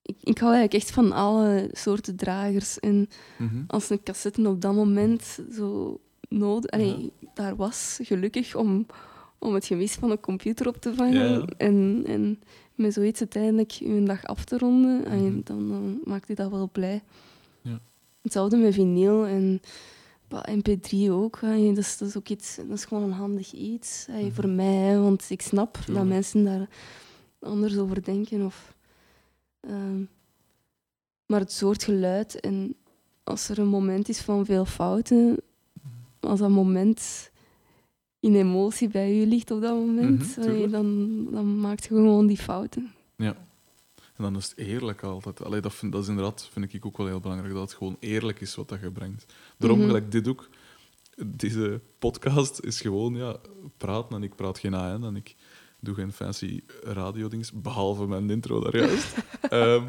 Ik, 0.09 0.17
ik 0.23 0.39
hou 0.39 0.53
eigenlijk 0.55 0.85
echt 0.85 0.91
van 0.95 1.13
alle 1.13 1.69
soorten 1.73 2.17
dragers. 2.17 2.81
En 2.81 3.09
Mhm. 3.39 3.63
als 3.67 3.91
een 3.91 4.03
cassette 4.03 4.49
op 4.49 4.61
dat 4.61 4.75
moment 4.75 5.39
zo 5.53 6.01
nodig, 6.29 6.71
allee, 6.71 7.13
daar 7.35 7.57
was, 7.57 7.99
gelukkig, 8.03 8.55
om, 8.55 8.87
om 9.39 9.55
het 9.55 9.67
gemis 9.67 9.93
van 9.95 10.11
een 10.11 10.21
computer 10.21 10.69
op 10.69 10.77
te 10.77 10.95
vangen 10.95 11.31
Ja. 11.31 11.45
En, 11.57 12.03
en 12.07 12.41
met 12.75 12.93
zoiets 12.93 13.21
uiteindelijk 13.21 13.79
een 13.81 14.05
dag 14.05 14.25
af 14.25 14.45
te 14.45 14.59
ronden, 14.59 15.01
Mhm. 15.01 15.41
dan, 15.45 15.69
dan 15.69 16.01
maakt 16.05 16.27
hij 16.27 16.37
dat 16.37 16.51
wel 16.51 16.69
blij. 16.73 17.03
Ja. 17.63 17.81
Hetzelfde 18.23 18.57
met 18.57 18.75
vinyl 18.75 19.27
en 19.27 19.61
bah, 20.29 20.43
MP3 20.57 21.11
ook. 21.11 21.39
dat, 21.41 21.77
is, 21.77 21.99
dat 21.99 22.09
is 22.09 22.17
ook 22.17 22.29
iets, 22.29 22.57
dat 22.57 22.77
is 22.79 22.85
gewoon 22.85 23.03
een 23.03 23.13
handig 23.13 23.53
iets 23.53 24.07
Mhm. 24.11 24.31
voor 24.33 24.49
mij, 24.49 24.99
want 24.99 25.27
ik 25.29 25.43
snap 25.43 25.79
dat 25.87 26.05
mensen 26.05 26.45
daar 26.45 26.69
anders 27.41 27.79
over 27.79 28.05
denken. 28.05 28.45
Of, 28.45 28.77
Ehm, 29.61 30.03
maar 31.27 31.41
het 31.41 31.53
soort 31.53 31.85
geluid 31.85 32.41
en 32.41 32.75
als 33.25 33.49
er 33.49 33.59
een 33.59 33.67
moment 33.69 34.09
is 34.09 34.21
van 34.21 34.45
veel 34.47 34.65
fouten, 34.65 35.37
als 36.21 36.39
dat 36.41 36.51
moment 36.51 37.31
in 38.21 38.35
emotie 38.35 38.89
bij 38.89 39.21
u 39.21 39.27
ligt 39.27 39.51
op 39.51 39.61
dat 39.61 39.75
moment, 39.75 40.37
Mhm, 40.37 40.71
dan, 40.71 41.27
dan 41.31 41.61
maakt 41.61 41.83
je 41.83 41.89
gewoon 41.89 42.27
die 42.27 42.37
fouten. 42.39 42.93
En 44.17 44.25
dan 44.25 44.37
is 44.37 44.49
het 44.49 44.59
eerlijk 44.59 45.03
altijd. 45.03 45.45
Allee, 45.45 45.61
dat, 45.61 45.75
vind, 45.75 45.93
dat 45.93 46.03
is 46.03 46.09
inderdaad, 46.09 46.49
vind 46.53 46.73
ik 46.73 46.87
ook 46.87 46.97
wel 46.97 47.07
heel 47.07 47.21
belangrijk, 47.21 47.53
dat 47.55 47.63
het 47.63 47.73
gewoon 47.79 47.97
eerlijk 48.01 48.41
is 48.41 48.55
wat 48.55 48.69
dat 48.69 48.81
je 48.81 48.91
brengt. 48.91 49.35
Daarom, 49.59 49.79
Mhm. 49.79 49.87
gelijk 49.89 50.11
dit 50.13 50.29
ook, 50.29 50.49
deze 51.27 51.81
podcast 51.99 52.61
is 52.61 52.81
gewoon 52.81 53.15
ja, 53.15 53.37
praten 53.77 54.17
en 54.17 54.23
ik 54.23 54.35
praat 54.35 54.59
geen 54.59 54.75
AN 54.75 55.05
en 55.05 55.17
ik 55.17 55.35
doe 55.81 55.95
geen 55.95 56.13
fancy 56.13 56.61
radiodings, 56.83 57.53
behalve 57.53 58.07
mijn 58.07 58.31
intro 58.31 58.61
daar 58.61 58.77
juist. 58.77 59.15
Ehm, 59.41 59.85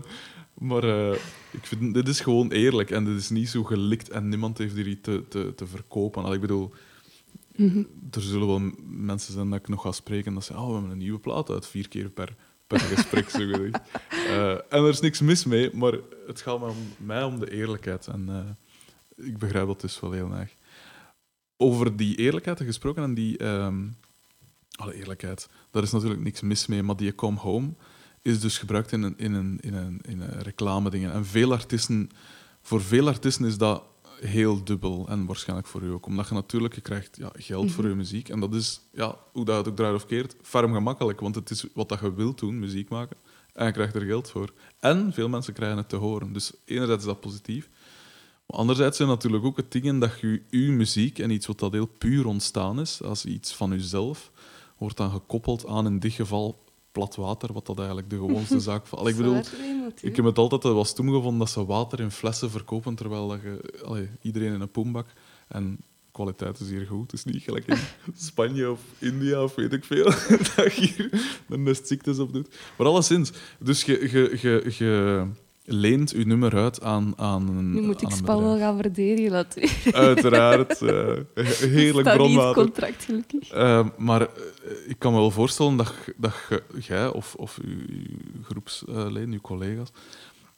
maar 0.54 0.84
eh, 0.84 1.12
ik 1.52 1.66
vind, 1.66 1.94
dit 1.94 2.08
is 2.08 2.20
gewoon 2.20 2.52
eerlijk 2.52 2.92
en 2.92 3.06
dit 3.06 3.18
is 3.18 3.30
niet 3.30 3.50
zo 3.50 3.64
gelikt 3.64 4.10
en 4.10 4.30
niemand 4.30 4.58
heeft 4.58 4.76
hier 4.76 4.88
iets 4.88 5.02
te, 5.02 5.24
te, 5.30 5.54
te 5.56 5.68
verkopen. 5.68 6.24
Allee, 6.24 6.36
ik 6.36 6.42
bedoel, 6.42 6.74
Mhm. 7.56 7.84
er 8.12 8.22
zullen 8.22 8.48
wel 8.48 8.72
mensen 8.88 9.34
zijn 9.34 9.50
dat 9.50 9.60
ik 9.60 9.68
nog 9.68 9.82
ga 9.82 9.92
spreken 9.92 10.34
dat 10.34 10.44
ze 10.44 10.54
oh, 10.54 10.66
we 10.68 10.72
hebben 10.74 10.92
een 10.92 10.98
nieuwe 10.98 11.20
plaat 11.20 11.50
uit, 11.50 11.68
vier 11.68 11.88
keer 11.88 12.10
per, 12.10 12.36
per 12.68 12.80
gesprek. 12.80 13.30
zo. 13.30 13.40
Eh, 14.30 14.52
en 14.52 14.64
er 14.70 14.90
is 14.90 15.00
niks 15.00 15.20
mis 15.22 15.46
mee, 15.46 15.76
maar 15.76 15.94
het 16.28 16.42
gaat 16.42 16.60
mij 16.60 16.70
om, 16.70 16.76
mij 16.98 17.24
om 17.24 17.40
de 17.40 17.52
eerlijkheid. 17.52 18.08
En 18.08 18.26
eh, 18.30 19.26
ik 19.26 19.38
begrijp 19.38 19.68
dat 19.68 19.82
dus 19.82 20.00
wel 20.00 20.12
heel 20.12 20.32
erg. 20.34 20.56
Over 21.58 21.96
die 21.98 22.16
eerlijkheid 22.16 22.62
gesproken 22.62 23.04
en 23.04 23.14
die... 23.14 23.38
ehm, 23.38 23.88
alle 24.80 24.94
eerlijkheid, 24.96 25.50
daar 25.72 25.84
is 25.84 25.92
natuurlijk 25.92 26.22
niks 26.22 26.42
mis 26.42 26.68
mee, 26.68 26.84
maar 26.84 26.96
die 26.96 27.16
Come 27.16 27.38
Home 27.38 27.70
is 28.22 28.40
dus 28.40 28.58
gebruikt 28.58 28.92
in 28.92 29.02
een, 29.04 29.14
in 29.18 29.34
een, 29.34 29.58
in 29.62 29.74
een, 29.74 30.00
in 30.08 30.22
een 30.22 30.42
reclame 30.42 30.90
dingen. 30.90 31.12
En 31.12 31.26
veel 31.26 31.52
artiesten, 31.52 32.10
voor 32.62 32.82
veel 32.82 33.08
artiesten 33.08 33.46
is 33.46 33.58
dat 33.58 33.84
heel 34.22 34.64
dubbel. 34.64 35.06
En 35.10 35.26
waarschijnlijk 35.26 35.68
voor 35.68 35.82
u 35.82 35.92
ook. 35.92 36.06
Omdat 36.06 36.28
je 36.28 36.34
natuurlijk, 36.34 36.76
je 36.76 36.82
krijgt 36.82 37.18
ja, 37.18 37.30
geld 37.34 37.72
voor 37.72 37.84
Mhm. 37.84 37.92
je 37.92 37.98
muziek. 38.00 38.30
En 38.30 38.40
dat 38.40 38.54
is, 38.54 38.82
ja, 38.92 39.16
hoe 39.32 39.46
dat 39.46 39.58
het 39.58 39.68
ook 39.68 39.76
draait 39.76 39.96
of 39.96 40.06
keert, 40.06 40.36
ferm 40.42 40.74
gemakkelijk. 40.74 41.20
Want 41.20 41.36
het 41.36 41.50
is 41.50 41.66
wat 41.74 41.90
dat 41.90 42.00
je 42.00 42.14
wilt 42.14 42.40
doen, 42.40 42.60
muziek 42.60 42.90
maken. 42.90 43.18
En 43.54 43.66
je 43.66 43.72
krijgt 43.72 43.96
er 43.96 44.02
geld 44.02 44.30
voor. 44.30 44.54
En 44.80 45.14
veel 45.14 45.30
mensen 45.30 45.54
krijgen 45.54 45.78
het 45.78 45.90
te 45.90 45.96
horen. 45.96 46.34
Dus 46.34 46.52
enerzijds 46.66 47.02
is 47.02 47.08
dat 47.10 47.20
positief. 47.20 47.70
Maar 48.46 48.60
anderzijds 48.60 48.98
zijn 48.98 49.10
natuurlijk 49.10 49.44
ook 49.44 49.58
het 49.58 49.72
dingen 49.72 50.00
dat 50.00 50.20
je 50.20 50.42
je 50.50 50.72
muziek 50.72 51.20
en 51.20 51.30
iets 51.30 51.48
wat 51.48 51.60
dat 51.60 51.72
heel 51.72 51.86
puur 51.98 52.26
ontstaan 52.26 52.80
is, 52.80 53.02
als 53.04 53.26
iets 53.26 53.56
van 53.56 53.70
jezelf, 53.70 54.32
wordt 54.80 54.98
dan 54.98 55.12
gekoppeld 55.12 55.68
aan 55.68 55.86
in 55.86 56.00
dit 56.00 56.14
geval 56.14 56.64
plat 56.92 57.16
water, 57.16 57.54
wat 57.54 57.66
dat 57.66 57.78
eigenlijk 57.78 58.10
de 58.10 58.16
gewoonste 58.16 58.60
zaak 58.70 58.88
van. 58.88 59.08
Ik 59.08 59.16
bedoel, 59.16 59.42
ik 60.02 60.16
heb 60.16 60.26
het 60.26 60.38
altijd 60.38 60.62
dat 60.62 60.74
was 60.74 60.94
toen 60.94 61.08
gevonden 61.14 61.40
dat 61.40 61.50
ze 61.50 61.66
water 61.66 62.00
in 62.00 62.12
flessen 62.12 62.52
verkopen, 62.52 62.96
terwijl 62.96 63.28
dat 63.28 63.42
je, 63.42 63.82
allee, 63.84 64.10
iedereen 64.22 64.54
in 64.54 64.62
een 64.62 64.72
poembak. 64.72 65.08
En 65.48 65.80
kwaliteit 66.12 66.60
is 66.60 66.70
hier 66.70 66.86
goed. 66.86 67.12
Het 67.12 67.26
is 67.26 67.34
niet 67.34 67.44
gelijk 67.44 67.68
in 67.68 67.78
Spanje 68.30 68.72
of 68.72 68.82
India 68.98 69.44
of 69.44 69.56
weet 69.56 69.74
ik 69.74 69.86
veel, 69.86 70.04
dat 70.56 70.74
je 70.74 70.94
hier 70.96 71.42
de 71.48 71.58
nest 71.58 71.88
ziektes 71.88 72.20
op 72.20 72.34
doet. 72.34 72.56
Maar 72.78 72.88
alleszins, 72.88 73.32
dus 73.60 73.84
je, 73.84 74.10
je, 74.12 74.38
je, 74.42 74.76
je 74.78 75.26
leent 75.72 76.12
je 76.12 76.26
nummer 76.26 76.56
uit 76.56 76.82
aan, 76.82 77.14
aan 77.16 77.48
een 77.48 77.74
Nu 77.74 77.82
moet 77.82 78.02
ik 78.02 78.10
Spal 78.12 78.42
wel 78.42 78.58
gaan 78.58 78.78
verdedigen. 78.78 79.32
Dat 79.32 79.58
Uiteraard. 79.92 80.82
eh, 80.82 81.46
heerlijk 81.46 82.14
bronwater. 82.14 82.64
contract, 82.64 83.04
gelukkig. 83.04 83.50
Eh, 83.50 83.88
maar 83.98 84.22
eh, 84.22 84.28
ik 84.88 84.96
kan 85.00 85.14
me 85.14 85.20
wel 85.20 85.32
voorstellen 85.32 85.76
dat, 85.78 85.94
dat 86.18 86.34
jij 86.80 87.08
of, 87.08 87.36
of 87.36 87.60
uw, 87.62 87.78
uw 87.88 88.44
groepsleden, 88.44 89.32
uw 89.32 89.42
collega's, 89.42 89.90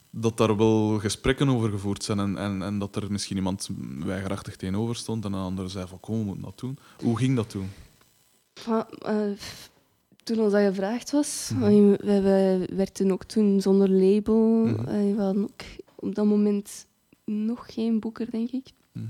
dat 0.10 0.38
daar 0.38 0.58
wel 0.58 1.00
gesprekken 1.00 1.50
over 1.50 1.70
gevoerd 1.70 2.04
zijn 2.04 2.20
en, 2.20 2.38
en, 2.38 2.62
en 2.62 2.80
dat 2.80 2.96
er 2.96 3.12
misschien 3.12 3.38
iemand 3.38 3.70
weigerachtig 4.00 4.56
tegenover 4.56 4.96
stond 4.96 5.26
en 5.26 5.34
een 5.34 5.44
ander 5.44 5.70
zei 5.70 5.88
van 5.88 6.00
kom, 6.00 6.20
we 6.20 6.24
moeten 6.24 6.44
dat 6.44 6.60
doen. 6.60 6.78
Hoe 7.02 7.18
ging 7.18 7.36
dat 7.36 7.50
toen? 7.50 7.70
Van, 8.54 8.86
toen 10.24 10.40
ons 10.40 10.52
dat 10.52 10.62
gevraagd 10.66 11.12
was, 11.12 11.50
Mhm. 11.54 11.64
allee, 11.64 11.96
wij, 11.98 12.22
wij 12.22 12.68
werkten 12.74 13.12
ook 13.12 13.24
toen 13.24 13.62
zonder 13.62 13.90
label. 13.90 14.66
Mhm. 14.66 14.86
Allee, 14.88 15.16
we 15.16 15.22
hadden 15.22 15.44
ook 15.44 15.62
op 15.96 16.16
dat 16.16 16.26
moment 16.26 16.86
nog 17.26 17.74
geen 17.74 18.00
boeker, 18.00 18.32
denk 18.32 18.50
ik. 18.52 18.68
Mhm. 18.92 19.06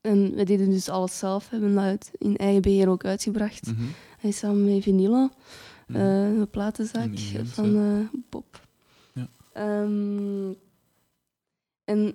En 0.00 0.34
we 0.34 0.44
deden 0.44 0.70
dus 0.70 0.88
alles 0.88 1.18
zelf, 1.18 1.50
hebben 1.50 1.74
dat 1.74 2.10
in 2.18 2.36
eigen 2.36 2.62
beheer 2.62 2.88
ook 2.88 3.04
uitgebracht. 3.04 3.66
Mhm. 3.66 3.82
Hij 4.18 4.30
is 4.30 4.38
samen 4.38 4.64
met 4.74 4.82
Vanilla, 4.82 5.30
Mhm. 5.86 5.98
eh, 5.98 6.36
een 6.36 6.50
platenzaak 6.50 7.18
van 7.44 7.76
eh, 7.76 8.18
Bob. 8.30 8.66
Ja. 9.14 9.28
Ehm, 9.52 10.52
en 11.84 12.14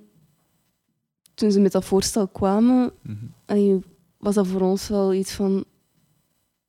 toen 1.33 1.51
ze 1.51 1.59
met 1.59 1.71
dat 1.71 1.85
voorstel 1.85 2.27
kwamen, 2.27 2.91
Mhm. 3.01 3.77
was 4.17 4.35
dat 4.35 4.47
voor 4.47 4.61
ons 4.61 4.87
wel 4.87 5.13
iets 5.13 5.31
van... 5.31 5.65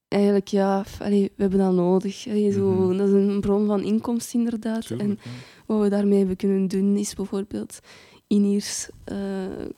Eigenlijk, 0.09 0.49
ja, 0.49 0.85
allee, 0.99 1.33
we 1.37 1.43
hebben 1.43 1.59
dat 1.59 1.73
nodig. 1.75 2.27
Allee, 2.29 2.51
zo, 2.53 2.71
Mhm. 2.71 2.97
Dat 2.97 3.09
is 3.09 3.13
een 3.15 3.41
bron 3.41 3.67
van 3.67 3.83
inkomsten, 3.83 4.39
inderdaad. 4.39 4.91
En 4.91 5.09
ja. 5.09 5.31
wat 5.67 5.81
we 5.83 5.89
daarmee 5.89 6.19
hebben 6.19 6.37
kunnen 6.37 6.69
doen, 6.69 6.97
is 6.97 7.15
bijvoorbeeld 7.15 7.79
in-ears 8.27 8.89
eh, 9.05 9.19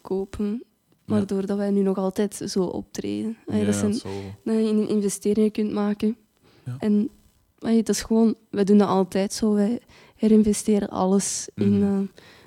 kopen. 0.01 0.62
Waardoor 1.07 1.47
dat 1.47 1.57
wij 1.57 1.70
nu 1.70 1.81
nog 1.83 1.97
altijd 1.97 2.35
zo 2.47 2.62
optreden. 2.62 3.37
Allee, 3.47 3.61
Ja, 3.61 3.66
dat 3.66 3.74
zijn 3.74 3.95
zal 3.95 4.11
dat 4.45 4.55
je 4.55 4.61
in- 4.62 4.89
investeringen 4.89 5.51
kunt 5.51 5.72
maken. 5.72 6.16
Ja. 6.64 6.76
En 6.78 7.11
allee, 7.59 7.76
het 7.76 7.89
is 7.89 8.03
gewoon, 8.03 8.35
wij 8.51 8.64
doen 8.64 8.78
dat 8.78 8.89
altijd 8.89 9.33
zo. 9.33 9.53
Wij 9.55 9.81
herinvesteren 10.16 10.89
alles 10.89 11.49
in 11.55 11.78
Mhm. 11.78 11.83
eh, 11.83 11.99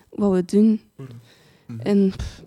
wat 0.10 0.32
we 0.32 0.46
doen. 0.46 0.82
Mhm. 0.96 1.80
En 1.80 2.10
pff, 2.18 2.44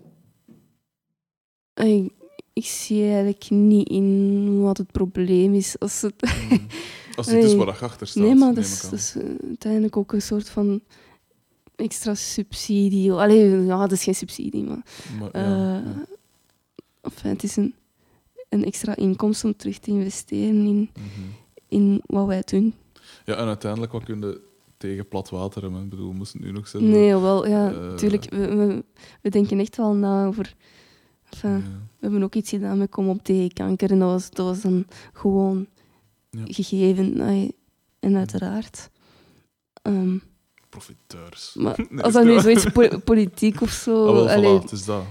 ik 2.57 2.65
zie 2.65 3.03
eigenlijk 3.03 3.49
niet 3.49 3.89
in 3.89 4.61
wat 4.61 4.77
het 4.77 4.91
probleem 4.91 5.53
is. 5.53 5.79
Als 5.79 6.01
het, 6.01 6.21
Mhm. 6.21 6.57
Als 7.15 7.27
dit 7.27 7.43
is 7.43 7.53
waar 7.55 7.65
je 7.65 7.71
achter 7.85 8.07
staat. 8.07 8.23
nee, 8.23 8.35
maar 8.35 8.53
dat 8.53 8.63
is, 8.63 8.83
aan. 8.83 8.89
dat 8.89 8.99
is 8.99 9.15
eh, 9.15 9.23
uiteindelijk 9.47 9.97
ook 9.97 10.13
een 10.13 10.21
soort 10.21 10.49
van 10.49 10.81
extra 11.75 12.15
subsidie. 12.15 13.11
Allee, 13.11 13.49
ja, 13.65 13.77
dat 13.79 13.91
is 13.91 14.03
geen 14.03 14.15
subsidie, 14.15 14.63
maar 14.63 14.81
Maar, 15.19 15.31
eh, 15.31 15.41
ja. 15.41 15.83
enfin, 17.01 17.29
het 17.29 17.43
is 17.43 17.55
een, 17.55 17.73
een 18.49 18.65
extra 18.65 18.95
inkomsten 18.95 19.49
om 19.49 19.55
terug 19.57 19.77
te 19.79 19.91
investeren 19.91 20.65
in, 20.65 20.89
Mhm. 20.93 21.27
in 21.67 22.01
wat 22.05 22.25
wij 22.27 22.41
doen. 22.45 22.73
Ja, 23.25 23.35
en 23.35 23.45
uiteindelijk, 23.47 23.91
wat 23.91 24.03
kun 24.03 24.19
je 24.19 24.41
tegen 24.77 25.07
plat 25.07 25.29
water 25.29 25.61
hebben? 25.61 25.83
Ik 25.83 25.89
bedoel, 25.89 26.09
we 26.09 26.15
moesten 26.15 26.39
het 26.39 26.47
nu 26.49 26.53
nog 26.55 26.67
zeggen. 26.67 26.89
Nee, 26.89 27.15
wel, 27.15 27.47
ja, 27.47 27.93
tuurlijk. 27.95 28.29
We, 28.29 28.55
we, 28.55 28.83
we 29.21 29.29
denken 29.29 29.59
echt 29.59 29.77
wel 29.77 29.93
na 29.93 30.25
over... 30.25 30.53
Enfin, 31.29 31.51
Ja. 31.51 31.57
We 31.99 32.03
hebben 32.05 32.23
ook 32.23 32.35
iets 32.35 32.49
gedaan 32.49 32.77
met 32.77 32.89
Kom 32.89 33.09
op 33.09 33.23
tegen 33.23 33.53
kanker. 33.53 33.91
En 33.91 33.99
dat 33.99 34.09
was, 34.09 34.29
dat 34.29 34.45
was 34.45 34.61
dan 34.61 34.85
gewoon 35.13 35.67
Ja. 36.29 36.41
gegeven. 36.45 37.19
En 37.99 38.15
uiteraard. 38.17 38.89
Ehm, 39.81 40.17
Profiteurs. 40.69 41.53
maar 41.59 41.85
Nee, 41.89 42.03
als 42.03 42.13
dat 42.13 42.23
nu 42.25 42.39
zoiets 42.39 42.65
po- 42.71 42.99
politiek 43.11 43.61
of 43.61 43.69
zo... 43.71 44.05
Ah, 44.25 44.31
allee, 44.35 44.59
voilà, 44.59 44.61
het 44.61 44.71
is 44.71 44.85
dat. 44.85 45.03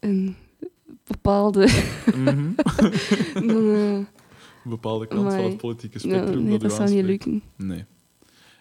een 0.00 0.36
bepaalde... 1.04 1.68
Mhm. 2.14 2.50
dan, 3.34 3.68
eh, 3.74 3.92
Een 4.64 4.70
bepaalde 4.70 5.06
kant 5.06 5.32
van 5.32 5.44
het 5.44 5.56
politieke 5.56 5.98
spectrum. 5.98 6.42
nee, 6.44 6.58
dat, 6.58 6.72
zou 6.72 6.90
niet 6.90 7.04
lukken. 7.04 7.42
Nee. 7.56 7.84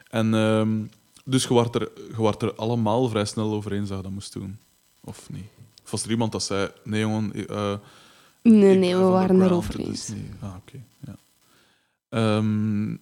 En 0.10 0.34
ehm, 0.34 0.80
dus 1.26 1.44
je 1.44 1.50
wordt, 1.54 1.76
er, 1.76 1.92
je 2.18 2.34
er 2.42 2.56
allemaal 2.56 3.08
vrij 3.10 3.26
snel 3.26 3.54
over 3.54 3.72
eens 3.72 3.88
dat 3.90 3.98
je 3.98 4.04
dat 4.04 4.12
moest 4.12 4.34
doen. 4.34 4.58
Of 5.04 5.30
niet? 5.32 5.46
Was 5.92 6.04
er 6.04 6.10
iemand 6.10 6.32
dat 6.32 6.44
zei: 6.44 6.70
nee, 6.84 7.00
jongen. 7.02 7.48
eh, 7.48 7.78
Nee, 8.44 8.78
nee, 8.78 8.96
we 8.96 9.02
waren 9.04 9.42
erover 9.42 9.78
het 9.78 9.88
eens. 9.88 10.08
niet- 10.08 10.32
Ah, 10.40 10.56
oké. 10.56 10.84
ja. 11.06 11.16
Ehm, 12.10 12.96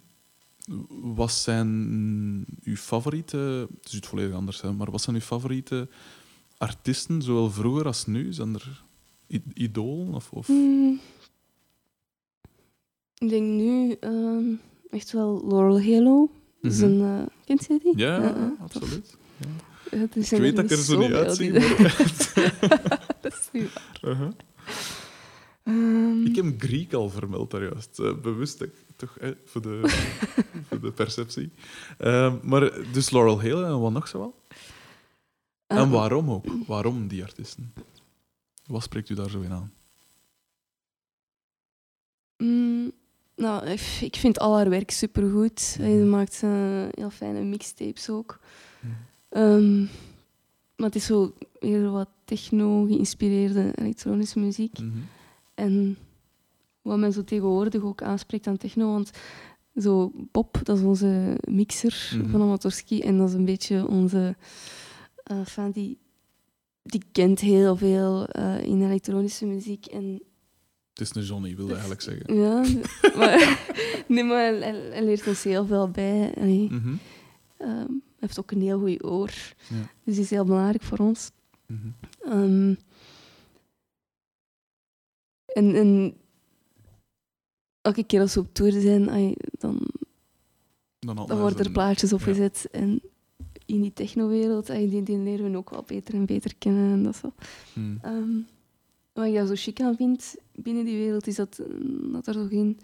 wat 1.15 1.31
zijn 1.31 2.45
uw 2.63 2.75
favoriete... 2.75 3.67
Het 3.79 3.87
is 3.87 3.93
iets 3.95 4.07
volledig 4.07 4.35
anders, 4.35 4.61
hè, 4.61 4.71
maar 4.73 4.91
wat 4.91 5.01
zijn 5.01 5.15
uw 5.15 5.21
favoriete 5.21 5.87
artiesten, 6.57 7.21
zowel 7.21 7.51
vroeger 7.51 7.85
als 7.85 8.05
nu? 8.05 8.33
Zijn 8.33 8.53
er 8.53 8.83
idolen? 9.53 10.13
Of, 10.13 10.31
of... 10.31 10.47
Hmm. 10.47 10.99
Ik 13.17 13.29
denk 13.29 13.45
nu 13.45 13.91
ehm, 13.99 14.43
echt 14.89 15.11
wel 15.11 15.41
Laurel 15.47 15.81
Halo. 15.81 16.29
Is 16.61 16.79
een, 16.79 17.01
eh, 17.01 17.25
kent 17.45 17.65
je 17.65 17.79
die? 17.83 17.97
Ja, 17.97 18.53
absoluut. 18.59 19.17
Ja, 19.37 19.47
Ik 19.91 20.25
weet 20.29 20.55
dat 20.55 20.65
ik 20.65 20.71
er 20.71 20.77
zo 20.77 20.99
niet 20.99 21.13
uitzie. 21.13 21.51
dat 23.21 23.33
is 23.33 23.49
niet 23.51 23.73
waar. 23.73 24.11
Uh-huh. 24.11 24.31
Ehm, 25.63 26.25
Ik 26.25 26.35
heb 26.35 26.45
Griek 26.57 26.93
al 26.93 27.09
vermeld 27.09 27.51
daar 27.51 27.63
juist. 27.63 27.99
eh, 27.99 28.15
bewust, 28.21 28.63
toch, 28.95 29.17
hè, 29.19 29.33
voor, 29.45 29.61
de, 29.61 29.79
voor 30.67 30.79
de 30.81 30.91
perceptie. 30.91 31.51
Ehm, 31.97 32.37
maar 32.43 32.91
dus 32.91 33.09
Laurel 33.09 33.41
Hale 33.41 33.65
en 33.65 33.79
wat 33.79 33.91
nog 33.91 34.07
zo 34.07 34.19
wel? 34.19 34.43
En 35.67 35.77
ehm, 35.77 35.89
waarom 35.89 36.31
ook? 36.31 36.45
Waarom 36.67 37.07
die 37.07 37.23
artiesten? 37.23 37.73
Wat 38.65 38.83
spreekt 38.83 39.09
u 39.09 39.13
daar 39.15 39.29
zo 39.29 39.41
in 39.41 39.51
aan? 39.51 39.73
mm, 42.37 42.91
Nou, 43.35 43.65
ik 43.65 43.81
ik 44.01 44.15
vind 44.15 44.39
al 44.39 44.55
haar 44.55 44.69
werk 44.69 44.91
supergoed. 44.91 45.59
Ze 45.59 45.81
Mhm. 45.81 46.09
maakt 46.09 46.43
eh, 46.43 46.87
heel 46.91 47.09
fijne 47.09 47.41
mixtapes 47.43 48.09
ook. 48.09 48.39
Mhm. 48.79 48.93
Ehm, 49.29 49.79
maar 50.75 50.87
het 50.87 50.95
is 50.95 51.05
zo 51.05 51.33
weer 51.59 51.91
wat 51.91 52.09
techno-geïnspireerde 52.25 53.71
elektronische 53.75 54.39
muziek. 54.39 54.79
Mhm. 54.79 54.97
En 55.55 55.97
wat 56.81 56.97
men 56.97 57.11
zo 57.13 57.23
tegenwoordig 57.23 57.81
ook 57.83 58.01
aanspreekt 58.01 58.47
aan 58.47 58.57
techno, 58.57 58.91
want 58.91 59.11
zo 59.75 60.11
Bob, 60.31 60.59
dat 60.63 60.77
is 60.77 60.83
onze 60.83 61.37
mixer 61.49 62.13
Mhm. 62.17 62.29
van 62.29 62.41
Amatorski, 62.41 63.01
en 63.01 63.17
dat 63.17 63.27
is 63.27 63.33
een 63.33 63.45
beetje 63.45 63.87
onze 63.87 64.35
eh 65.23 65.45
fan 65.45 65.71
die, 65.71 65.97
die 66.83 67.03
kent 67.11 67.39
heel 67.39 67.75
veel 67.75 68.25
eh, 68.25 68.63
in 68.63 68.83
elektronische 68.83 69.45
muziek. 69.45 69.85
En 69.85 70.21
Het 70.93 71.01
is 71.07 71.15
een 71.15 71.23
Johnny, 71.23 71.55
wil 71.55 71.65
je 71.65 71.71
eigenlijk 71.71 72.01
zeggen. 72.01 72.35
ja, 72.35 72.63
maar, 73.17 73.59
nee, 74.07 74.23
maar 74.23 74.53
hij, 74.53 75.03
leert 75.03 75.27
ons 75.27 75.43
heel 75.43 75.65
veel 75.65 75.89
bij. 75.89 76.33
Ehm, 76.33 76.47
hij 77.57 77.87
heeft 78.19 78.39
ook 78.39 78.51
een 78.51 78.61
heel 78.61 78.79
goed 78.79 79.03
oor, 79.03 79.33
Ja. 79.69 79.89
dus 80.03 80.13
die 80.15 80.23
is 80.23 80.29
heel 80.29 80.45
belangrijk 80.45 80.83
voor 80.83 80.97
ons. 80.97 81.31
Mhm. 81.65 81.87
Ehm, 82.21 82.73
en, 85.45 85.75
en 85.75 86.13
elke 87.81 88.03
keer 88.03 88.21
als 88.21 88.33
we 88.33 88.39
op 88.39 88.53
tour 88.53 88.71
zijn, 88.71 89.09
ai, 89.09 89.33
dan, 89.51 89.79
Dan, 90.99 91.15
dan 91.15 91.39
worden 91.39 91.65
er 91.65 91.71
plaatjes 91.71 92.13
opgezet. 92.13 92.67
En 92.71 93.01
in 93.65 93.81
die 93.81 93.93
technowereld, 93.93 94.67
die, 94.67 95.03
die 95.03 95.17
leren 95.17 95.51
we 95.51 95.57
ook 95.57 95.69
wel 95.69 95.83
beter 95.83 96.13
en 96.13 96.25
beter 96.25 96.55
kennen. 96.55 96.91
En 96.91 97.03
dat 97.03 97.15
zo. 97.15 97.33
Mhm. 97.73 97.97
Ehm, 98.01 98.37
wat 99.13 99.25
ik 99.25 99.33
daar 99.33 99.45
zo 99.45 99.53
chic 99.55 99.81
aan 99.81 99.95
vind 99.95 100.35
binnen 100.55 100.85
die 100.85 100.97
wereld, 100.97 101.27
is 101.27 101.35
dat, 101.35 101.61
dat 102.11 102.27
er 102.27 102.33
zo 102.33 102.45
geen 102.45 102.79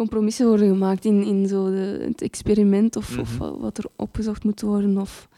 compromissen 0.00 0.46
worden 0.46 0.68
gemaakt 0.68 1.04
in, 1.04 1.22
in 1.24 1.48
zo 1.48 1.70
de, 1.70 2.04
het 2.06 2.22
experiment 2.22 2.96
of, 2.96 3.18
of 3.18 3.30
Mhm. 3.30 3.38
wa- 3.38 3.56
wat 3.58 3.78
er 3.78 3.84
opgezocht 3.96 4.44
moet 4.44 4.60
worden. 4.60 4.98
Of, 4.98 5.28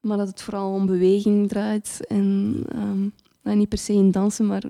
maar 0.00 0.16
dat 0.16 0.28
het 0.28 0.42
vooral 0.42 0.72
om 0.72 0.86
beweging 0.86 1.48
draait. 1.48 2.00
En 2.08 2.56
ehm, 2.72 3.08
nou, 3.42 3.56
niet 3.56 3.68
per 3.68 3.78
se 3.78 3.92
in 3.92 4.10
dansen, 4.10 4.46
maar 4.46 4.62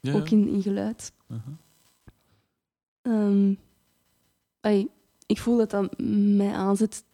Ja, 0.00 0.12
ook 0.12 0.28
in, 0.30 0.48
in 0.48 0.62
geluid. 0.62 1.12
Aha. 1.28 1.56
Ehm, 3.02 3.54
ik 5.26 5.38
voel 5.38 5.56
dat 5.56 5.70
dat 5.70 5.98
mij 6.36 6.52
aanzet 6.52 7.04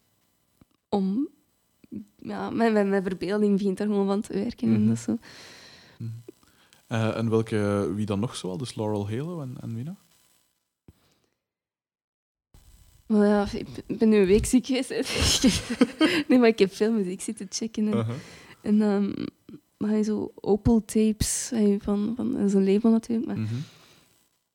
om... 0.88 1.28
Ja, 2.18 2.51
mijn, 2.51 2.72
mijn, 2.72 2.88
mijn 2.88 3.03
verbeelding 3.03 3.57
begint 3.57 3.80
er 3.80 3.86
gewoon 3.86 4.07
van 4.07 4.20
te 4.20 4.32
werken. 4.32 4.68
En 4.74 4.80
Mhm. 4.80 4.88
dat 4.88 4.99
zo. 4.99 5.16
Mhm. 5.99 6.11
Eh, 6.86 7.16
en 7.16 7.30
welke, 7.30 7.90
wie 7.95 8.07
dan 8.07 8.20
nog 8.20 8.36
zoal? 8.36 8.57
Dus 8.57 8.74
Laurel 8.74 9.09
Halo 9.11 9.40
en, 9.43 9.55
en 9.61 9.74
wie 9.74 9.84
nog? 9.84 10.01
Maar 13.07 13.26
ja, 13.26 13.46
ik 13.53 13.98
ben 13.98 14.09
nu 14.09 14.16
een 14.16 14.26
week 14.26 14.46
ziek 14.46 14.66
geweest. 14.66 15.42
nee, 16.28 16.38
maar 16.38 16.48
ik 16.48 16.59
heb 16.59 16.72
veel 16.74 16.92
muziek 16.92 17.20
zitten 17.20 17.46
checken. 17.50 17.86
En, 17.88 17.94
Aha. 17.98 18.14
en 18.61 18.82
ehm, 18.82 19.26
maar 19.76 19.90
hij 19.90 20.03
zo 20.03 20.32
Opal 20.34 20.84
Tapes 20.84 21.53
van, 21.78 22.12
van 22.16 22.32
dat 22.32 22.40
is 22.46 22.55
een 22.55 22.72
label 22.72 22.90
natuurlijk. 22.90 23.26
Maar 23.26 23.38
Mhm. 23.38 23.55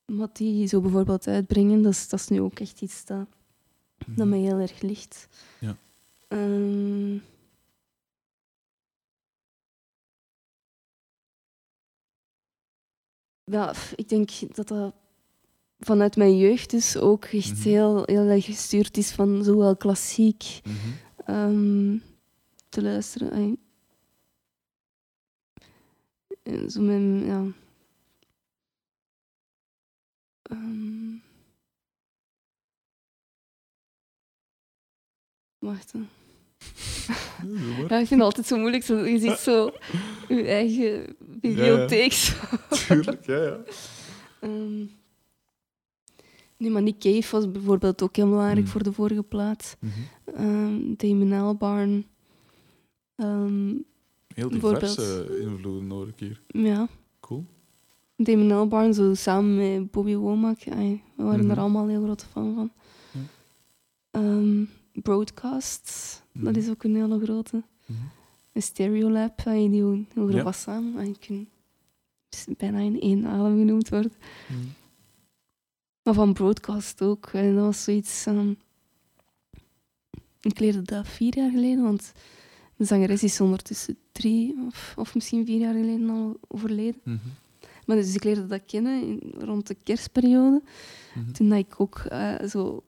wat 0.04 0.36
die 0.36 0.66
zo 0.66 0.80
bijvoorbeeld 0.80 1.26
uitbrengen, 1.26 1.82
dat 1.82 1.92
is, 1.92 2.08
dat 2.08 2.20
is 2.20 2.28
nu 2.28 2.40
ook 2.40 2.60
echt 2.60 2.80
iets 2.80 3.04
dat, 3.04 3.26
dat 3.98 4.16
Mhm. 4.16 4.28
mij 4.28 4.38
heel 4.38 4.58
erg 4.58 4.80
ligt. 4.82 5.28
Ja. 5.60 5.76
Ehm, 6.28 7.16
ja, 13.44 13.74
ik 13.96 14.08
denk 14.08 14.30
dat 14.54 14.68
dat 14.68 14.94
vanuit 15.80 16.16
mijn 16.16 16.36
jeugd 16.36 16.70
dus 16.70 16.96
ook 16.96 17.24
echt 17.24 17.52
Mhm. 17.58 17.62
heel, 17.68 18.02
heel 18.04 18.26
erg 18.28 18.44
gestuurd 18.44 18.96
is 18.96 19.10
van 19.10 19.44
zowel 19.44 19.76
klassiek 19.76 20.60
Mhm. 20.64 20.76
ehm, 21.24 21.96
te 22.68 22.82
luisteren. 22.82 23.58
En 26.42 26.70
zo 26.70 26.80
met, 26.80 27.24
ja. 27.26 27.44
Ehm. 30.42 31.16
Wacht. 35.58 35.92
Ja. 35.94 36.00
Ja, 37.88 37.98
ik 37.98 38.06
vind 38.06 38.10
het 38.10 38.20
altijd 38.20 38.46
zo 38.46 38.56
moeilijk. 38.58 38.84
Zo, 38.84 38.96
je 39.04 39.18
ziet 39.18 39.38
zo 39.38 39.70
je 40.28 40.42
eigen 40.46 41.16
bibliotheek. 41.40 42.12
zo. 42.12 42.34
Tuurlijk, 42.86 43.26
ja, 43.26 43.42
ja. 43.42 43.58
Ehm. 44.40 44.86
Nee, 46.58 46.70
maar 46.70 46.82
Nick 46.82 46.98
Cave 46.98 47.28
was 47.36 47.50
bijvoorbeeld 47.50 48.02
ook 48.02 48.16
heel 48.16 48.28
belangrijk 48.28 48.60
Mm. 48.60 48.66
voor 48.66 48.82
de 48.82 48.92
vorige 48.92 49.22
plaat. 49.22 49.76
Mhm. 49.80 49.92
Ehm 50.36 50.94
Damon 50.96 51.32
Albarn. 51.32 52.04
Ehm, 53.16 53.74
Heel 54.34 54.48
Bijvoorbeeld. 54.48 54.96
diverse 54.96 55.40
invloeden 55.40 55.90
hoor 55.90 56.08
ik 56.08 56.18
hier. 56.18 56.40
ja. 56.46 56.88
Cool. 57.20 57.44
Damon 58.16 58.50
Albarn, 58.52 58.94
zo 58.94 59.14
samen 59.14 59.56
met 59.56 59.90
Bobby 59.90 60.14
Womack. 60.14 60.68
ai, 60.68 61.02
we 61.16 61.22
waren 61.24 61.40
Mhm. 61.40 61.50
er 61.50 61.58
allemaal 61.58 61.86
heel 61.88 62.02
grote 62.02 62.26
fan 62.26 62.54
van. 62.54 62.70
Ja. 63.12 63.20
Ehm, 64.10 64.64
Broadcast, 64.92 66.22
Mhm. 66.32 66.44
dat 66.44 66.56
is 66.56 66.68
ook 66.68 66.84
een 66.84 66.94
hele 66.94 67.20
grote. 67.20 67.62
Mhm. 67.86 67.98
Een 68.52 68.62
Stereolab, 68.62 69.40
ai, 69.46 69.70
die 69.70 69.80
heel 69.82 70.04
heel 70.14 70.30
Ja. 70.36 70.42
was 70.42 70.60
samen. 70.60 70.96
kan 71.28 71.46
is 72.30 72.46
bijna 72.56 72.78
in 72.78 73.00
één 73.00 73.26
adem 73.26 73.58
genoemd 73.58 73.88
worden. 73.88 74.12
Mhm. 74.48 74.58
Maar 76.08 76.16
van 76.16 76.32
Broadcast 76.32 77.02
ook. 77.02 77.26
En 77.32 77.54
dat 77.54 77.64
was 77.64 77.84
zoiets... 77.84 78.26
ehm, 78.26 78.52
ik 80.40 80.58
leerde 80.58 80.82
dat 80.82 81.08
vier 81.08 81.36
jaar 81.36 81.50
geleden, 81.50 81.82
want 81.82 82.12
de 82.76 82.84
zangeres 82.84 83.22
is 83.22 83.40
ondertussen 83.40 83.96
drie 84.12 84.56
of, 84.66 84.94
of 84.96 85.14
misschien 85.14 85.46
vier 85.46 85.58
jaar 85.58 85.72
geleden 85.74 86.10
al 86.10 86.36
overleden. 86.48 87.00
Mhm. 87.02 87.16
Maar 87.86 87.96
dus 87.96 88.14
ik 88.14 88.24
leerde 88.24 88.46
dat 88.46 88.60
kennen 88.66 89.02
in- 89.02 89.32
rond 89.38 89.66
de 89.66 89.76
kerstperiode. 89.82 90.62
Mhm. 91.14 91.32
Toen 91.32 91.48
dat 91.48 91.58
ik 91.58 91.80
ook 91.80 91.98
eh, 91.98 92.34
zo 92.48 92.82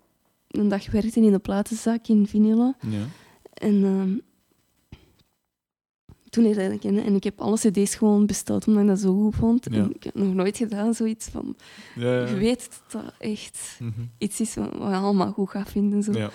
een 0.49 0.68
dag 0.68 0.91
werkte 0.91 1.21
in 1.21 1.33
de 1.33 1.39
platenzaak 1.39 2.07
in 2.09 2.27
Vinilla. 2.27 2.75
Ja. 2.89 3.07
En 3.55 3.85
ehm, 3.85 4.18
toen 6.31 6.53
dat 6.53 6.78
kennen. 6.78 7.05
En 7.05 7.14
ik 7.14 7.24
heb 7.24 7.41
alle 7.41 7.57
cd's 7.57 7.95
gewoon 7.95 8.26
besteld 8.26 8.66
omdat 8.66 8.83
ik 8.83 8.89
dat 8.89 8.99
zo 8.99 9.14
goed 9.22 9.35
vond. 9.35 9.66
Ja. 9.70 9.76
En 9.76 9.95
ik 9.95 10.03
heb 10.03 10.14
nog 10.14 10.35
nooit 10.35 10.57
gedaan 10.57 10.95
zoiets 10.95 11.28
van... 11.28 11.57
Ja, 11.95 12.14
ja. 12.20 12.28
Je 12.28 12.35
weet 12.35 12.68
dat 12.89 13.03
dat 13.03 13.12
echt 13.18 13.76
Mhm. 13.78 14.01
iets 14.18 14.41
is 14.41 14.55
wat 14.55 14.68
je 14.72 14.78
allemaal 14.78 15.33
goed 15.33 15.51
gaat 15.51 15.70
vinden. 15.70 16.03
Zo. 16.03 16.12
Ja, 16.12 16.31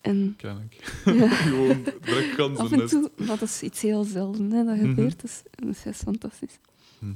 En 0.00 0.36
ja, 0.38 0.56
Gewoon 1.28 1.82
direct 2.00 2.58
af 2.58 2.72
en 2.72 2.86
toe... 2.86 3.10
Dat 3.26 3.42
is 3.42 3.62
iets 3.62 3.82
heel 3.82 4.04
zelden 4.04 4.50
hè, 4.52 4.64
dat 4.64 4.76
Mhm. 4.76 4.88
gebeurt. 4.88 5.20
Dus, 5.20 5.42
dat 5.50 5.76
is 5.94 5.96
fantastisch. 5.96 6.58
Mhm. 6.98 7.12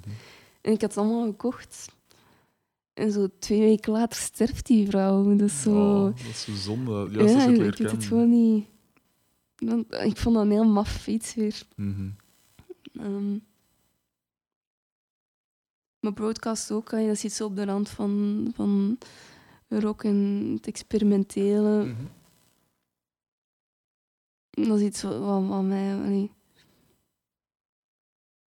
En 0.61 0.73
ik 0.73 0.81
had 0.81 0.91
het 0.95 0.97
allemaal 1.05 1.25
gekocht. 1.27 1.89
En 2.95 3.13
zo 3.13 3.29
twee 3.39 3.61
weken 3.61 3.93
later 3.93 4.21
sterft 4.21 4.67
die 4.67 4.87
vrouw. 4.89 5.37
Dus 5.37 5.63
zo... 5.63 5.71
Oh, 5.71 6.05
dat 6.05 6.15
is 6.31 6.43
zo 6.43 6.53
zonde. 6.55 7.09
Juist 7.13 7.35
als 7.35 7.45
je 7.45 7.51
het 7.51 7.59
ik 7.59 7.77
weet 7.79 7.91
het 7.91 8.05
gewoon 8.05 8.31
niet... 8.31 8.65
Ik 10.05 10.17
vond 10.17 10.35
dat 10.35 10.45
een 10.45 10.51
heel 10.51 10.69
maf 10.69 11.07
iets 11.07 11.35
weer. 11.35 11.63
Mhm. 11.77 12.09
Ehm, 12.93 13.39
maar 16.01 16.13
broadcast 16.13 16.71
ook, 16.71 16.91
dat 16.91 17.19
zit 17.19 17.33
zo 17.33 17.45
op 17.47 17.57
de 17.57 17.65
rand 17.65 17.89
van, 17.89 18.49
van 18.55 18.99
rock 19.69 20.05
en 20.05 20.51
het 20.55 20.67
experimentele. 20.67 21.85
Mhm. 21.85 22.05
Dat 24.51 24.79
is 24.79 24.87
iets 24.87 25.03
wat, 25.03 25.63
mij... 25.63 25.95
allee, 25.95 26.31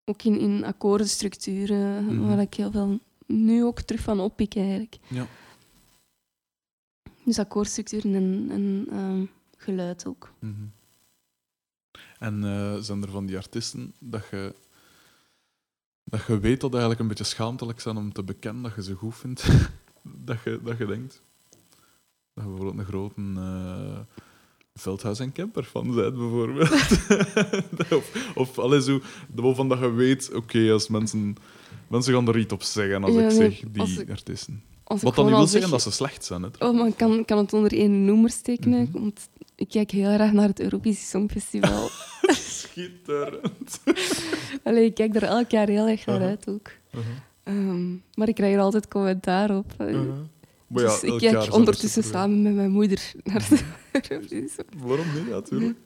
ook 0.05 0.23
in, 0.23 0.39
in 0.39 0.63
akkoordenstructuren, 0.63 2.05
Mhm. 2.05 2.27
waar 2.27 2.39
ik 2.39 2.53
heel 2.53 2.71
veel 2.71 2.99
nu 3.25 3.63
ook 3.63 3.81
terug 3.81 4.01
van 4.01 4.19
oppik 4.19 4.55
eigenlijk. 4.55 4.97
Ja. 5.07 5.27
Dus 7.25 7.39
akkoordstructuren 7.39 8.13
en, 8.15 8.47
en 8.49 8.85
ehm, 8.89 9.25
geluid 9.57 10.05
ook. 10.05 10.33
Mhm. 10.39 10.65
En 12.21 12.43
eh, 12.43 12.75
zijn 12.81 13.01
er 13.03 13.09
van 13.09 13.25
die 13.25 13.37
artiesten 13.37 13.93
dat 13.99 14.23
je, 14.31 14.55
dat 16.03 16.25
je 16.27 16.39
weet 16.39 16.61
dat 16.61 16.71
eigenlijk 16.71 17.01
een 17.01 17.07
beetje 17.07 17.23
schaamtelijk 17.23 17.79
zijn 17.79 17.97
om 17.97 18.13
te 18.13 18.23
bekennen 18.23 18.63
dat 18.63 18.75
je 18.75 18.83
ze 18.83 18.93
goed 18.95 19.15
vindt? 19.15 19.47
dat, 20.29 20.37
je, 20.43 20.59
dat 20.63 20.77
je 20.77 20.85
denkt 20.85 21.21
dat 22.33 22.43
je 22.43 22.49
bijvoorbeeld 22.49 22.77
een 22.77 22.85
grote 22.85 23.21
eh, 23.35 23.99
Veldhuis 24.73 25.19
en 25.19 25.31
Kemper 25.31 25.63
fan 25.63 25.95
bent, 25.95 26.15
bijvoorbeeld. 26.15 26.69
of 27.99 28.31
of 28.35 28.59
alles 28.59 28.85
zo, 28.85 29.01
waarvan 29.35 29.69
dat 29.69 29.79
je 29.79 29.91
weet, 29.91 30.33
oké, 30.33 30.71
als 30.71 30.87
mensen, 30.87 31.35
mensen 31.87 32.13
gaan 32.13 32.27
er 32.27 32.37
iets 32.37 32.53
op 32.53 32.63
zeggen 32.63 33.03
als 33.03 33.13
Ja, 33.13 33.21
ik 33.21 33.31
zeg 33.31 33.59
die 33.71 33.81
als 33.81 33.97
ik- 33.97 34.09
artiesten. 34.09 34.63
Als 34.91 35.01
Wat 35.01 35.15
dan 35.15 35.25
niet 35.25 35.33
wil 35.35 35.43
zeggen 35.47 35.61
zeg- 35.69 35.69
dat 35.69 35.81
ze 35.81 35.91
slecht 35.91 36.25
zijn. 36.25 36.41
Hè, 36.43 36.49
Oh, 36.67 36.75
maar 36.77 36.87
ik 36.87 36.97
kan, 36.97 37.25
kan 37.25 37.37
het 37.37 37.53
onder 37.53 37.73
één 37.73 38.05
noemer 38.05 38.41
tekenen, 38.41 38.81
Mhm. 38.81 38.99
want 39.01 39.29
ik 39.55 39.69
kijk 39.69 39.91
heel 39.91 40.13
graag 40.13 40.31
naar 40.31 40.47
het 40.47 40.59
Eurovisie 40.59 41.05
Songfestival. 41.05 41.89
Schitterend. 42.59 43.79
Allee, 44.63 44.85
ik 44.85 44.93
kijk 44.95 45.15
er 45.15 45.23
elk 45.23 45.51
jaar 45.51 45.67
heel 45.67 45.87
erg 45.87 46.05
naar 46.05 46.15
Uh-huh. 46.15 46.29
uit 46.29 46.47
ook. 46.49 46.69
Uh-huh. 46.91 47.11
Ehm, 47.43 47.91
maar 48.15 48.27
ik 48.27 48.35
krijg 48.35 48.53
er 48.55 48.59
altijd 48.61 48.87
commentaar 48.87 49.57
op. 49.57 49.73
Eh, 49.77 49.91
ja, 49.91 49.99
dus 50.67 51.03
ik 51.03 51.17
kijk 51.17 51.33
er 51.45 51.53
ondertussen 51.53 52.03
samen 52.03 52.41
met 52.41 52.53
mijn 52.53 52.71
moeder 52.71 53.11
naar 53.23 53.47
de 53.49 53.59
Eurovisie. 54.09 54.49
Waarom 54.77 55.05
niet? 55.15 55.27
Ja, 55.29 55.41
tuurlijk. 55.41 55.77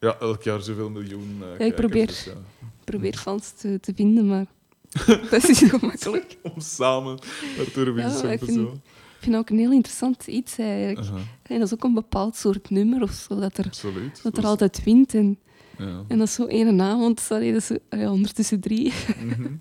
Ja, 0.00 0.16
elk 0.20 0.42
jaar 0.42 0.60
zoveel 0.62 0.90
miljoen 0.90 1.42
eh 1.58 1.66
ik 1.66 1.74
probeer. 1.74 2.06
dus 2.06 2.24
ja. 2.24 2.30
Ik 2.32 2.84
probeer 2.84 3.16
fans 3.16 3.50
te, 3.52 3.80
te 3.80 3.92
vinden, 3.94 4.26
maar 4.26 4.46
dat 5.30 5.32
is 5.32 5.46
niet 5.60 5.70
zo 5.70 5.78
makkelijk. 5.80 6.36
Om 6.42 6.60
samen 6.60 7.18
het 7.56 7.76
Eurovisie 7.76 8.10
Ja, 8.10 8.16
ik 8.16 8.38
Songfestival. 8.38 8.72
Ik 8.72 9.28
vind 9.28 9.32
dat 9.32 9.40
ook 9.40 9.50
een 9.50 9.58
heel 9.58 9.72
interessant 9.72 10.26
iets 10.26 10.58
eigenlijk. 10.58 10.98
Aha, 11.08 11.16
En 11.42 11.58
dat 11.58 11.66
is 11.66 11.74
ook 11.74 11.84
een 11.84 11.94
bepaald 11.94 12.36
soort 12.36 12.70
nummer 12.70 13.02
of 13.02 13.10
zo, 13.12 13.40
dat 13.40 13.58
er, 13.58 13.64
absoluut. 13.64 14.20
dat 14.22 14.32
er 14.32 14.40
Dus, 14.40 14.50
altijd 14.50 14.84
wint. 14.84 15.14
En, 15.14 15.38
ja. 15.78 16.04
en 16.08 16.18
dat 16.18 16.26
is 16.28 16.34
zo 16.34 16.46
één 16.46 16.80
avond, 16.80 17.20
sorry, 17.20 17.52
dat 17.52 17.60
is 17.60 17.66
zo, 17.66 17.76
ja, 17.90 18.10
ondertussen 18.10 18.60
drie. 18.60 18.92
Mhm, 19.24 19.40
mhm. 19.40 19.52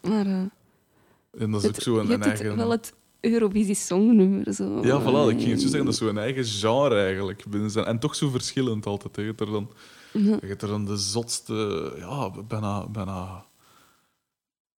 Maar 0.00 0.26
eh, 0.26 1.40
En 1.42 1.50
dat 1.50 1.62
is 1.62 1.68
ook 1.68 1.80
zo 1.80 1.98
een, 1.98 2.06
je 2.06 2.12
een 2.14 2.20
hebt 2.20 2.24
het, 2.24 2.40
eigen... 2.40 2.56
wel 2.56 2.70
het 2.70 2.94
Eurovisie 3.20 3.74
Songnummer. 3.74 4.52
Zo. 4.54 4.80
Ja, 4.84 5.00
voilà, 5.02 5.30
ik 5.30 5.38
ging 5.38 5.50
het 5.50 5.60
zo 5.60 5.68
zeggen, 5.68 5.78
En- 5.78 5.84
dat 5.84 5.94
is 5.94 5.98
zo'n 6.00 6.18
eigen 6.18 6.44
genre 6.44 7.00
eigenlijk. 7.00 7.44
binnen 7.48 7.70
zijn. 7.70 7.84
En 7.84 7.98
toch 7.98 8.14
zo 8.14 8.28
verschillend 8.28 8.86
altijd. 8.86 9.16
hè. 9.16 9.22
Je 9.22 9.28
hebt 9.28 9.40
er 9.40 9.50
dan, 9.50 9.70
Ja. 10.12 10.20
je 10.40 10.46
hebt 10.46 10.62
er 10.62 10.68
dan 10.68 10.84
de 10.84 10.96
zotste... 10.96 11.92
Ja, 11.98 12.30
bijna... 12.48 12.86
bijna 12.88 13.44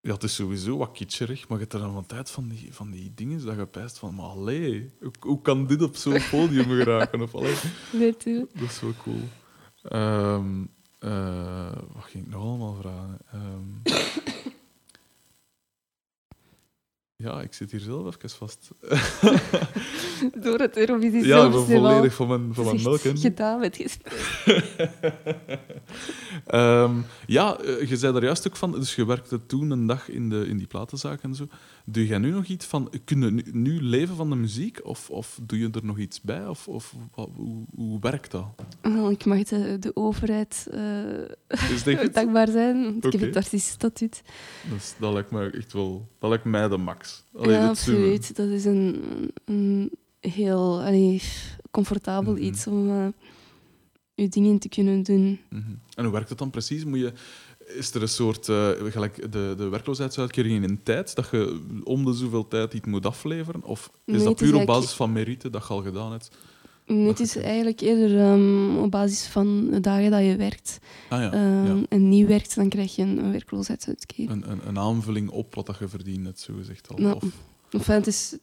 ja, 0.07 0.13
het 0.13 0.23
is 0.23 0.35
sowieso 0.35 0.77
wat 0.77 0.93
kitscherig, 0.93 1.49
maar 1.49 1.59
je 1.59 1.63
hebt 1.63 1.73
er 1.77 1.81
dan 1.81 1.93
van 1.93 2.07
tijd 2.07 2.31
van 2.31 2.49
die, 2.49 2.69
van 2.71 2.91
die 2.91 3.13
dingen 3.15 3.45
dat 3.47 3.57
je 3.57 3.67
pijst 3.67 3.99
van, 3.99 4.15
maar 4.15 4.27
allee, 4.27 4.91
hoe, 5.01 5.11
hoe 5.21 5.41
kan 5.43 5.67
dit 5.67 5.83
op 5.83 5.97
zo'n 5.97 6.21
podium 6.31 6.65
geraken? 6.65 7.21
Of, 7.21 7.35
allee, 7.35 7.55
Weet 7.93 8.23
je. 8.25 8.47
dat 8.55 8.69
is 8.69 8.81
wel 8.81 8.93
cool. 9.03 9.21
Ehm, 9.83 10.65
eh, 10.99 11.73
wat 11.93 12.05
ging 12.05 12.25
ik 12.25 12.31
nog 12.31 12.43
allemaal 12.43 12.75
vragen? 12.81 13.19
Ehm, 13.33 13.95
ja, 17.19 17.41
ik 17.41 17.53
zit 17.53 17.71
hier 17.71 17.81
zelf 17.81 18.07
even 18.07 18.31
vast. 18.31 18.71
Door 20.45 20.59
het 20.59 20.77
Eurovisie 20.77 21.27
ja, 21.27 21.45
ik 21.45 21.51
ben 21.51 21.67
volledig 21.67 22.15
van 22.15 22.29
mijn, 22.29 22.55
van 22.55 22.65
mijn 22.65 22.83
melk. 22.83 23.01
Gedaan 23.01 23.61
met 23.61 23.77
gesprek. 23.77 24.15
Ehm, 26.47 26.97
ja, 27.27 27.59
eh, 27.59 27.89
je 27.89 27.97
zei 27.97 28.13
daar 28.13 28.23
juist 28.23 28.47
ook 28.47 28.57
van, 28.57 28.73
dus 28.73 28.95
je 28.95 29.07
werkte 29.07 29.47
toen 29.47 29.71
een 29.71 29.87
dag 29.87 30.09
in, 30.09 30.29
de, 30.29 30.47
in 30.47 30.57
die 30.57 30.67
platenzaak 30.67 31.23
en 31.23 31.35
zo. 31.35 31.49
Doe 31.85 32.07
jij 32.07 32.19
nu 32.19 32.31
nog 32.31 32.45
iets 32.45 32.67
van, 32.67 32.91
kun 33.05 33.21
je 33.21 33.31
nu, 33.31 33.43
nu 33.53 33.83
leven 33.83 34.17
van 34.17 34.31
de 34.31 34.37
muziek? 34.37 34.81
Of, 34.83 35.11
of 35.11 35.39
doe 35.43 35.59
je 35.59 35.71
er 35.71 35.85
nog 35.85 35.99
iets 35.99 36.21
bij? 36.21 36.47
Of, 36.47 36.69
of 36.69 36.95
hoe, 37.15 37.65
hoe 37.75 38.01
werkt 38.01 38.31
dat? 38.31 38.47
Wel, 38.81 39.11
ik 39.11 39.25
mag 39.25 39.43
de, 39.43 39.79
de 39.79 39.97
overheid 39.97 40.67
goed? 41.49 42.15
dankbaar 42.15 42.49
zijn, 42.49 42.83
want 42.83 43.05
ik 43.05 43.13
heb 43.13 43.21
het 43.21 43.37
artieststatuut. 43.37 44.23
Dus 44.71 44.95
dat 44.99 45.13
lijkt 45.13 45.31
me 45.31 45.51
echt 45.51 45.73
wel, 45.73 46.09
dat 46.19 46.29
lijkt 46.29 46.45
mij 46.45 46.69
de 46.69 46.77
max. 46.77 47.06
Allee, 47.37 47.55
ja, 47.55 47.69
absoluut. 47.69 48.37
Dat 48.37 48.49
is 48.49 48.65
een, 48.65 49.03
een 49.45 49.91
heel 50.21 50.81
allee, 50.83 51.23
comfortabel 51.71 52.33
Mhm. 52.33 52.43
iets 52.43 52.67
om 52.67 52.91
eh, 52.91 53.07
je 54.15 54.29
dingen 54.29 54.59
te 54.59 54.69
kunnen 54.69 55.03
doen. 55.03 55.41
Mhm. 55.51 55.63
En 55.95 56.05
hoe 56.05 56.13
werkt 56.13 56.29
het 56.29 56.39
dan 56.39 56.51
precies? 56.51 56.85
Moet 56.85 56.99
je, 56.99 57.13
is 57.67 57.95
er 57.95 58.03
een 58.03 58.09
soort, 58.09 58.49
eh, 58.49 58.69
gelijk 58.85 59.33
de, 59.33 59.55
de 59.57 59.69
werkloosheidsuitkering 59.69 60.65
in 60.65 60.83
tijd, 60.83 61.15
dat 61.15 61.29
je 61.31 61.61
om 61.85 62.05
de 62.05 62.13
zoveel 62.13 62.49
tijd 62.49 62.75
iets 62.75 62.87
moet 62.87 63.07
afleveren? 63.07 63.63
Of 63.65 63.91
is 64.05 64.15
Nee, 64.15 64.25
dat 64.25 64.41
is 64.41 64.49
puur 64.51 64.61
op 64.61 64.67
basis 64.67 64.93
van 64.93 65.13
merite 65.13 65.51
dat 65.51 65.63
je 65.63 65.69
al 65.69 65.83
gedaan 65.83 66.11
hebt? 66.13 66.31
Nee, 66.87 67.07
het 67.09 67.21
is 67.21 67.37
eigenlijk 67.37 67.81
eerder 67.81 68.21
ehm, 68.21 68.77
op 68.77 68.91
basis 68.91 69.27
van 69.27 69.71
de 69.71 69.81
dagen 69.81 70.11
dat 70.11 70.21
je 70.25 70.37
werkt. 70.37 70.79
Ah 71.09 71.21
ja, 71.21 71.33
Ehm, 71.33 71.67
ja. 71.77 71.83
En 71.89 72.09
niet 72.09 72.27
werkt, 72.27 72.55
dan 72.55 72.69
krijg 72.69 72.97
je 72.97 73.03
een, 73.03 73.31
werkloosheidsuitkering. 73.33 74.31
Een, 74.31 74.51
een, 74.51 74.61
een 74.69 74.79
aanvulling 74.79 75.31
op 75.31 75.55
wat 75.55 75.67
dat 75.67 75.79
je 75.79 75.89
verdient, 75.89 76.23
net 76.23 76.41
zo 76.41 76.55
gezegd 76.57 76.89
al. 76.89 77.01
Ja. 77.01 77.13
Of, 77.13 77.23
Enfin, 77.71 77.95
het 77.95 78.07
is 78.07 78.37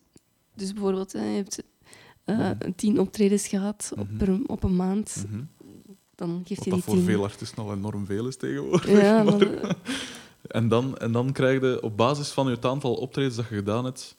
dus 0.55 0.73
bijvoorbeeld, 0.73 1.11
hè, 1.13 1.23
je 1.29 1.35
hebt 1.35 1.63
eh, 2.23 2.37
Mhm. 2.37 2.71
tien 2.75 2.99
optredens 2.99 3.47
gehad 3.47 3.91
op, 3.97 4.07
Mhm. 4.09 4.17
per- 4.17 4.39
op 4.47 4.63
een 4.63 4.75
maand, 4.75 5.25
mhm. 5.29 5.41
dan 6.15 6.43
geeft 6.45 6.47
Wat 6.59 6.65
je 6.65 6.69
dat 6.71 6.73
die 6.79 6.83
voor 6.83 6.93
tien. 6.95 7.03
veel 7.05 7.23
artiesten 7.23 7.63
al 7.63 7.73
enorm 7.73 8.05
veel 8.05 8.27
is 8.27 8.37
tegenwoordig. 8.37 9.01
Ja, 9.01 9.23
maar- 9.23 9.37
maar, 9.37 9.75
en, 10.47 10.67
dan, 10.67 10.97
en 10.97 11.11
dan 11.11 11.31
krijg 11.31 11.61
je 11.61 11.81
op 11.81 11.97
basis 11.97 12.29
van 12.29 12.47
het 12.47 12.65
aantal 12.65 12.93
optredens 12.93 13.35
dat 13.35 13.47
je 13.49 13.55
gedaan 13.55 13.85
hebt, 13.85 14.17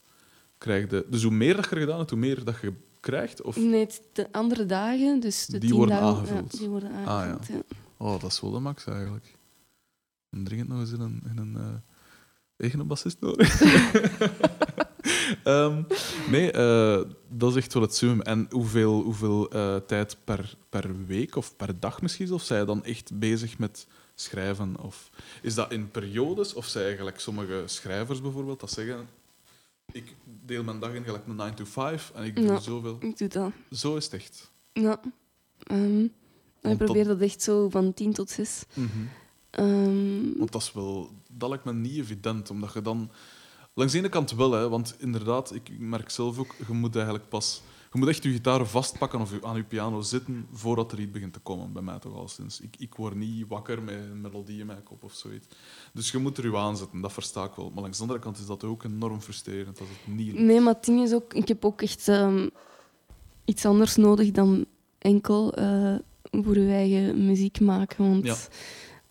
krijg 0.58 0.90
je... 0.90 1.06
Dus 1.10 1.22
hoe 1.22 1.32
meer 1.32 1.56
dat 1.56 1.68
je 1.70 1.76
gedaan 1.76 1.98
hebt, 1.98 2.10
hoe 2.10 2.18
meer 2.18 2.44
dat 2.44 2.54
je 2.62 2.72
krijgt? 3.04 3.42
Of... 3.42 3.56
nee, 3.56 3.88
de 4.12 4.32
andere 4.32 4.66
dagen, 4.66 5.20
dus 5.20 5.46
de 5.46 5.58
Die 5.58 5.74
worden 5.74 5.94
dagen, 5.94 6.16
aangevuld. 6.16 6.52
Ja, 6.52 6.58
die 6.58 6.68
worden 6.68 6.90
ja. 6.90 7.04
aangevuld, 7.04 7.46
ja. 7.46 7.76
Oh, 7.96 8.20
dat 8.20 8.30
is 8.30 8.40
wel 8.40 8.50
de 8.50 8.58
max 8.58 8.86
eigenlijk. 8.86 9.36
Dan 10.30 10.44
dringend 10.44 10.68
nog 10.68 10.80
eens 10.80 10.92
in 10.92 11.00
een, 11.00 11.22
in 11.30 11.38
een 11.38 11.56
eh, 11.56 11.74
eigen 12.56 12.86
bassist 12.86 13.20
nodig. 13.20 13.60
Ehm, 15.44 15.82
nee, 16.30 16.50
eh, 16.50 17.00
dat 17.28 17.50
is 17.50 17.56
echt 17.56 17.74
wel 17.74 17.82
het 17.82 17.94
summum. 17.94 18.20
En 18.20 18.46
hoeveel, 18.50 19.02
hoeveel 19.02 19.50
eh, 19.50 19.76
tijd 19.76 20.16
per, 20.24 20.56
per 20.68 21.06
week 21.06 21.36
of 21.36 21.56
per 21.56 21.80
dag 21.80 22.02
misschien? 22.02 22.32
Of 22.32 22.42
zij 22.42 22.64
dan 22.64 22.84
echt 22.84 23.18
bezig 23.18 23.58
met 23.58 23.86
schrijven? 24.14 24.80
Of 24.80 25.10
is 25.42 25.54
dat 25.54 25.72
in 25.72 25.90
periodes? 25.90 26.54
Of 26.54 26.66
zij 26.66 26.96
gelijk 26.96 27.20
sommige 27.20 27.62
schrijvers 27.66 28.20
bijvoorbeeld 28.20 28.60
dat 28.60 28.70
zeggen... 28.70 29.08
Ik 29.94 30.14
deel 30.46 30.64
mijn 30.64 30.78
dag 30.80 30.92
in 30.94 31.04
gelijk 31.04 31.26
een 31.26 31.36
9 31.36 31.54
to 31.54 31.64
5 31.64 32.12
en 32.14 32.24
ik 32.24 32.36
doe 32.36 32.44
Ja. 32.44 32.58
zoveel. 32.58 32.96
Ik 33.00 33.18
doe 33.18 33.28
dat. 33.28 33.52
Zo 33.70 33.96
is 33.96 34.04
het 34.04 34.12
echt. 34.12 34.50
Ja. 34.72 35.00
Ehm, 35.62 35.78
en 35.80 36.04
ik 36.04 36.10
Want 36.60 36.78
dat- 36.78 36.84
probeer 36.84 37.04
dat 37.04 37.20
echt 37.20 37.42
zo 37.42 37.68
van 37.68 37.94
tien 37.94 38.12
tot 38.12 38.30
zes. 38.30 38.64
Mhm. 38.74 38.88
Ehm, 39.50 40.36
Want 40.38 40.52
dat 40.52 40.62
is 40.62 40.72
wel, 40.72 41.10
dat 41.32 41.48
lijkt 41.48 41.64
me 41.64 41.72
niet 41.72 41.96
evident, 41.98 42.50
omdat 42.50 42.72
je 42.72 42.82
dan. 42.82 43.10
Langs 43.74 43.92
de 43.92 43.98
ene 43.98 44.08
kant 44.08 44.30
wel, 44.30 44.52
hè, 44.52 44.68
want 44.68 44.94
inderdaad, 44.98 45.54
ik 45.54 45.78
merk 45.78 46.10
zelf 46.10 46.38
ook, 46.38 46.54
je 46.66 46.72
moet 46.72 46.94
eigenlijk 46.94 47.28
pas. 47.28 47.62
Je 47.94 48.00
moet 48.00 48.08
echt 48.08 48.22
je 48.22 48.30
gitaar 48.30 48.66
vastpakken 48.66 49.20
of 49.20 49.44
aan 49.44 49.56
je 49.56 49.62
piano 49.64 50.00
zitten 50.00 50.46
voordat 50.52 50.92
er 50.92 51.00
iets 51.00 51.10
begint 51.10 51.32
te 51.32 51.38
komen, 51.38 51.72
bij 51.72 51.82
mij 51.82 51.98
toch 51.98 52.14
al 52.14 52.28
sinds. 52.28 52.60
Ik, 52.60 52.74
ik 52.78 52.94
word 52.94 53.14
niet 53.14 53.44
wakker 53.48 53.82
met 53.82 53.94
een 53.94 54.20
melodie 54.20 54.60
in 54.60 54.66
mijn 54.66 54.82
kop 54.82 55.02
of 55.02 55.12
zoiets. 55.12 55.46
Dus 55.92 56.10
je 56.10 56.18
moet 56.18 56.38
er 56.38 56.44
je 56.50 56.56
aanzetten, 56.56 57.00
dat 57.00 57.12
versta 57.12 57.44
ik 57.44 57.52
wel. 57.56 57.70
Maar 57.70 57.82
langs 57.82 57.96
de 57.96 58.02
andere 58.02 58.20
kant 58.20 58.38
is 58.38 58.46
dat 58.46 58.64
ook 58.64 58.84
enorm 58.84 59.20
frustrerend 59.20 59.80
als 59.80 59.88
het 59.88 60.14
niet 60.14 60.26
lukt. 60.26 60.38
Nee, 60.38 60.60
maar 60.60 60.74
het 60.74 60.84
ding 60.84 61.02
is 61.02 61.12
ook, 61.12 61.34
ik 61.34 61.48
heb 61.48 61.64
ook 61.64 61.82
echt 61.82 62.08
ehm, 62.08 62.48
iets 63.44 63.64
anders 63.64 63.96
nodig 63.96 64.30
dan 64.30 64.64
enkel 64.98 65.54
eh, 65.54 65.94
voor 66.30 66.58
je 66.58 66.72
eigen 66.72 67.26
muziek 67.26 67.60
maken. 67.60 68.08
Want 68.10 68.24
Ja. 68.26 68.36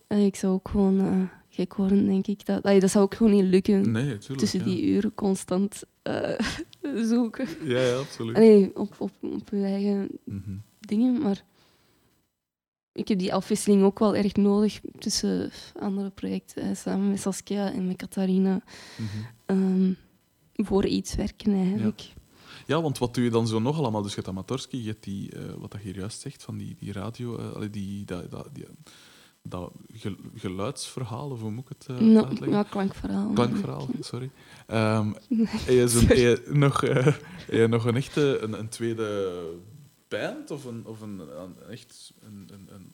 eh, 0.06 0.24
ik 0.24 0.36
zou 0.36 0.52
ook 0.52 0.68
gewoon 0.68 1.00
eh, 1.00 1.20
gek 1.54 1.74
worden, 1.74 2.06
denk 2.06 2.26
ik. 2.26 2.46
Dat, 2.46 2.62
dat 2.62 2.90
zou 2.90 3.04
ook 3.04 3.14
gewoon 3.14 3.32
niet 3.32 3.44
lukken. 3.44 3.90
Nee, 3.92 4.04
natuurlijk. 4.04 4.40
tussen 4.40 4.58
ja. 4.58 4.64
die 4.64 4.84
uren 4.84 5.14
constant 5.14 5.82
eh, 6.02 6.38
zoeken. 7.10 7.46
Ja, 7.64 7.80
ja, 7.80 7.96
absoluut. 7.96 8.36
Allee, 8.36 8.76
op, 8.76 8.94
op, 8.98 9.10
op 9.20 9.48
je 9.50 9.62
eigen 9.64 10.08
Mhm. 10.24 10.56
dingen, 10.80 11.22
maar 11.22 11.44
ik 12.92 13.08
heb 13.08 13.18
die 13.18 13.34
afwisseling 13.34 13.82
ook 13.82 13.98
wel 13.98 14.16
erg 14.16 14.34
nodig 14.34 14.80
tussen 14.98 15.50
andere 15.80 16.10
projecten, 16.10 16.76
samen 16.76 17.10
met 17.10 17.20
Saskia 17.20 17.72
en 17.72 17.86
met 17.86 17.96
Catharina, 17.96 18.62
Mhm. 18.98 19.08
ehm, 19.46 19.92
voor 20.52 20.86
iets 20.86 21.14
werken 21.14 21.54
eigenlijk. 21.54 22.12
Ja, 22.66 22.82
want 22.82 22.98
wat 22.98 23.14
doe 23.14 23.24
je 23.24 23.30
dan 23.30 23.46
zo 23.46 23.58
nog 23.58 23.78
allemaal? 23.78 24.02
Dus 24.02 24.10
je 24.10 24.16
hebt 24.16 24.28
Amatorski, 24.28 24.82
je 24.82 24.88
hebt 24.88 25.04
die, 25.04 25.30
eh, 25.32 25.42
wat 25.58 25.70
dat 25.70 25.80
je 25.82 25.86
hier 25.86 25.96
juist 25.98 26.20
zegt, 26.20 26.42
van 26.42 26.56
die, 26.56 26.76
die 26.78 26.92
radio, 26.92 27.36
allee, 27.36 27.70
die, 27.70 28.04
dat, 28.04 28.30
dat, 28.30 28.48
die, 28.52 28.64
dat 29.48 29.72
gel- 29.92 30.16
geluidsverhaal, 30.34 31.30
of 31.30 31.40
hoe 31.40 31.50
moet 31.50 31.64
ik 31.70 31.76
het 31.78 31.86
eh, 31.88 31.96
Nou, 32.06 32.26
uitleggen? 32.26 32.50
ja, 32.58 32.62
klankverhaal. 32.62 33.32
Klankverhaal, 33.32 33.88
sorry. 34.00 34.30
Ehm 34.66 35.12
heb, 35.66 36.16
je 36.16 36.42
nog, 36.52 36.82
eh, 36.82 37.04
heb 37.04 37.20
je 37.50 37.66
nog 37.68 37.84
een 37.84 37.96
echte, 37.96 38.38
een, 38.40 38.52
een 38.58 38.68
tweede 38.68 39.40
band 40.08 40.50
of 40.50 40.64
een, 40.64 40.86
of 40.86 41.00
een, 41.00 41.18
een, 41.18 41.54
echt 41.70 42.12
een, 42.22 42.48
een, 42.52 42.68
een, 42.74 42.92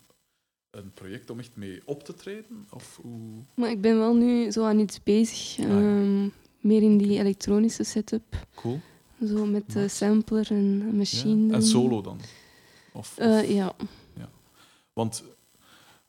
een 0.70 0.92
project 0.92 1.30
om 1.30 1.38
echt 1.38 1.56
mee 1.56 1.80
op 1.84 2.02
te 2.04 2.14
treden? 2.14 2.66
Of 2.70 2.98
hoe... 3.02 3.42
Maar 3.54 3.70
ik 3.70 3.80
ben 3.80 3.98
wel 3.98 4.14
nu 4.14 4.50
zo 4.50 4.64
aan 4.64 4.78
iets 4.78 5.02
bezig, 5.02 5.58
Ah, 5.64 5.70
ja. 5.70 5.76
ehm, 5.78 6.28
meer 6.60 6.82
in 6.82 6.96
die 6.98 7.18
elektronische 7.18 7.84
setup, 7.84 8.46
Cool. 8.54 8.80
zo 9.26 9.46
met 9.46 9.72
de 9.72 9.88
sampler 9.88 10.46
en 10.50 10.78
Ja. 10.86 10.92
machine. 10.96 11.52
En 11.54 11.62
solo 11.62 12.00
dan? 12.00 12.18
Of, 12.92 13.12
of- 13.12 13.18
Eh, 13.18 13.50
ja. 13.54 13.72
Want 14.92 15.24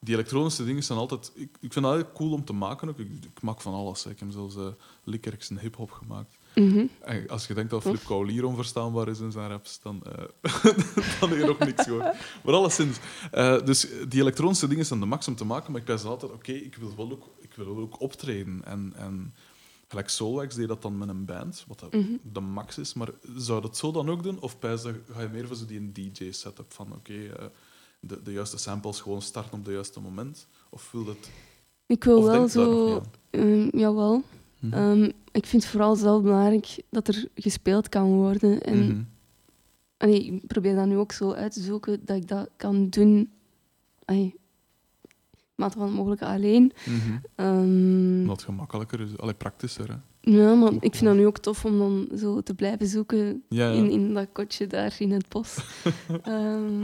die 0.04 0.14
elektronische 0.14 0.66
dingen 0.66 0.84
zijn 0.84 1.00
altijd... 1.00 1.32
Ik, 1.36 1.50
ik 1.60 1.74
vind 1.74 1.86
dat 1.86 1.94
heel 1.94 2.12
cool 2.14 2.32
om 2.32 2.46
te 2.46 2.54
maken. 2.54 2.90
Ook. 2.90 3.00
Ik, 3.00 3.08
ik 3.24 3.42
maak 3.42 3.62
van 3.62 3.74
alles. 3.74 4.04
hè. 4.04 4.10
Ik 4.10 4.20
heb 4.20 4.32
zelfs 4.32 4.56
uh, 4.56 4.68
Lickerix 5.04 5.50
en 5.50 5.60
hip-hop 5.60 5.92
gemaakt. 5.92 6.38
Mhm. 6.56 6.86
En 7.02 7.30
als 7.30 7.48
je 7.48 7.54
denkt 7.54 7.70
dat 7.72 7.82
Flip. 7.82 8.04
Kaulier 8.06 8.46
onverstaanbaar 8.46 9.08
is 9.08 9.20
in 9.20 9.32
zijn 9.32 9.50
raps, 9.50 9.80
dan, 9.82 10.02
eh 10.06 10.12
dan 11.20 11.30
heb 11.30 11.38
je 11.40 11.46
nog 11.46 11.60
niks 11.60 11.84
gehoord. 11.84 12.16
Maar 12.44 12.54
alleszins. 12.54 12.98
eh 13.32 13.66
dus 13.66 13.88
die 14.08 14.22
elektronische 14.22 14.68
dingen 14.68 14.86
zijn 14.86 15.00
de 15.00 15.06
max 15.06 15.28
om 15.28 15.36
te 15.36 15.46
maken, 15.46 15.72
maar 15.72 15.82
ik 15.82 15.88
ben 15.88 16.04
altijd, 16.04 16.32
oké, 16.32 16.52
ik 16.52 16.76
wil 16.76 16.94
wel 16.96 17.12
ook, 17.12 17.30
ik 17.40 17.54
wil 17.56 17.78
ook 17.78 18.02
optreden. 18.02 18.62
En, 18.66 18.94
en 18.96 19.34
gelijk 19.88 20.10
Solwax 20.10 20.56
deed 20.56 20.68
dat 20.68 20.82
dan 20.82 20.98
met 20.98 21.10
een 21.10 21.26
band, 21.26 21.66
wat 21.68 21.86
Mhm. 21.92 22.04
de 22.34 22.40
max 22.40 22.78
is. 22.78 22.94
Maar 22.94 23.10
zou 23.36 23.62
dat 23.62 23.78
zo 23.78 23.92
dan 23.92 24.10
ook 24.10 24.24
doen? 24.24 24.40
Of 24.42 24.60
pijs 24.60 24.82
ga 25.12 25.22
je 25.22 25.28
meer 25.32 25.48
voor 25.48 25.56
zo 25.56 25.66
die 25.66 25.92
DJ-setup 25.92 26.74
van, 26.74 26.94
oké, 26.94 27.52
de, 28.02 28.22
de 28.24 28.32
juiste 28.32 28.58
samples 28.58 29.00
gewoon 29.02 29.22
starten 29.22 29.54
op 29.60 29.66
het 29.66 29.74
juiste 29.74 30.00
moment? 30.00 30.48
Of 30.70 30.92
wil 30.92 31.04
dat... 31.04 31.30
Ik 31.86 32.04
wil 32.04 32.24
wel 32.24 32.48
zo... 32.48 33.02
ehm, 33.30 33.78
jawel. 33.78 34.24
Mhm. 34.60 34.74
Ehm, 34.74 35.04
ik 35.32 35.46
vind 35.46 35.64
het 35.64 35.72
vooral 35.72 35.96
zelf 35.96 36.22
belangrijk 36.24 36.84
dat 36.90 37.08
er 37.08 37.28
gespeeld 37.36 37.90
kan 37.90 38.14
worden. 38.14 38.62
En 38.62 39.10
allee, 39.98 40.26
ik 40.26 40.48
probeer 40.48 40.76
dat 40.76 40.86
nu 40.86 40.98
ook 40.98 41.12
zo 41.12 41.32
uit 41.32 41.54
te 41.54 41.62
zoeken 41.62 42.06
dat 42.06 42.18
ik 42.18 42.28
dat 42.28 42.50
kan 42.58 42.90
doen. 42.90 43.32
Allee, 44.06 44.36
mate 45.56 45.78
van 45.78 45.88
het 45.88 45.96
mogelijke 45.96 46.26
alleen. 46.26 46.74
Omdat 47.38 48.36
het 48.36 48.44
gemakkelijker 48.44 49.00
is, 49.02 49.18
allee, 49.18 49.34
praktischer. 49.34 49.88
Hè? 49.90 49.96
ja, 50.32 50.54
maar 50.54 50.74
ik 50.74 50.96
vind 50.96 51.04
dat 51.06 51.16
nu 51.16 51.26
ook 51.26 51.38
tof 51.38 51.66
om 51.66 51.78
dan 51.78 52.10
zo 52.18 52.42
te 52.42 52.54
blijven 52.54 52.88
zoeken 52.88 53.44
Ja, 53.50 53.70
ja. 53.70 53.72
in, 53.72 53.90
in 53.90 54.14
dat 54.14 54.28
kotje 54.32 54.68
daar 54.68 54.96
in 55.00 55.12
het 55.12 55.30
bos. 55.30 55.58
Ehm, 56.24 56.84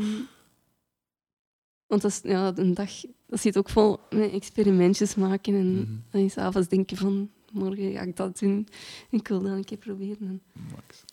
want 1.88 2.02
dat 2.02 2.12
is, 2.12 2.20
ja, 2.24 2.52
een 2.58 2.74
dag, 2.74 2.92
dat 3.26 3.40
zit 3.40 3.58
ook 3.58 3.70
vol 3.70 3.98
met 4.10 4.32
experimentjes 4.32 5.16
maken 5.16 5.54
en 5.54 5.74
Mhm. 5.76 5.86
dan 6.12 6.30
s'avonds 6.30 6.68
denken 6.68 6.98
van 6.98 7.30
morgen 7.52 7.92
ga 7.92 8.02
ik 8.02 8.16
dat 8.16 8.40
doen. 8.40 8.68
Ik 9.10 9.28
wil 9.28 9.42
dat 9.42 9.52
een 9.52 9.64
keer 9.66 9.78
proberen. 9.78 10.42
Max. 10.72 11.04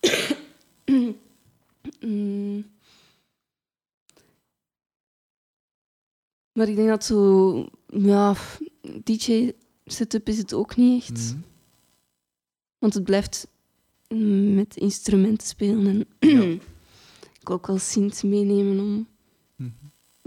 Mm. 2.00 2.64
Maar 6.52 6.68
ik 6.68 6.76
denk 6.76 6.88
dat 6.88 7.04
zo, 7.04 7.66
ja, 7.86 8.34
DJ-setup 9.04 10.28
is 10.28 10.38
het 10.38 10.52
ook 10.54 10.76
niet 10.76 11.02
echt. 11.02 11.20
Mhm. 11.34 11.38
Want 12.78 12.94
het 12.94 13.04
blijft 13.04 13.48
mm, 14.08 14.54
met 14.54 14.76
instrumenten 14.76 15.46
spelen. 15.46 15.86
En 16.18 16.28
Ja. 16.28 16.42
ik 17.40 17.46
wil 17.48 17.56
ook 17.56 17.66
wel 17.66 17.78
synth 17.78 18.22
meenemen 18.22 18.80
om. 18.80 19.06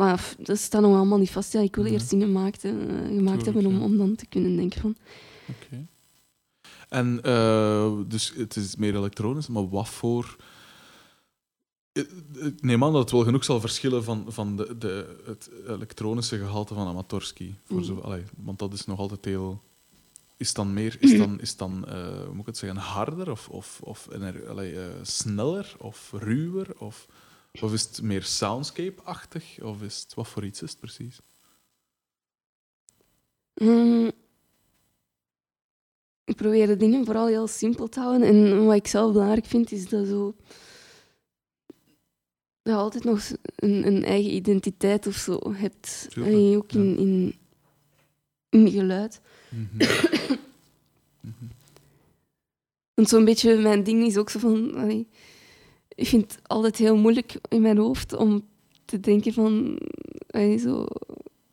Maar 0.02 0.34
dat 0.38 0.58
staat 0.58 0.82
nog 0.82 0.96
allemaal 0.96 1.18
niet 1.18 1.32
vast. 1.32 1.54
Ja, 1.54 1.60
ik 1.60 1.76
wil 1.76 1.84
Nee. 1.84 1.94
eerst 1.94 2.10
dingen 2.10 2.28
gemaakt, 2.28 2.64
eh, 2.64 2.72
gemaakt 2.72 3.44
Tuurlijk, 3.44 3.44
hebben 3.46 3.66
om, 3.66 3.82
om 3.82 3.98
dan 3.98 4.16
te 4.16 4.26
kunnen 4.26 4.56
denken 4.56 4.82
van. 4.82 4.96
Oké. 5.48 5.86
En 6.90 7.20
eh, 7.24 7.92
dus 8.08 8.34
het 8.36 8.56
is 8.56 8.76
meer 8.76 8.96
elektronisch, 8.96 9.48
maar 9.48 9.70
wat 9.70 9.90
voor. 9.90 10.36
Eh, 11.92 12.04
Ik 12.46 12.62
neem 12.62 12.84
aan 12.84 12.92
dat 12.92 13.02
het 13.02 13.12
wel 13.12 13.24
genoeg 13.24 13.44
zal 13.44 13.60
verschillen 13.60 14.04
van, 14.04 14.26
van 14.28 14.56
de, 14.58 14.78
de, 14.78 15.22
het 15.26 15.50
elektronische 15.68 16.38
gehalte 16.38 16.74
van 16.74 16.88
Amatorski. 16.88 17.56
Voor 17.66 17.78
Mm. 17.78 17.84
zo, 17.84 18.00
allee, 18.00 18.24
want 18.38 18.60
dat 18.60 18.74
is 18.74 18.86
nog 18.86 19.00
altijd 19.00 19.26
heel. 19.26 19.62
Is 20.38 20.54
dan 20.54 20.74
meer, 20.74 20.98
is 21.00 21.18
dan, 21.18 21.42
is 21.42 21.56
dan 21.58 21.86
eh, 21.88 21.96
hoe 22.26 22.32
moet 22.32 22.40
ik 22.40 22.46
het 22.46 22.58
zeggen, 22.58 22.80
harder 22.80 23.32
of, 23.32 23.50
of, 23.50 23.80
of 23.84 24.08
allee, 24.48 24.80
eh, 24.80 24.86
sneller 25.02 25.76
of 25.80 26.12
ruwer? 26.18 26.68
Of, 26.78 27.08
of 27.60 27.74
is 27.74 27.82
het 27.82 28.02
meer 28.02 28.24
soundscape-achtig? 28.24 29.62
Of 29.62 29.82
is 29.82 30.02
het, 30.02 30.14
wat 30.14 30.28
voor 30.28 30.46
iets 30.46 30.62
is 30.62 30.70
het 30.70 30.80
precies? 30.80 31.20
Mm, 33.56 34.12
ik 36.24 36.36
probeer 36.36 36.68
de 36.68 36.78
dingen 36.78 37.06
vooral 37.06 37.28
heel 37.28 37.48
simpel 37.48 37.90
te 37.90 38.00
houden. 38.00 38.28
En 38.28 38.66
wat 38.66 38.76
ik 38.76 38.88
zelf 38.88 39.12
belangrijk 39.12 39.46
vind, 39.46 39.72
is 39.72 39.90
dat 39.90 40.08
zo. 40.08 40.36
Dat 42.62 42.74
je 42.74 42.80
altijd 42.80 43.04
nog 43.04 43.32
een, 43.56 43.88
een 43.88 44.04
eigen 44.04 44.34
identiteit 44.34 45.08
of 45.08 45.16
zo 45.16 45.54
hebt. 45.54 46.08
Allee, 46.16 46.58
ook 46.58 46.72
in, 46.72 46.90
ja. 46.90 46.98
in, 46.98 47.36
in 48.50 48.72
geluid. 48.72 49.22
Mhm. 51.22 51.46
Want 52.94 53.10
zo'n 53.10 53.26
beetje 53.26 53.58
mijn 53.58 53.84
ding 53.84 54.06
is 54.06 54.18
ook 54.18 54.30
zo 54.30 54.40
van. 54.40 54.76
allee, 54.76 55.08
ik 56.02 56.08
vind 56.08 56.32
het 56.32 56.40
altijd 56.48 56.78
heel 56.78 56.98
moeilijk 56.98 57.40
in 57.50 57.62
mijn 57.62 57.78
hoofd 57.78 58.14
om 58.16 58.46
te 58.86 59.00
denken 59.00 59.34
van. 59.34 59.80
allee, 60.30 60.58
zo 60.58 60.86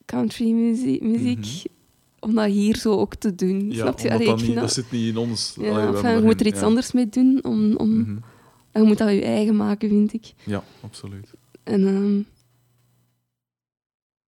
country 0.04 0.50
muziek. 0.50 1.02
muziek 1.02 1.38
Mhm. 1.38 1.76
Om 2.20 2.34
dat 2.34 2.46
hier 2.50 2.76
zo 2.76 2.92
ook 2.92 3.14
te 3.14 3.34
doen. 3.34 3.70
Ja, 3.70 3.76
Snap 3.82 3.98
je? 3.98 4.12
Allee, 4.12 4.26
dat, 4.26 4.42
niet, 4.42 4.54
dat 4.54 4.72
zit 4.72 4.90
niet 4.90 5.06
in 5.08 5.16
ons. 5.16 5.56
Ja, 5.60 5.70
Allee, 5.70 5.86
enfin, 5.86 6.14
je 6.16 6.22
moet 6.22 6.40
er 6.40 6.46
iets 6.46 6.60
ja. 6.60 6.66
anders 6.66 6.92
mee 6.92 7.08
doen. 7.08 7.44
Om, 7.44 7.76
om, 7.76 7.98
Mhm. 7.98 8.16
En 8.72 8.82
je 8.82 8.88
moet 8.88 8.98
dat 8.98 9.10
je 9.10 9.22
eigen 9.22 9.56
maken, 9.56 9.88
vind 9.88 10.12
ik. 10.12 10.32
Ja, 10.44 10.64
absoluut. 10.82 11.32
En, 11.62 11.86
ehm, 11.86 12.22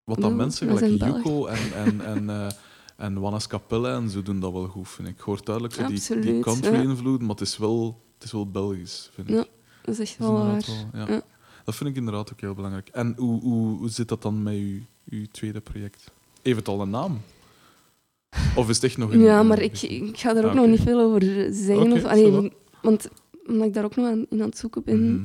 Wat 0.04 0.20
dan 0.20 0.36
mensen 0.36 0.78
gelijk. 0.78 1.02
Yuko 1.16 1.46
en, 1.46 1.72
en, 1.74 2.00
en, 2.00 2.30
eh 2.30 2.48
en 2.96 3.20
Wannes 3.20 3.46
Capelle 3.46 3.88
en 3.88 4.10
zo 4.10 4.22
doen 4.22 4.40
dat 4.40 4.52
wel 4.52 4.66
goed, 4.66 4.88
vind 4.88 5.08
ik. 5.08 5.14
Ik 5.14 5.20
hoor 5.20 5.44
duidelijk 5.44 5.74
zo 5.74 5.80
die, 5.80 5.88
die 5.88 6.00
Absoluut, 6.00 6.42
country-invloed, 6.42 7.20
maar 7.20 7.30
het 7.30 7.40
is, 7.40 7.58
wel, 7.58 8.02
het 8.14 8.24
is 8.24 8.32
wel 8.32 8.50
Belgisch, 8.50 9.10
vind 9.14 9.30
ik. 9.30 9.48
Dat 9.90 9.98
is 9.98 10.08
echt 10.10 10.18
Dat 10.18 10.28
is 10.28 10.34
wel 10.34 10.46
waar. 10.46 10.62
wel- 10.92 11.06
ja. 11.06 11.12
Ja. 11.14 11.22
Dat 11.64 11.74
vind 11.74 11.90
ik 11.90 11.96
inderdaad 11.96 12.32
ook 12.32 12.40
heel 12.40 12.54
belangrijk. 12.54 12.88
En 12.88 13.14
hoe, 13.18 13.40
hoe, 13.40 13.78
hoe 13.78 13.88
zit 13.88 14.08
dat 14.08 14.22
dan 14.22 14.42
met 14.42 14.54
uw, 14.54 14.78
uw 15.10 15.24
tweede 15.30 15.60
project? 15.60 16.10
Heeft 16.42 16.56
het 16.56 16.68
al 16.68 16.80
een 16.80 16.90
naam? 16.90 17.20
Of 18.56 18.68
is 18.68 18.74
het 18.74 18.84
echt 18.84 18.96
nog 18.96 19.12
een... 19.12 19.20
Ja, 19.20 19.42
maar 19.42 19.58
ik, 19.62 19.82
ik 19.82 20.18
ga 20.18 20.32
daar 20.32 20.44
ook 20.44 20.50
Ah, 20.50 20.56
nog 20.56 20.66
niet 20.66 20.80
veel 20.80 21.00
over 21.00 21.22
zeggen. 21.54 21.92
Of, 21.92 22.04
allee, 22.04 22.52
want 22.82 23.08
omdat 23.46 23.66
ik 23.66 23.74
daar 23.74 23.84
ook 23.84 23.96
nog 23.96 24.06
aan, 24.06 24.26
in 24.30 24.40
aan 24.42 24.48
het 24.48 24.58
zoeken 24.58 24.82
ben, 24.84 25.12
Mhm, 25.14 25.24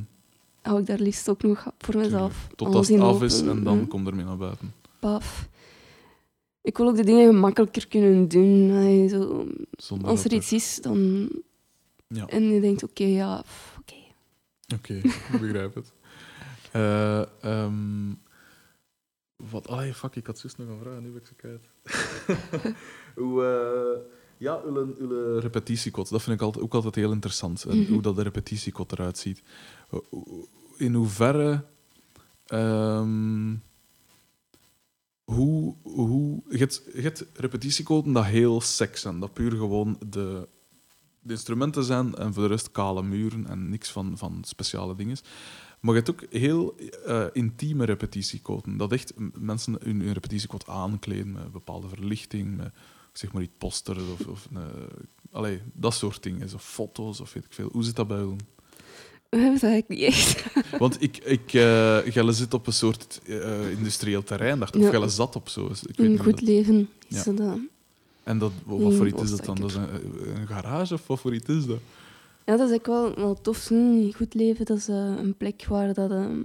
hou 0.61 0.80
ik 0.80 0.86
daar 0.86 0.99
liefst 0.99 1.30
ook 1.30 1.43
nog 1.43 1.68
voor 1.78 1.95
mezelf. 1.97 2.47
Tot 2.55 2.76
als 2.76 2.88
het 2.88 2.99
af 2.99 3.22
is 3.24 3.41
en 3.41 3.63
dan 3.63 3.78
ja. 3.80 3.86
komt 3.86 4.07
ermee 4.07 4.26
naar 4.26 4.38
buiten. 4.38 4.74
Paf. 4.99 5.47
Ik 6.61 6.78
wil 6.78 6.88
ook 6.88 6.95
de 6.95 7.03
dingen 7.03 7.28
gemakkelijker 7.34 7.88
kunnen 7.88 8.28
doen. 8.28 8.72
Allee, 8.72 9.07
zo, 9.07 9.47
als 10.03 10.24
er 10.24 10.30
dat 10.30 10.39
iets 10.39 10.53
is, 10.53 10.80
dan... 10.82 11.30
Ja. 12.07 12.28
En 12.28 12.43
je 12.43 12.61
denkt, 12.61 12.84
oké, 12.84 13.03
ja, 13.03 13.41
pff, 13.41 13.74
oké. 14.74 14.93
Ik 15.34 15.38
begrijp 15.41 15.76
het. 15.76 15.91
Eh, 16.72 17.22
ehm, 17.43 18.13
wat? 19.36 19.68
Ah, 19.68 19.93
fuck, 19.93 20.16
ik 20.16 20.26
had 20.28 20.41
juist 20.41 20.57
nog 20.57 20.68
een 20.68 20.80
vraag, 20.80 20.99
nu 20.99 21.09
ben 21.11 21.22
ik 21.22 21.28
ze 21.28 21.36
kwijt. 21.36 21.70
hoe, 23.16 23.43
eh, 23.45 24.11
ja, 24.38 24.61
uw, 24.66 24.95
uw 24.97 25.39
repetitiekot, 25.39 26.09
dat 26.09 26.24
vind 26.24 26.36
ik 26.36 26.41
altijd, 26.45 26.63
ook 26.63 26.74
altijd 26.74 26.95
heel 26.95 27.11
interessant. 27.11 27.63
En 27.63 27.80
Mhm. 27.80 27.91
hoe 27.91 28.01
dat 28.01 28.16
de 28.16 28.22
repetitiekot 28.22 28.91
eruit 28.91 29.18
ziet. 29.18 29.41
In 30.78 30.93
hoeverre... 30.93 31.66
ehm, 32.45 33.55
hoe, 35.24 35.76
hoe, 35.84 36.43
je 36.49 36.57
hebt, 36.57 36.82
je 36.93 37.01
hebt 37.01 37.26
repetitiekoten 37.34 38.13
dat 38.13 38.26
heel 38.26 38.61
sec 38.61 38.97
zijn, 38.97 39.20
dat 39.20 39.34
puur 39.34 39.51
gewoon 39.51 39.97
de, 40.07 40.47
de 41.26 41.34
instrumenten 41.34 41.84
zijn 41.84 42.15
en 42.15 42.34
voor 42.34 42.43
de 42.43 42.49
rest 42.49 42.71
kale 42.71 43.03
muren 43.03 43.47
en 43.47 43.69
niks 43.69 43.89
van, 43.91 44.17
van 44.17 44.38
speciale 44.41 44.95
dingen. 44.95 45.17
Maar 45.80 45.95
je 45.95 46.01
hebt 46.01 46.11
ook 46.11 46.26
heel 46.32 46.76
eh, 47.05 47.23
intieme 47.34 47.86
repetitiekoten. 47.86 48.78
Dat 48.78 48.91
echt 48.91 49.13
mensen 49.39 49.78
hun, 49.84 50.01
hun 50.01 50.13
aankleden 50.65 51.32
met 51.32 51.51
bepaalde 51.51 51.88
verlichting, 51.88 52.57
met 52.57 52.73
zeg 53.13 53.34
maar 53.34 53.41
iets 53.41 53.51
posters 53.57 53.99
of, 54.19 54.28
of 54.28 54.47
eh, 54.53 54.61
allee, 55.32 55.61
dat 55.73 55.93
soort 55.93 56.23
dingen, 56.23 56.53
of 56.53 56.63
foto's 56.63 57.19
of 57.19 57.34
weet 57.34 57.45
ik 57.45 57.53
veel. 57.53 57.69
Hoe 57.71 57.84
zit 57.84 57.95
dat 57.95 58.07
bij 58.07 58.17
jullie? 58.17 58.36
We 59.30 59.38
hebben 59.41 59.53
het 59.53 59.63
eigenlijk 59.63 60.01
niet 60.01 60.09
echt. 60.09 60.45
Want 60.84 61.01
ik, 61.01 61.17
ik, 61.17 61.51
Gelle 62.11 62.32
zit 62.32 62.53
op 62.53 62.67
een 62.67 62.73
soort 62.73 63.21
industrieel 63.78 64.23
terrein, 64.23 64.59
dacht 64.59 64.76
ik. 64.76 64.82
Of 64.82 64.86
Ja. 64.88 64.93
Gelle 64.93 65.09
zat 65.09 65.36
op 65.36 65.49
zo. 65.49 65.65
Ik 65.65 65.97
weet 65.97 66.09
Een 66.09 66.17
goed 66.19 66.32
dat- 66.32 66.41
leven 66.41 66.89
is 67.07 67.23
Ja. 67.23 67.32
dat. 67.32 67.57
En 68.26 68.38
dat, 68.38 68.51
wat 68.65 68.80
wat 68.82 68.93
voor 68.93 69.07
in 69.07 69.13
iets 69.13 69.23
is 69.23 69.30
dat 69.30 69.45
dan? 69.45 69.55
Dat 69.55 69.69
is 69.69 69.76
een, 69.76 69.89
een 70.39 70.47
garage 70.47 70.93
of 70.93 71.07
wat 71.07 71.19
voor 71.19 71.34
iets 71.34 71.47
is 71.49 71.65
dat? 71.65 71.80
Ja, 72.45 72.55
dat 72.57 72.69
is 72.69 72.71
eigenlijk 72.71 72.86
wel, 73.15 73.26
wel 73.26 73.41
tof. 73.41 73.69
Een 73.69 74.13
goed 74.15 74.34
leven, 74.34 74.65
dat 74.65 74.78
is 74.78 74.88
eh, 74.88 74.95
een 75.17 75.38
plek 75.38 75.65
waar 75.65 75.93
dat, 75.93 76.11
ehm, 76.11 76.39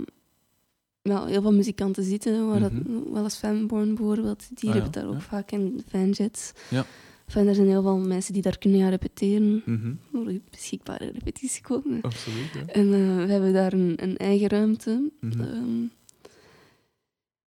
heel 1.03 1.43
veel 1.43 1.53
muzikanten 1.53 2.05
zitten. 2.05 2.47
Waar 2.49 2.61
dat, 2.61 2.73
Mhm. 2.73 3.13
wel 3.13 3.23
eens 3.23 3.37
Fanborn 3.37 3.95
bijvoorbeeld, 3.95 4.49
die 4.55 4.69
Ah 4.69 4.75
ja, 4.75 4.81
hebben 4.83 4.93
daar 5.03 5.07
ook 5.11 5.15
ja. 5.19 5.21
vaak 5.21 5.51
en 5.53 5.81
Fanjets. 5.89 6.53
Ja. 6.71 6.87
Enfin, 7.27 7.49
er 7.49 7.55
zijn 7.55 7.67
heel 7.69 7.83
veel 7.83 7.99
mensen 7.99 8.33
die 8.33 8.43
daar 8.43 8.59
kunnen 8.59 8.81
gaan 8.81 8.91
repeteren. 8.91 9.63
Door 10.13 10.25
de 10.25 10.41
beschikbare 10.51 11.11
repetitiekoden. 11.11 11.99
Absoluut, 12.03 12.51
ja. 12.55 12.73
En 12.73 12.85
eh, 12.85 13.25
we 13.27 13.33
hebben 13.33 13.53
daar 13.53 13.73
een, 13.73 13.95
een 13.97 14.17
eigen 14.17 14.49
ruimte. 14.49 15.11
Mhm. 15.21 15.41
ehm, 15.41 15.83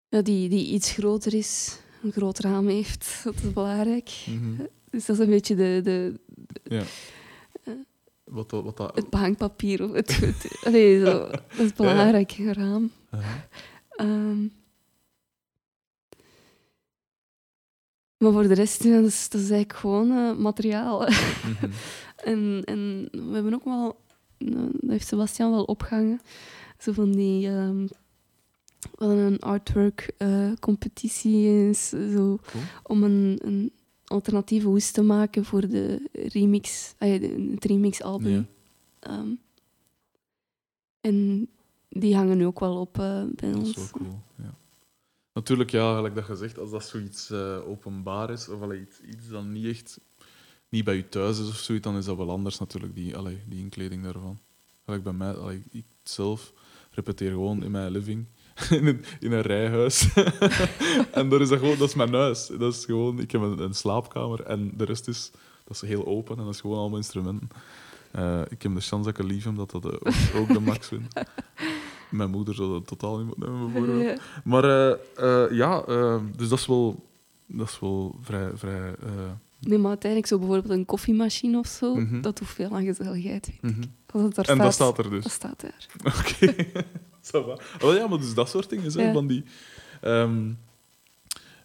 ja, 0.10 0.22
die, 0.22 0.50
die 0.50 0.68
iets 0.74 0.92
groter 0.92 1.34
is. 1.34 1.80
Een 2.04 2.12
groot 2.12 2.40
raam 2.40 2.68
heeft. 2.68 3.20
Dat 3.24 3.34
is 3.36 3.54
belangrijk. 3.54 4.26
Mhm. 4.28 4.62
Dus 4.90 5.06
dat 5.06 5.16
is 5.20 5.24
een 5.26 5.30
beetje 5.32 5.56
de, 5.56 5.80
de, 5.84 6.20
Ja. 6.64 6.84
Wat, 8.24 8.50
dat- 8.50 8.64
wat 8.64 8.78
dat... 8.78 8.96
het 8.96 9.10
behangpapier. 9.10 9.84
Of 9.84 9.92
het, 9.92 10.18
het, 10.18 10.62
allee, 10.64 11.00
zo, 11.06 11.28
dat 11.58 11.60
is 11.60 11.74
belangrijk, 11.74 12.32
een 12.38 12.54
raam. 12.54 12.92
Aha. 13.10 13.48
Ehm, 13.90 14.44
maar 18.18 18.32
voor 18.32 18.48
de 18.48 18.54
rest, 18.54 18.84
dat, 18.84 19.06
is, 19.06 19.30
dat 19.30 19.42
is 19.42 19.50
eigenlijk 19.50 19.80
gewoon 19.80 20.12
eh, 20.12 20.36
materiaal. 20.38 21.00
Mhm. 21.08 21.72
en, 22.16 22.62
en 22.66 23.08
we 23.12 23.34
hebben 23.34 23.54
ook 23.54 23.66
wel, 23.66 24.00
nou, 24.38 24.70
dat 24.80 24.90
heeft 24.90 25.08
Sebastian 25.08 25.52
wel 25.52 25.64
opgehangen, 25.64 26.22
zo 26.80 26.92
van 26.92 27.12
die, 27.12 27.50
wel 28.96 29.10
een 29.10 29.40
artwork 29.40 30.14
eh, 30.18 30.52
competitie 30.60 31.68
is, 31.70 31.90
zo, 31.90 32.40
Cool. 32.46 32.64
om 32.84 33.04
een, 33.04 33.40
een 33.46 33.72
alternatieve 34.06 34.68
hoes 34.68 34.92
te 34.92 35.02
maken 35.02 35.46
voor 35.46 35.68
de 35.68 36.10
remix, 36.12 36.94
de- 36.98 37.48
het 37.54 37.66
remix 37.66 38.02
album. 38.02 38.32
Ja. 38.32 38.46
Ehm, 39.00 39.30
en 41.02 41.48
die 41.90 42.16
hangen 42.16 42.38
nu 42.38 42.46
ook 42.46 42.60
wel 42.60 42.80
op 42.80 43.00
eh, 43.00 43.24
bij 43.36 43.52
Dat 43.52 43.60
ons. 43.60 43.70
is 43.70 43.76
wel 43.76 43.88
cool. 43.92 44.20
Ja. 44.36 44.56
Natuurlijk, 45.34 45.72
ja, 45.72 45.96
gelijk 45.96 46.16
dat 46.16 46.28
je 46.28 46.36
zegt, 46.36 46.58
als 46.60 46.72
dat 46.72 46.84
zoiets 46.84 47.32
openbaar 47.66 48.30
is, 48.30 48.50
of 48.50 48.62
allee, 48.62 48.82
iets, 48.82 49.00
iets 49.02 49.28
dat 49.30 49.44
niet 49.46 49.66
echt 49.66 50.00
niet 50.70 50.84
bij 50.84 50.96
je 50.96 51.10
thuis 51.10 51.40
is 51.40 51.48
of 51.48 51.56
zoiets, 51.58 51.84
dan 51.84 51.98
is 51.98 52.06
dat 52.06 52.18
wel 52.18 52.30
anders 52.30 52.60
natuurlijk, 52.60 52.96
die, 52.96 53.18
allee, 53.18 53.38
die 53.48 53.60
inkleding 53.60 54.04
daarvan. 54.04 54.40
Gelijk 54.86 55.04
bij 55.04 55.14
mij, 55.14 55.34
allee, 55.34 55.64
ik 55.72 55.86
zelf 56.04 56.54
repeteer 56.92 57.30
gewoon 57.32 57.64
in 57.64 57.72
mijn 57.72 57.92
living, 57.92 58.26
in 58.80 58.88
een, 58.88 59.04
in 59.20 59.32
een 59.32 59.42
rijhuis. 59.42 60.10
en 61.12 61.30
daar 61.30 61.42
is 61.42 61.50
dat 61.50 61.60
gewoon, 61.60 61.78
dat 61.78 61.88
is 61.88 61.96
mijn 61.96 62.14
huis. 62.14 62.48
Dat 62.60 62.74
is 62.74 62.86
gewoon, 62.86 63.20
ik 63.20 63.32
heb 63.32 63.42
een, 63.42 63.60
een 63.60 63.74
slaapkamer 63.74 64.44
en 64.44 64.72
de 64.78 64.84
rest 64.86 65.08
is, 65.08 65.32
dat 65.64 65.76
is 65.84 65.90
heel 65.90 66.06
open 66.06 66.38
en 66.38 66.44
dat 66.46 66.54
is 66.54 66.62
gewoon 66.62 66.78
allemaal 66.78 66.98
instrumenten. 66.98 67.50
Eh, 68.12 68.42
ik 68.50 68.62
heb 68.62 68.74
de 68.76 68.82
chance 68.82 69.12
dat 69.12 69.20
ik 69.20 69.26
lief 69.32 69.44
heb 69.44 69.56
dat 69.56 69.72
dat 69.72 69.86
eh, 69.86 69.92
ook, 69.94 70.42
ook 70.42 70.54
de 70.54 70.60
max 70.70 70.88
vind. 70.88 71.14
Mijn 72.10 72.30
moeder 72.30 72.56
zou 72.56 72.72
dat 72.72 72.88
totaal 72.88 73.18
niet 73.18 73.36
moeten. 73.38 73.98
Ja. 73.98 74.18
Maar 74.44 74.64
eh, 74.64 75.52
ja, 75.52 75.82
dus 76.36 76.50
dat 76.50 76.60
is 76.60 76.66
wel, 76.68 77.06
dat 77.46 77.68
is 77.68 77.80
wel 77.80 78.16
vrij. 78.22 78.50
vrij 78.56 78.94
Nee, 79.60 79.78
maar 79.78 79.90
uiteindelijk 79.90 80.32
zo 80.32 80.38
bijvoorbeeld 80.40 80.74
een 80.74 80.86
koffiemachine 80.86 81.58
of 81.60 81.68
zo, 81.68 81.96
Mhm. 81.96 82.22
dat 82.22 82.40
hoeft 82.40 82.54
veel 82.54 82.72
aan 82.76 82.86
gezelligheid. 82.86 83.46
vind 83.46 83.64
ik. 83.64 83.80
mhm. 83.80 83.88
Als 84.12 84.22
het 84.24 84.36
daar 84.36 84.46
En 84.46 84.58
dat 84.58 84.74
staat 84.74 84.98
er 84.98 85.10
dus. 85.10 85.24
Dat 85.24 85.32
staat 85.32 85.62
daar. 85.62 85.86
Oké. 86.04 86.56
Wel 87.80 87.96
ja, 87.96 88.08
maar 88.08 88.20
dus 88.20 88.34
dat 88.34 88.50
soort 88.50 88.70
dingen 88.70 88.92
zijn 88.92 89.08
Ja. 89.08 89.14
van 89.14 89.28
die. 89.28 89.44
Ehm, 90.02 90.52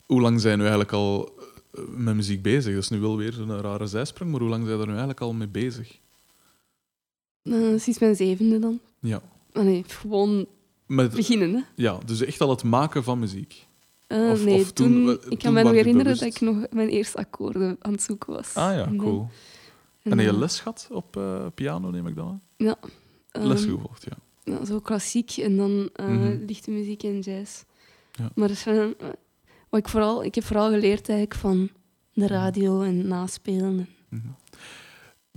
hoe 0.06 0.20
lang 0.20 0.40
zijn 0.40 0.54
we 0.56 0.60
eigenlijk 0.62 0.92
al 0.92 1.34
eh, 1.74 1.82
met 1.88 2.14
muziek 2.14 2.42
bezig? 2.42 2.74
Dat 2.74 2.82
is 2.82 2.88
nu 2.88 3.00
wel 3.00 3.16
weer 3.16 3.40
een 3.40 3.60
rare 3.60 3.86
zijsprong, 3.86 4.30
maar 4.30 4.40
hoe 4.40 4.48
lang 4.48 4.64
zijn 4.64 4.74
we 4.76 4.80
er 4.82 4.86
nu 4.88 4.92
eigenlijk 4.96 5.20
al 5.20 5.32
mee 5.32 5.48
bezig? 5.48 5.98
Uh, 7.42 7.78
sinds 7.80 7.98
mijn 7.98 8.16
zevende 8.16 8.58
dan. 8.58 8.80
Ja. 9.00 9.22
Nee, 9.52 9.84
gewoon 9.86 10.46
Met, 10.86 11.14
beginnen, 11.14 11.54
hè. 11.54 11.60
ja, 11.74 11.98
dus 12.04 12.20
echt 12.20 12.40
al 12.40 12.50
het 12.50 12.62
maken 12.64 13.04
van 13.04 13.18
muziek. 13.18 13.66
Eh, 14.06 14.30
Of- 14.30 14.44
nee, 14.44 14.60
of 14.60 14.72
toen- 14.72 14.86
toen, 14.92 15.06
eh, 15.08 15.12
ik 15.14 15.20
toen 15.20 15.36
kan 15.38 15.52
me 15.52 15.62
nog 15.62 15.72
herinneren 15.72 16.02
bewust? 16.14 16.20
dat 16.20 16.34
ik 16.34 16.40
nog 16.40 16.66
mijn 16.70 16.88
eerste 16.88 17.18
akkoorden 17.18 17.76
aan 17.80 17.92
het 17.92 18.02
zoeken 18.02 18.32
was. 18.32 18.54
Ah 18.54 18.74
ja, 18.74 18.90
cool. 18.96 19.28
en 20.02 20.10
En 20.12 20.18
heb 20.18 20.26
je 20.32 20.38
les 20.38 20.58
gehad 20.60 20.88
op 20.90 21.16
eh, 21.16 21.46
piano, 21.54 21.90
neem 21.90 22.06
ik 22.06 22.14
dan? 22.16 22.40
aan? 22.58 22.74
ehm, 23.30 23.46
Les 23.46 23.64
gevolgd, 23.64 24.04
ja. 24.04 24.16
Zo 24.66 24.80
klassiek 24.80 25.30
en 25.36 25.56
dan 25.56 25.90
eh, 25.92 26.06
Mhm. 26.06 26.44
lichte 26.46 26.70
muziek 26.70 27.02
en 27.02 27.18
jazz. 27.20 27.62
Ja. 28.12 28.30
Maar 28.34 28.50
eh, 28.64 28.86
wat 29.68 29.80
ik, 29.80 29.88
vooral, 29.88 30.24
ik 30.24 30.34
heb 30.34 30.44
vooral 30.44 30.70
geleerd 30.70 31.08
eigenlijk 31.08 31.40
van 31.40 31.70
de 32.12 32.26
radio 32.26 32.82
en 32.82 33.06
naspelen. 33.08 33.88
Mhm. 34.08 34.26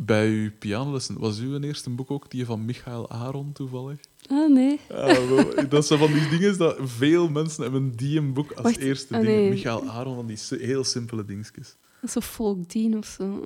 Bij 0.02 0.30
uw 0.30 0.50
pianolessen, 0.60 1.20
was 1.20 1.40
uw 1.40 1.60
eerste 1.60 1.90
boek 1.90 2.12
ook 2.12 2.30
die 2.32 2.46
van 2.46 2.66
Michael 2.66 3.10
Aaron 3.10 3.52
toevallig? 3.52 4.00
Ah, 4.30 4.52
nee. 4.54 4.80
Ja, 4.90 5.06
wel, 5.28 5.68
dat 5.70 5.86
zijn 5.86 6.00
van 6.00 6.12
die 6.14 6.30
dingen 6.30 6.58
dat 6.58 6.78
veel 6.82 7.30
mensen 7.30 7.64
hebben 7.64 7.92
die 7.96 8.20
een 8.20 8.34
boek 8.34 8.52
als 8.52 8.62
Wacht, 8.62 8.78
eerste 8.78 9.14
ah, 9.16 9.22
ding. 9.22 9.34
nee. 9.34 9.50
Michael 9.50 9.90
Aaron, 9.90 10.16
van 10.16 10.26
die 10.26 10.38
heel 10.66 10.84
simpele 10.84 11.26
dingetjes. 11.26 11.76
Dat 12.02 12.04
is 12.04 12.12
zo 12.12 12.20
folkdien 12.20 12.98
of 12.98 13.06
zo. 13.06 13.44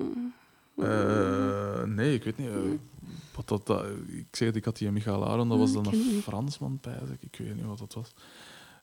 Eh, 0.78 1.84
nee, 1.84 2.14
ik 2.14 2.24
weet 2.24 2.38
niet. 2.38 2.50
Wat 3.36 3.48
dat, 3.48 3.68
dat, 3.68 3.86
ik 4.08 4.36
zei 4.36 4.50
het, 4.50 4.58
ik 4.58 4.66
had 4.66 4.78
die 4.78 4.92
Michael 4.92 5.28
Aaron, 5.28 5.50
dat 5.50 5.58
Ah, 5.58 5.64
was 5.64 5.74
dan 5.74 5.94
een. 5.94 6.22
Fransman, 6.22 6.80
pijs 6.80 7.10
ik. 7.10 7.24
Ik 7.24 7.36
weet 7.38 7.56
niet 7.56 7.66
wat 7.66 7.78
dat 7.78 7.94
was. 7.94 8.14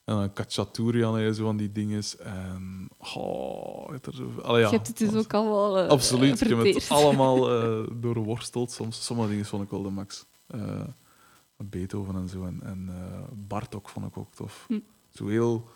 En 0.04 0.16
dan 0.16 0.32
Kachaturian 0.32 1.18
en 1.18 1.34
zo 1.34 1.44
van 1.44 1.56
die 1.56 1.72
dinges. 1.72 2.16
En... 2.16 2.88
Oh, 3.14 3.90
het 3.90 4.06
er. 4.06 4.42
Allee, 4.42 4.60
ja, 4.60 4.68
je 4.68 4.74
hebt 4.74 4.86
het 4.86 4.98
dus 4.98 5.14
ook 5.14 5.34
allemaal 5.34 5.78
eh, 5.78 5.88
Absoluut, 5.88 6.40
ik 6.40 6.48
heb 6.48 6.58
het 6.74 6.88
allemaal 6.90 7.50
eh, 7.50 7.90
doorworsteld. 8.02 8.70
Soms, 8.70 9.04
sommige 9.04 9.28
dingen 9.28 9.44
vond 9.44 9.62
ik 9.62 9.70
wel 9.70 9.82
de 9.82 9.90
max. 9.90 10.26
Eh, 10.46 10.82
Beethoven 11.56 12.14
en 12.14 12.28
zo. 12.28 12.44
En, 12.44 12.60
en 12.62 12.90
Bartok 13.32 13.88
vond 13.88 14.06
ik 14.06 14.16
ook 14.16 14.34
tof. 14.34 14.64
Hm. 14.68 14.78
Zo 15.10 15.26
heel... 15.26 15.68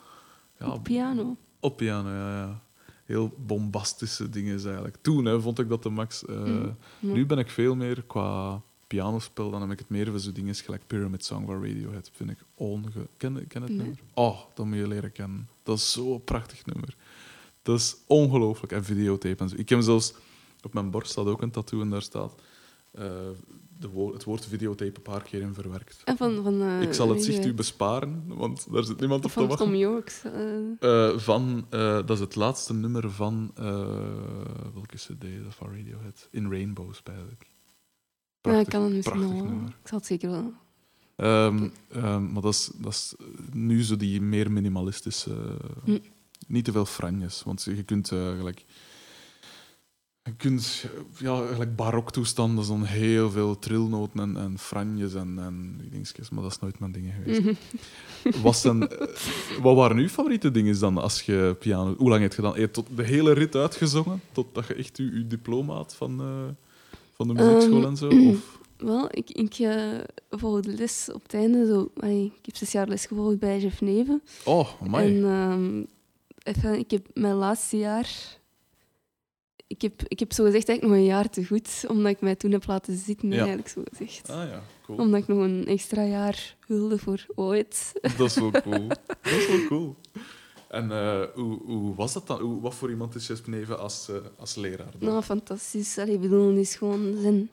Ja, 0.58 0.70
Op 0.70 0.82
piano. 0.82 1.36
Op 1.60 1.76
piano, 1.76 2.10
ja, 2.10 2.38
ja. 2.40 2.62
Heel 3.04 3.34
bombastische 3.46 4.28
dingen 4.28 4.64
eigenlijk. 4.64 4.96
Toen 5.00 5.24
hè, 5.24 5.40
vond 5.40 5.58
ik 5.58 5.68
dat 5.68 5.82
de 5.82 5.88
max. 5.88 6.24
Eh, 6.24 6.42
Hm. 6.42 6.50
Ja. 6.50 6.74
Nu 7.00 7.26
ben 7.26 7.38
ik 7.38 7.50
veel 7.50 7.74
meer 7.74 8.02
qua 8.02 8.62
pianospel, 8.86 9.50
dan 9.50 9.60
heb 9.60 9.70
ik 9.70 9.78
het 9.78 9.88
meer 9.88 10.10
van 10.10 10.20
zo 10.20 10.32
dingen 10.32 10.54
gelijk 10.54 10.86
Pyramid 10.86 11.24
Song 11.24 11.46
van 11.46 11.62
Radiohead. 11.64 12.10
Vind 12.14 12.30
ik 12.30 12.38
onge... 12.54 12.90
Ken, 13.16 13.46
ken 13.46 13.62
het 13.62 13.70
Nee. 13.70 13.78
nummer? 13.78 13.98
Oh, 14.14 14.38
dat 14.54 14.66
moet 14.66 14.76
je 14.76 14.88
leren 14.88 15.12
kennen. 15.12 15.48
Dat 15.62 15.78
is 15.78 15.92
zo'n 15.92 16.24
prachtig 16.24 16.66
nummer. 16.66 16.96
Dat 17.62 17.78
is 17.78 17.96
ongelooflijk. 18.06 18.72
En 18.72 18.84
videotape 18.84 19.42
en 19.42 19.48
zo. 19.48 19.56
Ik 19.58 19.68
heb 19.68 19.80
zelfs... 19.80 20.14
Op 20.62 20.74
mijn 20.74 20.90
borst 20.90 21.10
staat 21.10 21.26
ook 21.26 21.42
een 21.42 21.50
tattoo 21.50 21.80
en 21.80 21.90
daar 21.90 22.02
staat... 22.02 22.34
eh, 22.90 23.06
de 23.92 24.10
het 24.12 24.24
woord 24.24 24.46
videotape 24.46 24.96
een 24.96 25.02
paar 25.02 25.22
keer 25.22 25.40
in 25.40 25.54
verwerkt. 25.54 26.02
En 26.04 26.16
van, 26.16 26.42
van, 26.42 26.62
eh, 26.62 26.80
ik 26.82 26.92
zal 26.94 27.08
het 27.08 27.24
zicht 27.24 27.38
eh, 27.38 27.46
u 27.46 27.54
besparen, 27.54 28.24
want 28.26 28.72
daar 28.72 28.84
zit 28.84 29.00
niemand 29.00 29.24
op 29.24 29.30
te 29.30 29.38
Van 29.38 29.48
wachten. 29.48 29.66
Tom 29.66 29.74
Yorks. 29.74 30.22
eh, 30.80 31.18
van, 31.18 31.66
eh, 31.70 31.94
dat 31.94 32.10
is 32.10 32.20
het 32.20 32.34
laatste 32.34 32.74
nummer 32.74 33.10
van. 33.10 33.50
welke 34.74 34.96
CD 34.96 35.20
dat 35.44 35.54
van 35.54 35.76
Radiohead? 35.76 36.28
In 36.30 36.50
Rainbows, 36.50 37.02
eigenlijk. 37.04 37.46
ja, 38.40 38.58
ik 38.58 38.66
kan 38.66 38.82
het 38.82 38.92
misschien 38.92 39.18
prachtig 39.18 39.40
wel. 39.40 39.48
nummer. 39.50 39.68
Ik 39.68 39.88
zal 39.88 39.98
het 39.98 40.06
zeker 40.06 40.30
wel. 40.30 40.52
Ehm, 41.16 41.68
ehm, 41.88 42.32
maar 42.32 42.42
dat 42.42 42.52
is, 42.52 42.70
dat 42.74 42.92
is 42.92 43.14
nu 43.52 43.82
zo 43.82 43.96
die 43.96 44.20
meer 44.20 44.52
minimalistische. 44.52 45.56
Hm. 45.84 45.98
Niet 46.46 46.64
te 46.64 46.72
veel 46.72 46.86
franjes, 46.86 47.42
want 47.42 47.62
je 47.62 47.82
kunt 47.82 48.08
gelijk. 48.08 48.64
Je 50.24 50.34
kunt 50.36 50.84
ja, 51.18 51.46
gelijk 51.46 51.76
baroktoestanden, 51.76 52.66
dan 52.66 52.84
heel 52.84 53.30
veel 53.30 53.58
trilnoten 53.58 54.20
en, 54.20 54.36
en 54.36 54.58
franjes 54.58 55.14
en, 55.14 55.38
en 55.38 55.80
dingetjes, 55.90 56.30
maar 56.30 56.42
dat 56.42 56.52
is 56.52 56.58
nooit 56.58 56.78
mijn 56.78 56.92
dingen 56.92 57.12
geweest. 57.12 57.40
Mhm. 57.40 58.42
Was 58.42 58.62
dan, 58.62 58.88
eh, 58.88 59.06
wat 59.62 59.76
waren 59.76 59.96
uw 59.96 60.08
favoriete 60.08 60.50
dingen 60.50 60.80
dan 60.80 60.98
als 60.98 61.22
je 61.22 61.56
piano... 61.58 61.94
Hoe 61.98 62.08
lang 62.08 62.22
heb 62.22 62.34
je 62.34 62.42
dan? 62.42 62.60
Je 62.60 62.70
tot 62.70 62.86
de 62.96 63.02
hele 63.02 63.32
rit 63.32 63.54
uitgezongen? 63.54 64.20
Totdat 64.32 64.66
je 64.66 64.74
echt 64.74 64.96
je, 64.96 65.04
je 65.04 65.26
diploma 65.26 65.74
had 65.74 65.94
van, 65.94 66.20
eh, 66.20 66.26
van 67.12 67.28
de 67.28 67.34
muziekschool 67.34 67.80
Ehm, 67.80 67.86
en 67.86 67.96
zo? 67.96 68.08
Of? 68.30 68.58
Wel, 68.76 69.08
ik, 69.10 69.30
ik 69.30 69.54
eh, 69.54 69.98
volgde 70.30 70.74
les 70.74 71.08
op 71.12 71.22
het 71.22 71.34
einde. 71.34 71.66
Zo, 71.66 71.90
allee, 71.96 72.24
ik 72.24 72.46
heb 72.46 72.56
zes 72.56 72.72
jaar 72.72 72.88
les 72.88 73.06
gevolgd 73.06 73.38
bij 73.38 73.60
Jeff 73.60 73.80
Neven. 73.80 74.22
Oh, 74.44 74.68
amai. 74.82 75.16
En 75.16 75.24
ehm, 75.24 75.84
even, 76.42 76.78
ik 76.78 76.90
heb 76.90 77.06
mijn 77.14 77.34
laatste 77.34 77.76
jaar... 77.76 78.42
Ik 79.74 79.82
heb, 79.82 80.02
ik 80.08 80.18
heb 80.18 80.32
zo 80.32 80.44
gezegd 80.44 80.68
eigenlijk 80.68 80.98
nog 80.98 81.06
een 81.06 81.14
jaar 81.14 81.30
te 81.30 81.44
goed, 81.46 81.84
omdat 81.88 82.12
ik 82.12 82.20
mij 82.20 82.34
toen 82.34 82.52
heb 82.52 82.66
laten 82.66 82.96
zitten, 82.96 83.28
Ja. 83.28 83.36
eigenlijk 83.36 83.68
zo 83.68 83.82
gezegd. 83.92 84.30
Ah 84.30 84.48
ja, 84.48 84.62
cool. 84.82 84.98
Omdat 84.98 85.20
ik 85.20 85.26
nog 85.28 85.38
een 85.38 85.66
extra 85.66 86.02
jaar 86.04 86.56
wilde 86.66 86.98
voor 86.98 87.26
ooit. 87.34 87.92
Dat 88.18 88.26
is 88.30 88.34
wel 88.34 88.50
cool. 88.50 88.88
Dat 89.22 89.32
is 89.32 89.46
wel 89.48 89.66
cool. 89.66 89.96
En 90.68 90.90
eh, 90.90 91.22
hoe, 91.34 91.60
hoe 91.64 91.94
was 91.94 92.12
dat 92.12 92.26
dan? 92.26 92.40
Hoe, 92.40 92.60
wat 92.60 92.74
voor 92.74 92.90
iemand 92.90 93.14
is 93.14 93.30
Neven 93.46 93.78
als, 93.78 94.08
eh, 94.08 94.16
als 94.38 94.54
leraar? 94.54 94.90
dan? 94.98 95.08
Nou, 95.08 95.22
fantastisch. 95.22 95.98
Allee, 95.98 96.14
ik 96.14 96.20
bedoel, 96.20 96.48
het 96.48 96.58
is 96.58 96.76
gewoon 96.76 97.16
zijn 97.20 97.50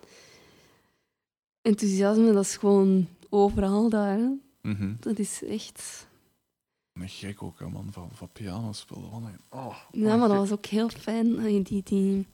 enthousiasme, 1.61 2.32
dat 2.32 2.43
is 2.43 2.57
gewoon 2.57 3.07
overal 3.30 3.89
daar. 3.89 4.19
Mhm. 4.61 4.93
Dat 4.99 5.19
is 5.19 5.43
echt... 5.43 6.07
Een 6.93 7.09
gek 7.09 7.43
ook, 7.43 7.59
hè, 7.59 7.67
man, 7.69 7.87
van, 7.91 8.09
van 8.13 8.29
piano 8.33 8.71
spelen. 8.71 9.09
Man. 9.09 9.31
Oh, 9.49 9.75
Ja, 9.91 10.15
maar 10.15 10.27
dat 10.27 10.37
was 10.37 10.51
ook 10.51 10.65
heel 10.65 10.89
fijn. 10.89 11.63
Die, 11.63 11.83
die 11.83 12.27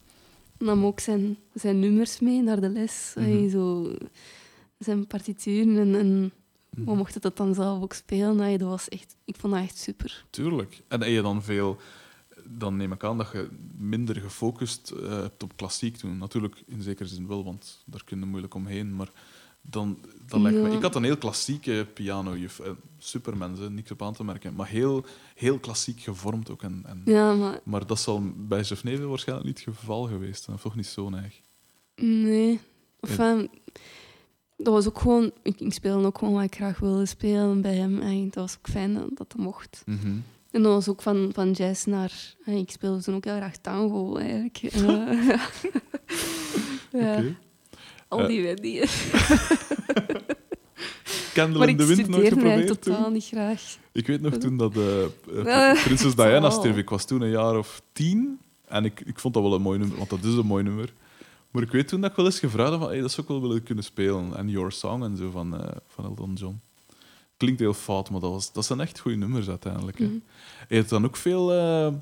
nam 0.58 0.86
ook 0.86 1.00
zijn, 1.00 1.38
zijn 1.54 1.80
nummers 1.80 2.20
mee 2.20 2.42
naar 2.42 2.62
de 2.62 2.70
les. 2.70 3.14
Allee, 3.18 3.36
Mhm. 3.42 3.50
zo, 3.50 3.94
zijn 4.78 5.08
partituren 5.08 5.78
en, 5.78 5.96
en 5.96 6.32
we 6.70 6.82
Mhm. 6.82 6.98
mochten 6.98 7.22
dat 7.22 7.38
dan 7.38 7.54
zelf 7.54 7.84
ook 7.84 7.94
spelen. 7.94 8.30
Allee, 8.40 8.58
dat 8.58 8.70
was 8.70 8.90
echt, 8.90 9.16
ik 9.26 9.36
vond 9.36 9.54
dat 9.54 9.62
echt 9.64 9.78
super. 9.78 10.26
Tuurlijk. 10.30 10.82
En 10.88 11.02
heb 11.02 11.10
je 11.10 11.22
dan 11.22 11.44
veel... 11.44 11.78
Dan 12.50 12.76
neem 12.78 12.92
ik 12.92 13.04
aan 13.04 13.18
dat 13.18 13.30
je 13.32 13.50
minder 13.78 14.16
gefocust 14.16 14.90
eh, 14.92 15.10
hebt 15.10 15.44
op 15.44 15.56
klassiek 15.58 15.98
toen. 15.98 16.18
Natuurlijk, 16.18 16.64
in 16.66 16.82
zekere 16.82 17.10
zin 17.10 17.28
wel, 17.28 17.44
want 17.44 17.84
daar 17.86 18.04
kun 18.04 18.20
je 18.20 18.26
moeilijk 18.26 18.54
omheen. 18.54 18.96
Maar 18.96 19.12
dan, 19.70 19.98
dan 20.26 20.42
lijkt 20.42 20.62
me... 20.62 20.70
Ik 20.70 20.82
had 20.82 20.96
een 20.96 21.04
heel 21.04 21.18
klassieke 21.18 21.88
pianojuf. 21.94 22.60
Eh, 22.60 22.72
Supermens, 22.98 23.60
hè, 23.60 23.70
niks 23.70 23.92
op 23.92 24.02
aan 24.02 24.14
te 24.14 24.24
merken. 24.24 24.54
Maar 24.54 24.68
heel, 24.68 25.06
heel 25.36 25.60
klassiek 25.60 26.00
gevormd 26.00 26.50
ook. 26.50 26.64
En, 26.64 26.84
en, 26.86 27.02
Ja, 27.06 27.34
maar 27.34 27.60
Maar 27.64 27.86
dat 27.86 28.00
zal 28.00 28.24
bij 28.36 28.62
Jeff 28.62 28.84
Neven 28.84 29.10
waarschijnlijk 29.10 29.48
niet 29.48 29.66
het 29.66 29.76
geval 29.76 30.08
geweest 30.08 30.44
zijn. 30.44 30.56
Of 30.56 30.62
toch 30.62 30.76
niet 30.76 30.88
zo 30.88 31.10
neig. 31.10 31.42
nee. 31.96 32.60
Enfin, 33.00 33.50
dat 34.58 34.74
was 34.74 34.88
ook 34.88 35.00
gewoon... 35.00 35.32
Ik, 35.44 35.60
ik 35.60 35.74
speelde 35.74 36.06
ook 36.06 36.18
gewoon 36.18 36.34
wat 36.34 36.44
ik 36.44 36.56
graag 36.56 36.80
wilde 36.80 37.06
spelen 37.06 37.62
bij 37.62 37.76
hem. 37.76 38.02
En 38.02 38.24
dat 38.24 38.36
was 38.36 38.58
ook 38.58 38.68
fijn 38.68 38.94
dat 38.94 39.10
dat, 39.14 39.36
mocht. 39.38 39.84
Mhm. 39.86 40.18
En 40.52 40.62
dat 40.62 40.74
was 40.74 40.88
ook 40.90 41.02
van, 41.02 41.30
van 41.34 41.52
jazz 41.52 41.86
naar... 41.86 42.36
Ik 42.46 42.72
speelde 42.72 43.02
toen 43.02 43.16
ook 43.16 43.26
heel 43.26 43.36
graag 43.36 43.58
tango, 43.58 44.16
eigenlijk. 44.16 44.58
Eh, 46.92 47.02
ja. 47.02 47.18
ja. 47.18 47.24
Al 48.08 48.28
die 48.28 48.54
die. 48.54 48.84
Candle 51.34 51.60
Maar 51.60 51.70
in 51.70 51.78
the 51.78 51.86
Wind 51.86 52.08
nooit 52.08 52.28
geprobeerd 52.28 52.68
toen? 52.68 52.78
totaal 52.80 53.10
niet 53.10 53.26
graag. 53.26 53.78
Ik 53.92 54.08
weet 54.08 54.22
nog 54.22 54.34
toen 54.38 54.58
dat 54.58 54.76
eh, 54.76 55.04
Eh, 55.04 55.70
eh, 55.72 55.84
Prinses 55.84 56.16
Diana 56.16 56.50
stierf. 56.50 56.78
Ik 56.78 56.90
was 56.90 57.06
toen 57.06 57.22
een 57.22 57.30
jaar 57.30 57.58
of 57.58 57.82
tien. 57.92 58.40
En 58.68 58.86
ik, 58.86 59.00
ik 59.00 59.20
vond 59.20 59.34
dat 59.34 59.44
wel 59.44 59.54
een 59.54 59.62
mooi 59.62 59.80
nummer, 59.80 59.98
want 59.98 60.10
dat 60.10 60.24
is 60.24 60.34
een 60.34 60.46
mooi 60.46 60.64
nummer. 60.64 60.94
Maar 61.52 61.64
ik 61.64 61.72
weet 61.72 61.88
toen 61.88 62.02
dat 62.02 62.10
ik 62.10 62.16
wel 62.16 62.26
eens 62.26 62.40
gevraagd 62.40 62.70
had 62.70 62.80
van 62.80 62.90
hey, 62.90 63.02
dat 63.02 63.12
zou 63.12 63.22
ik 63.22 63.28
wel 63.28 63.42
willen 63.42 63.64
kunnen 63.64 63.84
spelen. 63.84 64.36
En 64.38 64.50
Your 64.50 64.72
Song 64.72 65.04
en 65.04 65.18
zo 65.18 65.30
van, 65.30 65.62
eh, 65.62 65.76
van 65.88 66.06
Elton 66.06 66.34
John. 66.34 66.62
Klinkt 67.38 67.60
heel 67.60 67.74
fout, 67.74 68.10
maar 68.10 68.20
dat, 68.20 68.32
was, 68.32 68.54
dat 68.54 68.66
zijn 68.66 68.80
echt 68.80 69.00
goede 69.00 69.18
nummers 69.18 69.50
uiteindelijk. 69.50 70.00
Hè. 70.00 70.06
Mhm. 70.06 70.16
Je 70.70 70.76
hebt 70.76 70.90
dan 70.90 71.06
ook 71.06 71.16
veel 71.16 71.54
eh, 71.54 71.94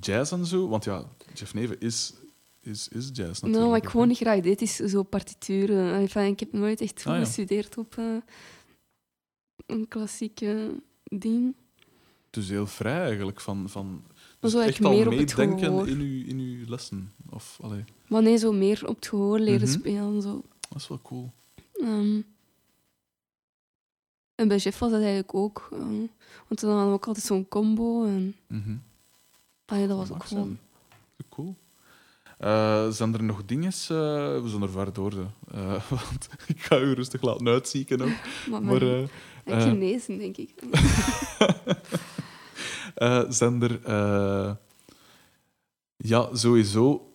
jazz 0.00 0.32
en 0.32 0.46
zo. 0.46 0.68
Want 0.68 0.84
ja, 0.84 1.04
Jeff 1.34 1.54
Neven 1.54 1.80
is 1.80 2.12
is, 2.60 2.88
is 2.88 3.04
jazz 3.12 3.16
natuurlijk. 3.18 3.52
Nou, 3.56 3.68
wat 3.68 3.82
ik 3.82 3.88
gewoon 3.88 4.08
niet 4.08 4.16
graag 4.16 4.40
deed, 4.40 4.62
is 4.62 4.76
zo 4.76 5.02
partituren. 5.02 6.02
Ik 6.02 6.40
heb 6.40 6.52
nooit 6.52 6.80
echt 6.80 7.02
goed 7.02 7.12
Ah, 7.12 7.18
ja. 7.18 7.24
gestudeerd 7.24 7.78
op 7.78 7.98
eh, 7.98 8.16
een 9.66 9.88
klassieke 9.88 10.74
ding. 11.04 11.54
Het 12.26 12.36
is 12.42 12.48
heel 12.48 12.66
vrij 12.66 13.00
eigenlijk. 13.04 13.40
Van, 13.40 13.68
van, 13.68 14.02
dus 14.40 14.52
zo 14.52 14.58
echt 14.60 14.84
al 14.84 14.90
meer 14.92 15.06
op 15.06 15.12
het 15.16 15.36
meedenken 15.36 15.86
in 15.88 15.98
uw, 16.00 16.24
in 16.26 16.38
uw 16.38 16.64
lessen. 16.68 17.12
Of, 17.30 17.58
allee, 17.62 17.84
Maar 18.08 18.22
nee, 18.22 18.36
zo 18.36 18.52
meer 18.52 18.86
op 18.88 18.96
het 18.96 19.06
gehoor 19.08 19.38
leren 19.38 19.68
Mhm. 19.68 19.78
spelen. 19.78 20.22
Zo. 20.22 20.42
dat 20.68 20.80
is 20.80 20.88
wel 20.88 21.00
cool. 21.02 21.30
Ehm, 21.72 22.20
en 24.34 24.48
bij 24.48 24.56
Jeff 24.56 24.78
was 24.78 24.90
dat 24.90 25.00
eigenlijk 25.00 25.34
ook. 25.34 25.68
eh, 25.72 25.78
want 26.48 26.60
dan 26.60 26.70
hadden 26.70 26.86
we 26.88 26.92
ook 26.94 27.06
altijd 27.06 27.26
zo'n 27.26 27.48
combo. 27.48 28.04
En 28.04 28.34
Mhm. 28.46 28.76
allee, 29.64 29.86
dat 29.86 29.96
was 29.96 30.10
ook 30.10 30.24
gewoon... 30.24 30.44
zijn. 30.44 30.58
Eh, 32.40 32.88
zijn 32.88 33.14
er 33.14 33.22
nog 33.22 33.44
dingen? 33.44 33.72
eh, 33.72 34.42
we 34.42 34.44
zijn 34.46 34.62
er 34.62 34.70
ver 34.70 34.92
door. 34.92 35.12
Eh, 35.50 35.88
want 35.90 36.28
ik 36.46 36.62
ga 36.62 36.78
u 36.78 36.92
rustig 36.92 37.22
laten 37.22 37.48
uitzieken 37.48 38.00
ook. 38.00 38.08
Maar, 38.50 38.62
Maar 38.62 38.82
maar, 38.82 39.08
eh, 39.44 39.62
genezen, 39.62 40.18
denk 40.18 40.36
ik. 40.36 40.54
zijn 43.34 43.62
er... 43.62 43.80
ja, 45.96 46.28
sowieso. 46.36 47.12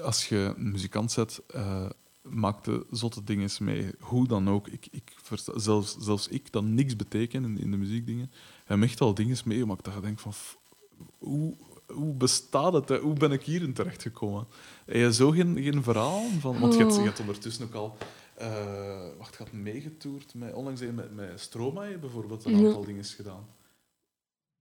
Als 0.00 0.28
je 0.28 0.54
een 0.56 0.70
muzikant 0.70 1.12
zet, 1.12 1.42
eh 1.46 1.86
maak 2.22 2.64
de 2.64 2.86
zotte 2.90 3.24
dingen 3.24 3.50
mee. 3.60 3.90
Hoe 3.98 4.26
dan 4.28 4.50
ook. 4.50 4.68
Ik, 4.68 4.88
ik 4.90 5.12
versta, 5.22 5.58
zelfs, 5.58 5.96
zelfs 5.98 6.28
ik, 6.28 6.52
dat 6.52 6.64
niks 6.64 6.96
betekent 6.96 7.46
in, 7.46 7.58
in 7.58 7.70
de 7.70 7.76
muziekdingen, 7.76 8.30
heb 8.64 8.82
echt 8.82 9.00
al 9.00 9.14
dingen 9.14 9.36
meegemaakt 9.44 9.84
dat 9.84 9.94
je 9.94 10.00
denkt 10.00 10.20
van... 10.20 10.32
Hoe, 11.18 11.56
hoe 11.92 12.14
bestaat 12.14 12.72
het? 12.72 12.88
Hè? 12.88 12.98
Hoe 12.98 13.14
ben 13.14 13.32
ik 13.32 13.42
hierin 13.42 13.72
terechtgekomen? 13.72 14.46
Heb 14.86 14.94
je 14.96 15.12
zo 15.12 15.30
geen, 15.30 15.62
geen 15.62 15.82
verhaal 15.82 16.24
van... 16.40 16.58
Want 16.60 16.72
je 16.74 16.78
hebt, 16.78 16.92
je 16.92 16.98
Oh. 16.98 17.04
hebt 17.04 17.20
ondertussen 17.20 17.64
ook 17.66 17.74
al... 17.74 17.96
eh 18.34 19.08
wacht, 19.18 19.36
had 19.36 19.52
meegetoerd 19.52 20.34
met... 20.34 20.52
Onlangs 20.54 20.80
met, 20.80 21.14
met 21.14 21.40
Stromae 21.40 21.98
bijvoorbeeld 21.98 22.44
een 22.44 22.58
Ja. 22.60 22.66
aantal 22.66 22.84
dingen 22.84 23.04
gedaan. 23.04 23.46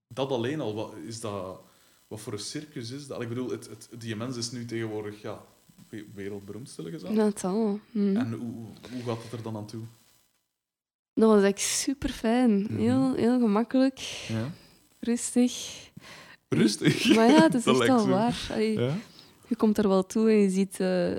Dat 0.08 0.32
alleen 0.32 0.62
al, 0.62 0.74
wat, 0.76 0.94
is 1.06 1.20
dat... 1.20 1.62
Wat 2.08 2.20
voor 2.20 2.34
een 2.34 2.40
circus 2.40 2.90
is 2.92 3.08
dat? 3.08 3.22
Ik 3.22 3.28
bedoel, 3.30 3.50
het, 3.50 3.68
het, 3.70 3.90
die 3.98 4.16
mens 4.16 4.38
is 4.38 4.52
nu 4.52 4.66
tegenwoordig 4.66 5.22
ja, 5.22 5.42
we- 5.90 6.06
wereldberoemd, 6.14 6.70
stillen 6.70 6.92
gezegd. 6.92 7.16
Dat 7.16 7.44
al. 7.44 7.80
Hm. 7.92 8.16
En 8.18 8.34
hoe, 8.34 8.66
hoe 8.92 9.04
gaat 9.06 9.24
het 9.24 9.32
er 9.32 9.42
dan 9.42 9.56
aan 9.56 9.66
toe? 9.66 9.84
Dat 11.14 11.30
was 11.30 11.44
echt 11.44 11.60
super 11.62 12.10
fijn. 12.10 12.62
Mhm. 12.62 12.76
Heel, 12.78 13.14
heel 13.14 13.40
gemakkelijk, 13.40 14.00
Ja. 14.28 14.52
rustig. 15.00 15.90
Rustig. 16.56 17.16
Maar 17.16 17.30
ja, 17.30 17.42
het 17.42 17.54
is 17.54 17.66
echt 17.68 17.78
wel 17.88 18.08
waar. 18.08 18.48
Allee, 18.52 18.80
Ja? 18.80 18.98
Je 19.48 19.56
komt 19.56 19.78
er 19.78 19.88
wel 19.88 20.06
toe 20.06 20.30
en 20.30 20.36
je 20.36 20.50
ziet 20.50 20.80
eh, 20.80 21.12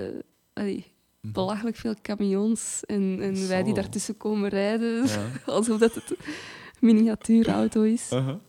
allee, 0.53 0.85
Mhm. 1.21 1.33
belachelijk 1.33 1.75
veel 1.75 1.95
camions 2.01 2.79
en, 2.85 3.17
en 3.21 3.47
wij 3.47 3.63
die 3.63 3.73
daartussen 3.73 4.17
komen 4.17 4.49
rijden, 4.49 5.05
Ja. 5.07 5.27
alsof 5.45 5.79
dat 5.79 5.95
het 5.95 6.09
een 6.09 6.17
miniatuurauto 6.79 7.81
is. 7.81 8.11
Aha. 8.11 8.39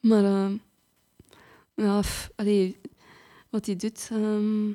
Maar 0.00 0.24
eh, 0.24 0.50
ja, 1.74 2.02
f- 2.02 2.30
allee, 2.36 2.76
wat 3.50 3.66
hij 3.66 3.76
doet 3.76 4.08
ehm, 4.12 4.68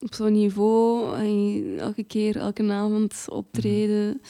op 0.00 0.14
zo'n 0.14 0.32
niveau, 0.32 1.06
allee, 1.14 1.76
elke 1.76 2.04
keer, 2.04 2.36
elke 2.36 2.70
avond 2.72 3.24
optreden, 3.28 4.20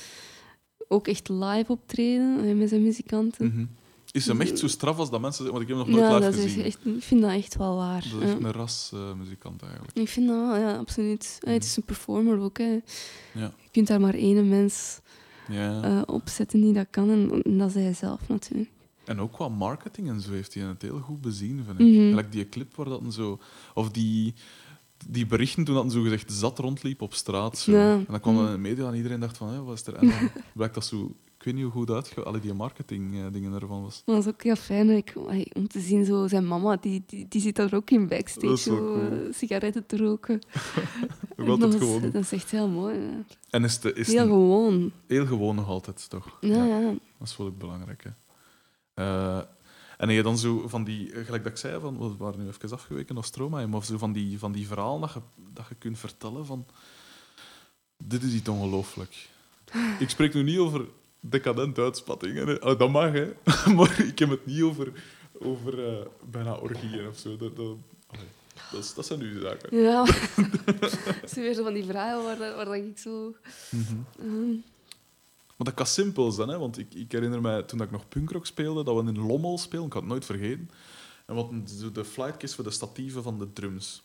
ook 0.89 1.07
echt 1.09 1.29
live 1.29 1.73
optreden 1.73 2.59
met 2.59 2.69
zijn 2.69 2.83
muzikanten. 2.83 3.47
Mhm. 3.47 3.65
Is 4.13 4.27
hem 4.27 4.41
echt 4.41 4.59
zo 4.59 4.67
straf 4.67 4.99
als 4.99 5.11
dat 5.11 5.21
mensen 5.21 5.45
zeggen? 5.45 5.53
Want 5.67 5.71
ik 5.71 5.77
heb 5.77 5.87
hem 5.87 5.95
nog 5.97 6.05
Ja, 6.05 6.11
nooit 6.11 6.23
dat 6.23 6.35
live 6.35 6.47
is 6.47 6.53
gezien. 6.53 6.65
echt, 6.67 6.97
ik 6.97 7.03
vind 7.03 7.21
dat 7.21 7.31
echt 7.31 7.57
wel 7.57 7.77
waar. 7.77 8.05
Dat 8.13 8.23
is 8.23 8.29
echt 8.31 8.41
ja. 8.41 8.47
een 8.47 8.53
rasmuzikant 8.53 9.63
eigenlijk. 9.63 9.97
Ik 9.99 10.09
vind 10.09 10.29
dat 10.29 10.57
ja, 10.57 10.77
absoluut. 10.77 11.39
Het 11.41 11.65
is 11.65 11.77
een 11.77 11.83
performer 11.85 12.39
ook. 12.41 12.59
Hè. 12.59 12.71
Ja. 13.35 13.53
Je 13.63 13.69
kunt 13.71 13.87
daar 13.87 14.01
maar 14.01 14.15
één 14.15 14.49
mens 14.49 15.01
Ja. 15.49 15.83
eh, 15.83 16.03
op 16.07 16.29
zetten 16.29 16.61
die 16.61 16.73
dat 16.73 16.87
kan, 16.91 17.11
en, 17.11 17.43
en 17.43 17.59
dat 17.59 17.69
is 17.69 17.75
hij 17.75 17.95
zelf 17.95 18.21
natuurlijk. 18.29 18.71
En 19.05 19.21
ook 19.21 19.33
qua 19.33 19.49
marketing 19.49 20.09
en 20.09 20.21
zo 20.21 20.31
heeft 20.31 20.55
hij 20.55 20.63
het 20.63 20.83
heel 20.83 20.99
goed 20.99 21.21
bezien, 21.21 21.65
vind 21.67 21.81
ik. 21.81 21.87
Mhm. 22.15 22.31
Die 22.31 22.49
clip 22.49 22.75
waar 22.77 22.87
dat 22.89 23.01
een 23.01 23.13
zo... 23.13 23.39
Of 23.75 23.91
die, 23.91 24.35
die 25.09 25.27
berichten 25.27 25.65
toen 25.65 25.75
dat 25.75 25.85
een 25.85 25.91
zo 25.91 26.03
gezegd 26.03 26.33
zat 26.33 26.59
rondliep 26.59 27.01
op 27.03 27.15
straat. 27.15 27.59
Zo. 27.59 27.73
Ja. 27.73 27.93
En 27.95 28.07
dan 28.09 28.21
kwam 28.21 28.35
dat 28.35 28.43
Mhm. 28.45 28.55
in 28.55 28.63
de 28.63 28.69
media 28.69 28.89
en 28.89 28.95
iedereen 28.95 29.21
dacht 29.21 29.37
van, 29.37 29.49
hé, 29.49 29.63
wat 29.63 29.75
is 29.79 29.87
er? 29.87 29.95
En 29.95 30.09
dan 30.09 30.31
blijkt 30.55 30.75
dat 30.75 30.85
zo... 30.87 31.13
Ik 31.43 31.49
weet 31.49 31.57
niet 31.57 31.73
hoe 31.73 31.73
goed 31.73 31.91
uitge... 31.91 32.23
Alle 32.23 32.41
die 32.41 32.53
marketing 32.55 33.15
eh, 33.15 33.33
dingen 33.33 33.53
ervan 33.61 33.83
was. 33.83 34.03
Dat 34.05 34.19
is 34.19 34.27
ook 34.27 34.43
heel 34.43 34.57
fijn 34.57 34.91
ik- 34.91 35.15
om 35.55 35.69
te 35.69 35.81
zien, 35.81 36.05
zo, 36.05 36.29
zijn 36.29 36.47
mama, 36.47 36.77
die, 36.77 37.03
die, 37.07 37.27
die 37.29 37.41
zit 37.41 37.57
daar 37.57 37.75
ook 37.75 37.91
in 37.91 38.09
backstage, 38.09 38.57
zo, 38.57 38.77
cool. 38.77 39.01
eh, 39.01 39.33
sigaretten 39.33 39.87
te 39.87 39.97
roken. 39.97 40.41
Dat, 41.59 41.75
is, 41.75 41.81
gewoon. 41.81 42.01
dat 42.11 42.15
is 42.23 42.33
echt 42.33 42.51
heel 42.51 42.69
mooi. 42.69 43.25
En 43.51 43.65
is 43.65 43.75
het 43.83 43.97
is 43.97 44.07
Heel 44.07 44.27
gewoon. 44.27 44.93
heel 45.07 45.27
gewoon 45.27 45.55
nog 45.55 45.69
altijd, 45.69 46.11
toch? 46.11 46.37
Ja, 46.41 46.65
ja. 46.65 46.81
Dat 47.19 47.29
is 47.29 47.37
wel 47.37 47.47
ook 47.47 47.59
belangrijk. 47.59 48.05
Hè. 48.05 48.11
Eh, 48.95 49.37
en 49.99 50.09
heb 50.09 50.11
je 50.17 50.23
dan 50.23 50.39
zo 50.39 50.69
van 50.69 50.85
die, 50.85 51.07
gelijk 51.25 51.43
dat 51.43 51.53
ik 51.53 51.59
zei, 51.59 51.81
van, 51.81 51.99
we 51.99 52.17
waren 52.17 52.41
nu 52.41 52.47
even 52.49 52.71
afgeweken 52.71 53.15
naar 53.15 53.25
Stromae, 53.25 53.67
maar 53.67 53.85
zo 53.85 53.99
van 53.99 54.13
die, 54.13 54.39
van 54.39 54.53
die 54.53 54.67
verhalen 54.67 55.01
dat 55.01 55.13
je, 55.13 55.21
dat 55.53 55.67
je 55.69 55.75
kunt 55.75 55.99
vertellen 55.99 56.47
van. 56.47 56.67
Dit 57.97 58.23
is 58.23 58.33
iets 58.35 58.49
ongelooflijk. 58.49 59.29
Ik 59.99 60.09
spreek 60.11 60.35
nu 60.35 60.43
niet 60.43 60.59
over 60.59 60.87
decadent 61.25 61.79
uitspattingen. 61.79 62.63
Oh, 62.65 62.79
dat 62.79 62.91
mag, 62.91 63.13
hè. 63.13 63.33
maar 63.77 64.01
ik 64.01 64.19
heb 64.19 64.31
het 64.31 64.47
niet 64.47 64.63
over, 64.63 64.93
over 65.39 65.87
eh, 65.89 66.07
bijna 66.31 66.55
orgieën 66.55 67.09
of 67.09 67.19
zo. 67.19 67.37
Dat, 67.37 67.57
dat, 67.57 67.77
dat, 68.71 68.81
is- 68.81 68.95
dat 68.95 69.07
zijn 69.07 69.19
nu 69.19 69.41
zaken. 69.41 69.77
Ja, 69.79 70.05
het 71.21 71.31
zijn 71.31 71.45
weer 71.45 71.55
zo 71.55 71.63
van 71.63 71.75
die 71.75 71.85
vragen 71.85 72.23
waar, 72.25 72.39
waar 72.57 72.65
dat 72.65 72.75
ik 72.75 72.99
zo... 72.99 73.35
ehm, 74.19 74.49
Maar 75.57 75.67
dat 75.67 75.75
kan 75.75 75.87
simpel 75.87 76.31
zijn, 76.31 76.49
hè? 76.49 76.59
want 76.59 76.79
ik, 76.79 76.95
ik 76.95 77.13
herinner 77.13 77.41
mij 77.41 77.63
toen 77.63 77.81
ik 77.83 77.91
nog 77.91 78.09
punkrock 78.09 78.47
speelde, 78.47 78.85
dat 78.85 79.03
we 79.05 79.11
in 79.11 79.27
Lommel 79.27 79.59
speelden, 79.59 79.87
ik 79.87 79.93
had 79.93 80.03
het 80.03 80.11
nooit 80.11 80.25
vergeten. 80.25 80.71
En 81.27 81.35
wat 81.35 81.51
de 81.93 82.05
flightcase 82.05 82.55
voor 82.55 82.65
de 82.65 82.71
statieven 82.71 83.23
van 83.23 83.39
de 83.39 83.53
drums. 83.53 84.03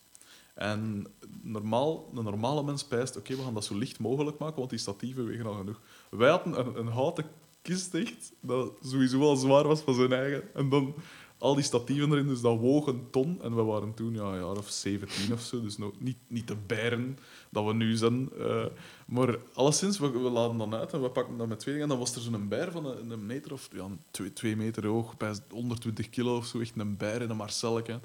En 0.57 1.07
normaal, 1.41 2.09
een 2.15 2.23
normale 2.23 2.63
mens 2.63 2.83
pijst, 2.83 3.17
oké, 3.17 3.35
we 3.35 3.43
gaan 3.43 3.53
dat 3.53 3.65
zo 3.65 3.77
licht 3.77 3.99
mogelijk 3.99 4.37
maken, 4.37 4.57
want 4.57 4.69
die 4.69 4.79
statieven 4.79 5.25
wegen 5.25 5.45
al 5.45 5.53
genoeg. 5.53 5.81
Wij 6.09 6.29
hadden 6.29 6.59
een, 6.59 6.79
een 6.79 6.87
houten 6.87 7.25
kist 7.61 7.93
echt, 7.93 8.33
dat 8.39 8.71
sowieso 8.81 9.21
al 9.21 9.35
zwaar 9.35 9.67
was 9.67 9.81
van 9.81 9.93
zijn 9.93 10.13
eigen. 10.13 10.53
En 10.53 10.69
dan 10.69 10.95
al 11.37 11.55
die 11.55 11.63
statieven 11.63 12.11
erin, 12.11 12.27
dus 12.27 12.41
dat 12.41 12.59
woog 12.59 12.87
een 12.87 13.09
ton. 13.11 13.41
En 13.41 13.55
we 13.55 13.61
waren 13.61 13.93
toen 13.93 14.13
ja, 14.13 14.21
een 14.21 14.35
jaar 14.45 14.57
of 14.57 14.69
17 14.69 15.33
of 15.33 15.41
zo, 15.41 15.61
dus 15.61 15.77
nog 15.77 15.91
niet, 15.99 16.17
niet 16.27 16.47
de 16.47 16.55
beren 16.67 17.17
dat 17.49 17.65
we 17.65 17.73
nu 17.73 17.95
zijn. 17.95 18.29
eh, 18.39 18.65
maar 19.07 19.37
alleszins, 19.53 19.99
we, 19.99 20.09
we 20.11 20.19
laden 20.19 20.57
dan 20.57 20.75
uit 20.75 20.93
en 20.93 21.01
we 21.01 21.09
pakken 21.09 21.37
dat 21.37 21.47
met 21.47 21.59
twee 21.59 21.73
dingen. 21.73 21.89
En 21.89 21.95
dan 21.97 22.05
was 22.05 22.15
er 22.15 22.21
zo'n 22.21 22.47
beer 22.47 22.71
van 22.71 22.85
een, 22.85 23.25
meter 23.25 23.53
of 23.53 23.69
ja, 23.73 23.87
twee, 24.11 24.33
twee 24.33 24.55
meter 24.55 24.85
hoog, 24.87 25.17
bij 25.17 25.35
120 25.49 26.09
kilo 26.09 26.37
of 26.37 26.45
zo, 26.45 26.59
echt 26.59 26.71
een 26.75 26.97
beer 26.97 27.21
in 27.21 27.29
een 27.29 27.37
Marcelletje. 27.37 27.99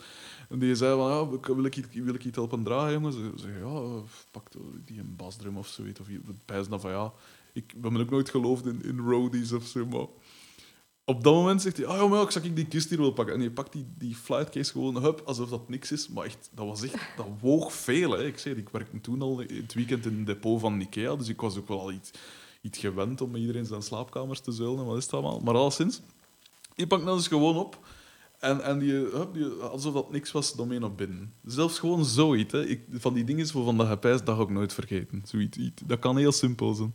En 0.48 0.58
die 0.58 0.74
zei 0.74 0.96
van, 0.96 1.10
ja, 1.10 1.54
wil- 1.54 1.64
ik, 1.64 1.76
iets- 1.76 1.88
wil 1.94 2.14
ik 2.14 2.24
iets 2.24 2.36
helpen 2.36 2.62
dragen, 2.62 2.92
jongens? 2.92 3.16
Ze 3.16 3.30
zei, 3.34 3.58
ja, 3.58 4.02
pak 4.30 4.48
die 4.84 4.98
een 4.98 5.16
basdrum 5.16 5.56
of 5.56 5.66
zoiets. 5.66 6.00
Of 6.00 6.06
pijzen 6.44 6.70
dan 6.70 6.80
van, 6.80 6.90
ja, 6.90 7.12
ik 7.52 7.74
hebben 7.80 8.00
ook 8.00 8.10
nooit 8.10 8.30
geloofd 8.30 8.66
in, 8.66 8.82
in 8.84 8.98
roadies 8.98 9.52
of 9.52 9.64
zo. 9.66 10.10
Op 11.04 11.24
dat 11.24 11.34
moment 11.34 11.62
zegt 11.62 11.76
hij, 11.76 11.86
ah 11.86 12.10
ja, 12.10 12.22
ik 12.22 12.30
zag 12.30 12.44
ik 12.44 12.56
die 12.56 12.66
kist 12.66 12.88
hier 12.88 12.98
wil 12.98 13.12
pakken. 13.12 13.34
En 13.34 13.42
je 13.42 13.50
pakt 13.50 13.72
die, 13.72 13.86
die 13.98 14.14
flightcase 14.14 14.72
gewoon, 14.72 15.02
hup, 15.02 15.22
alsof 15.24 15.48
dat 15.50 15.68
niks 15.68 15.92
is. 15.92 16.08
Maar 16.08 16.24
echt, 16.24 16.50
dat 16.54 16.66
was 16.66 16.82
echt, 16.82 17.16
dat 17.16 17.26
woog 17.40 17.72
veel. 17.72 18.10
Hè. 18.10 18.26
Ik 18.26 18.38
zei, 18.38 18.54
ik 18.54 18.68
werkte 18.68 19.00
toen 19.00 19.22
al 19.22 19.38
het 19.38 19.74
weekend 19.74 20.06
in 20.06 20.12
een 20.12 20.24
depot 20.24 20.60
van 20.60 20.80
Ikea, 20.80 21.16
dus 21.16 21.28
ik 21.28 21.40
was 21.40 21.58
ook 21.58 21.68
wel 21.68 21.80
al 21.80 21.92
iets, 21.92 22.10
iets 22.60 22.78
gewend 22.78 23.20
om 23.20 23.30
met 23.30 23.40
iedereen 23.40 23.66
zijn 23.66 23.82
slaapkamers 23.82 24.40
te 24.40 24.52
zuilen 24.52 24.78
en 24.78 24.86
wat 24.86 24.96
is 24.96 25.04
het 25.04 25.12
allemaal. 25.12 25.40
Maar 25.40 25.54
alleszins, 25.54 26.00
je 26.74 26.86
pakt 26.86 27.04
dat 27.04 27.16
dus 27.16 27.26
gewoon 27.26 27.56
op 27.56 27.78
en, 28.42 28.60
en 28.60 28.78
die, 28.78 28.92
hup, 28.92 29.34
die, 29.34 29.44
alsof 29.44 29.94
dat 29.94 30.10
niks 30.10 30.32
was, 30.32 30.52
dan 30.52 30.68
mee 30.68 30.78
naar 30.78 30.94
binnen. 30.94 31.32
Zelfs 31.44 31.78
gewoon 31.78 32.04
zoiets. 32.04 32.52
Hè. 32.52 32.66
Ik, 32.66 32.80
van 32.90 33.14
die 33.14 33.24
dingen 33.24 33.52
waarvan 33.52 33.76
dat 33.76 33.88
je 33.88 33.98
pijst, 33.98 34.26
dat 34.26 34.36
ga 34.36 34.42
ik 34.42 34.50
nooit 34.50 34.72
vergeten. 34.72 35.22
Zoiets, 35.24 35.58
iets. 35.58 35.82
dat 35.86 35.98
kan 35.98 36.16
heel 36.16 36.32
simpel 36.32 36.74
zijn. 36.74 36.94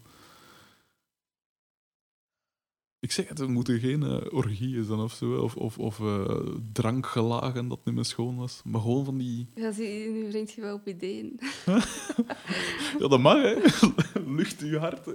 Ik 2.99 3.11
zeg 3.11 3.27
het, 3.27 3.39
er 3.39 3.49
moeten 3.49 3.79
geen 3.79 4.03
eh, 4.03 4.33
orgieën 4.33 4.83
zijn 4.83 4.99
of 4.99 5.13
zo, 5.13 5.33
of, 5.35 5.55
of, 5.55 5.77
of 5.77 5.99
eh, 5.99 6.39
drankgelagen 6.73 7.67
dat 7.67 7.79
niet 7.83 7.95
meer 7.95 8.05
schoon 8.05 8.35
was. 8.37 8.61
Maar 8.65 8.81
gewoon 8.81 9.05
van 9.05 9.17
die... 9.17 9.47
ja, 9.55 9.71
zie, 9.71 10.09
nu 10.09 10.27
brengt 10.29 10.51
je 10.51 10.61
wel 10.61 10.75
op 10.75 10.87
ideeën. 10.87 11.39
Ja, 12.99 13.07
dat 13.07 13.19
mag, 13.19 13.41
hè. 13.41 13.55
Lucht 14.37 14.59
je 14.59 14.77
hart, 14.77 15.05
hè. 15.05 15.13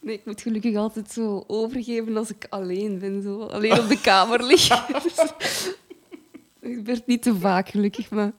Nee, 0.00 0.14
ik 0.14 0.24
moet 0.24 0.40
gelukkig 0.40 0.76
altijd 0.76 1.10
zo 1.10 1.44
overgeven 1.46 2.16
als 2.16 2.30
ik 2.30 2.46
alleen 2.50 2.98
ben. 2.98 3.22
Zo. 3.22 3.40
Alleen 3.42 3.78
op 3.80 3.88
de 3.88 4.00
kamer 4.00 4.44
liggen. 4.44 4.84
Het 6.60 6.74
gebeurt 6.74 7.06
niet 7.06 7.22
te 7.22 7.34
vaak, 7.34 7.68
gelukkig, 7.68 8.10
maar 8.10 8.32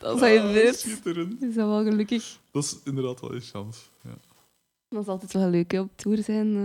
als 0.00 0.20
dat 0.20 0.30
Ah, 0.30 0.40
gebeurt, 0.46 0.78
schitterend. 0.78 1.42
is 1.42 1.54
dat 1.54 1.68
wel 1.68 1.82
gelukkig. 1.84 2.38
Dat 2.50 2.64
is 2.64 2.78
inderdaad 2.84 3.20
wel 3.20 3.34
een 3.34 3.40
chance. 3.40 3.80
Ja. 4.92 4.98
Dat 4.98 5.02
is 5.06 5.08
altijd 5.08 5.32
wel 5.32 5.48
leuk, 5.48 5.70
hè, 5.72 5.80
op 5.80 5.90
tour 5.96 6.22
zijn. 6.22 6.56
eh. 6.56 6.62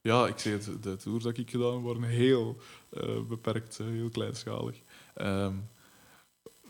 Ja, 0.00 0.26
ik 0.26 0.38
zeg 0.38 0.52
het, 0.66 0.82
de 0.82 0.96
tours 0.96 1.24
dat 1.24 1.38
ik 1.38 1.50
gedaan 1.50 1.72
heb, 1.74 1.82
waren 1.82 2.02
heel 2.02 2.56
eh, 2.90 3.20
beperkt, 3.28 3.78
eh, 3.78 3.86
heel 3.86 4.08
kleinschalig. 4.08 4.76
Ehm, 5.14 5.52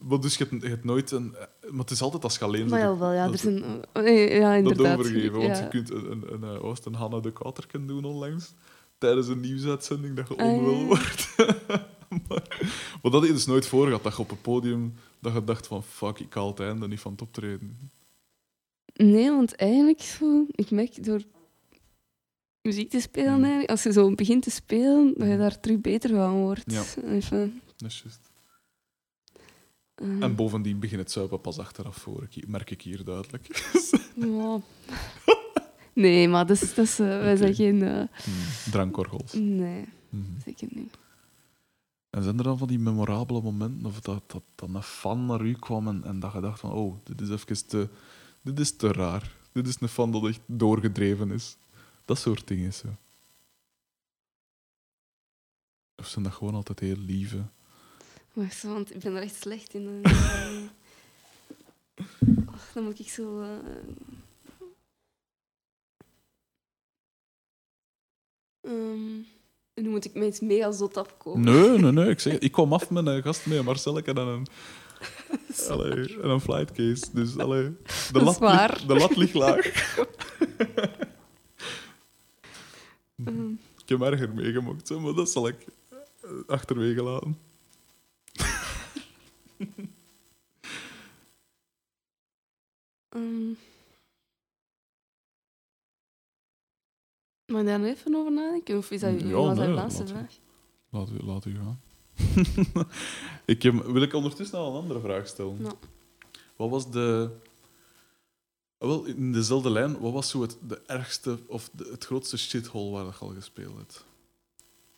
Maar 0.01 0.21
dus 0.21 0.37
je 0.37 0.47
hebt, 0.51 0.63
je 0.63 0.69
hebt 0.69 0.85
nooit 0.85 1.11
een... 1.11 1.31
Maar 1.71 1.79
het 1.81 1.91
is 1.91 2.03
altijd 2.03 2.25
als 2.25 2.39
je 2.39 2.45
alleen 2.45 2.69
Maar 2.69 2.79
ja, 2.81 2.99
wel, 2.99 3.13
ja, 3.13 3.19
dat 3.29 3.29
er 3.29 3.35
is- 3.35 3.41
zijn... 3.41 3.81
nee, 3.93 4.31
ja, 4.35 4.49
dat 4.49 4.59
inderdaad. 4.71 4.99
overgeven. 4.99 5.33
Want 5.39 5.57
ja. 5.57 5.63
je 5.63 5.69
kunt 5.69 5.91
een, 5.91 6.11
een, 6.11 6.33
een, 6.33 6.43
eh, 6.63 6.69
het, 6.71 6.85
een 6.87 6.95
Hanna 6.95 7.21
de 7.21 7.33
Katerken 7.33 7.87
doen 7.87 8.05
onlangs. 8.05 8.53
Tijdens 8.99 9.29
een 9.29 9.41
nieuwsuitzending 9.41 10.17
dat 10.17 10.29
je 10.29 10.37
Ah, 10.37 10.47
ja. 10.47 10.53
onwel 10.53 10.85
wordt. 10.85 11.35
maar, 12.29 12.67
maar 13.03 13.13
dat 13.13 13.25
is 13.25 13.31
dus 13.31 13.47
nooit 13.47 13.67
voor 13.67 13.87
gehad. 13.87 14.03
Dat 14.03 14.17
je 14.17 14.23
op 14.23 14.31
een 14.31 14.41
podium 14.41 14.95
dat 15.21 15.33
je 15.33 15.45
dacht 15.45 15.67
van 15.67 15.83
fuck, 15.83 16.19
ik 16.21 16.35
haal 16.35 16.49
het 16.49 16.61
einde 16.61 16.89
niet 16.89 17.01
van 17.01 17.13
het 17.13 17.23
optreden. 17.23 17.91
Nee, 18.95 19.31
want 19.31 19.55
eigenlijk 19.57 20.01
zo... 20.03 20.47
Ik 20.51 20.71
merk 20.71 21.05
door 21.05 21.23
muziek 22.63 22.91
te 22.91 23.01
spelen, 23.01 23.33
Mhm. 23.33 23.41
eigenlijk, 23.41 23.71
als 23.71 23.83
je 23.83 23.93
zo 23.93 24.15
begint 24.15 24.43
te 24.43 24.51
spelen, 24.51 25.15
dat 25.17 25.29
je 25.29 25.37
daar 25.37 25.61
terug 25.61 25.81
beter 25.81 26.11
van 26.11 26.33
wordt. 26.41 26.73
Ja. 26.73 26.83
Even, 27.05 27.61
Dat 27.77 27.91
is 27.91 28.01
juist. 28.03 28.31
eh, 29.95 30.23
En 30.23 30.35
bovendien 30.35 30.79
begint 30.79 31.01
het 31.01 31.11
zuipen 31.11 31.41
pas 31.41 31.59
achteraf 31.59 31.97
voor, 31.97 32.27
ik- 32.31 32.49
merk 32.49 32.71
ik 32.71 32.83
hier 32.83 33.05
duidelijk. 33.05 33.71
ja. 34.17 34.61
Nee, 35.93 36.29
maar 36.29 36.47
dat 36.47 36.63
is, 36.63 36.75
dat 36.75 36.85
is, 36.85 36.99
eh, 36.99 37.07
wij 37.07 37.37
zijn 37.37 37.55
geen... 37.55 37.83
eh, 37.83 37.93
Hmm, 37.93 38.71
Drankorgels. 38.71 39.33
nee, 39.33 39.85
Mhm. 40.09 40.23
zeker 40.45 40.69
niet. 40.71 40.97
En 42.11 42.23
zijn 42.23 42.39
er 42.39 42.45
dan 42.45 42.59
van 42.59 42.69
die 42.69 42.79
memorabele 42.79 43.43
momenten 43.43 43.87
of 43.87 44.01
dat, 44.01 44.23
dat, 44.31 44.43
dat 44.55 44.69
een 44.69 44.83
fan 44.83 45.27
naar 45.27 45.41
u 45.45 45.53
kwam 45.55 45.89
en, 45.89 46.05
en 46.05 46.21
dat 46.21 46.33
je 46.33 46.41
dacht 46.41 46.61
van 46.61 46.73
oh, 46.73 46.95
dit 47.05 47.21
is 47.21 47.29
even 47.31 47.67
te, 47.67 47.89
dit 48.45 48.59
is 48.59 48.77
te 48.77 48.93
raar. 48.93 49.37
Dit 49.53 49.67
is 49.67 49.77
een 49.81 49.89
fan 49.89 50.13
dat 50.13 50.27
echt 50.27 50.41
doorgedreven 50.47 51.31
is. 51.31 51.57
Dat 52.05 52.19
soort 52.19 52.49
dingen 52.49 52.73
zo. 52.73 52.87
Of 55.97 56.07
zijn 56.07 56.25
dat 56.25 56.35
gewoon 56.35 56.55
altijd 56.55 56.81
heel 56.81 56.97
lieve? 56.97 57.45
Wacht, 58.33 58.63
want 58.63 58.95
ik 58.95 59.01
ben 59.01 59.15
er 59.15 59.23
echt 59.23 59.35
slecht 59.35 59.75
in. 59.75 60.01
Ach, 62.47 62.73
dan 62.73 62.85
moet 62.85 62.99
ik 62.99 63.09
zo... 63.09 63.41
ehm, 68.61 69.21
nu 69.75 69.89
moet 69.89 70.05
ik 70.05 70.15
met 70.15 70.29
iets 70.29 70.41
mega 70.41 70.73
zot 70.73 70.97
afkomen. 70.97 71.41
Nee, 71.45 71.79
nee, 71.79 71.93
nee. 71.93 72.09
Ik, 72.09 72.21
zeg, 72.21 72.39
ik 72.39 72.53
kwam 72.53 72.73
af 72.73 72.91
met 72.91 73.07
een 73.07 73.23
gast 73.23 73.47
mee, 73.47 73.63
Marcelleke 73.63 74.11
en 74.11 74.17
een, 74.17 74.47
allee, 75.71 76.21
en 76.23 76.29
een 76.31 76.41
flightcase. 76.41 77.05
Dus 77.13 77.39
allee, 77.39 77.77
de, 78.13 78.23
lat 78.25 78.41
ligt, 78.41 78.89
de 78.89 78.95
lat 78.95 79.17
ligt 79.17 79.35
laag. 79.35 79.97
Ehm, 83.25 83.51
Ik 83.83 83.89
heb 83.91 84.01
erger 84.01 84.35
meegemaakt, 84.35 84.91
maar 84.91 85.15
dat 85.15 85.31
zal 85.31 85.49
ik 85.49 85.67
eh, 85.91 85.99
achterwege 86.47 87.03
laten. 87.03 87.37
ehm. 93.09 93.49
Mag 97.53 97.61
ik 97.61 97.67
daar 97.67 97.79
nog 97.81 97.89
even 97.89 98.15
over 98.15 98.33
nadenken? 98.33 98.77
Of 98.79 98.91
is 98.91 99.01
dat, 99.01 99.21
Ja, 99.21 99.27
was 99.31 99.47
dat 99.47 99.57
nee, 99.57 99.67
de 99.67 99.73
laatste 99.73 100.03
laat- 100.03 100.11
vraag? 100.11 100.39
Laat 100.91 101.11
u, 101.11 101.23
laat 101.25 101.45
u 101.45 101.55
gaan. 101.57 101.81
ik 103.55 103.63
heb, 103.63 103.85
wil 103.85 104.03
ik 104.03 104.15
ondertussen 104.15 104.59
al 104.59 104.71
een 104.71 104.81
andere 104.81 105.01
vraag 105.01 105.27
stellen? 105.27 105.63
Wat 106.57 106.71
was 106.71 106.91
de... 106.91 107.31
Ah, 108.79 108.89
Wel, 108.89 109.05
in 109.05 109.33
dezelfde 109.33 109.71
lijn, 109.71 109.99
wat 109.99 110.13
was 110.13 110.31
zo 110.31 110.43
het 110.43 110.57
de 110.69 110.81
ergste 110.87 111.39
of 111.47 111.71
de, 111.73 111.89
het 111.91 112.05
grootste 112.05 112.39
shithole 112.39 112.91
waar 112.91 113.05
je 113.05 113.13
al 113.19 113.35
gespeeld 113.35 113.77
hebt? 113.77 114.05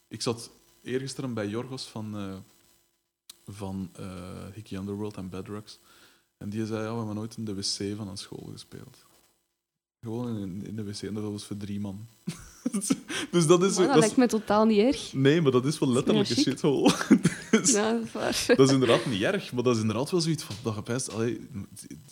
Ik 0.09 0.23
zat 0.23 0.51
eergisteren 0.83 1.35
bij 1.35 1.49
Jorgos 1.49 1.85
van, 1.85 2.17
eh 2.17 2.37
van 3.47 3.91
eh 3.93 4.47
Hickey 4.55 4.79
Underworld 4.79 5.17
en 5.17 5.29
Bedrocks. 5.29 5.79
En 6.39 6.49
die 6.49 6.67
zei, 6.67 6.83
ja, 6.83 6.91
we 6.91 6.97
hebben 6.97 7.15
nooit 7.15 7.37
in 7.37 7.45
de 7.45 7.55
wc 7.55 7.97
van 7.97 8.09
een 8.09 8.17
school 8.17 8.49
gespeeld. 8.53 9.06
Gewoon 10.07 10.39
in, 10.39 10.67
in 10.67 10.77
de 10.77 10.85
wc, 10.85 11.03
en 11.03 11.15
dat 11.15 11.23
was 11.31 11.45
voor 11.45 11.57
drie 11.57 11.81
man. 11.81 12.07
dus 13.31 13.47
dat 13.47 13.63
is... 13.63 13.77
Maar 13.77 13.87
dat 13.87 13.95
dat 13.95 13.95
is- 13.95 14.01
lijkt 14.01 14.17
me 14.17 14.27
totaal 14.27 14.65
niet 14.65 14.79
erg. 14.79 15.13
Nee, 15.13 15.41
maar 15.41 15.53
dat 15.53 15.67
is 15.67 15.79
wel 15.79 15.89
letterlijk 15.89 16.29
een 16.29 16.37
shithole. 16.37 16.93
Dus 17.51 17.71
Ja, 17.73 17.93
dat 17.93 18.05
is 18.05 18.13
waar. 18.13 18.45
dat 18.57 18.69
is 18.69 18.73
inderdaad 18.75 19.07
niet 19.07 19.23
erg, 19.23 19.53
maar 19.53 19.63
dat 19.63 19.75
is 19.75 19.81
inderdaad 19.81 20.11
wel 20.11 20.21
zoiets 20.21 20.43
van 20.43 20.57
dat 20.63 20.75
je 20.75 20.83
pijst, 20.83 21.13
allee, 21.13 21.41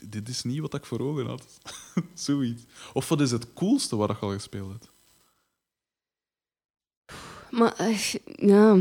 dit 0.09 0.29
is 0.29 0.43
niet 0.43 0.59
wat 0.61 0.75
ik 0.75 0.85
voor 0.85 1.01
ogen 1.01 1.27
had. 1.27 1.47
zoiets. 2.15 2.63
Of 2.93 3.09
wat 3.09 3.21
is 3.21 3.31
het 3.31 3.53
coolste 3.53 3.97
waar 3.97 4.09
je 4.09 4.17
al 4.17 4.31
gespeeld 4.33 4.71
hebt? 4.73 4.91
Maar 7.51 7.73
eh, 7.77 8.15
ja, 8.25 8.79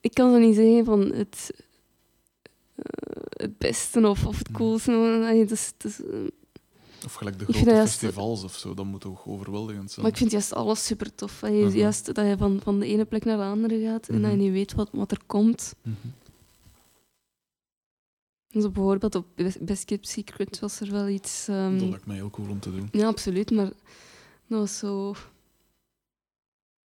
ik 0.00 0.14
kan 0.14 0.30
zo 0.32 0.38
niet 0.38 0.54
zeggen 0.54 0.84
van 0.84 1.00
het, 1.12 1.50
eh, 2.74 3.22
het 3.30 3.58
beste 3.58 4.08
of, 4.08 4.26
of 4.26 4.38
het 4.38 4.46
Hmm. 4.46 4.56
coolste. 4.56 4.90
Nee, 4.90 5.38
dat 5.44 5.50
is, 5.58 5.72
dat 5.76 5.90
is, 5.90 6.02
eh, 6.04 6.18
Of 7.04 7.14
gelijk 7.14 7.38
de 7.38 7.44
grote 7.44 7.58
juist- 7.70 7.98
festivals 7.98 8.44
of 8.44 8.56
zo, 8.56 8.74
dat 8.74 8.84
moet 8.84 9.00
toch 9.00 9.26
overweldigend 9.26 9.90
zijn. 9.90 10.02
maar 10.02 10.10
ik 10.10 10.18
vind 10.18 10.30
juist 10.30 10.52
alles 10.52 10.86
super 10.86 11.14
tof. 11.14 11.42
Mhm. 11.42 11.68
Juist 11.68 12.14
dat 12.14 12.26
je 12.26 12.36
van, 12.36 12.60
van 12.62 12.78
de 12.80 12.86
ene 12.86 13.04
plek 13.04 13.24
naar 13.24 13.36
de 13.36 13.42
andere 13.42 13.80
gaat 13.80 14.08
en 14.08 14.22
dat 14.22 14.30
je 14.30 14.36
Mhm. 14.36 14.44
niet 14.46 14.52
weet 14.52 14.72
wat, 14.74 14.88
wat 14.92 15.10
er 15.10 15.20
komt. 15.26 15.74
Mhm. 15.82 15.94
Dus 18.52 18.62
bijvoorbeeld 18.72 19.14
op 19.14 19.26
Best 19.60 19.84
Kept 19.84 20.08
Secret 20.08 20.58
was 20.58 20.80
er 20.80 20.90
wel 20.90 21.08
iets. 21.08 21.48
ehm, 21.48 21.78
Dat 21.78 21.88
lijkt 21.88 22.06
mij 22.06 22.16
heel 22.16 22.30
cool 22.30 22.48
om 22.48 22.60
te 22.60 22.70
doen. 22.70 22.88
ja, 22.92 23.06
absoluut, 23.06 23.50
maar 23.50 23.64
dat 24.46 24.58
was 24.58 24.78
zo. 24.78 25.14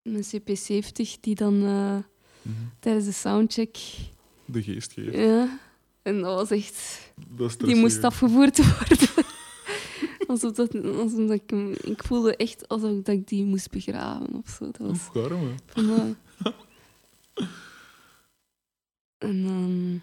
Een 0.02 0.24
CP70 0.24 1.20
die 1.20 1.36
dan 1.36 1.64
eh, 1.66 1.98
tijdens 2.80 3.06
de 3.06 3.12
soundcheck. 3.12 3.78
De 4.46 4.64
geest 4.64 4.92
geeft. 4.94 5.16
Ja, 5.16 5.60
en 6.02 6.22
dat 6.22 6.36
was 6.36 6.52
echt. 6.52 7.00
Dat 7.30 7.60
Die 7.60 7.76
moest 7.76 8.04
afgevoerd 8.04 8.58
worden. 8.78 9.25
Alsof 10.44 10.52
dat, 10.56 10.76
alsof 10.84 11.20
dat 11.28 11.32
ik, 11.32 11.50
hem- 11.50 11.76
ik 11.84 12.04
voelde 12.04 12.36
echt 12.36 12.68
alsof 12.68 12.92
dat 12.92 13.08
ik 13.16 13.28
die 13.28 13.46
moest 13.46 13.70
begraven 13.72 14.34
of 14.34 14.50
zo. 14.60 14.66
Dat 14.72 14.78
was 14.78 15.10
arme. 15.24 15.54
van. 15.66 16.16
En 19.18 19.44
dan, 19.44 20.02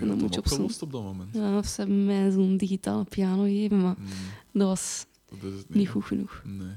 En 0.00 0.08
dan 0.08 0.18
moet 0.18 0.34
je 0.34 0.40
op 0.40 0.48
zo'n- 0.48 0.64
op 0.80 0.92
dat 0.92 1.02
moment? 1.02 1.34
ja, 1.34 1.58
of 1.58 1.66
ze 1.66 1.80
hebben 1.80 2.04
mij 2.06 2.30
zo'n 2.30 2.56
digitale 2.56 3.04
piano 3.04 3.42
gegeven, 3.42 3.80
maar 3.82 3.96
Mm, 3.98 4.06
dat 4.52 4.68
was 4.68 5.06
dat 5.40 5.68
niet 5.68 5.88
goed 5.88 6.04
genoeg 6.04 6.42
Nee. 6.44 6.74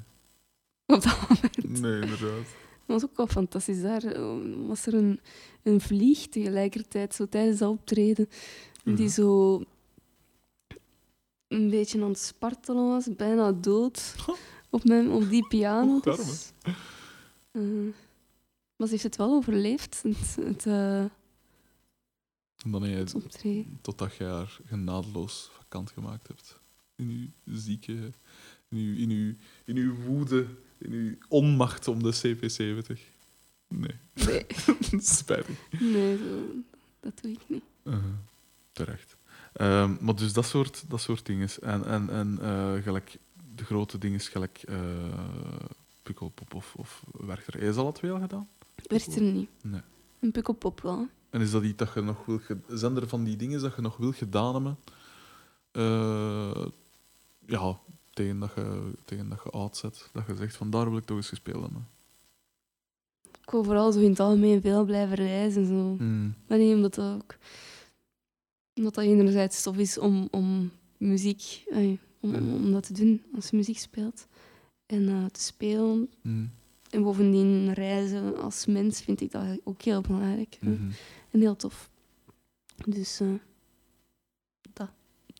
op 0.85 1.01
dat 1.01 1.19
moment. 1.29 1.79
nee, 1.81 1.93
inderdaad. 2.01 2.45
Dat 2.85 3.01
was 3.01 3.03
ook 3.03 3.17
wel 3.17 3.27
fantastisch. 3.27 3.81
Daar 3.81 4.03
eh, 4.03 4.35
was 4.67 4.85
er 4.85 4.93
een, 4.93 5.19
een 5.63 5.81
vlieg 5.81 6.27
tegelijkertijd, 6.27 7.15
zo 7.15 7.25
tijdens 7.27 7.59
dat 7.59 7.69
optreden, 7.69 8.29
die 8.83 8.93
Mhm. 8.93 9.07
zo 9.07 9.63
een 11.47 11.69
beetje 11.69 12.01
aan 12.01 12.09
het 12.09 12.19
spartelen 12.19 12.87
was, 12.87 13.15
bijna 13.15 13.51
dood 13.51 14.15
op, 14.69 14.83
mijn, 14.83 15.09
op 15.09 15.29
die 15.29 15.47
piano. 15.47 15.99
Dus, 15.99 16.51
eh, 17.51 17.61
maar 18.75 18.87
ze 18.87 18.91
heeft 18.91 19.03
het 19.03 19.15
wel 19.15 19.33
overleefd, 19.33 20.03
het, 20.03 20.35
het, 20.45 20.65
En 20.65 21.11
dan 22.71 22.83
heb 22.83 23.07
je 23.41 23.65
totdat 23.81 24.15
je 24.15 24.23
haar 24.23 24.59
genadeloos 24.65 25.49
vakant 25.51 25.91
gemaakt 25.91 26.27
hebt. 26.27 26.59
In 26.95 27.09
uw 27.45 27.55
zieke, 27.55 28.11
in 28.69 28.77
uw, 28.77 28.95
in 28.95 29.09
uw, 29.09 29.33
in 29.65 29.75
uw 29.77 29.95
woede, 29.95 30.47
in 30.77 30.91
uw 30.91 31.15
onmacht 31.27 31.87
om 31.87 32.03
de 32.03 32.15
CP70. 32.15 32.99
Nee, 33.67 33.95
Nee, 34.13 34.45
spijtig. 34.99 35.57
nee 35.79 36.17
zo, 36.17 36.45
dat 36.99 37.21
doe 37.21 37.31
ik 37.31 37.39
niet. 37.47 37.63
Uh, 37.83 37.97
terecht. 38.71 39.16
Ehm, 39.57 39.95
maar 39.99 40.15
dus 40.15 40.33
dat 40.33 40.45
soort, 40.45 40.83
dat 40.87 41.01
soort 41.01 41.25
dingen. 41.25 41.49
En, 41.61 41.85
en, 41.85 42.09
en 42.09 42.39
eh, 42.41 42.83
gelijk, 42.83 43.17
de 43.55 43.65
grote 43.65 43.97
dingen, 43.97 44.19
gelijk 44.19 44.63
uh, 44.69 44.77
Pukkelpop 46.03 46.53
of, 46.53 46.73
of 46.77 47.03
Werchter. 47.11 47.63
Je 47.63 47.73
al 47.73 47.85
het 47.85 47.99
veel 47.99 48.19
gedaan? 48.19 48.47
Werd 48.75 49.15
er 49.15 49.21
niet. 49.21 49.49
Nee. 49.61 49.81
Een 50.19 50.31
pukkelpop 50.31 50.81
wel. 50.81 51.07
En 51.29 51.41
is 51.41 51.51
dat 51.51 51.63
iets 51.63 51.77
dat 51.77 51.93
je 51.93 52.01
nog 52.01 52.25
wil... 52.25 52.39
Zijn 52.67 52.95
er 52.95 53.07
van 53.07 53.23
die 53.23 53.35
dingen 53.35 53.61
dat 53.61 53.75
je 53.75 53.81
nog 53.81 53.97
wil 53.97 54.11
gedaan 54.11 54.53
hebben? 54.53 54.77
Eh, 55.71 56.65
ja, 57.45 57.79
tegen 58.13 58.39
dat, 58.39 58.51
je, 58.55 58.93
tegen 59.05 59.29
dat 59.29 59.39
je 59.43 59.51
uitzet. 59.51 60.09
Dat 60.13 60.25
je 60.27 60.35
zegt 60.35 60.55
van 60.55 60.69
daar 60.69 60.89
wil 60.89 60.97
ik 60.97 61.05
toch 61.05 61.17
eens 61.17 61.29
gespeeld 61.29 61.61
hebben. 61.61 61.87
Ik 63.41 63.49
wil 63.49 63.63
vooral 63.63 63.91
zo 63.91 63.99
in 63.99 64.09
het 64.09 64.19
algemeen 64.19 64.61
veel 64.61 64.85
blijven 64.85 65.15
reizen. 65.15 65.65
Zo. 65.65 65.95
Hmm. 65.97 66.35
Maar 66.47 66.57
niet 66.57 66.75
omdat 66.75 66.95
dat 66.95 67.21
ook... 67.21 67.35
Omdat 68.77 68.93
dat 68.93 69.03
enerzijds 69.03 69.63
tof 69.63 69.77
is 69.77 69.97
om, 69.97 70.27
om 70.31 70.71
muziek... 70.97 71.63
om, 72.19 72.35
om, 72.35 72.53
om 72.53 72.71
dat 72.71 72.87
te 72.87 72.93
doen 72.93 73.23
als 73.35 73.49
je 73.49 73.55
muziek 73.55 73.77
speelt. 73.77 74.27
En 74.85 75.09
eh, 75.09 75.25
te 75.25 75.41
spelen. 75.41 76.09
Hmm. 76.21 76.51
En 76.89 77.03
bovendien 77.03 77.73
reizen 77.73 78.37
als 78.37 78.65
mens 78.65 79.01
vind 79.01 79.21
ik 79.21 79.31
dat 79.31 79.43
ook 79.63 79.81
heel 79.81 80.01
belangrijk. 80.01 80.57
Mhm. 80.61 80.89
En 81.31 81.39
heel 81.39 81.55
tof. 81.55 81.89
Dus 82.85 83.19
eh, 83.19 83.27
dat. 84.73 84.89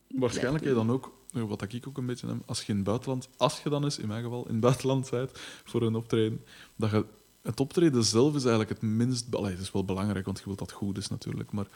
Waarschijnlijk 0.08 0.64
heb 0.64 0.74
je 0.74 0.80
dan 0.80 0.92
ook, 0.92 1.14
eh, 1.32 1.44
wat 1.44 1.74
ik 1.74 1.88
ook 1.88 1.98
een 1.98 2.06
beetje 2.06 2.28
heb, 2.28 2.38
als 2.46 2.62
je 2.62 2.72
in 2.72 2.76
het 2.76 2.86
buitenland, 2.86 3.30
als 3.38 3.62
je 3.64 3.70
dan 3.70 3.86
is, 3.86 3.98
in 3.98 4.08
mijn 4.08 4.24
geval, 4.24 4.46
in 4.46 4.52
het 4.52 4.60
buitenland 4.60 5.10
bent 5.10 5.32
voor 5.64 5.82
een 5.82 5.96
optreden, 5.96 6.42
dat 6.76 6.92
je 6.92 7.06
het 7.42 7.60
optreden 7.60 8.04
zelf 8.04 8.36
is 8.36 8.42
eigenlijk 8.42 8.70
het 8.70 8.82
minst... 8.82 9.36
Allee, 9.36 9.52
het 9.52 9.62
is 9.62 9.72
wel 9.72 9.86
belangrijk, 9.86 10.26
want 10.26 10.38
je 10.38 10.46
wilt 10.46 10.60
dat 10.60 10.70
het 10.70 10.78
goed 10.78 10.98
is 10.98 11.08
natuurlijk, 11.08 11.52
maar 11.52 11.68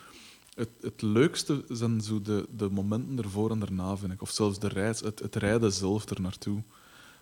het, 0.53 0.69
het 0.81 1.01
leukste 1.01 1.63
zijn 1.69 2.01
zo 2.01 2.21
de, 2.21 2.45
de 2.55 2.69
momenten 2.69 3.17
ervoor 3.23 3.51
en 3.51 3.61
erna, 3.61 3.97
vind 3.97 4.11
ik. 4.13 4.21
Of 4.21 4.29
zelfs 4.29 4.59
de 4.59 4.67
reis, 4.67 4.99
het, 4.99 5.19
het 5.19 5.35
rijden 5.35 5.71
zelf 5.73 6.09
er 6.09 6.21
naartoe. 6.21 6.63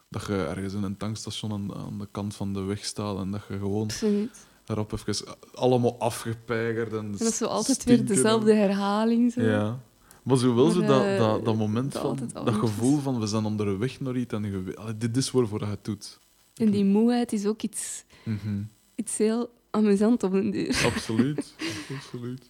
Dat 0.10 0.26
je 0.26 0.34
ergens 0.36 0.74
in 0.74 0.84
een 0.84 0.98
tankstation 0.98 1.52
aan, 1.52 1.74
aan 1.76 1.98
de 2.00 2.08
kant 2.12 2.36
van 2.36 2.54
de 2.54 2.62
weg 2.62 2.86
staat 2.86 3.18
en 3.18 3.32
dat 3.32 3.42
je 3.50 3.58
gewoon 3.58 3.84
Absoluut. 3.84 4.46
daarop 4.66 4.92
even 4.94 5.26
allemaal 5.54 6.00
afgepeigerd 6.00 6.92
en 6.92 6.98
En 6.98 7.12
dat 7.12 7.22
is 7.22 7.38
zo 7.38 7.46
altijd 7.46 7.84
weer 7.84 8.06
dezelfde 8.06 8.54
herhaling. 8.54 9.32
Zo. 9.32 9.42
Ja. 9.42 9.80
Maar 10.24 10.38
zo 10.38 10.56
wel 10.56 10.70
zo 10.70 10.82
dat, 10.82 11.04
eh, 11.04 11.18
dat, 11.18 11.46
dat 11.46 11.56
moment 11.56 11.92
dat 11.92 12.02
van, 12.02 12.30
dat 12.46 12.54
gevoel 12.54 12.98
van 13.00 13.20
we 13.20 13.28
zijn 13.28 13.46
onderweg 13.46 14.00
naar 14.00 14.16
iets 14.18 14.34
en 14.34 14.44
je 14.44 14.94
dit 14.98 15.18
is 15.18 15.32
waarvoor 15.32 15.60
je 15.60 15.66
het 15.66 15.86
doet. 15.86 16.20
En 16.56 16.72
die 16.72 16.86
moeheid 16.86 17.34
is 17.34 17.46
ook 17.46 17.62
iets, 17.62 18.04
Mhm. 18.24 18.62
iets 18.96 19.18
heel 19.18 19.50
amusant 19.72 20.24
op 20.24 20.34
een 20.34 20.52
duur. 20.52 20.82
Absoluut. 20.86 21.56
Absoluut. 21.96 22.50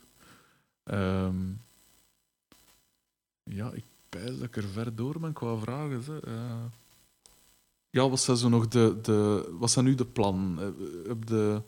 Ehm, 0.90 1.36
ja, 3.44 3.72
ik 3.72 3.84
pijs 4.10 4.38
dat 4.38 4.48
ik 4.48 4.56
er 4.56 4.68
ver 4.68 4.96
door 4.96 5.20
ben 5.20 5.34
qua 5.34 5.58
vragen. 5.58 6.04
Hè. 6.06 6.20
Eh, 6.20 6.66
ja, 7.90 8.10
wat 8.10 8.20
zijn 8.20 8.38
zo 8.38 8.50
nog 8.50 8.68
de, 8.68 8.98
de... 9.02 9.50
Wat 9.60 9.72
zijn 9.72 9.86
nu 9.86 9.96
de 9.96 10.06
plannen? 10.06 10.60
Eh, 10.60 11.08
Heb 11.08 11.26
de... 11.26 11.62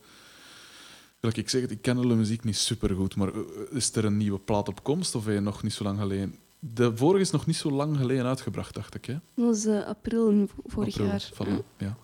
Gelijk 1.20 1.38
ik 1.38 1.50
zeg 1.50 1.62
het, 1.62 1.72
ik 1.72 1.82
ken 1.82 2.02
de 2.02 2.16
muziek 2.16 2.44
niet 2.44 2.58
supergoed, 2.58 3.16
maar 3.16 3.28
eh, 3.34 3.42
is 3.70 3.96
er 3.96 4.06
een 4.06 4.18
nieuwe 4.18 4.40
plaat 4.40 4.68
op 4.68 4.84
komst 4.84 5.16
of 5.16 5.26
je 5.26 5.40
nog 5.40 5.64
niet 5.64 5.74
zo 5.74 5.84
lang 5.84 6.00
geleden... 6.00 6.36
De 6.60 6.98
vorige 6.98 7.22
is 7.22 7.32
nog 7.32 7.46
niet 7.46 7.56
zo 7.56 7.72
lang 7.72 7.98
geleden 7.98 8.26
uitgebracht, 8.26 8.74
dacht 8.74 8.96
ik, 8.96 9.06
hè? 9.06 9.14
Dat 9.34 9.46
was 9.46 9.68
april 9.86 10.48
vorig 10.66 10.94
April, 10.94 11.08
jaar. 11.08 11.30
Ja. 11.38 11.62
ja. 11.78 11.98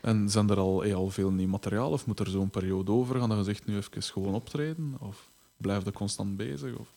En 0.00 0.30
zijn 0.30 0.50
er 0.50 0.58
al, 0.58 0.84
al 0.84 1.10
veel 1.10 1.30
nieuw 1.30 1.48
materiaal 1.48 1.90
of 1.90 2.06
moet 2.06 2.20
er 2.20 2.26
zo'n 2.26 2.50
periode 2.50 2.90
over 2.90 3.18
gaan 3.18 3.28
dat 3.28 3.38
je 3.38 3.44
zegt 3.44 3.66
nu 3.66 3.76
even 3.76 4.02
gewoon 4.02 4.34
optreden? 4.34 4.96
Of 4.98 5.30
blijf 5.58 5.84
je 5.84 5.92
constant 5.92 6.36
bezig? 6.36 6.78
Of? 6.78 6.94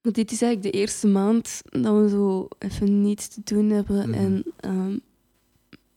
Dit 0.00 0.30
is 0.32 0.42
eigenlijk 0.42 0.72
de 0.72 0.80
eerste 0.80 1.06
maand 1.06 1.62
dat 1.70 2.02
we 2.02 2.08
zo 2.08 2.48
even 2.58 3.02
niets 3.02 3.28
te 3.28 3.40
doen 3.44 3.70
hebben. 3.70 4.08
Mhm. 4.10 4.18
En 4.18 4.44
ehm, 4.56 4.94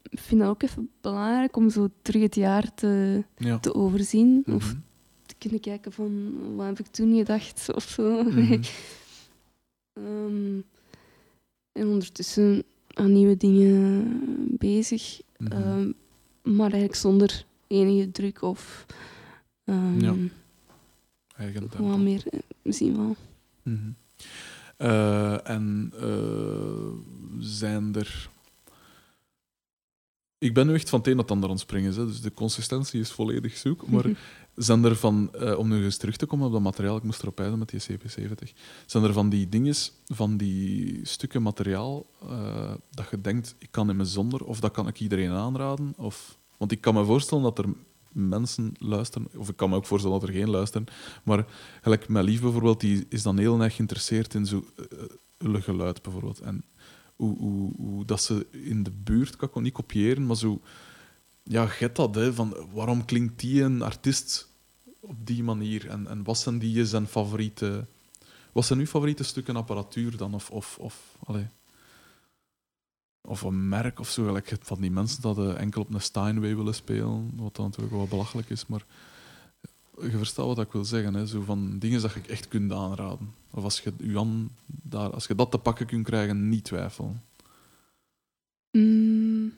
ik 0.09 0.19
vind 0.19 0.41
het 0.41 0.49
ook 0.49 0.63
even 0.63 0.89
belangrijk 1.01 1.55
om 1.55 1.69
zo 1.69 1.89
terug 2.01 2.21
het 2.21 2.35
jaar 2.35 2.73
te, 2.73 3.23
Ja. 3.37 3.59
te 3.59 3.73
overzien. 3.73 4.43
Of 4.47 4.65
Mhm. 4.73 4.79
te 5.25 5.35
kunnen 5.37 5.59
kijken 5.59 5.91
van 5.91 6.33
wat 6.55 6.65
heb 6.65 6.79
ik 6.79 6.87
toen 6.87 7.15
gedacht 7.17 7.69
of 7.75 7.83
zo. 7.83 8.23
Mhm. 8.23 8.61
Ehm, 9.93 10.59
en 11.71 11.87
ondertussen 11.87 12.63
aan 12.93 13.11
nieuwe 13.13 13.37
dingen 13.37 14.07
bezig. 14.57 15.21
Ehm, 15.37 15.91
maar 16.43 16.59
eigenlijk 16.71 16.95
zonder 16.95 17.45
enige 17.67 18.11
druk 18.11 18.41
of 18.41 18.85
Ja. 19.99 20.15
Gewoon 21.75 22.03
meer 22.03 22.23
eh, 22.29 22.39
zien 22.63 22.97
wel. 22.97 23.15
Mhm. 23.63 23.91
Eh, 24.77 25.49
en 25.49 25.93
eh, 25.99 27.39
zijn 27.39 27.95
er. 27.95 28.29
Ik 30.37 30.53
ben 30.53 30.67
nu 30.67 30.73
echt 30.73 30.89
van 30.89 30.99
het 30.99 31.07
een 31.07 31.13
naar 31.13 31.23
het 31.23 31.31
ander 31.31 31.49
aan 31.49 31.55
het 31.55 31.63
springen, 31.63 31.93
hè, 31.93 32.05
dus 32.05 32.21
de 32.21 32.33
consistentie 32.33 32.99
is 32.99 33.11
volledig 33.11 33.57
zoek. 33.57 33.87
Maar 33.91 34.05
zijn 34.55 34.83
er 34.83 34.95
van, 34.95 35.31
om 35.57 35.67
nu 35.67 35.83
eens 35.83 35.97
terug 35.97 36.17
te 36.17 36.25
komen 36.25 36.45
op 36.45 36.51
dat 36.51 36.61
materiaal, 36.61 36.97
ik 36.97 37.03
moest 37.03 37.21
erop 37.21 37.37
wijzen 37.37 37.59
met 37.59 37.69
die 37.69 37.81
CP70, 37.81 38.53
zijn 38.85 39.03
er 39.03 39.13
van 39.13 39.29
die 39.29 39.49
dinges, 39.49 39.93
van 40.05 40.37
die 40.37 40.99
stukken 41.03 41.41
materiaal, 41.41 42.05
dat 42.89 43.09
je 43.11 43.21
denkt, 43.21 43.55
ik 43.57 43.67
kan 43.71 43.89
in 43.89 43.95
me 43.95 44.05
zonder, 44.05 44.45
of 44.45 44.59
dat 44.59 44.71
kan 44.71 44.87
ik 44.87 44.99
iedereen 44.99 45.31
aanraden? 45.31 45.93
Of, 45.97 46.37
want 46.57 46.71
ik 46.71 46.81
kan 46.81 46.93
me 46.93 47.05
voorstellen 47.05 47.43
dat 47.43 47.57
er 47.57 47.65
mensen 48.11 48.73
luisteren, 48.77 49.27
of 49.35 49.49
ik 49.49 49.55
kan 49.55 49.69
me 49.69 49.75
ook 49.75 49.85
voorstellen 49.85 50.19
dat 50.19 50.29
er 50.29 50.35
geen 50.35 50.49
luisteren, 50.49 50.87
maar 51.23 51.45
gelijk 51.81 52.07
mijn 52.07 52.25
lief 52.25 52.41
bijvoorbeeld, 52.41 52.79
die 52.79 53.05
is 53.09 53.23
dan 53.23 53.37
heel 53.37 53.61
erg 53.61 53.75
geïnteresseerd 53.75 54.33
in 54.33 54.45
zo 54.45 54.65
uh, 55.39 55.61
geluid 55.61 56.01
bijvoorbeeld. 56.01 56.39
En 56.39 56.63
hoe, 57.15 57.37
hoe, 57.37 57.73
hoe 57.77 58.05
dat 58.05 58.21
ze 58.21 58.47
in 58.51 58.83
de 58.83 58.91
buurt, 58.91 59.35
kan 59.35 59.49
ook 59.49 59.61
niet 59.61 59.73
kopiëren, 59.73 60.25
maar 60.25 60.35
zo... 60.35 60.61
Ja, 61.43 61.67
get 61.67 61.95
dat, 61.95 62.15
hè, 62.15 62.33
van 62.33 62.55
waarom 62.73 63.05
klinkt 63.05 63.39
die 63.39 63.63
een 63.63 63.81
artiest 63.81 64.49
op 64.99 65.15
die 65.25 65.43
manier? 65.43 65.89
En, 65.89 66.07
en 66.07 66.23
wat 66.23 66.37
zijn 66.37 66.59
die 66.59 66.85
zijn 66.85 67.07
favoriete... 67.07 67.87
Wat 68.51 68.65
zijn 68.65 68.79
uw 68.79 68.85
favoriete 68.85 69.23
stukken 69.23 69.55
apparatuur 69.55 70.17
dan? 70.17 70.33
Of, 70.33 70.49
of, 70.49 70.77
of, 70.79 71.17
allee, 71.23 71.47
of 73.21 73.41
een 73.41 73.69
merk 73.69 73.99
of 73.99 74.09
zo. 74.09 74.25
Gelijk 74.25 74.57
van 74.61 74.81
die 74.81 74.91
mensen 74.91 75.21
dat 75.21 75.37
uh, 75.37 75.59
enkel 75.59 75.81
op 75.81 75.93
een 75.93 76.01
Steinway 76.01 76.55
willen 76.55 76.75
spelen, 76.75 77.31
wat 77.35 77.55
dan 77.55 77.65
natuurlijk 77.65 77.95
wel 77.95 78.07
belachelijk 78.07 78.49
is, 78.49 78.65
maar 78.67 78.85
je 80.01 80.17
verstaat 80.17 80.45
wat 80.45 80.59
ik 80.59 80.71
wil 80.71 80.85
zeggen. 80.85 81.13
Hè? 81.13 81.25
Zo 81.27 81.41
van 81.41 81.79
dingen 81.79 82.01
dat 82.01 82.13
je 82.13 82.21
echt 82.27 82.47
kunt 82.47 82.71
aanraden. 82.71 83.33
Of 83.51 83.63
als 83.63 83.79
je, 83.79 83.93
Jan, 83.97 84.51
daar, 84.65 85.09
als 85.09 85.27
je 85.27 85.35
dat 85.35 85.51
te 85.51 85.57
pakken 85.57 85.85
kunt 85.85 86.05
krijgen, 86.05 86.49
niet 86.49 86.63
twijfelen. 86.63 87.21
Mm. 88.71 89.53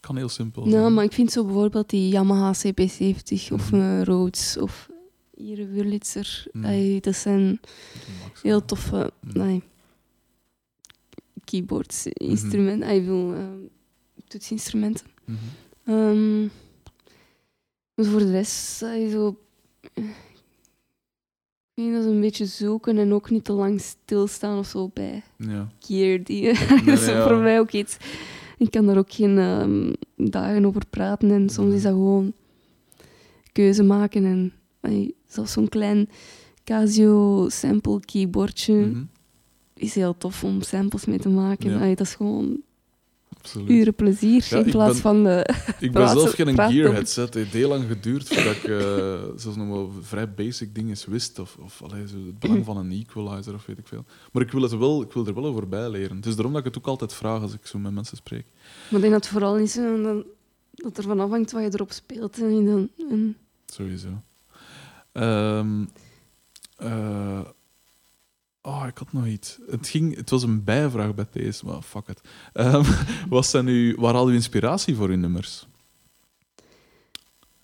Kan 0.00 0.16
heel 0.16 0.28
simpel 0.28 0.62
Nou, 0.66 0.80
zijn. 0.80 0.94
maar 0.94 1.04
ik 1.04 1.12
vind 1.12 1.32
zo 1.32 1.44
bijvoorbeeld 1.44 1.90
die 1.90 2.08
Yamaha 2.08 2.54
CP70 2.54 3.52
of 3.52 3.72
een 3.72 4.04
Rhodes 4.04 4.58
of 4.58 4.90
hier 5.34 5.70
Wurlitzer. 5.70 6.46
Mhm. 6.52 6.64
Ay, 6.64 7.00
dat 7.00 7.14
zijn 7.14 7.60
heel 8.42 8.58
ja. 8.58 8.64
toffe 8.64 9.12
Mhm. 9.20 9.58
Keyboards, 11.50 12.06
instrumenten, 12.06 12.88
ay, 12.88 13.04
wil, 13.04 13.32
uh, 13.34 13.40
toetsinstrumenten. 14.28 15.06
Mhm. 15.24 15.38
Um, 15.94 16.50
dus 17.94 18.06
voor 18.08 18.18
de 18.18 18.30
rest, 18.30 18.82
ay, 18.82 19.08
zo... 19.08 19.36
Ik 21.74 21.84
denk 21.84 21.92
dat 21.96 22.02
ze 22.02 22.08
een 22.08 22.20
beetje 22.20 22.46
zoeken 22.46 22.98
en 22.98 23.12
ook 23.12 23.30
niet 23.30 23.44
te 23.44 23.52
lang 23.52 23.80
stilstaan 23.80 24.58
of 24.58 24.66
zo 24.66 24.90
bij 24.94 25.22
Ja. 25.36 25.68
keer 25.78 26.24
die. 26.24 26.42
Nee, 26.42 26.84
dat 26.84 26.98
is 26.98 27.06
ja. 27.06 27.28
voor 27.28 27.36
mij 27.36 27.58
ook 27.60 27.70
iets. 27.72 27.96
Ik 28.58 28.70
kan 28.70 28.86
daar 28.86 28.98
ook 28.98 29.12
geen 29.12 29.38
ehm, 29.38 29.92
dagen 30.30 30.64
over 30.64 30.82
praten 30.90 31.30
en 31.30 31.48
soms 31.48 31.74
is 31.74 31.82
dat 31.82 31.92
gewoon 31.92 32.32
keuze 33.52 33.82
maken. 33.82 34.24
En 34.24 34.52
zelfs 35.26 35.52
zo'n 35.52 35.68
klein 35.68 36.08
Casio 36.64 37.48
sample 37.48 38.00
keyboardje 38.00 38.74
Mhm. 38.74 39.02
Is 39.78 39.94
heel 39.94 40.16
tof 40.18 40.44
om 40.44 40.62
samples 40.62 41.04
mee 41.04 41.18
te 41.18 41.28
maken. 41.28 41.70
Ja. 41.70 41.88
Dat 41.94 42.00
is 42.06 42.14
gewoon 42.14 42.60
Absoluut. 43.38 43.68
uren 43.68 43.94
plezier 43.94 44.46
Ja, 44.50 44.56
in 44.58 44.70
plaats 44.70 44.92
ben- 44.92 45.02
van 45.02 45.24
de. 45.24 45.48
Ik 45.86 45.92
ben 45.92 46.08
zelf 46.08 46.30
geen 46.30 46.54
gearhead. 46.54 47.14
Het 47.14 47.34
heeft 47.34 47.52
heel 47.52 47.68
lang 47.68 47.84
geduurd 47.84 48.28
voordat 48.28 48.56
ik 48.56 48.68
uh, 48.68 48.78
zelfs 49.36 49.56
nog 49.56 49.68
wel 49.68 49.92
vrij 50.00 50.34
basic 50.34 50.74
dingen 50.74 50.96
wist. 51.06 51.38
Of, 51.38 51.56
of 51.60 51.82
allee, 51.82 52.08
zo 52.08 52.16
het 52.16 52.38
belang 52.38 52.64
van 52.64 52.76
een 52.76 52.92
equalizer 52.92 53.54
of 53.54 53.66
weet 53.66 53.78
ik 53.78 53.86
veel. 53.86 54.04
Maar 54.32 54.42
ik 54.42 54.50
wil, 54.50 54.62
het 54.62 54.76
wel, 54.76 55.02
ik 55.02 55.12
wil 55.12 55.26
er 55.26 55.34
wel 55.34 55.46
over 55.46 55.68
bijleren. 55.68 56.16
Het 56.16 56.26
is 56.26 56.34
daarom 56.34 56.52
dat 56.52 56.60
ik 56.66 56.74
het 56.74 56.78
ook 56.78 56.86
altijd 56.86 57.14
vraag 57.14 57.40
als 57.40 57.52
ik 57.52 57.66
zo 57.66 57.78
met 57.78 57.92
mensen 57.92 58.16
spreek. 58.16 58.46
Maar 58.90 58.94
ik 58.94 59.00
denk 59.00 59.12
dat 59.12 59.24
het 59.24 59.32
vooral 59.32 59.56
is 59.58 59.76
eh, 59.76 60.02
dat, 60.02 60.24
dat 60.70 60.96
er 60.98 61.02
van 61.02 61.20
afhangt 61.20 61.52
wat 61.52 61.62
je 61.62 61.70
erop 61.72 61.92
speelt. 61.92 62.38
En, 62.38 62.90
en 63.10 63.36
Sowieso. 63.66 64.08
Eh, 66.76 67.40
oh, 68.68 68.84
ik 68.86 68.98
had 68.98 69.12
nog 69.12 69.26
iets. 69.26 69.58
Het, 69.70 69.88
ging, 69.88 70.16
het 70.16 70.30
was 70.30 70.42
een 70.42 70.64
bijvraag 70.64 71.14
bij 71.14 71.26
deze, 71.30 71.64
maar 71.64 71.82
fuck 71.82 72.08
it. 72.08 72.20
Ehm, 72.52 72.84
wat 73.28 73.46
zijn 73.46 73.66
uw, 73.66 73.96
waar 73.96 74.14
haal 74.14 74.28
je 74.28 74.34
inspiratie 74.34 74.96
voor 74.96 75.12
in 75.12 75.20
nummers? 75.20 75.66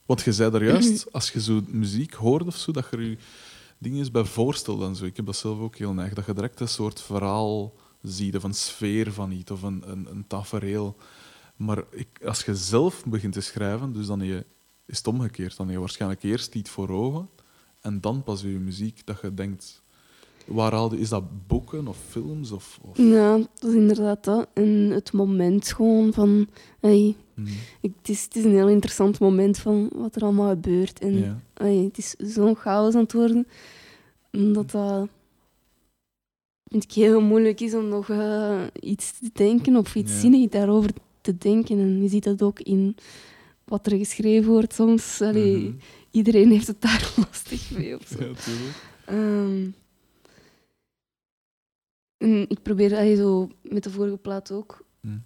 Want 0.06 0.22
je 0.22 0.32
zei 0.32 0.50
daar 0.50 0.64
juist, 0.72 1.12
als 1.12 1.30
je 1.30 1.40
zo 1.40 1.60
muziek 1.66 2.12
hoort 2.12 2.46
of 2.46 2.56
zo, 2.56 2.72
dat 2.72 2.86
je 2.90 3.10
je 3.10 3.16
dingen 3.78 4.12
bij 4.12 4.24
voorstelt 4.24 4.82
en 4.82 4.96
zo. 4.96 5.04
Ik 5.04 5.16
heb 5.16 5.26
dat 5.26 5.36
zelf 5.36 5.58
ook 5.58 5.76
heel 5.76 5.92
neig. 5.92 6.14
Dat 6.14 6.26
je 6.26 6.34
direct 6.34 6.60
een 6.60 6.68
soort 6.68 7.00
verhaal 7.00 7.74
ziet, 8.02 8.36
of 8.36 8.42
een 8.42 8.54
sfeer 8.54 9.12
van 9.12 9.30
iets, 9.30 9.50
of 9.50 9.62
een, 9.62 9.82
een, 9.90 10.06
een 10.10 10.26
tafereel. 10.26 10.96
Maar 11.56 11.84
ik, 11.90 12.08
als 12.24 12.44
je 12.44 12.56
zelf 12.56 13.04
begint 13.04 13.32
te 13.32 13.40
schrijven, 13.40 13.92
dus 13.92 14.06
dan 14.06 14.20
je, 14.20 14.46
is 14.86 14.98
het 14.98 15.06
omgekeerd. 15.06 15.56
Dan 15.56 15.66
heb 15.66 15.74
je 15.74 15.80
waarschijnlijk 15.80 16.22
eerst 16.22 16.54
iets 16.54 16.70
voor 16.70 16.88
ogen 16.88 17.28
en 17.80 18.00
dan 18.00 18.22
pas 18.22 18.40
je 18.40 18.48
muziek 18.48 19.06
dat 19.06 19.20
je 19.20 19.34
denkt... 19.34 19.82
Waar 20.44 20.72
haalde, 20.72 20.98
is 20.98 21.08
dat 21.08 21.46
boeken 21.46 21.88
of 21.88 21.96
films? 22.08 22.50
Of, 22.50 22.78
of... 22.82 22.96
ja, 22.98 23.36
dat 23.36 23.70
is 23.70 23.74
inderdaad 23.74 24.24
dat. 24.24 24.48
En 24.54 24.90
het 24.90 25.12
moment 25.12 25.72
gewoon 25.72 26.12
van. 26.12 26.48
Mhm. 26.80 27.46
ik, 27.80 27.92
het, 27.98 28.08
is, 28.08 28.24
het 28.24 28.36
is 28.36 28.44
een 28.44 28.50
heel 28.54 28.68
interessant 28.68 29.18
moment 29.18 29.58
van 29.58 29.90
wat 29.94 30.16
er 30.16 30.22
allemaal 30.22 30.48
gebeurt. 30.50 30.98
En 31.00 31.18
Ja. 31.18 31.40
ay, 31.54 31.76
het 31.76 31.98
is 31.98 32.14
zo'n 32.18 32.56
chaos 32.56 32.94
aan 32.94 33.02
het 33.02 33.12
worden. 33.12 33.46
Dat 34.30 34.70
dat. 34.70 35.08
vind 36.70 36.84
ik 36.84 36.92
heel 36.92 37.20
moeilijk 37.20 37.60
is 37.60 37.74
om 37.74 37.88
nog 37.88 38.08
eh, 38.10 38.60
iets 38.80 39.18
te 39.18 39.30
denken 39.32 39.76
of 39.76 39.94
iets 39.94 40.12
Ja. 40.12 40.18
zinnig 40.18 40.48
daarover 40.50 40.90
te 41.20 41.38
denken. 41.38 41.78
En 41.78 42.02
je 42.02 42.08
ziet 42.08 42.24
dat 42.24 42.42
ook 42.42 42.60
in 42.60 42.96
wat 43.64 43.86
er 43.86 43.98
geschreven 43.98 44.50
wordt 44.50 44.74
soms. 44.74 45.20
Allee, 45.20 45.56
Mhm. 45.56 45.72
Iedereen 46.10 46.50
heeft 46.50 46.66
het 46.66 46.80
daar 46.80 47.12
lastig 47.28 47.70
mee. 47.70 47.96
Of 47.96 48.06
zo. 48.06 48.24
Ja, 48.24 48.32
en 52.18 52.48
ik 52.48 52.62
probeer 52.62 52.94
allee, 52.96 53.16
zo 53.16 53.48
met 53.62 53.82
de 53.84 53.90
vorige 53.90 54.16
plaat 54.16 54.50
ook. 54.50 54.84
Hm. 55.00 55.18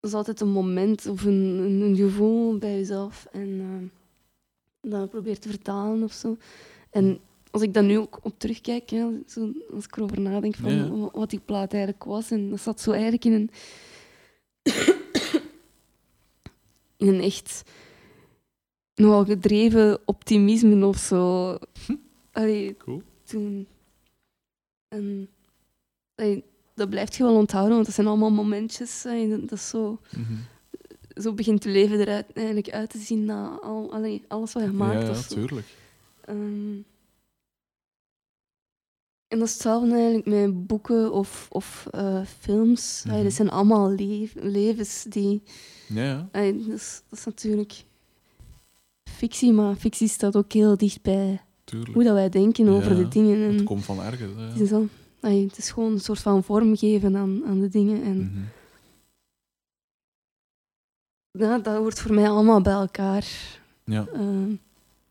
Dat 0.00 0.10
is 0.10 0.16
altijd 0.16 0.40
een 0.40 0.48
moment 0.50 1.06
of 1.06 1.24
een, 1.24 1.42
een, 1.58 1.80
een 1.80 1.96
gevoel 1.96 2.58
bij 2.58 2.74
jezelf. 2.76 3.26
En 3.32 3.60
ehm, 3.60 3.86
dat 4.90 5.10
probeert 5.10 5.40
te 5.42 5.48
vertalen 5.48 6.02
of 6.02 6.12
zo. 6.12 6.36
En 6.90 7.20
als 7.50 7.62
ik 7.62 7.74
daar 7.74 7.82
nu 7.84 7.98
ook 7.98 8.18
op 8.22 8.38
terugkijk, 8.38 8.88
zo, 9.26 9.52
als 9.74 9.84
ik 9.84 9.96
erover 9.96 10.20
nadenk 10.20 10.56
van 10.56 10.72
Ja. 10.74 11.10
wat 11.12 11.30
die 11.30 11.40
plaat 11.44 11.72
eigenlijk 11.72 12.04
was, 12.04 12.30
en 12.30 12.50
dat 12.50 12.60
zat 12.60 12.80
zo 12.80 12.90
eigenlijk 12.90 13.24
in 13.24 13.32
een, 13.32 13.50
in 16.96 17.08
een 17.08 17.20
echt 17.20 17.62
nogal 18.94 19.24
gedreven 19.24 19.98
optimisme 20.04 20.86
of 20.86 20.96
zo. 20.98 21.56
Allee, 22.32 22.76
Cool. 22.76 23.02
toen. 23.22 23.66
En, 24.88 25.02
allee, 25.04 25.28
dat 26.74 26.90
blijft 26.90 27.16
je 27.16 27.22
wel 27.22 27.34
onthouden, 27.36 27.74
want 27.74 27.86
dat 27.86 27.94
zijn 27.94 28.06
allemaal 28.06 28.30
momentjes. 28.30 29.02
dat, 29.02 29.52
is 29.52 29.68
zo, 29.68 30.00
Mhm. 30.16 30.34
zo 31.22 31.32
begint 31.34 31.64
het 31.64 31.72
leven 31.72 32.00
eruit 32.00 32.26
eigenlijk 32.32 32.70
uit 32.70 32.90
te 32.90 32.98
zien 32.98 33.24
na 33.24 33.58
al, 33.62 33.92
allee, 33.92 34.24
alles 34.28 34.52
wat 34.52 34.62
je 34.62 34.70
maakt. 34.70 34.94
ja, 35.00 35.04
ja, 35.04 35.10
of 35.10 35.16
zo. 35.28 35.34
tuurlijk. 35.34 35.66
Ehm, 36.24 36.76
en 39.28 39.38
dat 39.38 39.46
is 39.48 39.52
hetzelfde 39.52 39.92
eigenlijk 39.94 40.26
met 40.26 40.66
boeken 40.66 41.12
of, 41.12 41.46
of 41.50 41.86
eh, 41.90 42.20
films. 42.38 43.02
Mhm. 43.06 43.22
dat 43.22 43.32
zijn 43.32 43.50
allemaal 43.50 43.90
le- 43.90 44.28
levens 44.34 45.04
die... 45.08 45.42
Ja, 45.88 46.02
ja. 46.04 46.28
allee, 46.32 46.56
dat, 46.66 46.76
is, 46.76 47.02
dat 47.08 47.18
is 47.18 47.24
natuurlijk 47.24 47.84
fictie, 49.10 49.52
maar 49.52 49.74
fictie 49.74 50.08
staat 50.08 50.36
ook 50.36 50.52
heel 50.52 50.76
dicht 50.76 51.02
bij 51.02 51.40
Tuurlijk. 51.64 51.94
hoe 51.94 52.04
dat 52.04 52.12
wij 52.14 52.28
denken 52.28 52.68
over 52.68 52.90
Ja, 52.90 52.96
de 53.02 53.08
dingen. 53.08 53.48
En 53.48 53.54
Het 53.54 53.62
komt 53.64 53.84
van 53.84 54.00
ergens. 54.02 54.32
het, 54.52 54.60
is 54.60 54.68
dan, 54.68 54.88
allee, 55.20 55.46
het 55.46 55.58
is 55.58 55.70
gewoon 55.70 55.92
een 55.92 56.00
soort 56.00 56.18
van 56.18 56.44
vorm 56.44 56.76
geven 56.76 57.16
aan, 57.16 57.42
aan 57.46 57.60
de 57.60 57.68
dingen. 57.68 58.02
En 58.02 58.50
ja, 61.30 61.58
dat 61.58 61.76
hoort 61.76 62.00
voor 62.00 62.14
mij 62.14 62.28
allemaal 62.28 62.60
bij 62.60 62.72
elkaar. 62.72 63.26
Ja. 63.84 64.06
Ehm, 64.12 64.50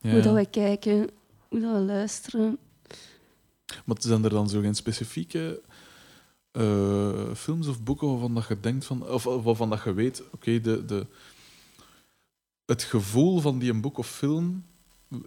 Ja, 0.02 0.11
Hoe 0.11 0.22
dat 0.22 0.34
wij 0.34 0.45
kijken, 0.45 1.10
hoe 1.48 1.60
dat 1.60 1.73
we 1.73 1.80
luisteren. 1.80 2.57
Maar 3.86 3.95
zijn 3.99 4.23
er 4.23 4.30
dan 4.30 4.49
zo 4.49 4.61
geen 4.61 4.76
specifieke 4.76 5.61
eh, 6.52 7.34
films 7.34 7.68
of 7.68 7.84
boeken 7.84 8.07
waarvan 8.10 8.36
dat 8.36 8.48
je 8.48 8.60
denkt 8.60 8.86
van, 8.86 9.10
of 9.10 9.27
of 9.27 9.44
waarvan 9.44 9.69
dat 9.69 9.84
je 9.84 9.94
weet, 9.94 10.23
oké, 10.31 10.61
de, 10.61 10.86
de, 10.86 11.06
het 12.65 12.84
gevoel 12.84 13.40
van 13.40 13.60
die 13.60 13.72
een 13.72 13.81
boek 13.81 13.98
of 13.98 14.07
film 14.10 14.65
eh, 15.11 15.19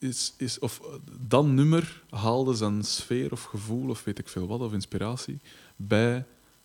is, 0.00 0.34
is 0.36 0.58
of 0.58 0.80
eh, 0.80 0.94
dat 1.20 1.46
nummer 1.46 2.02
haalde 2.10 2.54
zijn 2.54 2.84
sfeer 2.84 3.32
of 3.32 3.42
gevoel 3.42 3.88
of 3.88 4.04
weet 4.04 4.18
ik 4.18 4.28
veel 4.28 4.46
wat, 4.46 4.60
of 4.60 4.72
inspiratie 4.72 5.40
bij 5.76 6.24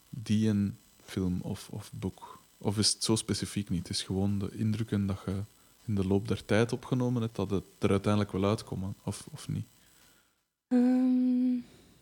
die 0.09 0.49
een 0.49 0.77
film 1.03 1.39
of, 1.41 1.69
of 1.71 1.91
boek? 1.93 2.43
Of 2.57 2.77
is 2.77 2.93
het 2.93 3.03
zo 3.03 3.15
specifiek 3.15 3.69
niet? 3.69 3.87
Het 3.87 3.97
is 3.97 4.03
gewoon 4.03 4.39
de 4.39 4.49
indrukken 4.51 5.05
dat 5.05 5.21
je 5.25 5.43
in 5.85 5.95
de 5.95 6.07
loop 6.07 6.27
der 6.27 6.45
tijd 6.45 6.73
opgenomen 6.73 7.21
hebt, 7.21 7.35
dat 7.35 7.49
het 7.49 7.63
er 7.79 7.89
uiteindelijk 7.89 8.31
wel 8.31 8.45
uitkomen, 8.45 8.95
of, 9.03 9.27
of 9.31 9.47
niet? 9.47 9.65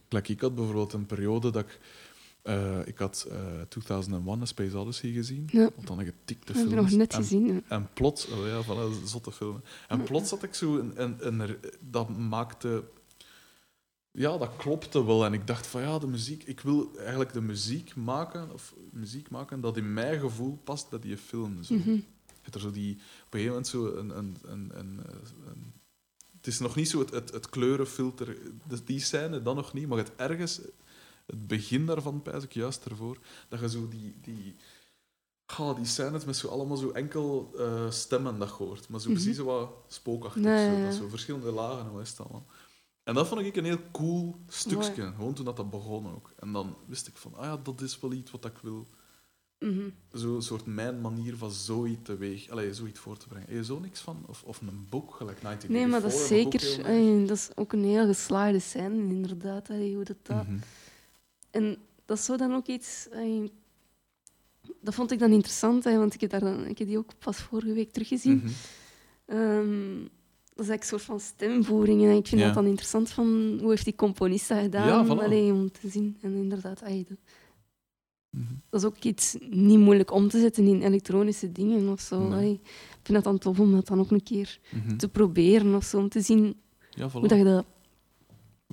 Like, 0.09 0.31
ik 0.31 0.41
had 0.41 0.55
bijvoorbeeld 0.55 0.93
een 0.93 1.05
periode 1.05 1.51
dat 1.51 1.63
ik... 1.63 1.79
eh, 2.43 2.87
ik 2.87 2.97
had 2.97 3.25
eh 3.29 3.61
2001 3.61 4.41
A 4.41 4.45
Space 4.45 4.77
Odyssey 4.77 5.11
gezien. 5.11 5.49
Ja. 5.51 5.69
Want 5.75 5.87
dan 5.87 5.99
een 5.99 6.05
getikte 6.05 6.51
heb 6.51 6.61
film. 6.61 6.69
ik 6.73 6.81
nog 6.81 6.91
net 6.91 7.11
en, 7.13 7.17
gezien. 7.21 7.45
ja. 7.53 7.61
En 7.67 7.89
plots... 7.93 8.27
Oh 8.27 8.47
ja, 8.47 8.63
voilà, 8.63 9.03
zotte 9.05 9.31
film. 9.31 9.61
En 9.87 10.03
plots 10.03 10.29
had 10.29 10.43
ik 10.43 10.53
zo 10.53 10.77
een... 10.77 11.01
een, 11.03 11.27
een 11.27 11.39
er- 11.39 11.59
dat 11.79 12.17
maakte... 12.17 12.83
Ja, 14.11 14.37
dat 14.37 14.55
klopte 14.57 15.05
wel. 15.05 15.25
En 15.25 15.33
ik 15.33 15.47
dacht 15.47 15.67
van 15.67 15.81
ja, 15.81 15.99
de 15.99 16.07
muziek... 16.07 16.43
Ik 16.43 16.59
wil 16.59 16.91
eigenlijk 16.97 17.33
de 17.33 17.41
muziek 17.41 17.95
maken, 17.95 18.53
of 18.53 18.73
muziek 18.91 19.29
maken 19.29 19.61
dat 19.61 19.77
in 19.77 19.93
mijn 19.93 20.19
gevoel 20.19 20.59
past 20.63 20.89
bij 20.89 20.99
die 20.99 21.17
film. 21.17 21.63
Zo. 21.63 21.75
Hebt 22.41 22.55
er 22.55 22.61
zo 22.61 22.71
die, 22.71 22.93
op 22.95 23.33
een 23.33 23.39
gegeven 23.39 23.47
moment 23.47 23.67
zo 23.67 23.85
een, 23.95 24.17
een, 24.17 24.35
een, 24.43 24.71
een, 24.79 24.99
eh, 25.05 25.15
een- 25.47 25.73
het 26.37 26.47
is 26.47 26.59
nog 26.59 26.75
niet 26.75 26.89
zo 26.89 26.99
het, 26.99 27.09
het, 27.11 27.31
het 27.31 27.49
kleurenfilter, 27.49 28.37
die 28.85 28.99
scène 28.99 29.41
dan 29.41 29.55
nog 29.55 29.73
niet, 29.73 29.87
maar 29.87 29.97
het 29.97 30.11
ergens, 30.15 30.59
het 31.25 31.47
begin 31.47 31.85
daarvan, 31.85 32.21
pijs 32.21 32.43
ik 32.43 32.53
juist 32.53 32.85
ervoor, 32.85 33.17
dat 33.49 33.59
je 33.59 33.69
zo 33.69 33.87
die, 33.87 34.15
die, 34.21 34.55
ga, 35.45 35.73
die 35.73 35.85
scènes 35.85 36.25
met 36.25 36.35
zo 36.35 36.47
allemaal 36.47 36.77
zo 36.77 36.89
enkel 36.91 37.51
eh, 37.57 37.91
stemmen 37.91 38.39
dat 38.39 38.49
hoort, 38.49 38.89
maar 38.89 38.99
zo 38.99 39.09
Mhm. 39.09 39.19
precies 39.21 39.37
wat 39.37 39.69
spookachtig, 39.87 40.43
zo, 40.43 40.49
ja, 40.49 40.83
dat 40.83 40.93
zo 40.93 41.07
verschillende 41.07 41.51
lagen, 41.51 41.85
hoe 41.89 42.01
is 42.01 42.09
het 42.09 42.19
allemaal. 42.19 42.45
En 43.03 43.13
dat 43.13 43.27
vond 43.27 43.41
ik 43.41 43.55
een 43.55 43.65
heel 43.65 43.81
cool 43.91 44.35
stukje, 44.47 45.01
Mooi. 45.01 45.13
gewoon 45.15 45.33
toen 45.33 45.45
dat, 45.45 45.57
dat 45.57 45.69
begon 45.69 46.07
ook. 46.15 46.31
En 46.39 46.51
dan 46.51 46.75
wist 46.87 47.07
ik 47.07 47.17
van, 47.17 47.35
ah 47.35 47.43
ja, 47.45 47.57
dat 47.63 47.81
is 47.81 47.99
wel 47.99 48.11
iets 48.13 48.31
wat 48.31 48.45
ik 48.45 48.57
wil 48.61 48.87
Mhm. 49.59 49.89
zo'n 50.11 50.41
soort 50.41 50.65
mijn 50.65 51.01
manier 51.01 51.37
van 51.37 51.51
zoiets 51.51 51.99
teweeg, 52.03 52.49
allee, 52.49 52.73
zoiets 52.73 52.99
voor 52.99 53.17
te 53.17 53.27
brengen. 53.27 53.47
Heb 53.47 53.55
je 53.57 53.63
zo 53.63 53.79
niks 53.79 53.99
van? 53.99 54.23
Of, 54.27 54.43
of 54.43 54.61
een 54.61 54.85
boek, 54.89 55.15
gelijk 55.15 55.41
1984? 55.41 55.69
Nee, 55.69 55.87
maar 55.87 56.01
dat 56.01 56.11
is 56.13 56.27
zeker... 56.27 57.27
dat 57.27 57.37
is 57.37 57.49
ook 57.55 57.73
een 57.73 57.83
heel 57.83 58.05
geslaagde 58.05 58.59
scène, 58.59 58.95
inderdaad. 59.13 59.69
allee, 59.69 59.95
hoe 59.95 60.03
dat, 60.03 60.17
dat... 60.21 60.47
Mhm. 60.47 60.57
En 61.53 61.77
dat 62.05 62.17
is 62.17 62.25
zo 62.25 62.35
dan 62.37 62.53
ook 62.53 62.67
iets... 62.67 63.07
allee, 63.13 63.51
dat 64.81 64.93
vond 64.93 65.11
ik 65.11 65.19
dan 65.19 65.31
interessant, 65.31 65.83
hè, 65.83 65.97
want 65.97 66.13
ik 66.13 66.21
heb, 66.21 66.29
daar 66.29 66.39
dan, 66.39 66.65
ik 66.65 66.77
heb 66.77 66.87
die 66.87 66.97
ook 66.97 67.11
pas 67.19 67.37
vorige 67.37 67.73
week 67.73 67.91
teruggezien. 67.91 68.35
Mhm. 68.37 68.47
Ehm, 69.25 69.97
dat 70.55 70.65
is 70.65 70.69
eigenlijk 70.69 70.81
een 70.81 70.87
soort 70.87 71.01
van 71.01 71.19
stemvoering. 71.19 72.03
En 72.03 72.15
ik 72.15 72.27
vind 72.27 72.41
Ja. 72.41 72.45
dat 72.47 72.55
dan 72.55 72.65
interessant 72.65 73.09
van 73.09 73.57
hoe 73.61 73.69
heeft 73.69 73.83
die 73.85 73.95
componist 73.95 74.47
dat 74.47 74.57
gedaan 74.59 74.87
Ja, 74.87 75.05
voilà. 75.05 75.23
allee, 75.23 75.51
om 75.53 75.71
te 75.71 75.87
zien. 75.89 76.17
En 76.21 76.33
inderdaad, 76.35 76.79
dat, 76.79 76.89
Mhm. 78.29 78.53
dat 78.69 78.79
is 78.81 78.87
ook 78.87 79.03
iets 79.03 79.35
niet 79.49 79.79
moeilijk 79.79 80.11
om 80.11 80.27
te 80.29 80.39
zetten 80.39 80.65
in 80.67 80.81
elektronische 80.81 81.51
dingen 81.51 81.89
of 81.89 81.99
zo. 82.01 82.27
Nee. 82.27 82.51
Ik 82.53 82.99
vind 83.03 83.13
dat 83.13 83.23
dan 83.23 83.37
tof 83.37 83.59
om 83.59 83.71
dat 83.71 83.87
dan 83.87 83.99
ook 83.99 84.11
een 84.11 84.23
keer 84.23 84.59
Mhm. 84.71 84.97
te 84.97 85.07
proberen 85.09 85.75
of 85.75 85.83
zo, 85.83 85.97
om 85.97 86.09
te 86.09 86.21
zien 86.21 86.55
Ja, 86.89 87.09
voilà. 87.09 87.11
hoe 87.11 87.27
dat 87.27 87.37
je 87.37 87.43
dat... 87.43 87.65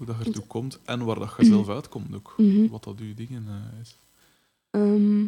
Hoe 0.00 0.06
dat 0.08 0.26
ertoe 0.26 0.46
komt 0.46 0.78
en 0.84 1.04
waar 1.04 1.18
dat 1.18 1.34
je 1.38 1.44
zelf 1.44 1.68
uitkomt 1.68 2.14
ook. 2.14 2.34
Mhm. 2.36 2.68
Wat 2.68 2.84
dat 2.84 2.98
je 2.98 3.14
dingen 3.14 3.44
eh, 3.48 3.80
is. 3.80 3.98
Ehm, 4.70 5.20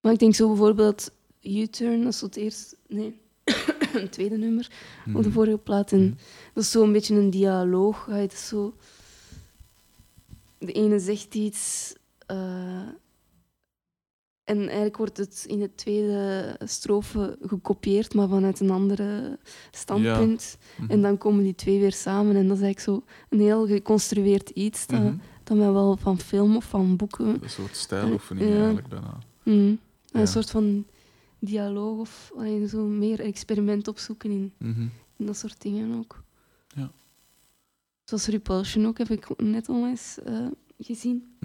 maar 0.00 0.12
ik 0.12 0.18
denk 0.18 0.34
zo 0.34 0.48
bijvoorbeeld 0.48 1.10
U-Turn, 1.42 2.02
dat 2.04 2.12
is 2.12 2.20
het 2.20 2.36
eerste... 2.36 2.76
Nee, 2.88 3.20
een 3.94 4.08
tweede 4.10 4.36
nummer 4.36 4.70
op 5.06 5.12
de 5.12 5.18
Mhm. 5.20 5.30
vorige 5.30 5.58
plaat. 5.58 5.92
En 5.92 6.00
Mhm. 6.04 6.14
Dat 6.54 6.64
is 6.64 6.70
zo 6.70 6.82
een 6.82 6.92
beetje 6.92 7.14
een 7.14 7.30
dialoog. 7.30 8.06
Het 8.06 8.32
is 8.32 8.46
zo... 8.48 8.74
De 10.58 10.72
ene 10.72 10.98
zegt 10.98 11.34
iets... 11.34 11.94
eh, 12.26 12.88
en 14.44 14.58
eigenlijk 14.58 14.96
wordt 14.96 15.16
het 15.16 15.44
in 15.48 15.58
de 15.58 15.74
tweede 15.74 16.56
strofe 16.64 17.38
gekopieerd, 17.42 18.14
maar 18.14 18.28
vanuit 18.28 18.60
een 18.60 18.70
andere 18.70 19.38
standpunt. 19.70 20.58
Mhm. 20.78 20.90
En 20.90 21.02
dan 21.02 21.18
komen 21.18 21.44
die 21.44 21.54
twee 21.54 21.80
weer 21.80 21.92
samen. 21.92 22.36
En 22.36 22.48
dat 22.48 22.56
is 22.56 22.62
eigenlijk 22.62 22.80
zo 23.06 23.12
een 23.28 23.40
heel 23.40 23.66
geconstrueerd 23.66 24.50
iets 24.50 24.86
dat, 24.86 25.00
Mhm. 25.02 25.16
dat 25.44 25.56
mij 25.56 25.72
wel 25.72 25.96
van 25.96 26.18
film 26.20 26.56
of 26.56 26.64
van 26.64 26.96
boeken... 26.96 27.42
Een 27.42 27.50
soort 27.50 27.76
stijloefening 27.76 28.48
Ja. 28.50 28.56
eigenlijk 28.56 28.88
bijna. 28.88 29.18
Mm, 29.42 29.78
Ja. 30.06 30.20
Een 30.20 30.26
soort 30.26 30.50
van 30.50 30.84
dialoog 31.38 31.98
of 31.98 32.32
allee, 32.36 32.68
zo 32.68 32.84
meer 32.84 33.20
experiment 33.20 33.88
opzoeken 33.88 34.30
in, 34.30 34.52
Mhm. 34.58 34.80
en 35.16 35.26
dat 35.26 35.36
soort 35.36 35.62
dingen 35.62 35.98
ook. 35.98 36.22
Ja. 36.74 36.90
Zoals 38.04 38.26
Repulsion 38.26 38.86
ook, 38.86 38.98
heb 38.98 39.10
ik 39.10 39.28
net 39.42 39.68
onlangs 39.68 40.18
eh, 40.18 40.46
gezien. 40.78 41.36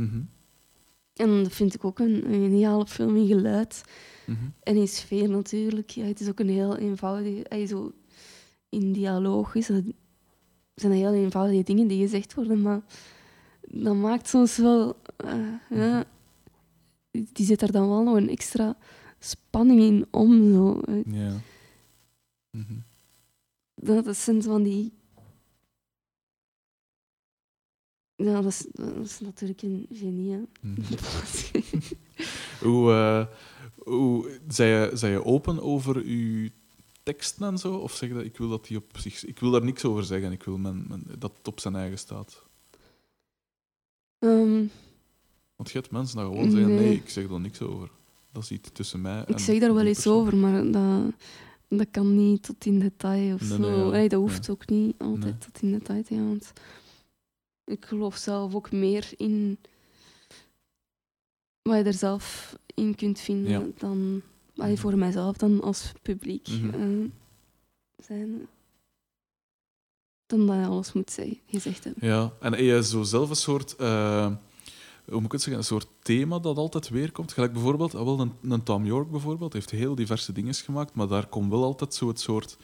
Mhm. 1.20 1.30
En 1.30 1.44
dat 1.44 1.52
vind 1.54 1.74
ik 1.74 1.86
ook 1.86 2.00
een, 2.00 2.26
een 2.34 2.41
geniale 2.41 2.88
film 2.88 3.16
in 3.16 3.28
geluid. 3.28 3.82
Mhm. 4.26 4.38
En 4.64 4.76
in 4.76 4.88
sfeer 4.88 5.30
natuurlijk. 5.30 5.90
Ja, 5.90 6.06
het 6.06 6.20
is 6.20 6.30
ook 6.30 6.40
een 6.40 6.50
heel 6.50 6.78
eenvoudige... 6.78 7.44
eh, 7.44 7.68
zo 7.68 7.91
in 8.70 8.91
dialoog 8.94 9.56
is 9.56 9.68
dat, 9.68 9.84
zijn 10.76 10.91
heel 10.91 11.14
eenvoudige 11.14 11.64
dingen 11.64 11.88
die 11.88 12.02
gezegd 12.02 12.34
worden, 12.34 12.62
maar 12.62 12.82
dat 13.62 13.96
maakt 13.96 14.28
soms 14.28 14.58
wel... 14.58 14.96
eh, 15.18 15.54
ja, 15.70 16.04
die 17.12 17.46
zit 17.46 17.62
er 17.62 17.72
dan 17.72 17.90
wel 17.90 18.04
nog 18.04 18.16
een 18.16 18.30
extra 18.30 18.78
spanning 19.20 19.80
in 19.82 20.06
om. 20.12 20.54
Zo. 20.54 20.80
Eh, 20.80 20.96
Ja. 21.14 21.32
Mhm. 22.52 22.74
Dat, 23.76 24.06
dat 24.06 24.18
zijn 24.18 24.44
van 24.44 24.64
die... 24.64 24.91
Ja, 28.24 28.34
dat 28.41 28.46
is, 28.46 28.66
dat 28.72 28.96
is 29.06 29.20
natuurlijk 29.20 29.62
een 29.62 29.88
genie. 29.94 30.32
hè. 30.32 30.40
Mhm. 30.62 30.82
Hoe, 32.70 32.91
eh, 32.91 33.26
hoe 33.78 34.40
zijn, 34.48 34.70
je, 34.70 34.91
zijn 34.98 35.12
je 35.12 35.26
open 35.26 35.62
over 35.62 36.08
je 36.10 36.52
teksten 37.04 37.48
en 37.48 37.58
zo? 37.58 37.74
Of 37.76 37.94
zeg 37.96 38.10
je 38.10 38.16
dat 38.16 38.24
ik 38.26 38.38
wil 38.38 38.50
dat 38.50 38.68
die 38.68 38.78
op 38.78 38.98
zich. 38.98 39.26
Ik 39.26 39.40
wil 39.40 39.52
daar 39.52 39.64
niks 39.64 39.86
over 39.86 40.04
zeggen, 40.04 40.32
ik 40.32 40.44
wil 40.44 40.58
men, 40.58 40.86
men- 40.88 41.04
dat 41.20 41.32
het 41.38 41.48
op 41.48 41.60
zijn 41.60 41.76
eigen 41.76 41.98
staat. 42.00 42.44
Ehm, 44.20 44.66
Want 45.56 45.72
je 45.72 45.78
hebt 45.78 45.91
mensen 45.91 46.18
die 46.18 46.26
gewoon 46.26 46.52
zeggen: 46.52 46.70
Nee. 46.76 46.80
nee, 46.80 46.94
ik 46.96 47.10
zeg 47.10 47.28
daar 47.28 47.40
niks 47.40 47.62
over. 47.62 47.90
Dat 48.32 48.44
is 48.44 48.52
iets 48.52 48.70
tussen 48.74 49.02
mij 49.02 49.18
en. 49.26 49.34
ik 49.34 49.40
zeg 49.40 49.60
daar 49.60 49.74
wel 49.74 49.86
iets 49.86 50.08
over, 50.08 50.38
maar 50.38 50.72
dat, 50.72 51.12
dat 51.68 51.88
kan 51.91 52.16
niet 52.16 52.44
tot 52.44 52.66
in 52.66 52.80
detail 52.80 53.34
of 53.34 53.40
Nee, 53.41 53.50
zo. 53.50 53.90
nee, 53.90 54.02
ja. 54.04 54.08
Dat 54.10 54.20
hoeft 54.20 54.50
ook 54.50 54.70
niet 54.70 54.96
altijd 54.98 55.41
tot 55.41 55.62
in 55.62 55.72
detail 55.72 56.04
te 56.04 56.16
gaan. 56.16 56.40
Ik 57.70 57.86
geloof 57.86 58.16
zelf 58.16 58.56
ook 58.56 58.72
meer 58.72 59.10
in 59.18 59.58
wat 61.62 61.78
je 61.78 61.84
er 61.84 61.94
zelf 61.94 62.56
in 62.74 62.96
kunt 62.96 63.20
vinden 63.20 63.52
Ja. 63.52 63.64
dan 63.78 64.22
allee, 64.58 64.72
Mhm. 64.72 64.82
voor 64.82 64.98
mijzelf 64.98 65.38
dan 65.38 65.62
als 65.62 65.91
publiek. 66.02 66.48
Eh, 66.48 66.82
zijn 68.04 68.48
dan 70.26 70.46
dat 70.48 70.56
je 70.56 70.66
alles 70.66 70.94
moet 70.94 71.12
zeggen, 71.12 71.40
gezegd 71.48 71.84
hebben. 71.84 72.08
Ja, 72.08 72.34
en 72.40 72.52
heb 72.54 72.62
je 72.62 72.84
zo 72.84 73.04
zelf 73.04 73.30
een 73.30 73.36
soort, 73.36 73.76
eh, 73.76 74.26
hoe 75.06 75.16
moet 75.16 75.26
ik 75.26 75.32
het 75.32 75.41
zeggen, 75.41 75.58
een 75.58 75.68
soort 75.68 75.88
thema 76.02 76.40
dat 76.40 76.58
altijd 76.58 76.90
weerkomt? 76.90 77.34
Gelijk 77.34 77.54
bijvoorbeeld, 77.54 77.96
ah, 77.96 78.04
wel 78.04 78.20
een, 78.20 78.34
een 78.41 78.64
Tom 78.64 78.86
York 78.86 79.12
bijvoorbeeld, 79.12 79.54
heeft 79.54 79.70
heel 79.72 79.96
diverse 79.96 80.32
dingen 80.32 80.54
gemaakt, 80.54 80.94
maar 80.94 81.08
daar 81.08 81.28
komt 81.28 81.50
wel 81.52 81.64
altijd 81.64 81.94
zo 81.94 82.08
het 82.08 82.20
soort, 82.20 82.58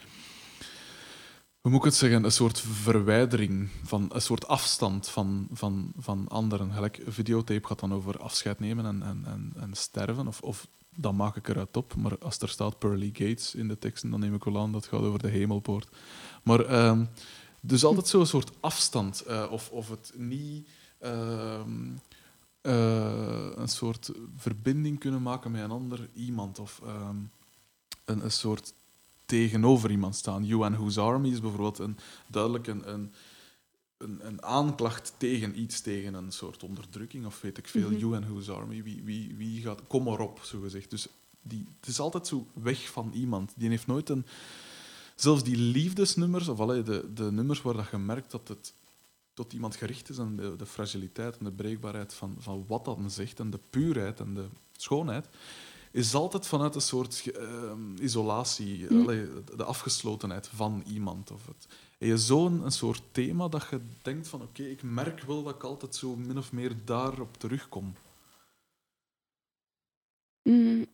hoe 1.66 1.74
moet 1.74 1.84
ik 1.84 1.90
het 1.90 2.00
zeggen, 2.00 2.24
een 2.24 2.32
soort 2.32 2.60
verwijdering, 2.60 3.70
van, 3.84 4.10
een 4.14 4.22
soort 4.22 4.48
afstand 4.48 5.10
van, 5.10 5.48
van, 5.52 5.92
van 5.98 6.28
anderen. 6.28 6.72
Gelijk, 6.74 7.02
videotape 7.08 7.68
gaat 7.68 7.80
dan 7.80 7.94
over 7.94 8.18
afscheid 8.20 8.60
nemen 8.60 8.86
en, 8.86 9.04
en, 9.04 9.24
en, 9.26 9.54
en 9.56 9.74
sterven, 9.74 10.28
of, 10.28 10.42
of 10.42 10.68
dan 10.96 11.16
maak 11.16 11.36
ik 11.36 11.48
eruit 11.48 11.78
op. 11.78 11.96
Maar 11.96 12.18
als 12.18 12.40
er 12.40 12.50
staat 12.50 12.80
Pearly 12.80 13.10
Gates 13.14 13.56
in 13.56 13.68
de 13.68 13.80
teksten, 13.80 14.10
dan 14.10 14.20
neem 14.20 14.36
ik 14.36 14.44
wel 14.44 14.60
aan 14.60 14.72
dat 14.72 14.86
gaat 14.86 15.00
over 15.00 15.20
de 15.20 15.28
hemelpoort. 15.28 15.88
Maar 16.44 16.66
ehm, 16.66 17.06
dus 17.62 17.84
altijd 17.84 18.08
zo'n 18.08 18.26
soort 18.26 18.52
afstand, 18.60 19.22
eh, 19.22 19.48
of, 19.50 19.70
of 19.70 19.90
het 19.90 20.14
niet 20.18 20.68
ehm, 21.00 21.96
eh, 22.62 23.50
een 23.56 23.70
soort 23.70 24.12
verbinding 24.36 25.00
kunnen 25.00 25.22
maken 25.22 25.52
met 25.52 25.62
een 25.62 25.72
ander 25.72 26.10
iemand, 26.14 26.60
of 26.60 26.82
ehm, 26.84 27.18
een, 28.06 28.24
een 28.24 28.32
soort 28.32 28.74
tegenover 29.26 29.92
iemand 29.92 30.16
staan. 30.16 30.46
You 30.46 30.64
and 30.64 30.76
Whose 30.76 31.02
Army 31.02 31.30
is 31.30 31.42
bijvoorbeeld 31.42 31.80
een, 31.80 31.98
duidelijk 32.28 32.68
een, 32.68 32.94
een, 32.94 33.14
een, 33.98 34.28
een 34.28 34.44
aanklacht 34.44 35.14
tegen 35.18 35.60
iets, 35.60 35.82
tegen 35.82 36.14
een 36.14 36.32
soort 36.32 36.64
onderdrukking 36.64 37.26
of 37.26 37.42
weet 37.42 37.58
ik 37.58 37.68
veel. 37.68 37.92
You 37.92 38.16
and 38.16 38.26
Whose 38.26 38.52
Army, 38.52 38.84
wie, 38.84 39.04
wie, 39.04 39.36
wie 39.36 39.62
gaat... 39.62 39.88
Kom 39.88 40.04
maar 40.04 40.20
op, 40.20 40.40
zo 40.44 40.60
gezegd. 40.60 40.90
Dus 40.90 41.08
die, 41.42 41.68
het 41.80 41.90
is 41.90 42.00
altijd 42.00 42.28
zo 42.28 42.48
weg 42.54 42.90
van 42.90 43.12
iemand. 43.14 43.54
Die 43.56 43.70
heeft 43.70 43.88
nooit 43.88 44.10
een... 44.10 44.26
Zelfs 45.16 45.44
die 45.44 45.58
liefdesnummers, 45.58 46.48
of 46.48 46.60
allee, 46.60 46.84
de, 46.84 47.14
de 47.14 47.32
nummers 47.32 47.62
waar 47.62 47.74
dat 47.74 47.90
je 47.92 47.98
merkt 47.98 48.32
dat 48.32 48.48
het 48.48 48.74
tot 49.34 49.54
iemand 49.54 49.76
gericht 49.76 50.10
is 50.10 50.18
en 50.18 50.36
de, 50.36 50.56
de 50.56 50.66
fragiliteit 50.66 51.38
en 51.38 51.46
de 51.46 51.52
breekbaarheid 51.52 52.14
van, 52.14 52.36
van 52.40 52.66
wat 52.68 52.86
dat 52.86 52.98
zegt 53.08 53.40
en 53.40 53.50
de 53.50 53.60
puurheid 53.70 54.20
en 54.20 54.34
de 54.34 54.46
schoonheid, 54.72 55.28
is 55.96 56.14
altijd 56.14 56.48
vanuit 56.48 56.76
een 56.76 56.82
soort 56.82 57.32
ehm, 57.36 57.96
isolatie, 58.02 58.86
Mm. 58.94 59.02
allee, 59.02 59.28
de 59.56 59.64
afgeslotenheid 59.64 60.48
van 60.48 60.84
iemand. 60.88 61.32
Of 61.32 61.46
het. 61.46 61.68
En 61.98 62.08
je 62.08 62.18
zo'n 62.18 62.66
een 62.66 62.72
soort 62.72 63.02
thema 63.12 63.48
dat 63.48 63.68
je 63.70 63.80
denkt 64.02 64.28
van 64.28 64.42
oké, 64.42 64.64
ik 64.64 64.84
merk 64.84 65.22
wel 65.22 65.44
dat 65.44 65.56
ik 65.56 65.64
altijd 65.64 65.96
zo 65.96 66.16
min 66.16 66.38
of 66.38 66.52
meer 66.52 66.76
daarop 66.86 67.38
terugkom. 67.38 67.94
Mm, 70.44 70.86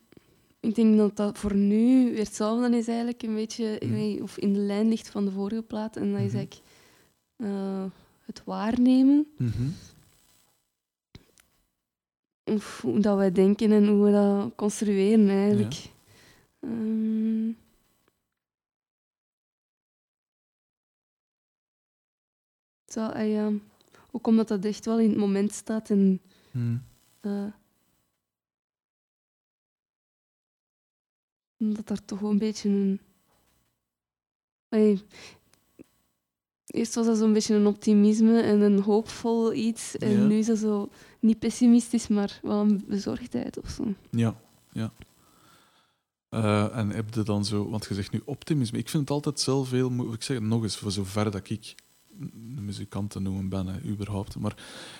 ik 0.60 0.76
denk 0.76 0.98
dat 0.98 1.16
dat 1.16 1.38
voor 1.38 1.56
nu 1.56 2.10
weer 2.10 2.18
hetzelfde 2.18 2.78
is 2.78 2.88
eigenlijk 2.88 3.24
een 3.24 3.36
beetje, 3.36 3.78
Mhm. 3.84 3.92
nee, 3.92 4.24
of 4.24 4.38
in 4.38 4.54
de 4.54 4.60
lijn 4.60 4.88
ligt 4.88 5.10
van 5.10 5.26
de 5.26 5.32
vorige 5.32 5.62
plaat. 5.62 5.96
En 5.96 6.12
dat 6.12 6.22
is 6.22 6.28
Mhm. 6.28 6.36
eigenlijk 6.38 6.62
eh, 7.36 7.84
het 8.26 8.42
waarnemen. 8.46 9.28
Of 9.40 9.91
hoe 12.82 13.00
dat 13.00 13.18
wij 13.18 13.32
denken 13.32 13.72
en 13.72 13.88
hoe 13.88 14.06
we 14.06 14.12
dat 14.12 14.56
construeren 14.56 15.30
eigenlijk. 15.30 15.90
Ehm, 16.60 17.52
zo, 22.86 23.06
ah 23.06 23.30
ja. 23.30 23.52
Ook 24.12 24.28
omdat 24.28 24.48
dat 24.48 24.66
echt 24.66 24.86
wel 24.86 25.00
in 25.00 25.10
het 25.10 25.18
moment 25.18 25.52
staat 25.54 25.90
en 25.90 26.22
Hm. 26.52 26.78
eh, 27.22 27.46
omdat 31.60 31.90
er 31.90 32.06
toch 32.06 32.20
wel 32.20 32.30
een 32.30 32.38
beetje 32.38 32.70
een. 32.70 33.00
Allee, 34.70 35.02
eerst 36.66 36.96
was 36.96 37.06
dat 37.06 37.18
zo'n 37.18 37.34
beetje 37.34 37.56
een 37.56 37.66
optimisme 37.68 38.42
en 38.42 38.62
een 38.62 38.80
hoopvol 38.80 39.54
iets. 39.54 39.98
En 39.98 40.12
Ja. 40.12 40.26
nu 40.26 40.36
is 40.38 40.46
dat 40.46 40.58
zo 40.58 40.90
niet 41.22 41.40
pessimistisch, 41.40 42.08
maar 42.08 42.40
wel 42.42 42.60
een 42.60 42.84
bezorgdheid 42.88 43.60
of 43.60 43.70
zo. 43.70 43.94
Ja, 44.10 44.36
ja. 44.72 44.92
Eh, 46.30 46.78
en 46.78 46.90
heb 46.90 47.14
je 47.14 47.24
dan 47.24 47.46
zo, 47.46 47.70
want 47.70 47.86
je 47.86 47.94
zegt 47.94 48.12
nu 48.12 48.22
optimisme. 48.26 48.78
Ik 48.78 48.90
vind 48.90 49.02
het 49.02 49.12
altijd 49.12 49.40
zelf 49.40 49.72
heel 49.72 49.90
moeilijk. 49.90 50.18
Ik 50.18 50.24
zeg 50.24 50.38
het 50.38 50.46
nog 50.46 50.64
eens, 50.64 50.78
voor 50.78 50.92
zover 50.92 51.32
dat 51.32 51.50
ik 51.50 51.76
een 52.20 52.66
muzikant 52.66 53.10
te 53.10 53.20
noemen 53.20 53.50
ben, 53.50 53.68
hè, 53.68 53.82
überhaupt. 53.90 54.40
Maar 54.40 54.56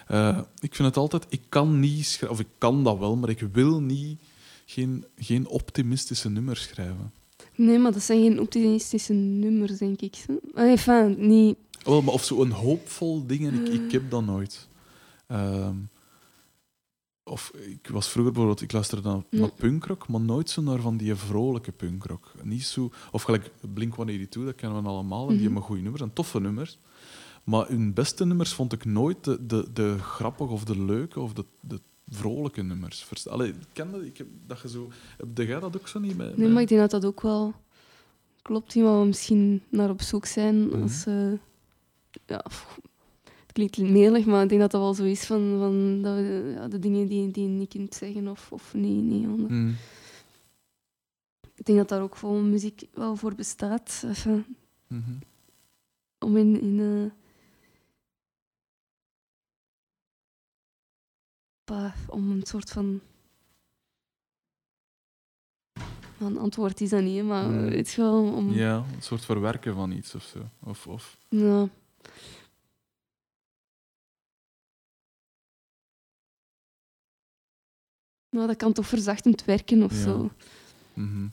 eh, 0.08 0.40
ik 0.60 0.76
vind 0.76 0.88
het 0.88 0.98
altijd, 0.98 1.26
ik 1.30 1.42
kan 1.50 1.80
niet 1.80 2.06
schrijven, 2.06 2.30
of 2.30 2.40
ik 2.40 2.48
kan 2.58 2.84
dat 2.84 2.98
wel, 2.98 3.16
maar 3.16 3.30
ik 3.30 3.40
wil 3.52 3.82
niet, 3.82 4.20
geen, 4.66 5.06
geen 5.18 5.48
optimistische 5.48 6.30
nummers 6.30 6.62
schrijven. 6.62 7.12
Nee, 7.56 7.78
maar 7.78 7.92
dat 7.92 8.02
zijn 8.02 8.22
geen 8.22 8.40
optimistische 8.40 9.14
nummers, 9.14 9.78
denk 9.78 10.02
ik. 10.02 10.26
Enfin, 10.54 11.16
niet... 11.28 11.58
Wel, 11.84 12.02
maar 12.02 12.14
of 12.14 12.24
zo'n 12.24 12.50
hoopvol 12.50 13.26
ding, 13.26 13.48
en 13.48 13.66
ik, 13.66 13.74
ik 13.74 13.92
heb 13.92 14.10
dat 14.10 14.26
nooit. 14.26 14.68
Ehm, 15.28 15.76
of 17.32 17.52
ik 17.56 17.88
was 17.88 18.10
vroeger 18.10 18.34
bijvoorbeeld, 18.34 18.62
ik 18.62 18.72
luisterde 18.72 19.04
dan 19.04 19.26
naar 19.30 19.52
punkrock, 19.52 20.08
maar 20.08 20.22
nooit 20.22 20.50
zo 20.50 20.62
naar 20.62 20.80
van 20.80 20.98
die 20.98 21.16
vrolijke 21.16 21.72
punkrock. 21.72 22.32
Niet 22.44 22.66
zo, 22.66 22.90
of 23.12 23.22
gelijk 23.24 23.52
Blink-182, 23.74 24.30
dat 24.30 24.56
kennen 24.56 24.84
we 24.84 24.90
allemaal, 24.90 25.22
en 25.22 25.28
die 25.28 25.36
Mhm. 25.36 25.44
hebben 25.46 25.64
goede 25.64 25.82
nummers 25.82 26.04
en 26.04 26.14
toffe 26.14 26.40
nummers. 26.40 26.78
Maar 27.44 27.68
hun 27.68 27.94
beste 27.94 28.26
nummers 28.26 28.54
vond 28.54 28.74
ik 28.74 28.86
nooit 28.86 29.24
de, 29.24 29.46
de, 29.46 29.68
de 29.74 29.98
grappige 30.00 30.52
of 30.54 30.64
de 30.64 30.80
leuke 30.80 31.20
of 31.20 31.34
de, 31.34 31.46
de 31.60 31.80
vrolijke 32.10 32.62
nummers. 32.62 33.28
Allee, 33.30 33.50
ik 33.50 33.56
ken 33.74 33.92
dat, 33.92 34.02
ik 34.02 34.18
heb 34.18 34.28
dat 34.48 34.60
je 34.62 34.70
zo... 34.70 34.90
Heb 35.18 35.38
jij 35.48 35.60
dat 35.60 35.78
ook 35.78 35.88
zo 35.88 36.00
niet? 36.00 36.18
Met, 36.18 36.38
Nee, 36.38 36.48
maar 36.50 36.62
ik 36.62 36.68
denk 36.68 36.82
dat 36.82 36.92
dat 36.92 37.06
ook 37.06 37.22
wel 37.22 37.54
klopt, 38.42 38.74
die 38.74 38.84
waar 38.84 39.00
we 39.00 39.06
misschien 39.06 39.64
naar 39.70 39.90
op 39.90 40.02
zoek 40.02 40.26
zijn. 40.26 40.68
Mhm. 40.68 40.82
Als, 40.82 41.06
eh, 41.06 41.32
ja, 42.26 42.46
het 43.52 43.72
klinkt 43.72 43.78
melig, 43.94 44.26
maar 44.26 44.44
ik 44.44 44.50
denk 44.50 44.62
dat 44.62 44.72
dat 44.72 44.82
wel 44.82 44.94
zo 44.94 45.04
is 45.04 45.26
van, 45.26 45.56
van 45.60 46.02
dat 46.02 46.16
we, 46.16 46.52
ja, 46.56 46.68
de 46.68 46.80
dingen 46.80 47.08
die, 47.08 47.32
die 47.32 47.44
je 47.44 47.50
niet 47.50 47.70
kunt 47.70 47.94
zeggen 47.94 48.28
of, 48.28 48.52
of 48.52 48.74
niet. 48.74 49.04
niet 49.04 49.26
ander- 49.28 49.50
Hmm. 49.50 49.76
Ik 51.56 51.66
denk 51.66 51.78
dat 51.80 51.90
daar 51.90 52.02
ook 52.02 52.16
voor 52.16 52.42
muziek 52.42 52.84
wel 52.94 53.16
voor 53.16 53.36
bestaat. 53.36 54.04
Mhm. 54.88 55.12
om 56.20 56.38
in, 56.38 56.62
in 56.62 56.80
eh, 56.80 57.12
om 62.08 62.32
een 62.32 62.44
soort 62.46 62.70
van 62.70 63.00
een 66.20 66.38
antwoord 66.38 66.82
is 66.82 66.90
dat 66.90 67.02
niet, 67.04 67.24
maar 67.24 67.50
Mm. 67.50 67.70
weet 67.70 67.92
je 67.92 68.02
wel, 68.02 68.34
om 68.34 68.52
Ja, 68.52 68.76
een 68.96 69.02
soort 69.02 69.26
verwerken 69.26 69.74
van 69.74 69.92
iets 69.92 70.16
of 70.16 70.24
zo. 70.24 70.40
Of, 70.64 70.88
of, 70.88 71.18
ja. 71.30 71.70
Nou, 78.32 78.48
dat 78.48 78.56
kan 78.58 78.74
toch 78.74 78.86
verzachtend 78.88 79.46
werken 79.46 79.84
of 79.84 79.92
Ja. 79.92 80.02
zo. 80.04 80.30
Mhm. 80.94 81.28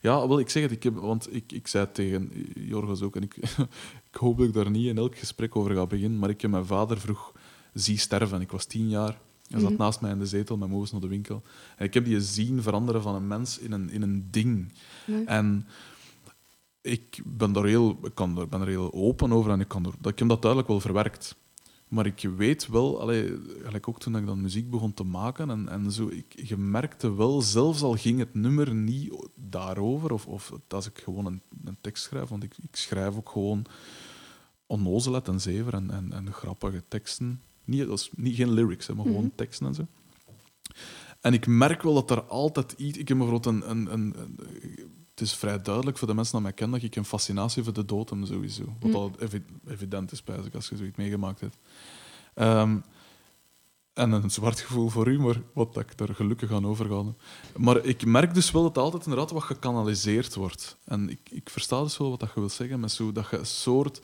Ja, 0.00 0.28
wel, 0.28 0.38
ik 0.38 0.48
zeg 0.50 0.62
het, 0.62 0.72
ik 0.72 0.82
heb, 0.82 0.94
want 0.94 1.34
ik, 1.34 1.52
ik 1.52 1.66
zei 1.66 1.92
tegen 1.92 2.30
Jorgos 2.54 3.02
ook, 3.02 3.16
en 3.16 3.22
ik, 3.22 3.36
ik 4.10 4.14
hoop 4.18 4.38
dat 4.38 4.46
ik 4.46 4.52
daar 4.52 4.70
niet 4.70 4.86
in 4.86 4.96
elk 4.98 5.16
gesprek 5.18 5.56
over 5.56 5.74
ga 5.74 5.86
beginnen, 5.86 6.18
maar 6.18 6.30
ik 6.30 6.40
heb 6.40 6.50
mijn 6.50 6.66
vader 6.66 7.00
vroeg 7.00 7.32
zie 7.74 7.98
sterven. 7.98 8.40
Ik 8.40 8.50
was 8.50 8.64
tien 8.64 8.88
jaar. 8.88 9.20
Hij 9.48 9.60
zat 9.60 9.70
Mhm. 9.70 9.78
naast 9.78 10.00
mij 10.00 10.10
in 10.10 10.18
de 10.18 10.26
zetel, 10.26 10.56
mijn 10.56 10.70
moeder 10.70 10.92
naar 10.92 11.00
de 11.00 11.08
winkel. 11.08 11.42
En 11.76 11.84
ik 11.86 11.94
heb 11.94 12.04
die 12.04 12.20
zien 12.20 12.62
veranderen 12.62 13.02
van 13.02 13.14
een 13.14 13.26
mens 13.26 13.58
in 13.58 13.72
een, 13.72 13.90
in 13.90 14.02
een 14.02 14.28
ding. 14.30 14.72
En 15.26 15.66
ik 16.80 17.20
ben 17.24 17.52
daar 17.52 17.64
heel, 17.64 17.98
ik 18.02 18.14
kan 18.14 18.38
er, 18.38 18.48
ben 18.48 18.60
er 18.60 18.66
heel 18.66 18.92
open 18.92 19.32
over 19.32 19.52
en 19.52 19.60
ik, 19.60 19.68
kan 19.68 19.84
er, 19.86 20.10
ik 20.10 20.18
heb 20.18 20.28
dat 20.28 20.40
duidelijk 20.42 20.70
wel 20.70 20.80
verwerkt. 20.80 21.36
Maar 21.92 22.06
ik 22.06 22.28
weet 22.36 22.68
wel, 22.68 23.00
allee, 23.00 23.38
gelijk 23.62 23.88
ook 23.88 23.98
toen 24.00 24.16
ik 24.16 24.26
dan 24.26 24.40
muziek 24.40 24.70
begon 24.70 24.94
te 24.94 25.04
maken, 25.04 25.50
en, 25.50 25.68
en 25.68 25.92
zo, 25.92 26.08
ik, 26.08 26.34
je 26.48 26.56
merkte 26.56 27.14
wel, 27.14 27.42
zelfs 27.42 27.82
al 27.82 27.94
ging 27.96 28.18
het 28.18 28.34
nummer 28.34 28.74
niet 28.74 29.14
daarover, 29.34 30.12
of, 30.12 30.26
of 30.26 30.52
als 30.68 30.86
ik 30.86 30.98
gewoon 30.98 31.26
een, 31.26 31.42
een 31.64 31.76
tekst 31.80 32.04
schrijf, 32.04 32.28
want 32.28 32.42
ik, 32.42 32.54
ik 32.62 32.76
schrijf 32.76 33.16
ook 33.16 33.28
gewoon 33.28 33.64
onnozelheid 34.66 35.28
en 35.28 35.40
zever 35.40 35.74
en, 35.74 35.90
en, 35.90 36.12
en 36.12 36.32
grappige 36.32 36.82
teksten. 36.88 37.40
Niet, 37.64 37.88
is 37.88 38.10
niet, 38.16 38.36
geen 38.36 38.52
lyrics, 38.52 38.86
hè, 38.86 38.94
maar 38.94 39.04
gewoon 39.06 39.24
Mhm. 39.24 39.34
teksten 39.34 39.66
en 39.66 39.74
zo. 39.74 39.86
En 41.20 41.32
ik 41.32 41.46
merk 41.46 41.82
wel 41.82 41.94
dat 41.94 42.10
er 42.10 42.22
altijd 42.22 42.72
iets... 42.76 42.98
Ik 42.98 43.08
heb 43.08 43.18
bijvoorbeeld 43.18 43.54
een, 43.54 43.70
een, 43.70 43.92
een, 43.92 44.14
een- 44.20 44.38
Het 45.10 45.20
is 45.20 45.34
vrij 45.34 45.62
duidelijk 45.62 45.98
voor 45.98 46.08
de 46.08 46.14
mensen 46.14 46.32
die 46.34 46.42
mij 46.42 46.52
kennen 46.52 46.80
dat 46.80 46.88
ik 46.88 46.96
een 46.96 47.04
fascinatie 47.04 47.62
voor 47.62 47.72
de 47.72 47.84
dood 47.84 48.10
heb, 48.10 48.18
sowieso. 48.24 48.64
Wat 48.80 48.90
Mm. 48.90 48.94
al 48.94 49.12
evi- 49.18 49.42
evident 49.66 50.12
is, 50.12 50.24
bij 50.24 50.38
als 50.54 50.68
je 50.68 50.76
zoiets 50.76 50.96
meegemaakt 50.96 51.40
hebt. 51.40 51.56
Ehm, 52.34 52.78
en 53.92 54.12
een 54.12 54.30
zwart 54.30 54.60
gevoel 54.60 54.88
voor 54.88 55.08
u, 55.08 55.18
maar 55.20 55.42
wat 55.52 55.74
dat 55.74 55.82
ik 55.82 56.00
er 56.00 56.14
gelukkig 56.14 56.52
aan 56.52 56.66
overga. 56.66 57.04
Maar 57.56 57.84
ik 57.84 58.04
merk 58.06 58.34
dus 58.34 58.50
wel 58.50 58.62
dat 58.62 58.74
het 58.74 58.84
altijd 58.84 59.02
inderdaad 59.02 59.30
wat 59.30 59.42
gekanaliseerd 59.42 60.34
wordt. 60.34 60.76
En 60.84 61.08
ik, 61.10 61.30
ik 61.30 61.50
versta 61.50 61.82
dus 61.82 61.98
wel 61.98 62.10
wat 62.10 62.20
dat 62.20 62.30
je 62.34 62.40
wilt 62.40 62.52
zeggen, 62.52 62.80
met 62.80 62.92
zo 62.92 63.12
dat 63.12 63.30
je 63.30 63.36
een 63.36 63.46
soort... 63.46 64.00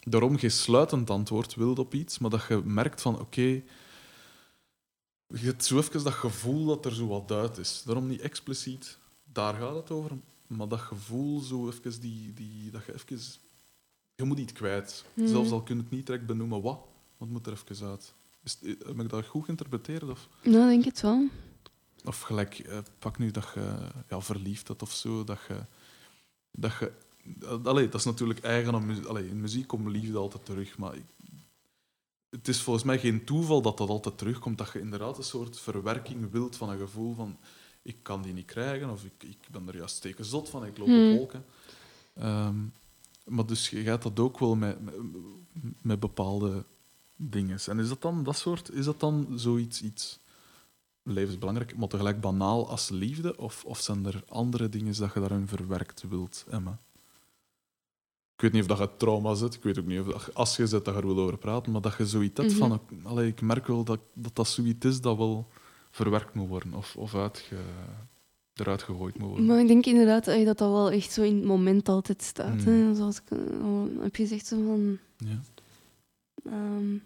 Daarom 0.00 0.38
geen 0.38 0.50
sluitend 0.50 1.10
antwoord 1.10 1.54
wilt 1.54 1.78
op 1.78 1.94
iets, 1.94 2.18
maar 2.18 2.30
dat 2.30 2.44
je 2.48 2.60
merkt 2.64 3.00
van, 3.00 3.20
oké... 3.20 3.40
je 3.40 3.62
hebt 5.28 5.64
zo 5.64 5.78
even 5.78 6.04
dat 6.04 6.12
gevoel 6.12 6.66
dat 6.66 6.84
er 6.84 6.94
zo 6.94 7.06
wat 7.06 7.32
uit 7.32 7.58
is. 7.58 7.82
Daarom 7.84 8.06
niet 8.06 8.20
expliciet, 8.20 8.98
daar 9.32 9.54
gaat 9.54 9.74
het 9.74 9.90
over. 9.90 10.10
maar 10.46 10.68
dat 10.68 10.80
gevoel, 10.80 11.40
zo 11.40 11.68
even 11.68 12.00
die, 12.00 12.34
die, 12.34 12.70
dat 12.70 12.84
je 12.86 12.94
even... 12.94 13.18
Je 14.14 14.24
moet 14.24 14.38
iets 14.38 14.52
kwijt. 14.52 15.04
Mhm. 15.14 15.26
Zelfs 15.28 15.50
al 15.50 15.62
kun 15.62 15.76
je 15.76 15.82
het 15.82 15.90
niet 15.90 16.06
direct 16.06 16.26
benoemen, 16.26 16.62
wat? 16.62 16.78
Wat 17.18 17.28
moet 17.28 17.46
er 17.46 17.52
even 17.52 17.86
uit? 17.86 18.14
Is, 18.44 18.58
heb 18.62 19.00
ik 19.00 19.08
dat 19.08 19.26
goed 19.26 19.44
geïnterpreteerd? 19.44 20.02
Of, 20.02 20.28
Nou, 20.42 20.62
ik 20.62 20.68
denk 20.68 20.84
het 20.84 21.00
wel. 21.00 21.26
of 22.04 22.20
gelijk, 22.20 22.58
eh, 22.58 22.78
pak 22.98 23.18
nu 23.18 23.30
dat 23.30 23.50
je 23.54 23.78
ja, 24.08 24.20
verliefd 24.20 24.66
bent 24.66 24.82
of 24.82 24.92
zo, 24.92 25.24
dat 25.24 25.38
je... 25.48 25.64
Dat 26.50 26.72
je 26.80 26.92
eh, 27.40 27.64
allee, 27.64 27.84
dat 27.88 28.00
is 28.00 28.04
natuurlijk 28.06 28.40
eigen 28.40 28.74
aan 28.74 28.86
muziek. 28.86 29.04
Allee, 29.04 29.28
in 29.28 29.40
muziek 29.40 29.66
komt 29.66 29.86
liefde 29.88 30.18
altijd 30.18 30.44
terug, 30.44 30.78
maar 30.78 30.94
ik- 30.94 31.04
het 32.30 32.48
is 32.48 32.60
volgens 32.62 32.84
mij 32.84 32.98
geen 32.98 33.24
toeval 33.24 33.62
dat 33.62 33.78
dat 33.78 33.88
altijd 33.88 34.18
terugkomt, 34.18 34.58
dat 34.58 34.72
je 34.72 34.80
inderdaad 34.80 35.18
een 35.18 35.24
soort 35.24 35.60
verwerking 35.60 36.30
wilt 36.30 36.56
van 36.56 36.70
een 36.70 36.78
gevoel 36.78 37.14
van 37.14 37.38
ik 37.82 37.96
kan 38.02 38.22
die 38.22 38.32
niet 38.32 38.46
krijgen, 38.46 38.90
of 38.90 39.04
ik, 39.04 39.22
ik 39.22 39.38
ben 39.50 39.68
er 39.68 39.76
juist 39.76 39.96
steken 39.96 40.24
zot 40.24 40.48
van, 40.48 40.64
ik 40.66 40.78
loop 40.78 40.86
Hmm. 40.88 41.10
op 41.10 41.16
wolken. 41.16 41.44
Ehm, 42.14 42.56
maar 43.24 43.46
dus 43.46 43.70
je 43.70 43.82
gaat 43.82 44.02
dat 44.02 44.18
ook 44.20 44.38
wel 44.38 44.54
met, 44.56 44.80
met, 44.84 44.94
met 45.80 46.00
bepaalde 46.00 46.64
dingen. 47.20 47.58
En 47.66 47.78
is 47.78 47.88
dat 47.88 48.02
dan 48.02 48.22
dat 48.24 48.36
soort, 48.36 48.72
is 48.72 48.84
dat 48.84 49.00
dan 49.00 49.26
zoiets 49.34 49.82
iets 49.82 50.18
levensbelangrijk, 51.02 51.76
maar 51.76 51.88
tegelijk 51.88 52.20
banaal 52.20 52.68
als 52.68 52.88
liefde? 52.88 53.36
Of, 53.36 53.64
of 53.64 53.80
zijn 53.80 54.06
er 54.06 54.22
andere 54.28 54.68
dingen 54.68 54.98
dat 54.98 55.14
je 55.14 55.20
daarin 55.20 55.46
verwerkt 55.46 56.04
wilt, 56.08 56.44
Emma? 56.50 56.78
Ik 58.34 58.40
weet 58.44 58.52
niet 58.52 58.62
of 58.62 58.68
dat 58.68 58.78
je 58.78 58.96
trauma 58.96 59.34
zit, 59.34 59.54
ik 59.54 59.62
weet 59.62 59.78
ook 59.78 59.86
niet 59.86 60.00
of 60.00 60.06
dat 60.06 60.34
als 60.34 60.56
je 60.56 60.66
zit 60.66 60.84
dat 60.84 60.94
je 60.94 61.00
er 61.00 61.06
wil 61.06 61.18
over 61.18 61.38
praten, 61.38 61.72
maar 61.72 61.80
dat 61.80 61.94
je 61.98 62.06
zoiets 62.06 62.40
hebt 62.40 62.50
Mhm. 62.58 62.58
van, 62.58 62.80
allee, 63.02 63.28
ik 63.28 63.40
merk 63.40 63.66
wel 63.66 63.84
dat, 63.84 64.00
dat 64.14 64.36
dat 64.36 64.48
zoiets 64.48 64.86
is 64.86 65.00
dat 65.00 65.16
wel 65.16 65.46
verwerkt 65.90 66.34
moet 66.34 66.48
worden 66.48 66.74
of, 66.74 66.96
of 66.96 67.14
uitge, 67.14 67.56
eruit 68.54 68.82
gegooid 68.82 69.18
moet 69.18 69.28
worden. 69.28 69.46
Maar 69.46 69.60
ik 69.60 69.66
denk 69.68 69.86
inderdaad 69.86 70.24
dat 70.24 70.44
dat 70.44 70.58
wel 70.58 70.90
echt 70.90 71.12
zo 71.12 71.22
in 71.22 71.36
het 71.36 71.44
moment 71.44 71.88
altijd 71.88 72.22
staat. 72.22 72.54
Mm. 72.54 72.64
Hè? 72.64 72.94
Zoals 72.94 73.20
ik 73.20 73.30
eh, 73.30 73.62
al 73.62 73.88
heb 74.00 74.14
gezegd, 74.14 74.46
zo 74.46 74.56
van... 74.66 74.98
Ja. 75.16 75.40
Ehm, 76.50 76.98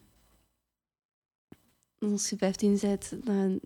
als 2.13 2.31
je 2.31 2.37
15 2.37 2.79
bent, 2.81 3.15
dan 3.25 3.61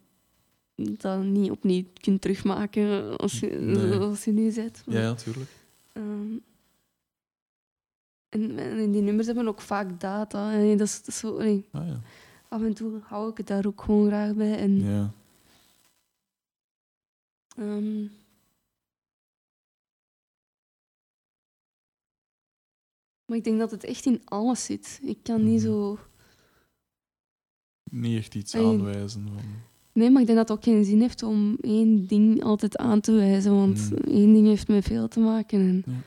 dat 0.74 1.22
niet 1.22 1.50
opnieuw 1.50 1.84
kunt 2.00 2.20
terugmaken 2.20 3.16
als 3.16 3.40
je, 3.40 3.46
Nee. 3.48 3.92
zoals 3.92 4.24
je 4.24 4.32
nu 4.32 4.52
bent. 4.54 4.82
Ja, 4.86 5.00
ja, 5.00 5.14
tuurlijk. 5.14 5.50
Ehm, 5.92 6.36
en, 8.28 8.58
en 8.58 8.90
die 8.90 9.02
nummers 9.02 9.26
hebben 9.26 9.48
ook 9.48 9.60
vaak 9.60 10.00
data. 10.00 10.52
En 10.52 10.76
dat 10.76 10.86
is, 10.86 10.98
dat 10.98 11.06
is 11.08 11.18
zo, 11.18 11.38
Ah, 11.38 11.62
ja. 11.86 12.00
af 12.48 12.62
en 12.62 12.74
toe 12.74 13.00
hou 13.02 13.30
ik 13.30 13.36
het 13.36 13.46
daar 13.46 13.66
ook 13.66 13.80
gewoon 13.82 14.06
graag 14.06 14.34
bij. 14.34 14.58
En, 14.58 14.80
ja. 14.84 15.10
ehm, 17.56 18.06
maar 23.26 23.36
ik 23.36 23.44
denk 23.44 23.58
dat 23.58 23.70
het 23.70 23.84
echt 23.84 24.06
in 24.06 24.20
alles 24.24 24.64
zit. 24.64 25.00
Ik 25.02 25.18
kan 25.22 25.44
niet 25.44 25.62
Mhm. 25.62 25.70
zo... 25.70 25.98
Niet 27.90 28.18
echt 28.18 28.34
iets 28.34 28.54
aanwijzen. 28.54 29.22
Van, 29.34 29.44
Nee, 29.92 30.10
maar 30.10 30.20
ik 30.20 30.26
denk 30.26 30.38
dat 30.38 30.48
het 30.48 30.58
ook 30.58 30.64
geen 30.64 30.84
zin 30.84 31.00
heeft 31.00 31.22
om 31.22 31.56
één 31.60 32.06
ding 32.06 32.42
altijd 32.42 32.76
aan 32.76 33.00
te 33.00 33.12
wijzen. 33.12 33.54
Want 33.54 33.90
Mm. 33.90 33.96
één 34.12 34.32
ding 34.32 34.46
heeft 34.46 34.68
met 34.68 34.84
veel 34.84 35.08
te 35.08 35.20
maken. 35.20 35.58
En, 35.60 35.82
Ja. 35.86 36.00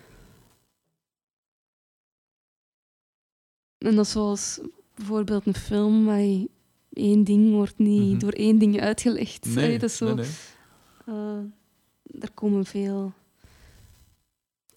en 3.78 3.96
dat 3.96 4.06
is 4.06 4.12
zoals 4.12 4.60
bijvoorbeeld 4.96 5.46
een 5.46 5.54
film, 5.54 6.04
maar 6.04 6.24
één 6.94 7.24
ding 7.24 7.52
wordt 7.52 7.78
niet 7.78 8.10
Mhm. 8.12 8.20
door 8.20 8.32
één 8.32 8.58
ding 8.58 8.80
uitgelegd. 8.82 9.46
nee, 9.46 9.56
Allee, 9.66 9.80
dat 9.80 9.90
is 9.90 9.98
zo, 9.98 10.14
nee, 10.14 10.26
eh, 11.06 11.40
er 12.20 12.32
komen 12.34 12.66
veel 12.66 13.14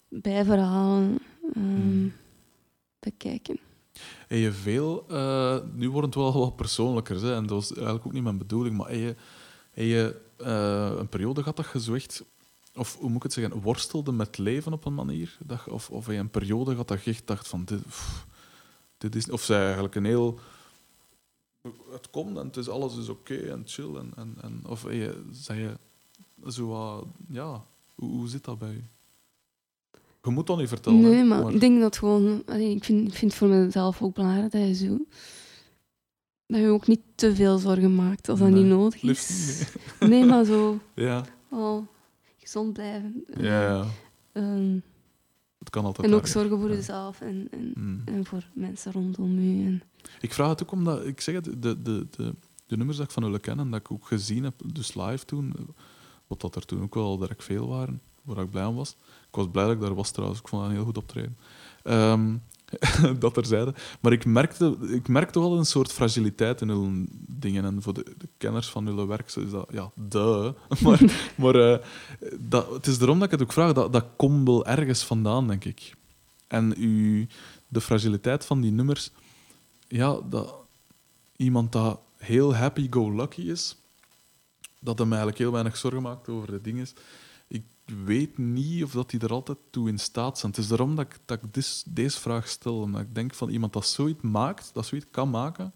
bijverhalen 0.07 1.17
ehm, 1.53 1.87
Mm. 1.87 2.11
Bij 3.03 3.13
kijken. 3.17 3.59
Heb 4.27 4.39
je 4.39 4.51
veel, 4.51 5.05
eh, 5.07 5.57
nu 5.73 5.89
wordt 5.89 6.05
het 6.05 6.15
wel 6.15 6.39
wat 6.39 6.55
persoonlijker, 6.55 7.21
hè, 7.21 7.35
en 7.35 7.41
dat 7.45 7.57
was 7.57 7.73
eigenlijk 7.73 8.05
ook 8.05 8.13
niet 8.13 8.23
mijn 8.23 8.37
bedoeling, 8.37 8.77
maar 8.77 8.89
heb 8.89 9.15
je, 9.73 9.85
je 9.87 10.21
eh, 10.37 10.93
een 10.97 11.09
periode 11.09 11.41
gehad 11.43 11.57
dat 11.57 11.83
je 11.85 12.23
of 12.75 12.97
hoe 12.97 13.07
moet 13.07 13.17
ik 13.17 13.23
het 13.23 13.33
zeggen, 13.33 13.61
worstelde 13.61 14.11
met 14.11 14.37
leven 14.37 14.73
op 14.73 14.85
een 14.85 14.93
manier? 14.93 15.37
Dat 15.45 15.67
of, 15.67 15.89
of 15.89 16.05
heb 16.05 16.15
je 16.15 16.21
een 16.21 16.29
periode 16.29 16.71
gehad 16.71 16.87
dat 16.87 17.03
je 17.03 17.15
dacht 17.25 17.47
van, 17.47 17.63
dit, 17.65 17.81
dit 18.97 19.15
is... 19.15 19.29
Of 19.29 19.41
zij 19.41 19.63
eigenlijk 19.63 19.95
een 19.95 20.05
heel... 20.05 20.39
Het 21.91 22.09
komt 22.09 22.37
en 22.37 22.45
het 22.45 22.57
is, 22.57 22.69
alles 22.69 22.97
is 22.97 23.09
oké 23.09 23.35
en 23.35 23.63
chill. 23.65 23.95
En, 23.95 24.11
en, 24.15 24.35
en, 24.41 24.61
of 24.65 24.83
je, 24.91 25.23
zei 25.31 25.59
je 25.59 25.77
zo. 26.51 27.07
Ja, 27.27 27.65
hoe, 27.95 28.09
hoe 28.09 28.27
zit 28.27 28.43
dat 28.43 28.59
bij 28.59 28.71
je? 28.71 28.83
Je 30.23 30.29
moet 30.31 30.47
dat 30.47 30.57
niet 30.57 30.67
vertellen. 30.67 31.01
nee, 31.01 31.23
maar 31.23 31.53
ik 31.53 31.59
denk 31.59 31.79
dat 31.81 31.97
gewoon... 31.97 32.43
allee, 32.45 32.75
ik, 32.75 32.83
vind, 32.83 33.13
vind 33.15 33.31
het 33.31 33.39
voor 33.39 33.47
mezelf 33.47 34.01
ook 34.01 34.13
belangrijk 34.13 34.51
dat 34.51 34.61
je 34.61 34.73
zo... 34.73 34.97
Dat 36.47 36.59
je 36.61 36.67
ook 36.67 36.87
niet 36.87 36.99
te 37.15 37.35
veel 37.35 37.57
zorgen 37.57 37.95
maakt 37.95 38.29
als 38.29 38.39
dat 38.39 38.49
Nee, 38.49 38.61
niet 38.63 38.71
nodig 38.71 39.03
is. 39.03 39.07
niet, 39.09 39.75
Nee, 40.09 40.25
maar 40.25 40.43
zo... 40.45 40.79
Ja, 40.95 41.25
Oh, 41.49 41.85
gezond 42.37 42.73
blijven. 42.73 43.23
Ja, 43.37 43.61
ja. 43.61 43.85
ehm, 44.31 44.79
Het 45.59 45.69
kan 45.69 45.85
altijd 45.85 46.07
en 46.07 46.13
ook 46.13 46.21
erger. 46.21 46.39
zorgen 46.41 46.59
voor 46.59 46.69
Ja. 46.69 46.75
jezelf 46.75 47.21
en, 47.21 47.47
en, 47.51 47.71
Mm. 47.75 48.01
en 48.05 48.25
voor 48.25 48.47
mensen 48.53 48.91
rondom 48.91 49.39
je. 49.39 49.65
En, 49.65 49.83
Ik 50.21 50.33
vraag 50.33 50.49
het 50.49 50.63
ook 50.63 50.71
omdat, 50.71 51.05
ik 51.05 51.21
zeg 51.21 51.35
het, 51.35 51.43
de, 51.45 51.81
de, 51.81 52.07
de, 52.11 52.33
de 52.67 52.77
nummers 52.77 52.97
dat 52.97 53.05
ik 53.07 53.11
van 53.13 53.23
jullie 53.23 53.39
ken 53.39 53.59
en 53.59 53.71
dat 53.71 53.79
ik 53.79 53.91
ook 53.91 54.07
gezien 54.07 54.43
heb, 54.43 54.53
dus 54.73 54.95
live 54.95 55.25
toen, 55.25 55.53
wat 56.27 56.41
dat 56.41 56.55
er 56.55 56.65
toen 56.65 56.81
ook 56.81 56.93
wel 56.95 57.17
direct 57.17 57.43
veel 57.43 57.67
waren, 57.67 58.01
waar 58.21 58.43
ik 58.43 58.49
blij 58.49 58.63
aan 58.63 58.75
was. 58.75 58.95
Ik 59.33 59.39
was 59.39 59.47
blij 59.51 59.63
dat 59.63 59.73
ik 59.73 59.81
daar 59.81 59.95
was 59.95 60.11
trouwens, 60.11 60.39
ik 60.39 60.47
vond 60.47 60.61
dat 60.61 60.71
een 60.71 60.77
heel 60.77 60.85
goed 60.85 60.97
optreden. 60.97 61.37
Ehm, 61.83 62.35
dat 63.19 63.37
er 63.37 63.45
zeiden. 63.45 63.75
Maar 63.99 64.11
ik 64.11 64.25
merkte, 64.25 64.77
ik 64.81 65.07
merkte 65.07 65.39
wel 65.39 65.57
een 65.57 65.65
soort 65.65 65.91
fragiliteit 65.91 66.61
in 66.61 66.69
hun 66.69 67.09
dingen. 67.27 67.65
En 67.65 67.81
voor 67.81 67.93
de, 67.93 68.03
de 68.17 68.27
kenners 68.37 68.69
van 68.69 68.85
jullie 68.85 69.05
werk 69.05 69.35
is 69.35 69.51
dat, 69.51 69.67
ja, 69.71 69.91
de. 69.93 70.53
Maar, 70.83 71.01
maar 71.41 71.55
eh, 71.55 71.85
dat, 72.39 72.69
het 72.69 72.87
is 72.87 72.97
daarom 72.97 73.19
dat 73.19 73.25
ik 73.25 73.31
het 73.31 73.41
ook 73.41 73.53
vraag, 73.53 73.73
dat, 73.73 73.93
dat 73.93 74.05
komt 74.15 74.47
wel 74.47 74.65
ergens 74.65 75.03
vandaan, 75.03 75.47
denk 75.47 75.65
ik. 75.65 75.95
En 76.47 76.73
u, 76.77 77.27
de 77.67 77.81
fragiliteit 77.81 78.45
van 78.45 78.61
die 78.61 78.71
nummers, 78.71 79.11
ja, 79.87 80.19
dat 80.29 80.55
iemand 81.35 81.71
dat 81.71 81.99
heel 82.17 82.55
happy-go-lucky 82.55 83.41
is, 83.41 83.77
dat 84.79 84.99
hem 84.99 85.07
eigenlijk 85.07 85.37
heel 85.37 85.51
weinig 85.51 85.77
zorgen 85.77 86.01
maakt 86.01 86.29
over 86.29 86.51
de 86.51 86.61
dingen. 86.61 86.87
Ik 87.85 87.95
weet 88.05 88.37
niet 88.37 88.83
of 88.83 88.91
dat 88.91 89.09
die 89.09 89.19
er 89.19 89.31
altijd 89.31 89.57
toe 89.69 89.89
in 89.89 89.99
staat 89.99 90.39
zijn. 90.39 90.51
Het 90.51 90.61
is 90.61 90.67
daarom 90.67 90.95
dat 90.95 91.05
ik, 91.05 91.19
dat 91.25 91.43
ik 91.43 91.53
dis- 91.53 91.83
deze 91.87 92.19
vraag 92.19 92.47
stel. 92.47 92.79
Omdat 92.81 93.01
ik 93.01 93.15
denk 93.15 93.33
van 93.33 93.49
iemand 93.49 93.73
dat 93.73 93.85
zoiets 93.85 94.21
maakt, 94.21 94.69
dat 94.73 94.85
zoiets 94.85 95.07
kan 95.11 95.29
maken, 95.29 95.73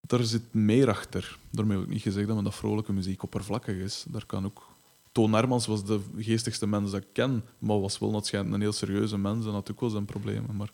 daar 0.00 0.22
zit 0.24 0.54
meer 0.54 0.88
achter. 0.88 1.38
Daarmee 1.50 1.76
heb 1.76 1.86
ik 1.86 1.92
niet 1.92 2.02
gezegd 2.02 2.28
dat 2.28 2.44
dat 2.44 2.54
vrolijke 2.54 2.92
muziek 2.92 3.22
oppervlakkig 3.22 3.76
is. 3.76 4.04
Daar 4.08 4.26
kan 4.26 4.44
ook... 4.44 4.66
Toon 5.12 5.32
Hermans 5.32 5.66
was 5.66 5.84
de 5.84 6.00
geestigste 6.16 6.66
mens 6.66 6.90
dat 6.90 7.00
ik 7.02 7.08
ken, 7.12 7.44
maar 7.58 7.80
was 7.80 7.98
wel, 7.98 8.22
een 8.32 8.60
heel 8.60 8.72
serieuze 8.72 9.18
mens 9.18 9.46
en 9.46 9.52
had 9.52 9.70
ook 9.70 9.80
wel 9.80 9.90
zijn 9.90 10.04
problemen. 10.04 10.56
Maar 10.56 10.70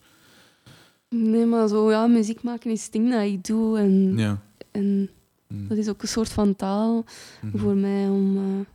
nee, 1.09 1.47
maar 1.47 1.69
zo, 1.69 1.91
ja, 1.91 2.07
muziek 2.07 2.43
maken 2.43 2.71
is 2.71 2.83
het 2.83 2.93
ding 2.93 3.11
dat 3.11 3.23
ik 3.23 3.45
doe. 3.45 3.79
En, 3.79 4.17
ja. 4.17 4.43
en 4.71 5.11
Mm. 5.49 5.69
dat 5.69 5.79
is 5.79 5.89
ook 5.89 6.03
een 6.03 6.09
soort 6.09 6.29
van 6.29 6.57
taal 6.57 7.05
Mhm. 7.43 7.59
voor 7.59 7.75
mij 7.75 8.09
om, 8.09 8.37
eh, 8.37 8.67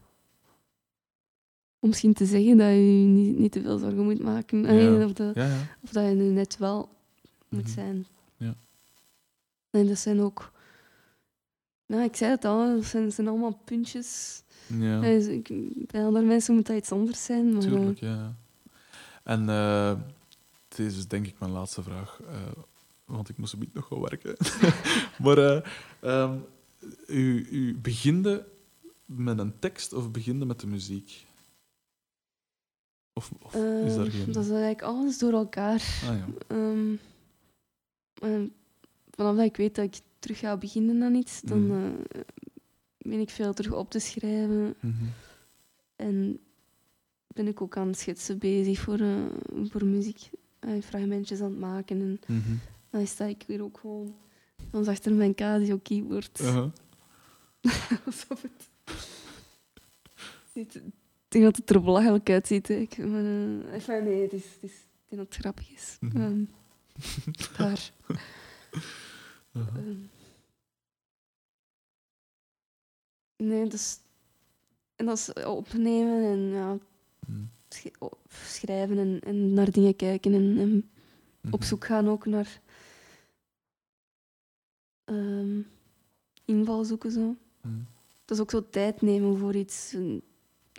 om 1.80 1.90
misschien 1.90 2.14
te 2.14 2.26
zeggen 2.26 2.58
dat 2.58 2.68
je 2.68 2.74
niet, 3.08 3.38
niet 3.38 3.52
te 3.52 3.62
veel 3.62 3.78
zorgen 3.78 4.04
moet 4.04 4.20
maken. 4.24 4.66
Of, 5.06 5.14
dat, 5.14 5.36
of 5.82 5.90
dat 5.92 6.04
je 6.08 6.14
nu 6.16 6.24
net 6.24 6.58
wel 6.58 6.90
moet 7.50 7.64
Mhm. 7.64 7.72
zijn. 7.74 8.06
Ja. 8.38 8.56
En 9.70 9.88
dat 9.88 9.98
zijn 9.98 10.22
ook... 10.22 10.52
Ja, 11.86 12.04
ik 12.04 12.16
zei 12.16 12.32
het 12.32 12.46
al, 12.46 12.76
dat 12.76 12.86
zijn, 12.86 13.28
allemaal 13.28 13.60
puntjes. 13.66 14.42
ja. 14.68 15.04
Ja. 15.04 15.08
ik, 15.28 15.48
bij 15.92 16.04
andere 16.06 16.26
mensen 16.26 16.56
moet 16.56 16.66
dat 16.68 16.78
iets 16.78 16.92
anders 16.92 17.26
zijn. 17.26 17.52
Maar, 17.54 17.62
Tuurlijk, 17.62 18.00
ja. 18.00 18.36
En 19.24 19.50
eh 19.50 19.96
dit 20.68 20.80
is 20.88 20.96
dus 20.96 21.08
denk 21.08 21.28
ik 21.28 21.40
mijn 21.40 21.52
laatste 21.52 21.84
vraag, 21.84 22.20
eh, 22.30 22.36
want 23.06 23.30
ik 23.30 23.38
moest 23.38 23.54
een 23.54 23.60
beetje 23.60 23.74
nog 23.76 23.88
gaan 23.88 24.00
werken. 24.02 24.36
maar 25.24 25.38
eh, 25.38 25.62
ehm, 26.00 26.38
u, 27.08 27.48
u 27.52 27.76
beginde 27.78 28.48
met 29.06 29.40
een 29.40 29.60
tekst 29.60 29.94
of 29.94 30.12
beginde 30.12 30.46
met 30.46 30.60
de 30.60 30.68
muziek? 30.68 31.26
Of, 33.20 33.32
of 33.42 33.54
eh, 33.56 33.86
is 33.86 33.96
daar 33.96 34.12
geen... 34.12 34.32
Dat 34.32 34.44
is 34.44 34.50
eigenlijk 34.50 34.82
alles 34.82 35.18
door 35.18 35.34
elkaar. 35.34 35.82
Ah 36.04 36.18
ja. 36.18 36.26
Ehm, 36.48 36.96
en 38.22 38.54
vanaf 39.12 39.36
dat 39.36 39.46
ik 39.46 39.58
weet 39.58 39.76
dat 39.76 39.86
ik 39.86 40.00
terug 40.20 40.40
ga 40.40 40.58
beginnen 40.58 41.04
aan 41.04 41.16
iets, 41.16 41.42
dan 41.42 41.68
Mhm. 41.68 41.74
eh, 42.12 42.22
ben 42.98 43.20
ik 43.20 43.30
veel 43.30 43.54
terug 43.54 43.74
op 43.74 43.90
te 43.92 44.00
schrijven. 44.00 44.76
Mhm. 44.80 44.94
En 45.96 46.40
ben 47.28 47.48
ik 47.48 47.62
ook 47.62 47.78
aan 47.78 47.88
het 47.88 48.00
schetsen 48.00 48.38
bezig 48.38 48.80
voor, 48.80 49.00
eh, 49.00 49.24
voor 49.70 49.86
muziek. 49.86 50.30
Uh, 50.68 50.82
fragmentjes 50.84 51.40
aan 51.42 51.50
het 51.52 51.60
maken. 51.60 52.00
En 52.02 52.20
Mhm. 52.36 52.54
dan 52.90 53.08
sta 53.08 53.26
ik 53.26 53.44
weer 53.48 53.64
ook 53.64 53.78
gewoon 53.78 54.16
soms 54.72 54.88
achter 54.88 55.14
mijn 55.14 55.36
Casio-keyboard. 55.36 56.40
Uh-huh. 56.42 56.70
Alsof 58.06 58.42
het 58.42 58.70
niet 60.54 60.82
denk 61.32 61.44
dat 61.44 61.56
het 61.56 61.70
er 61.70 61.82
belachelijk 61.84 62.30
uitziet. 62.30 62.70
Ik, 62.70 62.98
eh, 62.98 63.74
enfin, 63.74 64.04
nee, 64.04 64.22
het 64.22 64.34
is, 64.34 64.46
het 64.54 64.64
is, 64.64 64.72
ik 64.72 65.10
denk 65.10 65.22
dat 65.22 65.34
het 65.34 65.36
grappig 65.36 65.72
is. 65.72 65.98
Mhm. 66.00 66.18
Ehm, 66.22 66.44
daar. 67.58 67.92
Uh-huh. 69.54 69.76
Ehm. 69.76 69.98
nee, 73.38 73.68
dus... 73.68 74.00
En 74.96 75.06
dat 75.06 75.18
is 75.18 75.44
opnemen 75.46 76.24
en 76.24 76.40
ja, 76.40 76.78
Mm. 77.28 77.50
sch- 77.70 77.86
o- 78.00 78.18
schrijven 78.30 78.98
en, 78.98 79.20
en 79.20 79.54
naar 79.54 79.72
dingen 79.72 79.96
kijken 79.96 80.34
en, 80.34 80.58
en 80.58 80.90
op 81.52 81.60
Mhm. 81.60 81.68
zoek 81.70 81.86
gaan 81.86 82.08
ook 82.10 82.26
naar 82.26 82.62
ehm, 85.06 85.62
invalshoeken 86.46 87.12
zo. 87.12 87.36
Mm. 87.62 87.86
Dat 88.26 88.38
is 88.38 88.40
ook 88.44 88.52
zo 88.52 88.70
tijd 88.70 89.02
nemen 89.02 89.38
voor 89.38 89.56
iets, 89.56 89.96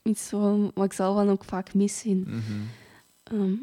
iets 0.02 0.30
wat, 0.30 0.70
wat 0.74 0.84
ik 0.84 0.92
zelf 0.92 1.16
dan 1.16 1.28
ook 1.28 1.44
vaak 1.44 1.74
mis 1.74 2.04
in, 2.04 2.24
Mhm. 2.26 2.60
ehm, 3.22 3.54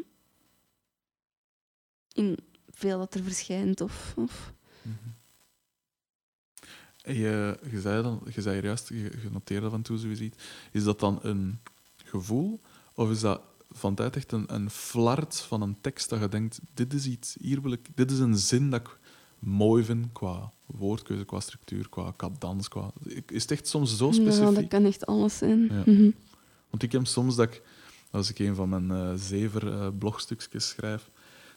in 2.14 2.38
veel 2.70 2.98
dat 2.98 3.14
er 3.14 3.24
verschijnt. 3.24 3.82
Of, 3.82 4.14
of. 4.18 4.54
Mhm. 4.82 4.94
Je, 7.18 7.58
je, 7.72 7.82
zei 7.82 8.04
dan, 8.04 8.22
je 8.34 8.42
zei 8.42 8.62
juist, 8.62 8.90
je, 8.90 8.96
je 8.96 9.30
noteerde 9.32 9.70
en 9.72 9.82
toe 9.82 9.98
zoiets. 9.98 10.20
iets. 10.22 10.38
Is 10.72 10.84
dat 10.84 11.00
dan 11.00 11.20
een 11.22 11.60
gevoel? 11.96 12.60
Of 12.94 13.10
is 13.10 13.20
dat 13.20 13.42
van 13.70 13.96
tijd 13.96 14.16
echt 14.16 14.32
een, 14.32 14.54
een 14.54 14.70
flart 14.70 15.40
van 15.40 15.62
een 15.62 15.78
tekst 15.82 16.10
dat 16.10 16.20
je 16.20 16.28
denkt, 16.30 16.60
dit 16.74 16.94
is 16.94 17.06
iets, 17.08 17.36
hier 17.40 17.62
wil 17.62 17.72
ik, 17.72 17.88
dit 17.96 18.12
is 18.12 18.20
een 18.20 18.38
zin 18.38 18.70
dat 18.70 18.80
ik 18.82 19.00
mooi 19.40 19.84
vind 19.84 20.12
qua 20.12 20.52
woordkeuze, 20.66 21.26
qua 21.26 21.40
structuur, 21.40 21.90
qua 21.90 22.14
cadans, 22.18 22.68
qua... 22.68 22.92
Is 23.28 23.42
het 23.42 23.52
echt 23.52 23.68
soms 23.68 23.98
zo 23.98 24.08
Ja, 24.08 24.14
specifiek? 24.14 24.56
dat 24.56 24.68
kan 24.68 24.86
echt 24.86 25.06
alles 25.06 25.38
zijn. 25.38 25.64
Ja. 25.66 25.84
Mhm. 25.86 26.10
Want 26.78 26.94
ik 26.94 27.00
heb 27.00 27.08
soms 27.08 27.36
dat 27.36 27.48
ik, 27.48 27.62
als 28.12 28.30
ik 28.30 28.40
een 28.40 28.56
van 28.56 28.70
mijn 28.70 28.92
eh 28.92 29.12
zever 29.16 29.72
eh, 29.72 29.88
blogstukjes 30.00 30.68
schrijf, 30.68 31.10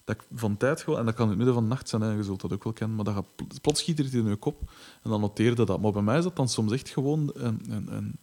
dat 0.05 0.17
ik 0.17 0.23
van 0.35 0.57
tijd 0.57 0.83
gewoon, 0.83 0.99
en 0.99 1.05
dat 1.05 1.15
kan 1.15 1.25
in 1.25 1.29
het 1.29 1.39
midden 1.39 1.55
van 1.55 1.65
de 1.65 1.71
nacht 1.71 1.89
zijn, 1.89 2.03
hè, 2.03 2.13
je 2.13 2.23
zult 2.23 2.41
dat 2.41 2.53
ook 2.53 2.65
wel 2.65 2.73
kennen, 2.73 2.97
maar 2.97 3.05
dat 3.05 3.15
gaat, 3.15 3.35
pl- 3.37 3.61
plots 3.61 3.81
schiet 3.81 3.99
er 3.99 4.05
iets 4.05 4.15
in 4.15 4.29
je 4.29 4.37
kop 4.37 4.71
en 5.03 5.11
dan 5.11 5.21
noteerde 5.21 5.65
dat. 5.65 5.81
Maar 5.81 5.93
bij 5.93 6.03
mij 6.03 6.19
is 6.19 6.25
dat 6.25 6.37
dan 6.37 6.49
soms 6.49 6.73
echt 6.73 6.89
gewoon 6.89 7.31
een, 7.35 7.61
een, 7.69 7.95
een 7.95 8.19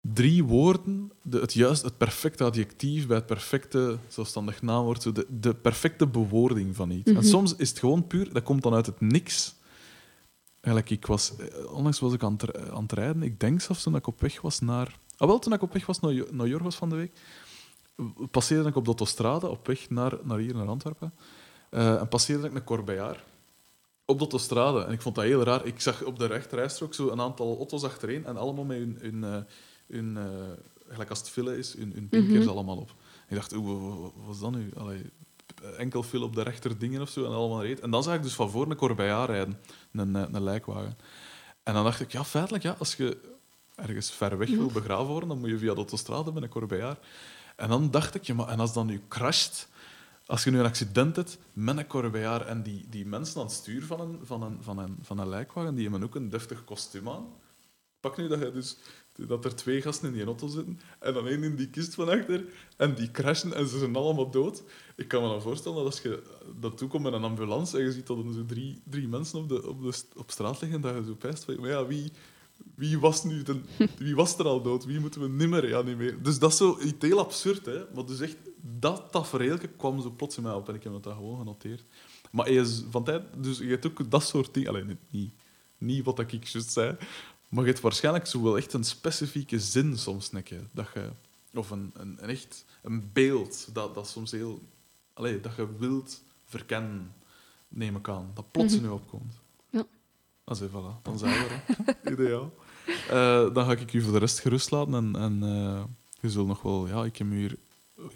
drie 0.00 0.44
woorden, 0.44 1.12
de, 1.22 1.40
het, 1.40 1.52
juist, 1.52 1.82
het 1.82 1.96
perfecte 1.96 2.44
adjectief 2.44 3.06
bij 3.06 3.16
het 3.16 3.26
perfecte 3.26 3.98
zelfstandig 4.08 4.62
naamwoord, 4.62 5.02
zo 5.02 5.12
de, 5.12 5.26
de 5.40 5.54
perfecte 5.54 6.06
bewoording 6.06 6.76
van 6.76 6.90
iets. 6.90 7.10
Mhm. 7.10 7.16
En 7.16 7.24
soms 7.24 7.56
is 7.56 7.68
het 7.68 7.78
gewoon 7.78 8.06
puur, 8.06 8.32
dat 8.32 8.42
komt 8.42 8.62
dan 8.62 8.74
uit 8.74 8.86
het 8.86 9.00
niks. 9.00 9.54
Eigenlijk, 10.60 10.90
ik 10.90 11.06
was, 11.06 11.36
eh, 11.36 11.72
onlangs 11.72 11.98
was 12.00 12.12
ik 12.12 12.22
aan 12.22 12.36
het, 12.38 12.70
aan 12.70 12.82
het 12.82 12.92
rijden. 12.92 13.22
Ik 13.22 13.40
denk 13.40 13.60
zelfs 13.60 13.82
toen 13.82 13.96
ik 13.96 14.06
op 14.06 14.20
weg 14.20 14.40
was 14.40 14.60
naar... 14.60 14.98
Ah, 15.16 15.28
wel, 15.28 15.38
toen 15.38 15.52
ik 15.52 15.62
op 15.62 15.72
weg 15.72 15.86
was 15.86 16.00
naar, 16.00 16.14
naar 16.30 16.46
Jorgos 16.46 16.76
van 16.76 16.88
de 16.88 16.96
week, 16.96 17.12
passeerde 18.30 18.68
ik 18.68 18.76
op 18.76 18.84
de 18.84 18.90
autostrade 18.90 19.48
op 19.48 19.66
weg 19.66 19.90
naar, 19.90 20.12
naar 20.22 20.38
hier, 20.38 20.54
naar 20.54 20.66
Antwerpen. 20.68 21.14
Eh, 21.70 22.00
en 22.00 22.08
passeerde 22.08 22.46
ik 22.46 22.54
een 22.54 22.64
Corbeillard 22.64 23.20
op 24.04 24.16
de 24.16 24.20
autostrade. 24.22 24.84
En 24.84 24.92
ik 24.92 25.02
vond 25.02 25.14
dat 25.14 25.24
heel 25.24 25.42
raar. 25.42 25.66
Ik 25.66 25.80
zag 25.80 26.02
op 26.04 26.18
de 26.18 26.26
rechterrijstrook 26.26 26.94
zo 26.94 27.08
een 27.08 27.20
aantal 27.20 27.56
auto's 27.56 27.84
achtereen 27.84 28.24
en 28.24 28.36
allemaal 28.36 28.64
met 28.64 28.78
hun... 28.78 28.98
hun, 29.00 29.24
eh, 29.24 29.42
hun 29.86 30.16
eh, 30.16 30.24
gelijk 30.88 31.10
als 31.10 31.18
het 31.18 31.28
file 31.30 31.58
is, 31.58 31.74
hun, 31.74 31.92
hun 31.92 32.08
pinkers 32.08 32.38
Mhm. 32.44 32.48
allemaal 32.48 32.76
op. 32.76 32.94
Ik 33.28 33.36
dacht, 33.36 33.52
wat 33.52 34.34
is 34.34 34.38
dat 34.38 34.50
nu? 34.50 34.70
Allee, 34.76 35.10
enkel 35.76 36.02
file 36.02 36.24
op 36.24 36.34
de 36.34 36.42
rechter 36.42 36.78
dingen 36.78 37.00
of 37.02 37.08
zo 37.08 37.24
en 37.24 37.32
allemaal 37.32 37.62
reed. 37.62 37.80
En 37.80 37.90
dan 37.90 38.02
zag 38.02 38.14
ik 38.14 38.22
dus 38.22 38.34
van 38.34 38.50
voor 38.50 38.70
een 38.70 38.76
Corbeillard 38.76 39.28
rijden, 39.28 39.58
een, 39.92 40.14
een 40.14 40.42
lijkwagen. 40.42 40.96
En 41.62 41.74
dan 41.74 41.84
dacht 41.84 42.00
ik, 42.00 42.12
ja, 42.12 42.24
feitelijk, 42.24 42.62
ja, 42.62 42.76
als 42.78 42.94
je 42.94 43.35
ergens 43.76 44.10
ver 44.10 44.38
weg 44.38 44.50
wil 44.50 44.70
begraven 44.70 45.06
worden, 45.06 45.28
dan 45.28 45.38
moet 45.38 45.48
je 45.48 45.58
via 45.58 45.70
de 45.70 45.76
autostrade 45.76 46.32
met 46.32 46.42
een 46.42 46.48
Corbeillard. 46.48 47.04
En 47.56 47.68
dan 47.68 47.90
dacht 47.90 48.14
ik, 48.14 48.24
ja, 48.24 48.34
maar 48.34 48.48
en 48.48 48.60
als 48.60 48.72
dat 48.72 48.86
nu 48.86 49.00
crasht, 49.08 49.68
als 50.26 50.44
je 50.44 50.50
nu 50.50 50.58
een 50.58 50.64
accident 50.64 51.16
hebt 51.16 51.38
met 51.52 51.76
een 51.76 51.86
Corbeillard 51.86 52.46
en 52.46 52.62
die, 52.62 52.86
die 52.88 53.06
mensen 53.06 53.40
aan 53.40 53.46
het 53.46 53.54
stuur 53.54 53.84
van 53.84 54.00
een, 54.00 54.18
van, 54.22 54.42
een, 54.42 54.58
van, 54.60 54.78
een, 54.78 54.98
van 55.02 55.18
een 55.18 55.28
lijkwagen, 55.28 55.74
die 55.74 55.88
hebben 55.88 56.08
ook 56.08 56.14
een 56.14 56.28
deftig 56.28 56.64
kostuum 56.64 57.08
aan. 57.08 57.26
Pak 58.00 58.16
nu 58.16 58.28
dat, 58.28 58.38
je 58.38 58.52
dus, 58.52 58.76
dat 59.12 59.44
er 59.44 59.54
twee 59.54 59.82
gasten 59.82 60.08
in 60.08 60.14
die 60.14 60.24
auto 60.24 60.48
zitten 60.48 60.80
en 60.98 61.14
dan 61.14 61.26
één 61.26 61.42
in 61.42 61.56
die 61.56 61.70
kist 61.70 61.94
van 61.94 62.08
achter 62.08 62.44
en 62.76 62.94
die 62.94 63.10
crashen 63.10 63.54
en 63.54 63.68
ze 63.68 63.78
zijn 63.78 63.96
allemaal 63.96 64.30
dood. 64.30 64.62
Ik 64.96 65.08
kan 65.08 65.22
me 65.22 65.28
dan 65.28 65.42
voorstellen 65.42 65.76
dat 65.76 65.86
als 65.86 66.02
je 66.02 66.22
dat 66.60 66.78
toekomt 66.78 67.02
met 67.02 67.12
een 67.12 67.24
ambulance 67.24 67.78
en 67.78 67.84
je 67.84 67.92
ziet 67.92 68.06
dat 68.06 68.18
er 68.18 68.32
zo 68.32 68.44
drie, 68.44 68.82
drie 68.84 69.08
mensen 69.08 69.38
op, 69.38 69.48
de, 69.48 69.68
op, 69.68 69.82
de, 69.82 70.02
op 70.16 70.30
straat 70.30 70.60
liggen, 70.60 70.80
dat 70.80 70.94
je 70.94 71.04
zo 71.04 71.14
pijst 71.14 71.44
van, 71.44 71.60
maar 71.60 71.70
ja, 71.70 71.86
wie, 71.86 72.12
wie, 72.74 72.98
was 72.98 73.24
nu 73.24 73.42
de, 73.42 73.60
wie 73.98 74.14
was 74.14 74.38
er 74.38 74.44
al 74.44 74.62
dood? 74.62 74.84
Wie 74.84 75.00
moeten 75.00 75.20
we 75.20 75.28
nimmer 75.28 75.60
reanimeren? 75.60 76.22
Dus 76.22 76.38
dat 76.38 76.50
is 76.50 76.56
zo 76.56 76.78
iets 76.80 77.06
heel 77.06 77.18
absurd, 77.18 77.66
hè. 77.66 77.84
Maar 77.94 78.06
dus 78.06 78.20
echt, 78.20 78.36
dat 78.60 79.08
tafereeltje 79.10 79.68
kwam 79.68 80.00
zo 80.00 80.10
plots 80.10 80.36
in 80.36 80.42
mij 80.42 80.52
op 80.52 80.68
en 80.68 80.74
ik 80.74 80.82
heb 80.82 80.92
het 80.92 81.02
daar 81.02 81.14
gewoon 81.14 81.38
genoteerd. 81.38 81.84
Maar 82.30 82.50
je 82.50 82.60
is 82.60 82.82
van 82.90 83.04
tijd, 83.04 83.22
dus 83.36 83.58
je 83.58 83.68
hebt 83.68 83.86
ook 83.86 84.10
dat 84.10 84.24
soort 84.24 84.54
dingen. 84.54 84.68
Alleen 84.68 84.98
niet, 85.10 85.32
niet, 85.78 86.04
wat 86.04 86.18
ik 86.18 86.44
juist 86.44 86.70
zei, 86.70 86.96
maar 87.48 87.64
je 87.64 87.70
hebt 87.70 87.82
waarschijnlijk 87.82 88.26
zo 88.26 88.42
wel 88.42 88.56
echt 88.56 88.72
een 88.72 88.84
specifieke 88.84 89.60
zin 89.60 89.98
soms, 89.98 90.30
nekke, 90.30 90.66
dat 90.72 90.86
je, 90.94 91.10
of 91.54 91.70
een, 91.70 91.90
een, 91.94 92.16
een 92.20 92.28
echt 92.28 92.64
een 92.82 93.10
beeld 93.12 93.68
dat, 93.72 93.94
dat 93.94 94.08
soms 94.08 94.30
heel, 94.30 94.62
allee, 95.12 95.40
dat 95.40 95.56
je 95.56 95.76
wilt 95.78 96.22
verkennen, 96.44 97.14
neem 97.68 97.96
ik 97.96 98.08
aan, 98.08 98.30
dat 98.34 98.50
plots 98.50 98.74
in 98.74 98.82
je 98.82 98.92
opkomt. 98.92 99.34
Dan 100.46 100.56
zei 100.56 100.70
voilà, 100.70 101.02
dan 101.02 101.18
zijn 101.18 101.32
we 101.32 101.48
er. 102.04 102.12
Ideaal. 102.12 102.52
Eh, 103.10 103.54
dan 103.54 103.64
ga 103.64 103.72
ik 103.72 103.92
u 103.92 104.00
voor 104.02 104.12
de 104.12 104.18
rest 104.18 104.38
gerust 104.38 104.70
laten 104.70 104.94
en, 104.94 105.16
en 105.16 105.42
eh, 105.42 105.82
je 106.20 106.30
zult 106.30 106.46
nog 106.46 106.62
wel, 106.62 106.86
ja, 106.88 107.04
ik 107.04 107.16
heb 107.16 107.30
hier 107.30 107.56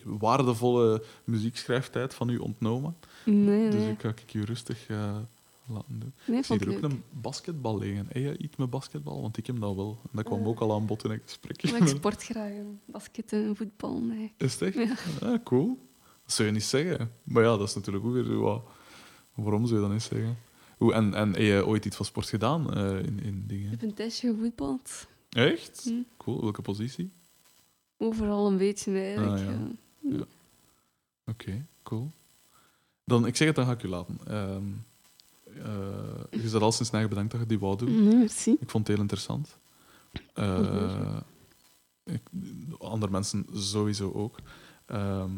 waardevolle 0.05 1.03
muziekschrijftijd 1.25 2.15
van 2.15 2.29
u 2.29 2.37
ontnomen. 2.39 2.97
Nee, 3.25 3.71
Dus 3.71 3.85
ik 3.85 4.01
ga 4.01 4.09
ik 4.09 4.35
u 4.35 4.43
rustig 4.45 4.87
eh, 4.89 5.17
laten 5.67 5.99
doen. 6.01 6.13
nee 6.27 6.39
Ik 6.39 6.45
zie 6.45 6.59
er 6.59 6.67
ook 6.69 6.81
leuk. 6.81 6.83
een 6.91 7.03
basketbal 7.11 7.79
liggen. 7.79 8.07
Heb 8.09 8.17
je 8.23 8.39
iets 8.39 8.57
met 8.57 8.71
basketbal? 8.71 9.21
Want 9.23 9.37
ik 9.37 9.47
heb 9.47 9.61
dat 9.61 9.75
wel. 9.75 9.99
En 10.03 10.09
dat 10.13 10.25
kwam 10.25 10.41
Eh. 10.41 10.47
ook 10.47 10.61
al 10.61 10.73
aan 10.75 10.87
bod 10.87 11.05
in 11.05 11.11
het 11.11 11.23
gesprek. 11.25 11.71
Maar 11.71 11.81
ik 11.81 11.89
sport 11.89 12.23
graag. 12.25 12.53
Basket 12.85 13.33
en 13.33 13.57
voetbal, 13.57 14.01
nee. 14.01 14.33
Is 14.37 14.53
het 14.61 14.63
echt? 14.63 14.75
Ja. 15.21 15.29
Ah, 15.29 15.43
cool. 15.45 15.89
Dat 16.25 16.33
zou 16.35 16.49
je 16.49 16.55
niet 16.55 16.65
zeggen. 16.65 17.13
Maar 17.23 17.43
ja, 17.43 17.57
dat 17.57 17.69
is 17.69 17.75
natuurlijk 17.75 18.05
ook 18.05 18.13
weer 18.13 18.25
zo 18.25 18.41
wat... 18.41 18.63
Waarom 19.35 19.67
zou 19.67 19.81
je 19.81 19.85
dat 19.87 19.95
niet 19.95 20.03
zeggen? 20.03 20.37
Hoe, 20.81 20.93
en, 20.93 21.15
en 21.15 21.33
heb 21.33 21.41
je 21.41 21.67
ooit 21.67 21.85
iets 21.85 21.97
van 21.97 22.07
sport 22.07 22.29
gedaan 22.29 22.75
eh, 22.75 22.99
in, 22.99 23.21
in 23.23 23.35
Ik 23.43 23.49
dingen? 23.49 23.71
heb 23.71 23.83
een 23.83 23.95
tijdje 23.95 24.31
gevoetbald. 24.31 25.07
Echt? 25.29 25.81
Hm. 25.85 26.03
Cool. 26.17 26.41
Welke 26.41 26.63
positie? 26.63 27.11
Overal 27.97 28.47
een 28.47 28.57
beetje 28.57 29.01
eigenlijk. 29.01 29.41
Ah, 29.41 29.45
ja. 30.01 30.17
ja. 30.17 30.25
Oké, 31.27 31.67
cool. 31.83 32.11
Dan, 33.05 33.27
ik 33.27 33.37
zeg 33.37 33.47
het, 33.47 33.57
dan 33.57 33.67
ga 33.67 33.73
ik 33.73 33.83
u 33.83 33.89
laten. 33.89 34.19
Ehm 34.27 34.65
eh, 35.65 36.43
je 36.43 36.49
zat 36.49 36.63
al 36.63 36.73
sinds 36.73 36.91
eigen 36.91 37.09
bedankt 37.09 37.33
dat 37.33 37.41
je 37.41 37.47
die 37.47 37.59
wou 37.59 37.77
doen. 37.77 38.05
Nee, 38.05 38.17
merci. 38.17 38.57
Ik 38.61 38.71
vond 38.71 38.87
het 38.87 38.97
heel 38.97 39.03
interessant. 39.05 39.57
Eh, 40.35 41.17
ik, 42.05 42.23
andere 42.79 43.13
mensen 43.13 43.47
sowieso 43.53 44.13
ook. 44.13 44.39
Ehm, 44.87 45.31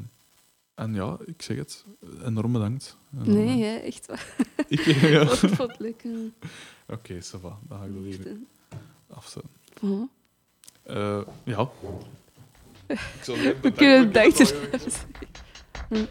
en 0.83 0.95
ja, 0.95 1.17
ik 1.25 1.43
zeg 1.43 1.57
het, 1.57 1.85
enorm 2.25 2.53
bedankt. 2.53 2.97
En 3.11 3.25
dan, 3.25 3.35
Nee, 3.35 3.63
hè, 3.63 3.77
echt 3.77 4.07
waar. 4.07 4.37
Ik, 4.69 4.81
ja. 4.81 5.21
Ik 5.21 5.29
vond 5.29 5.71
het 5.71 5.79
leuk. 5.79 6.05
Oké, 6.89 7.15
ça 7.15 7.41
va. 7.41 7.59
Dan 7.69 7.79
ga 7.79 7.85
ik 7.85 8.17
dat 8.17 8.25
hè. 8.25 8.37
afzetten. 9.15 9.51
Voilà. 9.75 10.21
Eh, 10.83 11.21
ja. 11.45 11.71
Ik 13.17 13.23
zal 13.23 13.35
even 13.35 13.63
We 13.63 13.73
kunnen 13.73 14.07
bedanken. 14.07 14.47